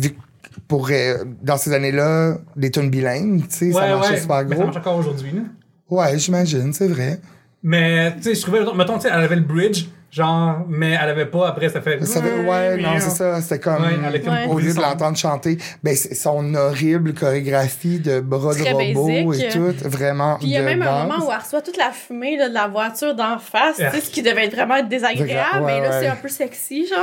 pour, 0.68 0.88
euh, 0.90 1.24
dans 1.42 1.56
ces 1.56 1.72
années-là, 1.72 2.38
des 2.56 2.70
tunes 2.70 2.90
bilingues, 2.90 3.42
tu 3.48 3.54
sais, 3.54 3.72
ça 3.72 3.80
marchait 3.88 4.12
ouais. 4.14 4.20
super 4.20 4.42
Mais 4.44 4.50
ça 4.50 4.54
gros. 4.54 4.64
marche 4.64 4.76
encore 4.76 4.96
aujourd'hui. 4.98 5.32
là. 5.32 5.42
Ouais, 5.90 6.18
j'imagine, 6.18 6.72
c'est 6.72 6.88
vrai. 6.88 7.20
Mais, 7.62 8.14
tu 8.16 8.22
sais, 8.22 8.34
je 8.34 8.40
trouvais, 8.42 8.60
mettons, 8.76 8.94
tu 8.96 9.02
sais, 9.02 9.08
elle 9.12 9.20
avait 9.22 9.36
le 9.36 9.42
bridge, 9.42 9.86
genre, 10.16 10.60
mais 10.68 10.92
elle 11.00 11.10
avait 11.10 11.26
pas, 11.26 11.48
après, 11.48 11.68
ça 11.68 11.80
fait. 11.82 12.04
Ça 12.06 12.22
fait- 12.22 12.44
ouais, 12.48 12.76
non, 12.78 12.90
c'est 12.98 13.10
ça, 13.10 13.40
c'était 13.42 13.58
comme, 13.58 13.82
Ouais, 13.82 13.90
elle 14.08 14.14
a 14.16 14.18
comme 14.20 14.32
Ouais. 14.32 14.46
au 14.48 14.58
lieu 14.58 14.72
de 14.72 14.80
l'entendre 14.80 15.16
chanter, 15.16 15.58
ben, 15.82 15.94
son 15.94 16.54
horrible 16.54 17.12
chorégraphie 17.14 18.00
de 18.00 18.20
bras 18.20 18.54
de 18.54 18.62
robot 18.62 19.32
et 19.34 19.48
tout, 19.48 19.74
vraiment. 19.88 20.36
Puis 20.38 20.46
il 20.48 20.52
y 20.52 20.56
a 20.56 20.62
même 20.62 20.80
un 20.82 21.04
moment 21.04 21.26
où 21.26 21.30
elle 21.30 21.38
reçoit 21.38 21.60
toute 21.62 21.76
la 21.76 21.90
fumée 21.90 22.36
là, 22.38 22.48
de 22.48 22.54
la 22.54 22.66
voiture 22.68 23.14
d'en 23.14 23.38
face, 23.38 23.76
tu 23.76 23.82
sais, 23.82 24.00
ce 24.00 24.10
qui 24.10 24.22
devait 24.22 24.46
être 24.46 24.54
vraiment 24.54 24.82
désagréable, 24.82 25.64
Ouais, 25.64 25.66
mais 25.66 25.80
là 25.82 25.90
ouais. 25.90 26.00
c'est 26.00 26.06
un 26.08 26.16
peu 26.16 26.28
sexy, 26.28 26.86
genre. 26.88 26.98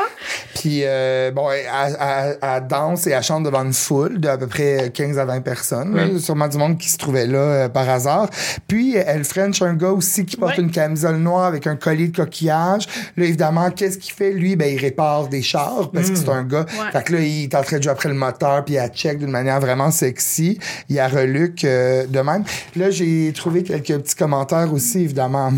Puis, 0.55 0.81
euh, 0.83 1.31
bon, 1.31 1.49
elle, 1.51 1.95
elle- 1.99 2.37
elle 2.41 2.67
danse 2.67 3.05
et 3.07 3.11
elle 3.11 3.21
chante 3.23 3.43
devant 3.43 3.63
une 3.63 3.73
foule 3.73 4.19
de 4.19 4.27
à 4.27 4.37
peu 4.37 4.47
près 4.47 4.91
15 4.93 5.19
à 5.19 5.25
20 5.25 5.41
personnes. 5.41 5.95
là, 5.95 6.19
sûrement 6.19 6.47
du 6.47 6.57
monde 6.57 6.77
qui 6.77 6.89
se 6.89 6.97
trouvait 6.97 7.27
là 7.27 7.37
euh, 7.39 7.69
par 7.69 7.87
hasard. 7.89 8.27
Puis, 8.67 8.95
elle 8.95 9.23
French 9.23 9.61
un 9.61 9.73
gars 9.75 9.89
aussi 9.91 10.25
qui 10.25 10.37
porte 10.37 10.57
Ouais. 10.57 10.63
une 10.63 10.71
camisole 10.71 11.17
noire 11.17 11.45
avec 11.45 11.67
un 11.67 11.75
collier 11.75 12.07
de 12.07 12.15
coquillage. 12.15 12.87
Là, 13.17 13.25
évidemment, 13.25 13.69
qu'est-ce 13.71 13.97
qu'il 13.97 14.13
fait? 14.13 14.31
Lui, 14.31 14.55
ben, 14.55 14.73
il 14.73 14.79
répare 14.79 15.27
des 15.27 15.41
chars 15.41 15.91
parce 15.91 16.09
que 16.09 16.15
c'est 16.15 16.29
un 16.29 16.43
gars. 16.43 16.65
Ouais. 16.69 16.91
Fait 16.91 17.03
que 17.03 17.13
là, 17.13 17.19
il 17.21 17.43
est 17.43 17.55
en 17.55 17.61
train 17.61 17.77
de 17.77 17.83
jouer 17.83 17.91
après 17.91 18.09
le 18.09 18.15
moteur 18.15 18.63
puis 18.65 18.75
il 18.75 18.89
check 18.93 19.19
d'une 19.19 19.31
manière 19.31 19.59
vraiment 19.59 19.91
sexy. 19.91 20.59
Il 20.89 20.99
a 20.99 21.07
reluc 21.07 21.63
euh, 21.63 22.05
de 22.05 22.19
même. 22.19 22.43
Là, 22.75 22.89
j'ai 22.89 23.31
trouvé 23.33 23.63
quelques 23.63 23.97
petits 23.97 24.15
commentaires 24.15 24.73
aussi, 24.73 25.01
évidemment. 25.01 25.51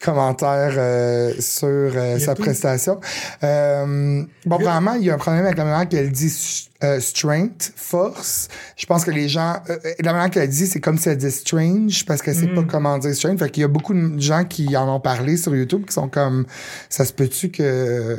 Commentaires 0.00 0.74
euh, 0.76 1.34
sur 1.40 1.66
euh, 1.68 2.18
sa 2.18 2.34
tout. 2.34 2.42
prestation. 2.42 3.00
Euh, 3.42 4.22
bon, 4.46 4.58
vraiment, 4.58 4.94
il 4.94 5.04
y 5.04 5.10
a 5.10 5.14
un 5.14 5.18
problème 5.18 5.44
avec 5.44 5.58
la 5.58 5.64
manière 5.64 5.88
qu'elle 5.88 6.10
dit 6.12 6.68
euh, 6.84 7.00
strength, 7.00 7.72
force. 7.74 8.48
Je 8.76 8.86
pense 8.86 9.04
que 9.04 9.10
les 9.10 9.28
gens, 9.28 9.56
euh, 9.68 9.76
euh, 9.84 9.92
la 10.00 10.12
manière 10.12 10.30
qu'elle 10.30 10.48
dit, 10.48 10.66
c'est 10.66 10.80
comme 10.80 10.98
si 10.98 11.08
elle 11.08 11.16
dit 11.16 11.30
strange 11.30 12.04
parce 12.06 12.22
qu'elle 12.22 12.36
sait 12.36 12.46
pas 12.48 12.62
comment 12.62 12.96
dire 12.98 13.14
strange. 13.14 13.38
Fait 13.38 13.50
qu'il 13.50 13.62
y 13.62 13.64
a 13.64 13.68
beaucoup 13.68 13.94
de 13.94 14.20
gens 14.20 14.44
qui 14.44 14.76
en 14.76 14.88
ont 14.88 15.00
parlé 15.00 15.36
sur 15.36 15.54
YouTube 15.56 15.84
qui 15.86 15.92
sont 15.92 16.08
comme, 16.08 16.46
ça 16.88 17.04
se 17.04 17.12
peut-tu 17.12 17.50
que 17.50 18.18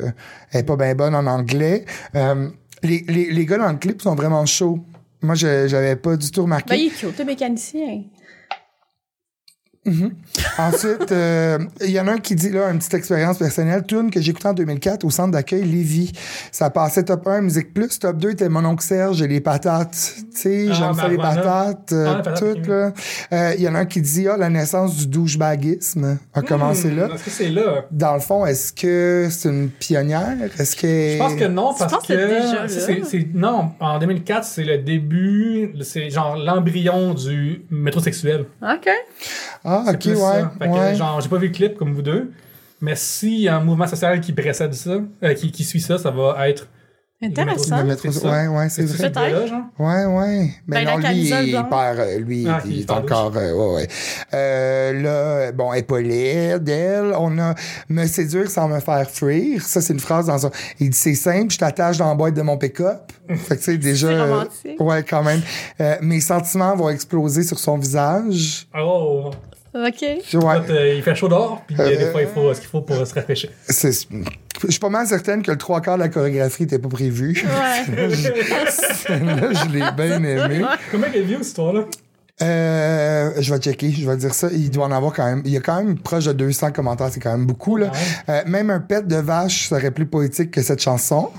elle 0.51 0.59
est 0.59 0.63
pas 0.63 0.75
bien 0.75 0.95
bonne 0.95 1.15
en 1.15 1.25
anglais? 1.27 1.85
Euh, 2.15 2.49
les, 2.83 3.05
les, 3.07 3.31
les 3.31 3.45
gars 3.45 3.57
dans 3.57 3.71
le 3.71 3.77
clip 3.77 4.01
sont 4.01 4.15
vraiment 4.15 4.45
chauds. 4.45 4.79
Moi, 5.21 5.35
je 5.35 5.67
j'avais 5.67 5.95
pas 5.95 6.15
du 6.15 6.31
tout 6.31 6.43
remarqué. 6.43 6.69
Ben, 6.69 6.75
il 6.79 6.87
est 6.87 6.89
cute, 6.89 7.19
le 7.19 7.25
mécanicien. 7.25 8.03
Ensuite, 10.57 11.11
euh, 11.11 11.57
il 11.81 11.91
y 11.91 11.99
en 11.99 12.07
a 12.07 12.13
un 12.13 12.17
qui 12.17 12.35
dit, 12.35 12.49
là, 12.49 12.69
une 12.71 12.77
petite 12.79 12.93
expérience 12.93 13.37
personnelle, 13.37 13.83
tune 13.87 14.09
que 14.11 14.21
j'ai 14.21 14.31
écoutée 14.31 14.47
en 14.47 14.53
2004 14.53 15.03
au 15.05 15.09
centre 15.09 15.31
d'accueil 15.31 15.63
Lévis. 15.63 16.11
Ça 16.51 16.69
passait 16.69 17.03
top 17.03 17.27
1, 17.27 17.41
musique 17.41 17.73
plus, 17.73 17.99
top 17.99 18.17
2 18.17 18.31
était 18.31 18.49
mon 18.49 18.63
oncle 18.65 18.83
Serge 18.83 19.21
et 19.21 19.27
les 19.27 19.41
patates. 19.41 20.15
Tu 20.33 20.37
sais, 20.41 20.67
Ah, 20.69 20.73
j'aime 20.73 20.93
ça 20.93 21.03
ben 21.03 21.09
les 21.09 21.15
voilà. 21.15 21.35
patates, 21.35 21.91
euh, 21.93 22.05
Ah, 22.07 22.17
les 22.17 22.23
patates, 22.23 22.39
toutes, 22.39 22.59
ok. 22.63 22.67
là. 22.67 22.93
Euh, 23.33 23.53
Il 23.57 23.61
y 23.63 23.69
en 23.69 23.75
a 23.75 23.79
un 23.79 23.85
qui 23.85 24.01
dit, 24.01 24.27
ah, 24.27 24.37
la 24.37 24.49
naissance 24.49 24.95
du 24.97 25.07
douchebagisme 25.07 26.17
a 26.33 26.41
commencé 26.41 26.91
là. 26.91 27.07
Hmm, 27.07 27.11
Est-ce 27.13 27.23
que 27.25 27.29
c'est 27.31 27.49
là? 27.49 27.85
Dans 27.91 28.13
le 28.13 28.19
fond, 28.19 28.45
est-ce 28.45 28.71
que 28.73 29.27
c'est 29.29 29.49
une 29.49 29.69
pionnière? 29.69 30.37
Est-ce 30.59 30.75
que... 30.75 30.87
Je 31.13 31.17
pense 31.17 31.35
que 31.35 31.45
non, 31.45 31.73
parce 31.77 31.93
que 31.93 31.99
que. 31.99 32.05
c'est 32.07 32.27
déjà 32.27 32.67
c'est- 32.67 32.79
là. 32.79 32.85
c'est- 33.03 33.09
c'est- 33.09 33.27
non, 33.33 33.71
en 33.79 33.99
2004, 33.99 34.43
c'est 34.45 34.63
le 34.63 34.77
début, 34.77 35.73
c'est 35.81 36.09
genre 36.09 36.35
l'embryon 36.37 37.13
du 37.13 37.63
métrosexuel. 37.69 38.45
OK. 38.61 38.89
Ah, 39.63 39.83
ok, 39.87 40.05
ouais. 40.05 40.15
ça. 40.15 40.51
Fait 40.59 40.65
que, 40.67 40.73
ouais. 40.73 40.95
genre, 40.95 41.21
j'ai 41.21 41.29
pas 41.29 41.37
vu 41.37 41.47
le 41.47 41.53
clip 41.53 41.75
comme 41.77 41.93
vous 41.93 42.01
deux, 42.01 42.31
mais 42.81 42.95
s'il 42.95 43.41
y 43.41 43.47
a 43.47 43.57
un 43.57 43.63
mouvement 43.63 43.87
social 43.87 44.19
qui 44.21 44.33
précède 44.33 44.73
ça, 44.73 44.97
euh, 45.23 45.33
qui, 45.33 45.51
qui 45.51 45.63
suit 45.63 45.81
ça, 45.81 45.97
ça 45.97 46.11
va 46.11 46.47
être. 46.49 46.67
Intéressant. 47.21 47.83
Ouais, 47.83 48.47
ouais, 48.47 48.69
c'est 48.69 48.87
C'est 48.87 49.09
vrai. 49.09 49.11
gars-là, 49.11 49.45
genre? 49.45 49.63
Ouais, 49.77 50.05
ouais. 50.05 50.51
Mais 50.67 50.85
Ben, 50.85 50.85
la 50.85 50.97
non, 50.97 51.09
lui, 51.09 51.29
il 51.29 51.51
perd, 51.69 51.99
euh, 51.99 52.19
lui, 52.19 52.47
Ah, 52.47 52.61
il 52.63 52.71
il 52.71 52.79
est 52.79 52.91
encore, 52.91 53.33
euh, 53.35 53.51
ouais, 53.53 53.75
ouais. 53.75 53.87
Euh, 54.33 54.93
là, 55.01 55.51
bon, 55.51 55.73
Épaulette, 55.73 56.63
d'elle, 56.63 57.13
on 57.17 57.37
a 57.37 57.55
me 57.89 58.05
séduire 58.05 58.49
sans 58.49 58.69
me 58.69 58.79
faire 58.79 59.09
fuir. 59.09 59.61
Ça, 59.63 59.81
c'est 59.81 59.91
une 59.91 59.99
phrase 59.99 60.27
dans 60.27 60.45
un, 60.47 60.51
il 60.79 60.91
dit, 60.91 60.97
c'est 60.97 61.13
simple, 61.13 61.51
je 61.51 61.57
t'attache 61.57 61.97
dans 61.97 62.07
la 62.07 62.15
boîte 62.15 62.35
de 62.35 62.41
mon 62.41 62.57
pick-up. 62.57 63.11
fait 63.27 63.55
que, 63.57 63.59
tu 63.59 63.65
sais, 63.65 63.77
déjà. 63.77 64.07
Euh, 64.07 64.45
ouais, 64.79 65.03
quand 65.03 65.21
même. 65.21 65.41
Euh, 65.81 65.97
mes 66.01 66.21
sentiments 66.21 66.73
vont 66.77 66.87
exploser 66.87 67.43
sur 67.43 67.59
son 67.59 67.77
visage. 67.77 68.65
Oh! 68.73 69.31
OK. 69.73 70.01
Ouais. 70.01 70.17
Écoute, 70.17 70.69
euh, 70.69 70.93
il 70.95 71.03
fait 71.03 71.15
chaud 71.15 71.27
dehors, 71.27 71.63
puis 71.67 71.75
euh, 71.79 71.89
des 71.97 72.11
fois, 72.11 72.21
il 72.21 72.27
faut 72.27 72.53
ce 72.53 72.59
qu'il 72.59 72.69
faut 72.69 72.81
pour 72.81 72.95
se 73.05 73.13
rafraîchir. 73.13 73.49
C'est, 73.67 73.91
je 73.91 74.71
suis 74.71 74.79
pas 74.79 74.89
mal 74.89 75.05
certaine 75.05 75.43
que 75.43 75.51
le 75.51 75.57
trois 75.57 75.79
quarts 75.81 75.97
de 75.97 76.03
la 76.03 76.09
chorégraphie 76.09 76.63
était 76.63 76.79
pas 76.79 76.89
prévu. 76.89 77.43
Ouais. 77.43 77.95
là, 77.95 78.09
je 79.53 79.71
l'ai 79.71 79.91
bien 79.95 80.23
aimé. 80.23 80.65
Comment 80.91 81.07
elle 81.13 81.23
view, 81.23 81.37
cette 81.37 81.47
histoire-là? 81.47 81.85
Euh, 82.41 83.31
je 83.39 83.53
vais 83.53 83.59
checker, 83.59 83.91
je 83.91 84.09
vais 84.09 84.15
dire 84.17 84.33
ça. 84.33 84.47
Il 84.51 84.69
doit 84.71 84.85
en 84.85 84.91
avoir 84.91 85.13
quand 85.13 85.25
même. 85.25 85.41
Il 85.45 85.51
y 85.51 85.57
a 85.57 85.59
quand 85.59 85.75
même 85.83 85.97
proche 85.99 86.25
de 86.25 86.31
200 86.33 86.71
commentaires, 86.71 87.09
c'est 87.11 87.19
quand 87.19 87.31
même 87.31 87.45
beaucoup. 87.45 87.75
Là. 87.75 87.91
Euh, 88.29 88.41
même 88.45 88.69
un 88.69 88.79
pet 88.79 89.05
de 89.05 89.17
vache 89.17 89.67
serait 89.67 89.91
plus 89.91 90.05
poétique 90.05 90.51
que 90.51 90.61
cette 90.61 90.81
chanson. 90.81 91.31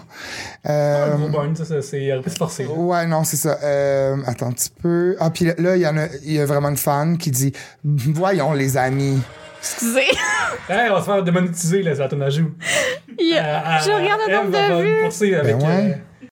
Euh, 0.68 1.14
Un 1.14 1.16
gros 1.18 1.28
burn, 1.28 1.56
ça, 1.56 1.64
ça, 1.64 1.80
c'est 1.82 2.12
un 2.12 2.20
peu 2.20 2.30
forcé. 2.30 2.64
là. 2.64 2.70
Ouais, 2.72 3.06
non, 3.06 3.24
c'est 3.24 3.36
ça. 3.38 3.58
Euh, 3.64 4.16
attends 4.26 4.48
un 4.48 4.52
petit 4.52 4.70
peu. 4.82 5.16
Ah, 5.20 5.30
puis 5.30 5.46
là, 5.56 5.76
il 5.76 5.82
y 5.82 5.86
en 5.86 5.96
a, 5.96 6.06
il 6.22 6.32
y 6.32 6.40
a 6.40 6.44
vraiment 6.46 6.68
une 6.68 6.76
fan 6.76 7.16
qui 7.16 7.30
dit 7.30 7.52
Voyons, 7.82 8.52
les 8.52 8.76
amis. 8.76 9.20
Excusez. 9.60 10.00
Hey, 10.68 10.88
on 10.90 10.94
va 10.94 11.00
se 11.00 11.04
faire 11.06 11.22
démonétiser, 11.24 11.82
là, 11.82 11.94
c'est 11.94 12.00
la 12.00 12.08
tonne 12.08 12.22
à 12.22 12.30
joue. 12.30 12.50
Il 13.18 13.34
y 13.34 13.38
a- 13.38 13.78
Euh, 13.78 13.78
Je 13.84 13.90
regarde 13.90 14.20
le 14.28 14.34
nombre 14.36 14.50
de 14.50 14.82
vues. 14.82 15.42
Ben 15.42 15.56
ouais. 15.56 15.98
euh, 16.22 16.26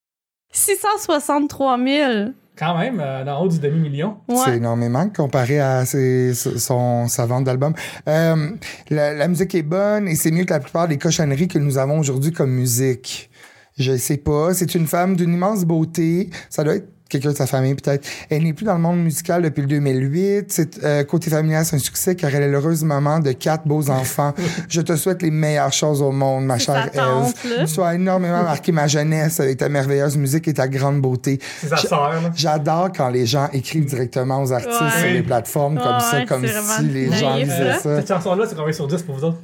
663 0.52 1.78
000. 1.78 2.12
Quand 2.58 2.76
même, 2.78 2.98
euh, 3.00 3.24
dans 3.24 3.38
le 3.40 3.46
haut 3.46 3.48
du 3.48 3.58
demi-million. 3.58 4.16
C'est 4.28 4.34
Ouais. 4.50 4.56
énormément 4.56 5.08
comparé 5.10 5.60
à 5.60 5.84
ses, 5.86 6.34
son, 6.34 7.06
sa 7.08 7.26
vente 7.26 7.44
d'album. 7.44 7.72
Euh, 8.08 8.50
la, 8.90 9.14
la 9.14 9.28
musique 9.28 9.54
est 9.54 9.62
bonne 9.62 10.08
et 10.08 10.14
c'est 10.16 10.30
mieux 10.30 10.44
que 10.44 10.52
la 10.52 10.60
plupart 10.60 10.88
des 10.88 10.98
cochonneries 10.98 11.48
que 11.48 11.58
nous 11.58 11.78
avons 11.78 11.98
aujourd'hui 12.00 12.32
comme 12.32 12.50
musique. 12.50 13.30
Je 13.78 13.96
sais 13.96 14.16
pas. 14.16 14.54
C'est 14.54 14.74
une 14.74 14.86
femme 14.88 15.14
d'une 15.14 15.32
immense 15.34 15.64
beauté. 15.64 16.30
Ça 16.50 16.64
doit 16.64 16.74
être 16.74 16.88
quelqu'un 17.08 17.30
de 17.32 17.36
sa 17.36 17.46
famille, 17.46 17.74
peut-être. 17.74 18.06
Elle 18.30 18.42
n'est 18.42 18.52
plus 18.52 18.64
dans 18.64 18.74
le 18.74 18.80
monde 18.80 18.98
musical 19.02 19.42
depuis 19.42 19.62
le 19.62 19.66
2008. 19.68 20.52
C'est, 20.52 20.82
euh, 20.84 21.04
côté 21.04 21.30
familial, 21.30 21.64
c'est 21.64 21.76
un 21.76 21.80
succès 21.80 22.14
car 22.16 22.34
elle 22.34 22.42
est 22.42 22.48
l'heureuse 22.50 22.84
maman 22.84 23.20
de 23.20 23.32
quatre 23.32 23.66
beaux 23.66 23.88
enfants. 23.90 24.34
Je 24.68 24.80
te 24.80 24.94
souhaite 24.96 25.22
les 25.22 25.30
meilleures 25.30 25.72
choses 25.72 26.02
au 26.02 26.12
monde, 26.12 26.44
ma 26.44 26.58
C'est 26.58 26.66
chère. 26.66 26.90
Eve. 26.94 27.66
Tu 27.72 27.80
as 27.82 27.94
énormément 27.94 28.42
marqué 28.42 28.72
ma 28.72 28.86
jeunesse 28.86 29.40
avec 29.40 29.58
ta 29.58 29.68
merveilleuse 29.68 30.16
musique 30.16 30.48
et 30.48 30.54
ta 30.54 30.68
grande 30.68 31.00
beauté. 31.00 31.38
C'est 31.60 31.68
sa 31.68 31.76
Je- 31.76 31.86
sœur, 31.86 32.12
là. 32.12 32.30
J'adore 32.34 32.90
quand 32.96 33.08
les 33.08 33.26
gens 33.26 33.48
écrivent 33.52 33.86
directement 33.86 34.42
aux 34.42 34.52
artistes 34.52 34.80
Ouais. 34.80 35.00
sur 35.00 35.10
les 35.10 35.22
plateformes 35.22 35.78
comme 35.78 35.94
Ouais, 35.96 36.00
ça, 36.00 36.24
comme 36.26 36.46
si 36.46 36.82
les 36.84 37.12
gens 37.12 37.36
lisaient 37.36 37.64
là. 37.64 37.78
ça. 37.78 37.96
Cette 37.96 38.08
chanson-là, 38.08 38.44
c'est 38.48 38.56
combien 38.56 38.72
sur 38.72 38.86
10 38.86 39.02
pour 39.02 39.14
vous 39.16 39.24
autres? 39.24 39.38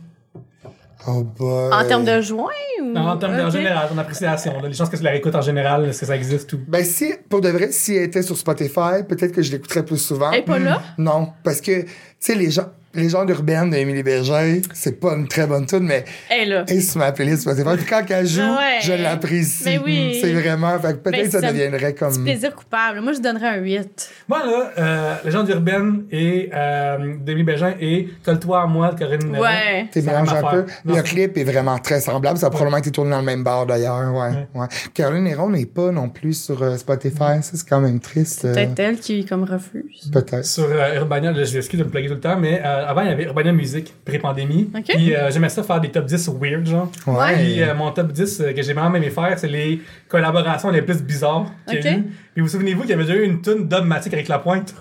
Oh 1.06 1.22
boy. 1.22 1.70
En 1.72 1.84
termes 1.86 2.04
de 2.04 2.20
joints 2.20 2.50
ou. 2.80 2.84
Non, 2.92 3.08
en 3.08 3.16
termes 3.16 3.36
de- 3.36 3.42
en 3.42 3.50
général, 3.50 3.88
en 3.94 3.98
appréciation. 3.98 4.60
là. 4.60 4.68
Les 4.68 4.74
chances 4.74 4.88
que 4.88 4.96
tu 4.96 5.02
la 5.02 5.10
réécoutes 5.10 5.34
en 5.34 5.40
général, 5.42 5.84
est-ce 5.86 6.00
que 6.00 6.06
ça 6.06 6.16
existe 6.16 6.48
tout? 6.48 6.60
Ben, 6.66 6.84
si, 6.84 7.12
pour 7.28 7.40
de 7.40 7.48
vrai, 7.48 7.70
si 7.72 7.94
elle 7.96 8.04
était 8.04 8.22
sur 8.22 8.36
Spotify, 8.36 9.02
peut-être 9.08 9.32
que 9.32 9.42
je 9.42 9.52
l'écouterais 9.52 9.84
plus 9.84 9.98
souvent. 9.98 10.30
Elle 10.32 10.40
est 10.40 10.42
pas 10.42 10.58
là? 10.58 10.80
Non, 10.98 11.28
parce 11.42 11.60
que, 11.60 11.82
tu 11.82 11.88
sais, 12.20 12.34
les 12.34 12.50
gens, 12.50 12.66
les 12.94 13.08
gens 13.08 13.24
d'urbaine 13.24 13.70
d'Émilie 13.70 14.02
Berger, 14.02 14.62
c'est 14.72 14.98
pas 15.00 15.14
une 15.14 15.28
très 15.28 15.46
bonne 15.46 15.66
tune, 15.66 15.80
mais 15.84 16.04
Elle 16.30 16.40
est 16.40 16.44
là. 16.54 16.64
elle 16.68 16.76
est 16.76 16.80
sur 16.80 16.98
ma 16.98 17.12
playlist 17.12 17.42
Spotify. 17.42 17.76
Puis 17.76 17.86
quand 17.86 18.02
elle 18.08 18.26
joue, 18.26 18.40
Ouais. 18.40 18.78
je 18.82 18.92
l'apprécie. 18.92 19.62
Mais 19.64 19.78
oui. 19.84 20.18
C'est 20.20 20.32
vraiment, 20.32 20.78
fait 20.78 20.92
que 20.94 20.98
peut-être 20.98 21.16
Ben, 21.16 21.24
que 21.26 21.30
ça 21.30 21.40
c'est 21.40 21.46
un 21.46 21.52
deviendrait 21.52 21.94
comme. 21.94 22.22
plaisir 22.24 22.54
coupable. 22.54 23.00
Moi, 23.00 23.12
je 23.12 23.20
donnerais 23.20 23.48
un 23.48 23.56
8. 23.56 24.10
Moi, 24.28 24.38
là, 24.44 24.70
euh, 24.78 25.14
les 25.24 25.30
gens 25.30 25.42
d'Urbaine 25.44 26.04
et 26.10 26.50
euh, 26.54 27.14
Bégin 27.24 27.74
et 27.80 28.08
Colle-toi 28.24 28.62
à 28.62 28.66
moi 28.66 28.92
de 28.92 28.98
Corinne 28.98 29.36
Ouais. 29.36 29.86
T'es 29.92 30.00
c'est 30.00 30.06
la 30.06 30.22
mélangé 30.22 30.36
un 30.38 30.50
peu. 30.50 30.64
Non, 30.84 30.94
le 30.94 30.94
c'est- 30.96 31.02
clip 31.02 31.36
est 31.36 31.44
vraiment 31.44 31.78
très 31.78 32.00
semblable. 32.00 32.38
Ça 32.38 32.46
a 32.46 32.50
probablement 32.50 32.78
été 32.78 32.90
tourné 32.90 33.10
dans 33.10 33.18
le 33.18 33.24
même 33.24 33.44
bar 33.44 33.66
d'ailleurs. 33.66 34.12
Ouais, 34.14 34.46
ouais. 34.60 34.66
Caroline 34.94 35.24
Néron 35.24 35.50
n'est 35.50 35.66
pas 35.66 35.90
non 35.90 36.08
plus 36.08 36.34
sur 36.44 36.62
euh, 36.62 36.76
Spotify. 36.76 37.42
Ça, 37.42 37.50
c'est 37.54 37.68
quand 37.68 37.80
même 37.80 38.00
triste. 38.00 38.44
euh, 38.44 38.54
Peut-être 38.54 38.78
elle 38.78 38.98
qui, 38.98 39.24
comme, 39.24 39.44
refuse. 39.44 40.10
Peut-être. 40.12 40.44
Sur 40.44 40.64
euh, 40.70 40.94
Urbania, 40.96 41.32
je 41.44 41.54
m'excuse 41.54 41.78
de 41.80 41.84
me 41.84 41.90
plugger 41.90 42.08
tout 42.08 42.14
le 42.14 42.20
temps, 42.20 42.38
mais 42.38 42.60
euh, 42.84 42.90
avant, 42.90 43.00
il 43.02 43.08
y 43.08 43.10
avait 43.12 43.24
Urbania 43.24 43.52
Musique, 43.52 43.94
pré-pandémie. 44.04 44.70
Ok. 44.76 44.84
Puis 44.88 45.14
euh, 45.14 45.30
j'aimais 45.30 45.48
ça 45.48 45.62
faire 45.62 45.80
des 45.80 45.90
top 45.90 46.04
10 46.06 46.28
weird, 46.40 46.66
genre. 46.66 46.90
Ouais. 47.06 47.34
Puis 47.34 47.62
euh, 47.62 47.74
mon 47.74 47.90
top 47.92 48.12
10 48.12 48.40
euh, 48.40 48.52
que 48.52 48.62
j'ai 48.62 48.72
vraiment 48.72 48.94
aimé 48.96 49.10
faire, 49.10 49.38
c'est 49.38 49.48
les 49.48 49.80
collaborations 50.08 50.70
les 50.70 50.82
plus 50.82 51.02
bizarres 51.02 51.46
qu'il 51.68 51.84
y 51.84 51.88
a 51.88 51.90
Ok. 51.92 51.98
eu. 51.98 52.02
Puis 52.34 52.42
vous 52.42 52.48
souvenez-vous 52.48 52.82
qu'il 52.82 52.90
y 52.90 52.94
avait 52.94 53.04
déjà 53.04 53.16
eu 53.18 53.24
une 53.24 53.40
tune 53.42 53.66
dogmatique 53.68 54.12
avec 54.14 54.28
la 54.28 54.38
pointe? 54.38 54.74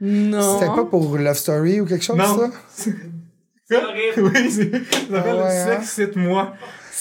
Non. 0.00 0.58
C'était 0.58 0.72
pas 0.74 0.84
pour 0.84 1.16
Love 1.16 1.34
Story 1.36 1.80
ou 1.80 1.86
quelque 1.86 2.04
chose, 2.04 2.16
Non. 2.16 2.24
ça? 2.38 2.50
C'est 3.66 3.76
horrible. 3.82 4.30
oui, 4.34 4.50
c'est- 4.50 4.70
ça 4.72 5.16
s'appelle 5.16 5.36
Ah 5.40 5.44
ouais, 5.46 5.58
hein? 5.58 5.80
Sex, 5.80 5.90
cite-moi. 5.90 6.52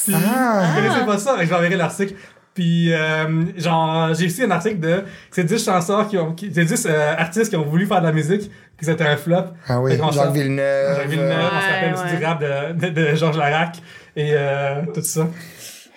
Puis, 0.06 0.14
Ah. 0.16 0.64
Vous 0.76 0.82
connaissez 0.82 1.06
pas 1.06 1.18
ça? 1.18 1.36
Je 1.42 1.46
vous 1.46 1.54
enverrai 1.54 1.76
l'article. 1.76 2.14
Puis, 2.54 2.94
euh, 2.94 3.46
genre, 3.58 4.14
j'ai 4.14 4.28
aussi 4.28 4.44
un 4.44 4.52
article 4.52 4.80
de. 4.80 5.04
C'est 5.32 5.44
10 5.44 5.64
chansons 5.66 6.06
qui 6.06 6.18
ont. 6.18 6.34
qui- 6.34 6.52
C'est 6.54 6.66
10 6.66 6.86
euh, 6.88 7.14
artistes 7.18 7.50
qui 7.50 7.56
ont 7.56 7.66
voulu 7.66 7.86
faire 7.88 8.00
de 8.02 8.06
la 8.08 8.12
musique, 8.12 8.52
puis 8.78 8.86
c'était 8.86 9.06
un 9.06 9.18
flop. 9.18 9.46
Ah 9.68 9.82
oui, 9.82 9.98
Jacques 10.12 10.34
Villeneuve. 10.34 10.98
Jacques 10.98 11.08
Villeneuve, 11.10 11.32
on 11.32 11.60
se 11.62 11.66
Ouais, 11.66 11.74
rappelle 11.74 11.94
aussi 11.94 12.04
ouais. 12.04 12.18
du 12.20 12.26
rap 12.26 12.42
de, 12.42 12.88
de, 12.90 13.10
de 13.12 13.16
Georges 13.16 13.38
Larac 13.38 13.78
et 14.16 14.32
euh, 14.34 14.82
tout 14.94 15.02
ça. 15.02 15.22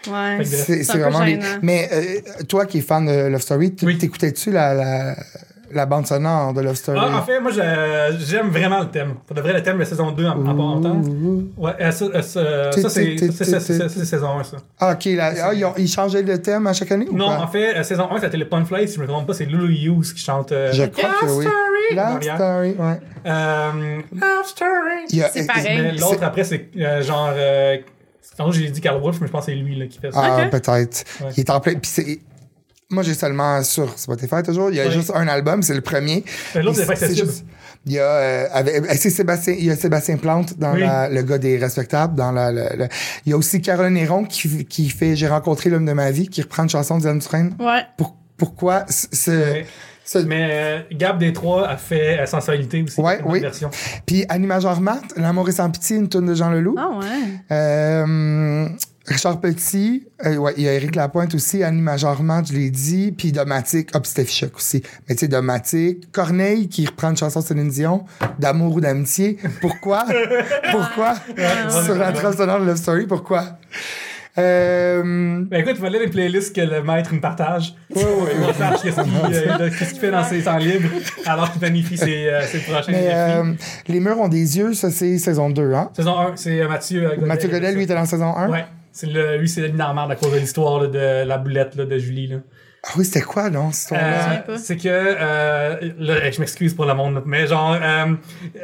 Ouais. 0.09 0.45
C'est 0.45 0.85
vraiment. 0.99 1.27
gênant. 1.27 1.45
Mais 1.63 1.89
euh, 1.93 2.43
toi 2.49 2.65
qui 2.65 2.79
es 2.79 2.81
fan 2.81 3.05
de 3.07 3.27
Love 3.29 3.41
Story, 3.43 3.75
tu- 3.75 3.85
Oui. 3.85 3.99
t'écoutais-tu 3.99 4.51
la, 4.53 4.73
la, 4.73 5.17
la 5.73 5.87
bande 5.87 6.07
sonore 6.07 6.53
de 6.55 6.61
Love 6.61 6.75
Story? 6.75 6.99
Ah, 7.01 7.19
en 7.19 7.23
fait, 7.23 7.41
moi, 7.41 7.51
j'aime 7.51 8.49
vraiment 8.51 8.81
le 8.81 8.89
thème. 8.89 9.15
Pour 9.27 9.35
de 9.37 9.41
vrai, 9.41 9.53
le 9.53 9.63
thème 9.63 9.79
de 9.79 9.85
saison 9.85 10.11
2 10.13 10.27
en, 10.27 10.47
en, 10.47 10.81
temps. 10.81 11.01
Ouais, 11.57 11.73
euh, 11.81 11.91
ça, 11.91 12.05
euh, 12.05 12.73
ça, 12.73 12.89
c'est 12.91 14.05
saison 14.05 14.39
1, 14.39 14.45
ça. 14.45 14.57
Ah, 14.79 14.93
ok. 14.93 15.05
là- 15.17 15.33
ah, 15.45 15.55
ils, 15.55 15.65
ont- 15.65 15.75
ils 15.77 15.89
changeaient 15.89 16.23
de 16.23 16.37
thème 16.37 16.67
à 16.67 16.73
chaque 16.73 16.93
année 16.93 17.07
ou 17.11 17.17
Non, 17.17 17.29
pas? 17.29 17.39
en 17.43 17.47
fait, 17.49 17.77
euh, 17.77 17.83
saison 17.83 18.09
1, 18.11 18.21
c'était 18.21 18.37
le 18.37 18.49
Punfly, 18.49 18.89
si 18.89 18.97
je 18.97 19.01
me 19.01 19.07
trompe 19.07 19.27
pas, 19.27 19.35
c'est 19.35 19.45
Lulu 19.47 19.75
Hughes 19.75 20.15
qui 20.15 20.21
chante. 20.23 20.53
euh, 20.53 20.73
Je 20.73 20.85
crois 20.85 21.11
que 21.21 21.27
oui. 21.39 21.47
Love. 21.95 22.23
Story, 22.23 22.75
ouais. 22.79 23.01
Euh, 23.27 24.01
Love 24.13 24.47
Story! 24.47 25.21
C'est 25.33 25.47
pareil. 25.47 25.97
L'autre, 25.99 26.23
après, 26.23 26.45
c'est 26.45 26.69
euh, 26.79 27.03
genre. 27.03 27.31
Euh, 27.35 27.77
j'ai 28.51 28.69
dit 28.71 28.81
Carl 28.81 29.01
Wolf, 29.01 29.19
mais 29.21 29.29
je 29.29 29.33
pense 29.33 29.47
que 29.47 29.53
c'est 29.53 29.57
lui 29.57 29.77
là, 29.77 29.87
qui 29.87 29.99
fait 29.99 30.11
ça. 30.13 30.21
Ah, 30.23 30.45
Ok. 30.45 30.51
peut-être. 30.51 31.05
Ouais. 31.23 31.31
Il 31.37 31.41
est 31.41 31.51
en 31.51 31.61
plein. 31.61 31.75
Puis 31.75 31.91
c'est. 31.91 32.19
Moi, 32.89 33.03
j'ai 33.03 33.15
seulement 33.15 33.65
sur 33.65 33.99
Spotify 33.99 34.45
toujours. 34.45 34.71
Il 34.71 34.77
y 34.77 34.81
a 34.81 34.89
juste 34.91 35.11
un 35.13 35.27
album, 35.27 35.61
c'est 35.63 35.75
le 35.75 35.81
premier. 35.81 36.25
L'autre, 36.55 36.77
c'est 36.79 36.87
pas 36.87 36.93
accessible. 36.93 37.27
juste- 37.29 37.45
Il 37.85 37.93
y 37.93 37.99
a, 37.99 38.03
euh, 38.05 38.47
avec, 38.53 38.85
c'est 38.97 39.11
Sébastien, 39.11 39.55
il 39.59 39.65
y 39.65 39.71
a 39.73 39.77
Sébastien 39.77 40.17
Plante 40.17 40.57
dans 40.59 40.73
Oui. 40.75 40.81
la- 40.81 41.09
le 41.09 41.23
gars 41.23 41.39
des 41.39 41.57
respectables. 41.59 42.15
Dans 42.15 42.31
la, 42.31 42.53
le- 42.53 42.69
le- 42.77 42.89
il 43.25 43.31
y 43.31 43.33
a 43.33 43.37
aussi 43.37 43.61
Caroline 43.61 43.95
Néron 43.95 44.25
qui, 44.25 44.65
qui 44.67 44.89
fait 44.89 45.17
J'ai 45.17 45.27
rencontré 45.29 45.69
l'homme 45.71 45.85
de 45.85 45.93
ma 45.93 46.11
vie, 46.13 46.29
qui 46.29 46.43
reprend 46.43 46.63
une 46.65 46.69
chanson 46.69 46.99
d'Yann 46.99 47.19
Dufresne. 47.19 47.57
Ouais. 47.59 47.83
Pour, 47.97 48.17
pourquoi 48.37 48.85
ce, 48.89 49.07
ce- 50.05 50.19
Mais, 50.19 50.49
euh, 50.53 50.79
Gab 50.93 51.19
Détroit 51.19 51.69
a 51.69 51.77
fait 51.77 52.21
euh, 52.21 52.27
Sensualité 52.27 52.83
aussi. 52.85 53.01
Ouais, 53.01 53.19
une 53.21 53.31
oui. 53.33 53.41
version. 53.41 53.69
Puis 54.07 54.25
Annie 54.29 54.47
Major 54.47 54.81
Matt, 54.81 55.03
L'amour 55.17 55.49
est 55.49 55.53
sans 55.53 55.69
pitié, 55.71 55.97
une 55.97 56.09
tune 56.09 56.27
de 56.27 56.35
Jean 56.35 56.51
Leloup. 56.51 56.77
Ah 56.79 56.91
ouais. 56.99 57.07
Euh, 57.51 58.69
Richard 59.07 59.41
Petit, 59.41 60.09
euh, 60.25 60.37
ouais, 60.37 60.55
il 60.57 60.65
y 60.65 60.69
a 60.69 60.73
Éric 60.75 60.97
Lapointe 60.97 61.35
aussi, 61.35 61.63
Annie 61.63 61.81
Majorement, 61.81 62.43
je 62.45 62.53
l'ai 62.53 62.71
dit, 62.71 63.13
puis 63.17 63.31
Domatique, 63.31 63.91
ah, 63.95 64.01
puis 64.01 64.11
Steph 64.11 64.27
Choc 64.27 64.57
aussi. 64.57 64.83
Mais 65.09 65.15
tu 65.15 65.21
sais, 65.21 65.29
Domatique, 65.29 66.11
Corneille 66.11 66.69
qui 66.69 66.87
reprend 66.87 67.11
une 67.11 67.17
chanson 67.17 67.41
de 67.41 67.45
Céline 67.45 67.69
Dion, 67.69 68.05
d'amour 68.39 68.75
ou 68.75 68.81
d'amitié. 68.81 69.39
Pourquoi? 69.61 70.07
pourquoi? 70.73 71.15
Sur 71.85 71.95
la 71.97 72.33
sonore 72.33 72.61
de 72.61 72.67
Love 72.67 72.77
Story, 72.77 73.07
pourquoi? 73.07 73.59
Euh, 74.39 75.43
Ben 75.49 75.61
écoute, 75.61 75.77
voilà 75.79 75.99
les 75.99 76.09
playlists 76.09 76.55
que 76.55 76.61
le 76.61 76.83
maître 76.83 77.15
me 77.15 77.21
partage. 77.21 77.75
ouais, 77.95 78.03
ouais, 78.05 78.33
On 78.47 78.53
sache 78.53 78.83
qu'est-ce 78.83 79.01
qu'il 79.01 79.35
euh, 79.35 79.71
qu'est-ce 79.79 79.91
qu'il 79.93 80.01
fait 80.01 80.11
dans 80.11 80.25
ses 80.25 80.43
temps 80.43 80.59
libres 80.59 80.91
alors 81.25 81.51
qu'il 81.51 81.61
planifie 81.61 81.97
ses, 81.97 82.27
euh, 82.29 82.43
ses 82.43 82.59
prochains 82.59 82.93
mais 82.93 83.09
euh, 83.15 83.55
Les 83.89 83.99
murs 83.99 84.21
ont 84.21 84.29
des 84.29 84.59
yeux, 84.59 84.75
ça 84.75 84.91
c'est 84.91 85.17
saison 85.17 85.49
2, 85.49 85.73
hein? 85.73 85.91
Saison 85.97 86.19
1, 86.19 86.33
c'est 86.35 86.61
euh, 86.61 86.69
Mathieu 86.69 87.07
euh, 87.07 87.15
Godet. 87.15 87.27
Mathieu 87.27 87.49
Godet, 87.49 87.73
lui, 87.73 87.85
était 87.85 87.95
dans 87.95 88.05
saison 88.05 88.37
1? 88.37 88.51
Ouais. 88.51 88.65
C'est 88.97 89.07
le, 89.09 89.37
lui, 89.37 89.49
c'est 89.49 89.61
le 89.61 89.69
Normand 89.69 90.09
à 90.09 90.17
cause 90.17 90.33
de 90.33 90.39
l'histoire 90.39 90.81
là, 90.81 90.87
de 90.87 91.29
la 91.29 91.37
boulette 91.39 91.75
là, 91.77 91.85
de 91.85 91.99
Julie. 91.99 92.29
Là. 92.29 92.37
Ah 92.85 92.93
oui, 92.97 93.05
c'était 93.05 93.21
quoi, 93.21 93.51
non, 93.51 93.73
cette 93.73 93.93
Euh, 93.93 93.97
histoire-là? 94.11 94.39
pas. 94.47 94.59
c'est 94.59 94.77
que 94.77 94.89
euh, 94.89 95.77
là, 95.99 96.31
je 96.31 96.41
m'excuse 96.41 96.73
pour 96.73 96.87
le 96.87 96.95
monde, 96.95 97.23
mais 97.27 97.47
genre 97.47 97.77
euh, 97.81 98.07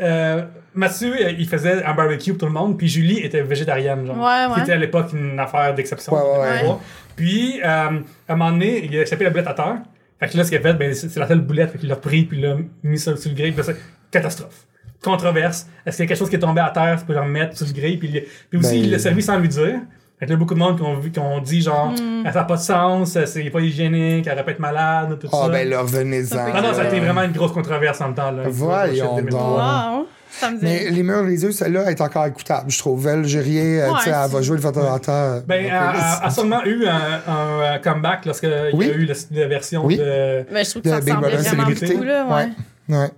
euh, 0.01 0.43
Mathieu, 0.75 1.13
euh, 1.21 1.33
il 1.39 1.47
faisait 1.49 1.83
un 1.85 1.93
barbecue 1.93 2.31
pour 2.31 2.39
tout 2.41 2.47
le 2.47 2.53
monde, 2.53 2.79
puis 2.79 2.89
Julie 2.89 3.19
était 3.19 3.43
végétarienne, 3.43 4.07
genre. 4.07 4.17
Ouais, 4.17 4.47
ouais. 4.47 4.55
Qui 4.55 4.61
était 4.63 4.73
à 4.73 4.77
l'époque 4.77 5.13
une 5.13 5.39
affaire 5.39 5.75
d'exception. 5.75 6.15
Ouais, 6.15 6.23
ouais, 6.23 6.39
ouais. 6.63 6.69
Ouais. 6.69 6.77
Puis 7.15 7.61
euh, 7.63 7.67
à 7.67 7.89
un 8.33 8.37
moment 8.37 8.53
donné, 8.53 8.85
il 8.87 8.97
a 8.97 9.03
échappé 9.03 9.25
la 9.25 9.31
boulette 9.31 9.49
à 9.49 9.55
terre. 9.55 9.77
Fait 10.19 10.29
que 10.29 10.37
là, 10.39 10.45
ce 10.45 10.49
qu'il 10.51 10.59
a 10.59 10.63
fait, 10.63 10.75
ben, 10.75 10.95
c'est 10.95 11.15
la 11.17 11.27
seule 11.29 11.41
boulette, 11.41 11.73
fait 11.73 11.79
qu'il 11.79 11.89
l'a 11.89 11.97
pris, 11.97 12.23
puis 12.25 12.39
il 12.39 12.45
l'a 12.45 12.57
mis 12.85 12.99
sur, 12.99 13.19
sur 13.19 13.29
le 13.31 13.37
grill, 13.37 13.53
puis 13.53 13.67
là, 13.67 13.73
c'est 13.75 13.81
catastrophe. 14.11 14.67
Controverse. 15.03 15.67
Est-ce 15.85 15.97
qu'il 15.97 16.05
y 16.05 16.07
a 16.07 16.09
quelque 16.09 16.19
chose 16.19 16.31
qui 16.31 16.37
est 16.37 16.39
tombé 16.39 16.61
à 16.61 16.71
terre, 16.71 16.97
tu 17.01 17.05
peux 17.07 17.13
le 17.13 17.21
remettre 17.21 17.57
sur 17.57 17.67
le 17.67 17.73
grill, 17.73 17.99
puis, 17.99 18.09
il- 18.15 18.23
puis 18.49 18.59
aussi, 18.61 18.77
Ben, 18.79 18.85
il 18.85 18.91
l'a 18.93 18.99
servi 19.01 19.21
sans 19.21 19.37
lui 19.39 19.49
dire. 19.49 19.81
Fait 20.23 20.27
que 20.27 20.31
là, 20.35 20.37
beaucoup 20.39 20.55
de 20.55 20.59
monde 20.61 20.77
qui 20.77 20.83
ont, 20.85 20.97
vu, 21.01 21.11
qui 21.11 21.19
ont 21.19 21.41
dit 21.41 21.61
genre, 21.63 21.91
Hmm. 21.91 22.23
ça 22.27 22.31
n'a 22.33 22.45
pas 22.45 22.55
de 22.55 22.61
sens, 22.61 23.19
c'est 23.27 23.51
pas 23.51 23.59
hygiénique, 23.59 24.25
elle 24.29 24.35
aurait 24.35 24.45
pas 24.45 24.53
être 24.53 24.61
malade, 24.61 25.19
tout 25.19 25.27
Ah, 25.33 25.47
ça. 25.47 25.49
ben 25.49 25.69
là, 25.69 25.81
revenez-en. 25.81 26.37
non, 26.55 26.63
non, 26.63 26.75
ça 26.75 26.83
a 26.83 26.85
été 26.87 27.01
vraiment 27.01 27.25
une 27.25 27.33
grosse 27.33 27.51
controverse 27.51 28.01
en 28.01 28.05
même 28.07 28.15
temps. 28.15 28.31
Là. 28.31 28.45
Voyons 28.47 29.17
Shit, 29.17 29.25
2003. 29.25 29.41
donc. 29.41 29.99
Wow. 29.99 30.07
Ça 30.31 30.51
me 30.53 30.59
dit. 30.61 30.65
Mais 30.65 30.91
Les 30.91 31.03
murs, 31.03 31.25
les 31.25 31.43
yeux, 31.43 31.51
celle-là 31.51 31.91
est 31.91 32.01
encore 32.01 32.25
écoutable, 32.27 32.71
je 32.71 32.79
trouve. 32.79 33.05
Elle, 33.09 33.25
Jurier, 33.27 33.83
euh, 33.83 33.89
Ouais, 33.91 33.99
tu 33.99 34.05
sais, 34.05 34.11
elle 34.25 34.31
va 34.31 34.43
jouer 34.43 34.57
le 34.59 34.63
photorateur. 34.63 35.43
Ben, 35.49 35.65
elle 35.65 35.71
a, 35.73 36.25
a 36.25 36.31
sûrement 36.31 36.63
eu 36.67 36.87
un, 36.87 37.21
un, 37.27 37.61
euh, 37.61 37.79
comeback 37.79 38.25
lorsqu'il 38.25 38.55
Oui. 38.75 38.87
y 38.87 38.91
a 38.91 38.95
eu 38.95 39.05
la, 39.07 39.15
la 39.33 39.47
version 39.49 39.85
Oui. 39.85 39.97
de. 39.97 40.47
Mais 40.53 40.63
je 40.63 40.71
trouve 40.71 40.83
que 40.83 40.89
de 40.89 40.95
ça 40.95 41.01
Big 41.01 41.15
ressemblait 41.15 41.37
vraiment 41.37 41.65
beaucoup, 41.65 42.05
là, 42.05 42.27
ouais. 42.27 42.49
Ouais. 42.89 42.97
Ouais. 42.97 43.11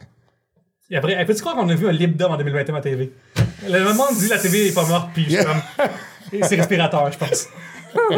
Et 0.90 0.96
après, 0.96 1.24
peux-tu 1.26 1.40
croire 1.42 1.56
qu'on 1.56 1.68
a 1.68 1.74
vu 1.74 1.86
un 1.86 1.92
lip 1.92 2.20
en 2.22 2.36
2021 2.38 2.74
à 2.76 2.80
TV? 2.80 3.12
Le 3.68 3.92
monde 3.94 4.16
dit 4.18 4.28
la 4.28 4.38
TV 4.38 4.68
est 4.68 4.74
pas 4.74 4.86
morte, 4.86 5.10
puis 5.14 5.24
je 5.28 5.36
suis 5.36 5.44
comme. 5.44 5.60
C'est 6.42 6.56
respirateur, 6.56 7.10
je 7.12 7.18
pense. 7.18 7.48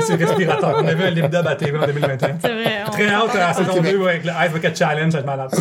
C'est 0.00 0.14
respirateur. 0.14 0.76
On 0.82 0.86
a 0.86 0.94
vu 0.94 1.04
un 1.04 1.10
lip 1.10 1.26
dub 1.28 1.46
à 1.46 1.54
TV 1.54 1.78
en 1.78 1.86
2021. 1.86 2.36
C'est 2.40 2.48
vrai. 2.48 2.64
on- 2.86 2.90
Très 2.90 3.08
hâte 3.08 3.34
à 3.34 3.38
la 3.38 3.52
saison 3.54 3.72
Ok, 3.72 3.80
mais- 3.82 3.92
2 3.92 4.02
avec 4.08 4.24
le 4.24 4.30
Ice 4.46 4.52
Bucket 4.52 4.76
Challenge, 4.78 5.12
ça 5.12 5.20
va 5.20 5.20
être 5.20 5.26
malade. 5.26 5.50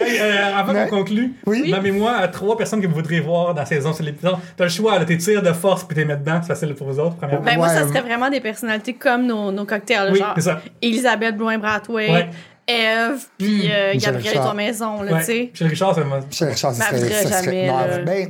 Hey, 0.00 0.16
euh, 0.20 0.56
avant 0.56 0.72
Mais- 0.72 0.86
qu'on 0.88 0.98
conclue, 0.98 1.32
Oui? 1.44 1.70
nommez-moi 1.72 2.12
euh, 2.22 2.28
trois 2.28 2.56
personnes 2.56 2.80
que 2.80 2.86
vous 2.86 2.94
voudriez 2.94 3.20
voir 3.20 3.52
dans 3.52 3.60
la 3.60 3.66
saison 3.66 3.92
sur 3.92 4.04
l'épisode. 4.04 4.36
T'as 4.56 4.64
le 4.64 4.70
choix, 4.70 4.96
là, 4.98 5.04
t'es 5.04 5.16
tires 5.18 5.42
de 5.42 5.52
force 5.52 5.82
puis 5.84 5.96
t'es 5.96 6.04
mets 6.04 6.16
dedans, 6.16 6.38
c'est 6.40 6.48
facile 6.48 6.72
pour 6.74 6.86
vous 6.88 7.00
autres, 7.00 7.16
premièrement. 7.16 7.44
Ben, 7.44 7.56
moi, 7.56 7.66
Ouais, 7.66 7.74
ça 7.74 7.80
euh, 7.82 7.88
serait 7.88 8.02
vraiment 8.02 8.30
des 8.30 8.40
personnalités 8.40 8.94
comme 8.94 9.26
nos, 9.26 9.50
nos 9.50 9.64
cocktails. 9.64 10.10
oui, 10.12 10.18
genre 10.20 10.32
c'est 10.36 10.42
ça. 10.42 10.60
Elisabeth 10.80 11.36
Blouin-Brathwaite, 11.36 12.10
Ouais. 12.12 12.28
Eve, 12.68 13.24
puis 13.38 13.70
euh, 13.72 13.94
Michel 13.94 14.12
Gabriel 14.12 14.32
Richard. 14.38 14.52
et 14.52 14.56
maison, 14.56 15.02
là, 15.02 15.12
Ouais. 15.14 15.18
tu 15.20 15.24
sais. 15.26 15.48
Michel 15.52 15.66
Richard, 15.68 15.94
ça 15.94 16.04
m'a. 16.04 16.20
Michel 16.20 16.48
Richard, 16.48 16.74
ça 16.74 16.84
serait, 16.84 16.98
ça 17.24 17.28
serait- 17.40 17.44
jamais, 17.44 17.66
non, 17.68 17.78
là. 17.78 17.98
ben, 18.02 18.28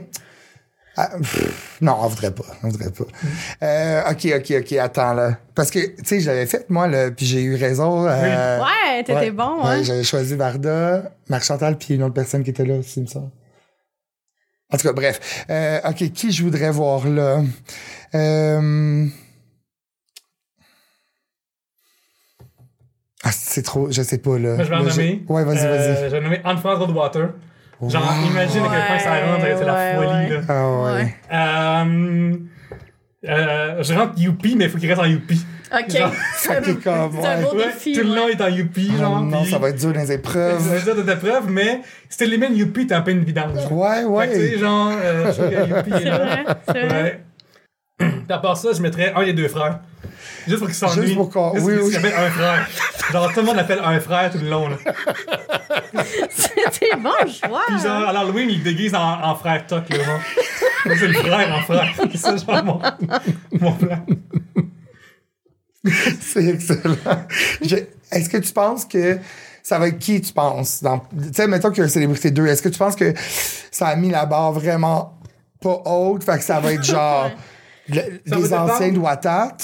ah, 0.96 1.10
pff, 1.18 1.78
non, 1.80 1.96
on 2.00 2.06
voudrait 2.08 2.30
pas. 2.32 2.44
On 2.62 2.68
voudrait 2.68 2.90
pas. 2.90 3.04
Euh, 3.62 4.02
ok, 4.10 4.26
ok, 4.36 4.54
ok, 4.62 4.72
attends, 4.78 5.12
là. 5.14 5.38
Parce 5.54 5.70
que, 5.70 5.78
tu 5.78 5.94
sais, 6.04 6.20
je 6.20 6.26
l'avais 6.28 6.46
fait, 6.46 6.68
moi, 6.70 6.86
là, 6.88 7.10
puis 7.10 7.24
j'ai 7.26 7.42
eu 7.42 7.54
raison. 7.56 8.06
euh, 8.08 8.58
Ouais, 8.60 8.98
t'étais 9.04 9.14
ouais, 9.14 9.30
bon, 9.30 9.64
ouais, 9.64 9.70
hein. 9.76 9.82
J'avais 9.82 10.02
choisi 10.04 10.34
Varda, 10.34 11.12
Marc 11.28 11.44
Chantal, 11.44 11.76
puis 11.78 11.94
une 11.94 12.02
autre 12.02 12.14
personne 12.14 12.42
qui 12.44 12.50
était 12.50 12.64
là 12.64 12.74
aussi, 12.76 13.00
il 13.00 13.02
me 13.02 13.06
semble. 13.08 13.30
En 14.72 14.76
tout 14.76 14.86
cas, 14.86 14.92
bref. 14.92 15.44
Euh, 15.48 15.80
OK, 15.88 16.12
qui 16.12 16.30
je 16.32 16.42
voudrais 16.42 16.70
voir 16.70 17.06
là? 17.08 17.40
Euh... 18.14 19.06
Ah, 23.28 23.32
c'est 23.32 23.62
trop... 23.62 23.90
Je 23.90 24.00
sais 24.02 24.18
pas, 24.18 24.38
là. 24.38 24.54
Moi, 24.54 24.64
je 24.64 24.70
vais 24.70 24.76
en 24.76 24.82
nommer. 24.82 25.22
Ouais, 25.28 25.44
vas-y, 25.44 25.58
Euh, 25.64 25.76
vas-y. 25.76 26.10
Je 26.10 26.16
vais 26.16 26.20
nommer 26.20 26.40
Goldwater. 26.78 27.28
Genre, 27.86 28.02
Wow. 28.02 28.30
imagine 28.30 28.62
à 28.64 28.68
quel 28.70 28.86
point 28.86 28.98
ça 28.98 29.10
rentre, 29.26 29.44
c'est 29.58 29.64
la 29.64 29.74
Ouais, 29.74 29.94
folie, 29.94 30.08
ouais. 30.08 30.28
là. 30.30 30.40
Ah 30.48 30.82
ouais. 30.82 30.92
Ouais. 30.92 31.14
Euh, 31.32 32.36
euh, 33.28 33.82
je 33.82 33.94
rentre 33.94 34.12
Youpi, 34.18 34.56
mais 34.56 34.64
il 34.64 34.70
faut 34.70 34.78
qu'il 34.78 34.88
reste 34.88 35.00
en 35.00 35.04
Youpi. 35.04 35.44
OK. 35.72 35.90
Genre- 35.96 36.12
Fait 36.36 36.60
que 36.62 36.70
comme, 36.72 37.12
C'est 37.20 37.26
un 37.28 37.36
ouais. 37.38 37.42
beau 37.44 37.56
Ouais, 37.56 37.66
défi. 37.66 37.92
tout 37.92 38.00
le 38.00 38.14
long, 38.14 38.24
ouais. 38.24 38.32
il 38.32 38.40
est 38.40 38.44
en 38.44 38.48
Youpi, 38.48 38.90
Oh 38.94 38.98
genre. 38.98 39.20
non, 39.20 39.44
ça 39.44 39.58
va 39.58 39.68
être 39.68 39.76
dur 39.78 39.92
dans 39.92 40.00
les 40.00 40.06
Ça 40.06 40.14
épreuves. 40.14 40.58
va 40.60 40.76
être 40.76 41.04
de 41.06 41.14
preuve, 41.14 41.50
mais 41.50 41.80
si 42.08 42.18
t'élimines 42.18 42.56
Youpi, 42.56 42.86
t'es 42.86 42.94
un 42.94 43.02
peu 43.02 43.10
une 43.10 43.24
vidange. 43.24 43.50
Ouais, 43.70 44.04
que, 44.06 44.32
tu 44.32 44.38
sais, 44.40 44.52
ouais. 44.54 44.58
genre, 44.58 44.90
euh, 45.00 45.32
je 45.32 45.42
que 45.42 45.68
Youpi 45.88 46.02
est 46.06 46.10
là. 46.10 46.18
vrai, 46.18 46.44
c'est 46.66 46.86
vrai. 46.86 47.20
Ouais. 48.00 48.08
À 48.30 48.38
part 48.38 48.56
ça, 48.56 48.70
je 48.72 48.80
mettrais 48.82 49.12
un 49.14 49.24
des 49.24 49.32
deux 49.32 49.48
frères. 49.48 49.80
Juste 50.48 50.58
pour 50.58 50.66
qu'ils 50.68 50.76
s'ennuient. 50.76 51.02
Juste 51.02 51.14
pour 51.16 51.30
qu'on- 51.30 51.52
oui, 51.60 51.74
oui. 51.82 51.96
un 51.96 52.30
frère. 52.30 52.68
Genre, 53.12 53.32
tout 53.32 53.40
le 53.40 53.46
monde 53.46 53.56
l'appelle 53.56 53.80
un 53.84 54.00
frère 54.00 54.30
tout 54.30 54.38
le 54.38 54.48
long, 54.50 54.68
là. 54.68 54.76
C'était 56.30 56.96
bon 56.96 57.10
choix. 57.26 57.62
Puis 57.68 57.80
genre, 57.82 58.08
à 58.08 58.12
l'Halloween, 58.12 58.48
il 58.50 58.62
déguise 58.62 58.94
en, 58.94 59.22
en 59.22 59.34
frère 59.36 59.66
Toc, 59.66 59.88
là, 59.90 59.96
genre. 60.04 60.20
C'est 60.84 61.06
le 61.06 61.12
frère 61.14 61.54
en 61.56 61.60
frère. 61.62 61.92
C'est 62.12 62.18
ça, 62.18 62.36
genre, 62.36 62.64
mon, 62.64 62.80
mon 63.60 63.72
plan. 63.72 64.04
C'est 66.20 66.44
excellent. 66.46 66.96
Je- 67.62 67.76
Est-ce 68.10 68.28
que 68.28 68.38
tu 68.38 68.52
penses 68.52 68.84
que 68.84 69.18
ça 69.62 69.78
va 69.78 69.88
être 69.88 69.98
qui, 69.98 70.20
tu 70.20 70.32
penses? 70.32 70.82
dans- 70.82 70.98
Tu 70.98 71.32
sais, 71.34 71.46
mettons 71.46 71.70
qu'il 71.70 71.78
y 71.78 71.82
a 71.82 71.84
un 71.84 71.88
Célébrité 71.88 72.30
2, 72.30 72.46
est-ce 72.46 72.62
que 72.62 72.68
tu 72.68 72.78
penses 72.78 72.96
que 72.96 73.14
ça 73.70 73.88
a 73.88 73.96
mis 73.96 74.10
la 74.10 74.26
barre 74.26 74.52
vraiment 74.52 75.18
pas 75.60 75.82
haute? 75.86 76.24
Fait 76.24 76.38
que 76.38 76.44
ça 76.44 76.60
va 76.60 76.72
être 76.72 76.84
genre 76.84 77.30
le- 77.88 78.20
Ça 78.26 78.36
des 78.36 78.54
anciens 78.54 78.92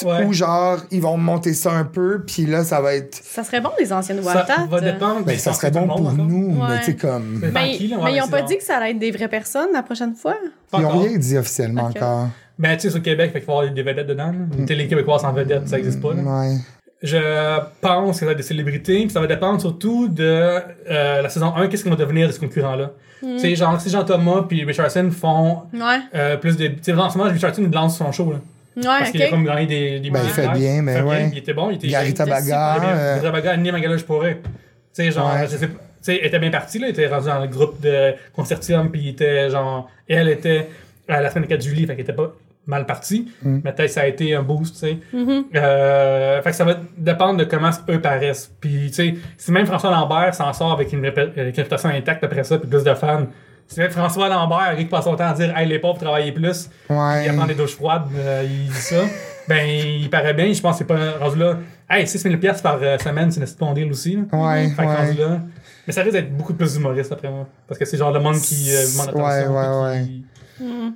Ouais. 0.04 0.24
ou 0.24 0.32
genre 0.32 0.78
ils 0.90 1.00
vont 1.02 1.16
monter 1.16 1.52
ça 1.54 1.72
un 1.72 1.84
peu 1.84 2.22
puis 2.26 2.46
là 2.46 2.64
ça 2.64 2.80
va 2.80 2.94
être 2.94 3.14
Ça 3.22 3.44
serait 3.44 3.60
bon, 3.60 3.70
les 3.78 3.92
anciennes 3.92 4.22
Ça 4.22 4.34
Watat. 4.34 4.66
va 4.66 4.80
dépendre. 4.80 5.24
ben 5.24 5.38
ça 5.38 5.52
serait 5.52 5.70
bon 5.70 5.86
pour 5.86 6.00
monde, 6.00 6.18
nous 6.30 6.52
mais 6.54 6.62
Ouais. 6.62 6.78
tu 6.80 6.84
sais 6.86 6.96
comme 6.96 7.38
Mais- 7.42 7.50
Mais, 7.50 7.70
qui, 7.76 7.88
là, 7.88 7.98
mais 8.02 8.10
ils 8.10 8.14
mais 8.14 8.20
ont 8.22 8.24
c'est 8.24 8.30
pas 8.30 8.42
dit 8.42 8.56
que 8.56 8.64
ça 8.64 8.76
allait 8.76 8.90
être 8.92 8.98
des 8.98 9.10
vraies 9.10 9.28
personnes 9.28 9.68
la 9.72 9.82
prochaine 9.82 10.14
fois. 10.14 10.34
Pas 10.70 10.78
ils 10.78 10.84
ont 10.84 10.88
encore. 10.88 11.02
rien 11.02 11.18
dit 11.18 11.36
officiellement 11.38 11.84
encore 11.84 12.28
Ben, 12.58 12.76
tu 12.76 12.82
sais, 12.82 12.90
sur 12.90 13.02
Québec, 13.02 13.32
fait 13.32 13.40
qu'il 13.40 13.46
faut 13.46 13.58
avoir 13.58 13.72
des 13.72 13.82
vedettes 13.82 14.06
dedans. 14.06 14.32
Une 14.56 14.64
télé 14.64 14.86
québécoise 14.86 15.24
en 15.24 15.32
vedette, 15.32 15.68
ça 15.68 15.76
existe 15.78 16.00
pas. 16.00 16.14
là. 16.14 16.22
ouais 16.22 16.56
Je 17.04 17.60
pense 17.82 18.12
que 18.12 18.20
ça 18.20 18.24
va 18.26 18.32
être 18.32 18.38
des 18.38 18.42
célébrités, 18.42 19.00
puis 19.02 19.10
ça 19.10 19.20
va 19.20 19.26
dépendre 19.26 19.60
surtout 19.60 20.08
de 20.08 20.24
euh, 20.90 21.22
la 21.22 21.28
saison 21.28 21.54
1, 21.54 21.68
qu'est-ce 21.68 21.82
qu'ils 21.82 21.92
vont 21.92 21.98
devenir 21.98 22.26
de 22.28 22.32
ce 22.32 22.40
concurrent-là. 22.40 22.90
Tu 23.20 23.38
sais, 23.38 23.54
genre, 23.54 23.78
si 23.80 23.90
Jean-Thomas 23.90 24.46
puis 24.48 24.64
Richardson 24.64 25.10
font 25.10 25.62
Ouais. 25.72 25.98
euh, 26.14 26.36
plus 26.38 26.56
de. 26.56 26.66
Tu 26.68 26.78
sais, 26.82 26.92
en 26.94 27.08
ce 27.10 27.16
moment, 27.18 27.30
Richardson, 27.30 27.62
il 27.62 27.70
lance 27.70 27.96
son 27.98 28.10
show, 28.10 28.32
là. 28.32 28.38
Ouais, 28.76 28.82
Parce 28.82 29.10
qu'il 29.12 29.22
a 29.22 29.28
comme 29.30 29.44
gagné 29.44 29.66
des. 29.66 30.00
des 30.00 30.10
Ben, 30.10 30.20
il 30.24 30.30
fait 30.30 30.48
bien, 30.48 30.82
mais 30.82 30.92
Il 30.94 30.96
fait 30.98 31.02
ouais. 31.04 31.28
Il 31.32 31.38
était 31.38 31.54
bon, 31.54 31.70
il 31.70 31.76
était. 31.76 31.88
Gary 31.88 32.08
il 32.08 32.14
Tabaga, 32.14 32.78
bien. 32.80 32.88
euh, 32.88 33.14
Gary 33.16 33.22
Tabaga, 33.26 33.50
Annie 33.52 33.70
Magala, 33.70 33.96
je 33.96 34.04
pourrais. 34.04 34.34
Tu 34.36 34.40
sais, 34.94 35.10
genre, 35.12 35.32
Ouais. 35.32 35.46
je 35.50 35.56
sais 35.56 35.68
pas. 35.68 35.74
Tu 35.78 36.12
sais, 36.12 36.18
elle 36.20 36.26
était 36.26 36.38
bien 36.38 36.50
partie, 36.50 36.78
là. 36.78 36.86
Elle 36.88 36.92
était 36.92 37.06
rendue 37.06 37.26
dans 37.28 37.38
le 37.40 37.46
groupe 37.46 37.80
de 37.80 38.14
Concertium, 38.34 38.90
puis 38.90 39.00
il 39.02 39.08
était 39.10 39.48
genre. 39.50 39.88
Elle 40.08 40.28
était 40.28 40.68
à 41.08 41.20
la 41.20 41.30
semaine 41.30 41.46
4 41.48 41.62
juillet, 41.62 41.86
fait 41.86 41.94
qu'elle 41.94 42.04
était 42.04 42.12
pas 42.12 42.32
mal 42.66 42.86
partie. 42.86 43.30
Mm. 43.42 43.58
Mais 43.64 43.72
peut-être 43.72 43.90
ça 43.90 44.00
a 44.02 44.06
été 44.06 44.34
un 44.34 44.42
boost, 44.42 44.74
tu 44.74 44.80
sais. 44.80 44.98
Mhm. 45.12 45.44
Euh, 45.54 46.42
fait 46.42 46.50
que 46.50 46.56
ça 46.56 46.64
va 46.64 46.76
dépendre 46.96 47.38
de 47.38 47.44
comment 47.44 47.70
eux 47.88 48.00
paraissent. 48.00 48.50
Puis, 48.60 48.86
tu 48.88 48.94
sais, 48.94 49.14
si 49.36 49.52
même 49.52 49.66
François 49.66 49.90
Lambert 49.90 50.34
s'en 50.34 50.52
sort 50.52 50.72
avec 50.72 50.92
une, 50.92 51.04
avec 51.04 51.36
une 51.36 51.42
réputation 51.44 51.88
intacte 51.90 52.24
après 52.24 52.44
ça, 52.44 52.58
puis 52.58 52.68
plus 52.68 52.84
de 52.84 52.94
fans. 52.94 53.26
Si 53.66 53.80
même 53.80 53.90
François 53.90 54.28
Lambert, 54.28 54.76
qui 54.76 54.84
passe 54.84 55.04
son 55.04 55.16
temps 55.16 55.24
à 55.28 55.32
dire, 55.32 55.56
hey, 55.56 55.66
les 55.66 55.78
pauvres, 55.78 55.98
travaillez 55.98 56.32
plus, 56.32 56.68
ouais 56.90 57.26
il 57.26 57.34
prend 57.34 57.46
des 57.46 57.54
douches 57.54 57.76
froides, 57.76 58.02
euh, 58.14 58.42
il 58.44 58.68
dit 58.68 58.74
ça, 58.74 58.96
ben, 59.48 59.66
il 59.66 60.10
paraît 60.10 60.34
bien. 60.34 60.52
Je 60.52 60.60
pense 60.60 60.72
que 60.72 60.78
c'est 60.78 60.84
pas 60.84 61.18
rendu 61.18 61.38
là. 61.38 61.56
Hey, 61.88 62.06
6 62.06 62.18
000 62.18 62.36
piastres 62.36 62.62
par 62.62 62.78
euh, 62.82 62.98
semaine, 62.98 63.30
c'est 63.30 63.40
un 63.42 63.46
bon 63.58 63.72
deal 63.72 63.90
aussi. 63.90 64.18
ouais 64.32 64.68
Fait 64.68 64.82
que 64.82 64.86
rendu 64.86 65.18
ouais 65.18 65.28
là. 65.28 65.40
Mais 65.86 65.92
ça 65.92 66.00
risque 66.02 66.12
d'être 66.14 66.34
beaucoup 66.36 66.54
plus 66.54 66.76
humoriste 66.76 67.12
après 67.12 67.28
moi. 67.30 67.46
Parce 67.68 67.78
que 67.78 67.84
c'est 67.84 67.96
genre 67.98 68.10
le 68.12 68.20
monde 68.20 68.36
qui 68.36 68.70
euh, 68.74 68.84
demande 68.92 69.08
attention. 69.08 69.54
Ouais, 69.54 69.92
ouais, 69.92 70.02
qui- 70.04 70.24
qui 70.58 70.64
sont 70.64 70.92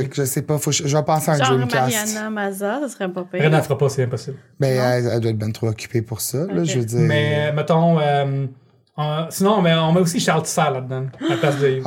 dire. 0.00 0.10
que 0.10 0.16
je 0.16 0.24
sais 0.24 0.42
pas 0.42 0.58
faut 0.58 0.70
je 0.72 0.86
je 0.86 0.96
vais 0.96 1.02
penser 1.02 1.30
à 1.30 1.34
un 1.34 1.38
Genre 1.38 1.56
Dreamcast 1.56 1.74
Mariana 2.14 2.30
Maza, 2.30 2.80
ça 2.82 2.88
serait 2.88 3.08
pas 3.08 3.22
pire. 3.30 3.40
Rien 3.40 3.50
n'en 3.50 3.62
fera 3.62 3.78
pas, 3.78 3.88
c'est 3.88 4.02
impossible. 4.04 4.36
ben 4.58 4.78
elle, 4.80 5.06
elle 5.12 5.20
doit 5.20 5.30
être 5.30 5.38
bien 5.38 5.50
trop 5.50 5.68
occupée 5.68 6.02
pour 6.02 6.20
ça 6.20 6.38
là 6.52 6.64
je 6.64 6.78
veux 6.78 6.84
dire 6.84 7.00
Mais 7.00 7.48
euh, 7.50 7.52
mettons, 7.52 7.98
euh, 8.00 8.46
on- 8.96 9.26
sinon 9.30 9.54
on 9.58 9.62
met, 9.62 9.74
on 9.74 9.92
met 9.92 10.00
aussi 10.00 10.20
Charles 10.20 10.42
Tisser 10.42 10.60
là-dedans, 10.60 11.06
à 11.24 11.30
la 11.30 11.36
place 11.38 11.58
de 11.58 11.78
wow. 11.78 11.82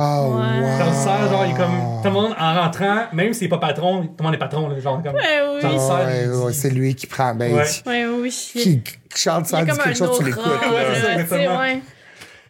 Charles 0.78 0.90
Tisser, 0.92 1.30
genre, 1.30 1.44
il 1.46 1.52
est 1.52 1.56
comme. 1.56 1.72
Tout 2.02 2.08
le 2.08 2.10
monde 2.10 2.34
en 2.38 2.54
rentrant, 2.62 3.04
même 3.12 3.32
s'il 3.32 3.44
est 3.46 3.48
pas 3.50 3.58
patron, 3.58 4.02
tout 4.02 4.14
le 4.18 4.24
monde 4.24 4.34
est 4.34 4.38
patron, 4.38 4.68
là, 4.68 4.78
genre 4.80 5.00
comme. 5.02 5.14
Ouais, 5.14 5.20
oui. 5.54 5.60
Charles 5.60 6.06
Ouais, 6.06 6.24
il- 6.24 6.30
ouais, 6.44 6.52
c'est 6.52 6.70
lui 6.70 6.94
qui 6.94 7.06
prend. 7.06 7.34
Ben, 7.34 7.54
Ouais. 7.54 7.64
Ouais, 7.86 8.06
oui. 8.06 8.30
qui, 8.54 8.82
Charles 9.14 9.44
Tisser 9.44 9.62
dit 9.62 9.70
quelque 9.70 9.94
chose, 9.96 10.18
tu 10.18 10.24
l'écoutes. 10.24 10.44
Ouais, 10.44 11.46
ouais. 11.56 11.82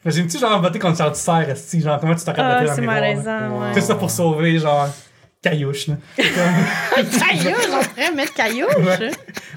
Imagine-tu, 0.04 0.38
genre, 0.38 0.60
voter 0.60 0.78
contre 0.78 0.98
Charles 0.98 1.48
esti, 1.50 1.80
genre, 1.80 1.98
comment 2.00 2.14
tu 2.14 2.24
t'arrêtes 2.24 2.62
de 2.62 2.66
faire 2.66 2.74
c'est 2.76 2.80
dans 2.82 2.92
le 2.92 3.00
malaisant, 3.00 3.60
ouais. 3.60 3.72
Tout 3.74 3.80
ça 3.80 3.94
pour 3.94 4.10
sauver, 4.10 4.58
genre, 4.58 4.88
Caillouche, 5.42 5.88
là. 5.88 5.94
Caillouche, 6.16 7.68
on 7.70 7.84
pourrait 7.84 8.14
mettre 8.14 8.32
caillouche. 8.32 8.76
Ouais. 8.78 9.10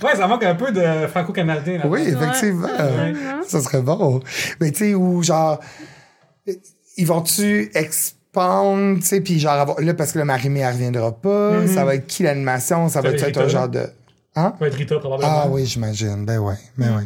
Ouais, 0.04 0.16
ça 0.16 0.28
manque 0.28 0.44
un 0.44 0.56
peu 0.56 0.72
de 0.72 1.08
franco-canadien, 1.08 1.78
là. 1.80 1.88
Oui, 1.88 2.02
effectivement. 2.02 2.68
Ouais. 2.68 3.14
Ça 3.48 3.62
serait 3.62 3.82
bon. 3.82 4.20
Mais 4.60 4.72
tu 4.72 4.80
sais, 4.90 4.94
ou 4.96 5.24
genre, 5.24 5.60
ils 6.98 7.08
vont-tu 7.08 7.72
expandre, 7.74 9.00
tu 9.00 9.06
sais, 9.06 9.22
puis 9.22 9.40
genre, 9.40 9.54
avoir- 9.54 9.80
là, 9.80 9.94
parce 9.94 10.12
que 10.12 10.20
le 10.20 10.26
Marimé, 10.26 10.60
elle 10.60 10.74
reviendra 10.74 11.12
pas, 11.14 11.52
Mhm. 11.52 11.68
ça 11.68 11.86
va 11.86 11.96
être 11.96 12.08
qui 12.08 12.24
l'animation, 12.24 12.90
ça 12.90 13.00
va 13.02 13.10
Ça 13.10 13.16
être 13.16 13.22
va 13.22 13.28
être 13.30 13.42
un 13.42 13.48
genre 13.48 13.70
de. 13.70 13.80
Hein? 14.36 14.54
Ça 14.54 14.56
va 14.60 14.68
être 14.68 14.76
Rita, 14.76 15.00
probablement. 15.00 15.32
Ah 15.44 15.48
oui, 15.50 15.66
j'imagine. 15.66 16.26
Ben 16.26 16.38
ouais, 16.40 16.56
ben 16.78 16.96
ouais. 16.98 17.04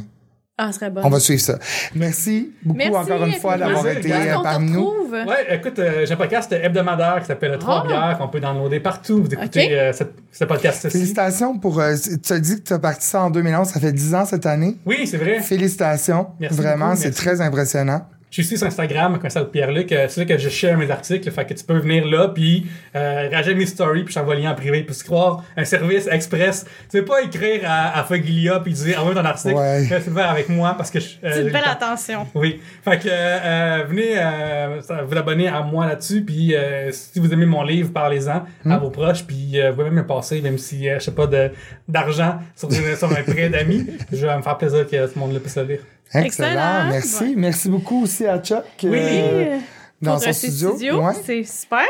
Ah, 0.63 0.71
ce 0.71 0.77
serait 0.79 0.91
bon. 0.91 1.01
On 1.03 1.09
va 1.09 1.19
suivre 1.19 1.41
ça. 1.41 1.57
Merci 1.95 2.51
beaucoup 2.63 2.77
Merci, 2.77 2.95
encore 2.95 3.25
une 3.25 3.33
fois 3.33 3.57
d'avoir 3.57 3.87
été 3.87 4.13
euh, 4.13 4.35
parmi 4.43 4.71
nous. 4.71 4.91
Ouais, 5.11 5.55
écoute, 5.55 5.79
euh, 5.79 6.05
j'ai 6.05 6.13
un 6.13 6.17
podcast 6.17 6.51
hebdomadaire 6.53 7.17
qui 7.21 7.25
s'appelle 7.25 7.57
Trois 7.57 7.81
Ah. 7.83 7.87
bières 7.87 8.17
qu'on 8.19 8.27
peut 8.27 8.39
downloader 8.39 8.79
partout. 8.79 9.23
Vous 9.23 9.33
écoutez 9.33 9.79
euh, 9.79 9.91
ce 10.31 10.43
podcast-ci. 10.45 10.89
Félicitations 10.91 11.57
pour. 11.57 11.79
euh, 11.79 11.95
tu 12.23 12.31
as 12.33 12.39
dit 12.39 12.57
que 12.57 12.67
tu 12.67 12.73
as 12.73 12.79
parti 12.79 13.05
ça 13.07 13.23
en 13.23 13.31
2011, 13.31 13.67
ça 13.69 13.79
fait 13.79 13.91
10 13.91 14.13
ans 14.13 14.25
cette 14.25 14.45
année. 14.45 14.77
Oui, 14.85 15.07
c'est 15.07 15.17
vrai. 15.17 15.39
Félicitations. 15.41 16.27
Merci 16.39 16.55
Vraiment, 16.57 16.95
c'est 16.95 17.11
très 17.11 17.41
impressionnant. 17.41 18.05
Je 18.31 18.35
suis 18.41 18.43
aussi 18.53 18.57
sur 18.57 18.65
Instagram, 18.65 19.19
comme 19.19 19.29
ça, 19.29 19.43
Pierre-Luc. 19.43 19.91
euh, 19.91 20.05
C'est 20.09 20.21
là 20.21 20.25
que 20.25 20.37
je 20.41 20.47
share 20.47 20.77
mes 20.77 20.89
articles. 20.89 21.29
Fait 21.29 21.45
que 21.45 21.53
tu 21.53 21.65
peux 21.65 21.77
venir 21.77 22.05
là, 22.07 22.29
puis 22.29 22.65
euh, 22.95 23.53
mes 23.53 23.65
stories, 23.65 24.03
puis 24.05 24.13
j'envoie 24.13 24.35
le 24.35 24.41
lien 24.41 24.51
en 24.51 24.55
privé. 24.55 24.83
Puis 24.83 24.95
se 24.95 25.03
croire 25.03 25.43
un 25.57 25.65
service 25.65 26.07
express. 26.07 26.63
Tu 26.89 26.97
sais 26.99 27.01
pas 27.03 27.21
écrire 27.23 27.61
à, 27.65 27.99
à 27.99 28.03
Foglia, 28.05 28.61
puis 28.61 28.71
dire 28.71 29.01
envoie 29.01 29.13
ton 29.13 29.25
article. 29.25 29.55
Ouais. 29.55 29.83
Fais 29.85 29.95
le 30.07 30.15
faire 30.15 30.29
avec 30.31 30.47
moi 30.47 30.73
parce 30.77 30.89
que 30.89 31.01
je. 31.01 31.07
euh, 31.23 31.29
C'est 31.33 31.39
une 31.41 31.47
le 31.47 31.51
belle 31.51 31.61
attention. 31.67 32.25
Oui. 32.33 32.61
Fait 32.85 32.99
que 32.99 33.07
euh, 33.09 33.83
venez 33.89 34.13
euh, 34.15 34.79
vous 35.05 35.17
abonner 35.17 35.49
à 35.49 35.61
moi 35.61 35.85
là-dessus. 35.85 36.21
Puis 36.21 36.55
euh, 36.55 36.89
si 36.93 37.19
vous 37.19 37.33
aimez 37.33 37.45
mon 37.45 37.63
livre, 37.63 37.91
parlez-en 37.91 38.43
à 38.65 38.77
vos 38.77 38.89
proches. 38.91 39.25
Puis 39.25 39.59
euh, 39.59 39.71
vous 39.71 39.75
pouvez 39.75 39.89
même 39.89 39.95
me 40.03 40.07
passer, 40.07 40.39
même 40.41 40.57
si 40.57 40.87
euh, 40.87 40.99
je 40.99 41.03
sais 41.03 41.11
pas 41.11 41.27
de 41.27 41.51
d'argent 41.87 42.39
sur, 42.55 42.69
une- 42.71 42.95
sur 42.95 43.11
un 43.11 43.23
prêt 43.23 43.49
d'amis. 43.49 43.87
Je 44.13 44.25
vais 44.25 44.37
me 44.37 44.41
faire 44.41 44.57
plaisir 44.57 44.87
que 44.87 45.05
tout 45.07 45.11
le 45.15 45.19
monde 45.19 45.33
le 45.33 45.39
puisse 45.41 45.57
le 45.57 45.63
lire. 45.63 45.79
Excellent. 46.13 46.25
Excellent. 46.25 46.89
Merci. 46.89 47.33
Merci 47.35 47.69
beaucoup 47.69 48.03
aussi 48.03 48.25
à 48.25 48.39
Chuck. 48.39 48.65
Oui. 48.83 48.89
euh, 48.93 49.57
dans 50.01 50.13
Pour 50.13 50.23
son 50.23 50.33
studio. 50.33 51.01
Ouais. 51.01 51.13
C'est 51.25 51.43
super. 51.43 51.85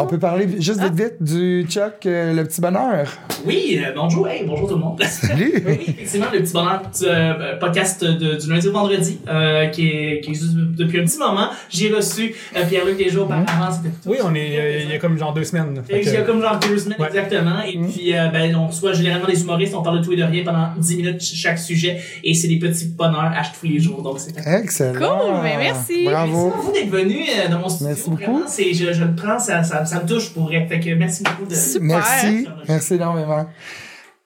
On 0.00 0.06
peut 0.08 0.18
parler 0.18 0.48
juste 0.60 0.82
vite 0.82 0.94
vite 0.94 1.14
du 1.22 1.64
Chuck, 1.70 2.04
euh, 2.06 2.32
le 2.34 2.42
petit 2.42 2.60
bonheur. 2.60 3.06
Oui, 3.46 3.78
euh, 3.80 3.92
bonjour, 3.94 4.26
hey, 4.26 4.42
bonjour 4.44 4.66
tout 4.68 4.74
le 4.74 4.80
monde. 4.80 5.00
Salut. 5.04 5.52
oui, 5.68 5.78
effectivement, 5.86 6.26
le 6.32 6.40
petit 6.40 6.52
bonheur 6.52 6.82
du 6.98 7.06
euh, 7.06 7.56
podcast 7.60 8.02
de- 8.02 8.34
du 8.34 8.50
lundi 8.50 8.66
au 8.66 8.72
vendredi, 8.72 9.20
euh, 9.28 9.66
qui, 9.68 9.86
est, 9.88 10.20
qui 10.24 10.30
existe 10.30 10.56
depuis 10.56 10.98
un 10.98 11.04
petit 11.04 11.18
moment. 11.18 11.48
J'ai 11.70 11.92
reçu 11.94 12.34
euh, 12.56 12.64
Pierre-Luc 12.68 12.96
des 12.96 13.08
jours 13.08 13.26
auparavant. 13.26 13.70
c'était 13.70 13.90
tout- 13.90 14.08
Oui, 14.10 14.16
on 14.24 14.34
est 14.34 14.58
euh, 14.58 14.80
il 14.82 14.90
y 14.90 14.94
a 14.94 14.98
comme 14.98 15.16
genre 15.16 15.32
deux 15.32 15.44
semaines. 15.44 15.80
Il 15.88 16.02
y 16.12 16.16
a 16.16 16.22
comme 16.22 16.40
genre 16.42 16.58
deux 16.58 16.76
semaines 16.76 16.98
Ouais. 16.98 17.06
exactement. 17.06 17.60
Et 17.64 17.78
puis, 17.78 18.16
euh, 18.16 18.26
ben, 18.32 18.52
on 18.56 18.66
reçoit 18.66 18.94
généralement 18.94 19.28
des 19.28 19.40
humoristes, 19.44 19.76
on 19.76 19.82
parle 19.84 20.00
de 20.00 20.04
tout 20.04 20.12
et 20.12 20.16
de 20.16 20.24
rien 20.24 20.42
pendant 20.42 20.70
10 20.76 20.96
minutes 20.96 21.22
ch- 21.22 21.38
chaque 21.40 21.58
sujet. 21.60 22.00
Et 22.24 22.34
c'est 22.34 22.48
des 22.48 22.58
petits 22.58 22.86
bonheurs 22.86 23.30
à 23.32 23.42
tous 23.60 23.68
les 23.68 23.78
jours. 23.78 24.02
Donc, 24.02 24.18
c'est 24.18 24.34
Excellent. 24.44 24.94
Cool, 25.20 25.34
ben 25.40 25.56
merci. 25.56 26.02
Merci 26.02 26.04
Bravo. 26.06 26.46
à 26.52 26.60
vous 26.62 26.72
d'être 26.72 26.90
venus 26.90 27.28
euh, 27.28 27.48
dans 27.48 27.60
mon 27.60 27.68
studio. 27.68 27.86
Merci 27.94 28.10
beaucoup. 28.10 28.22
Vraiment, 28.22 28.48
c'est, 28.48 28.74
je, 28.74 28.92
je 28.92 29.04
le 29.04 29.14
prends, 29.14 29.38
ça, 29.38 29.62
ça, 29.62 29.83
ça 29.86 30.02
me 30.02 30.08
touche 30.08 30.32
pour. 30.32 30.50
Fait 30.50 30.80
que 30.80 30.94
merci 30.94 31.22
beaucoup 31.22 31.46
de. 31.46 31.54
Super. 31.54 31.82
Merci. 31.82 32.48
Merci 32.68 32.94
énormément. 32.94 33.48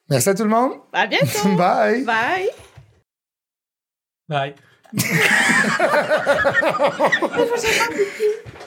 Merci 0.09 0.29
à 0.29 0.33
tout 0.33 0.43
le 0.43 0.49
monde. 0.49 0.73
À 0.93 1.07
bientôt. 1.07 1.49
Bye. 1.57 2.03
Bye. 2.03 2.49
Bye. 4.27 4.55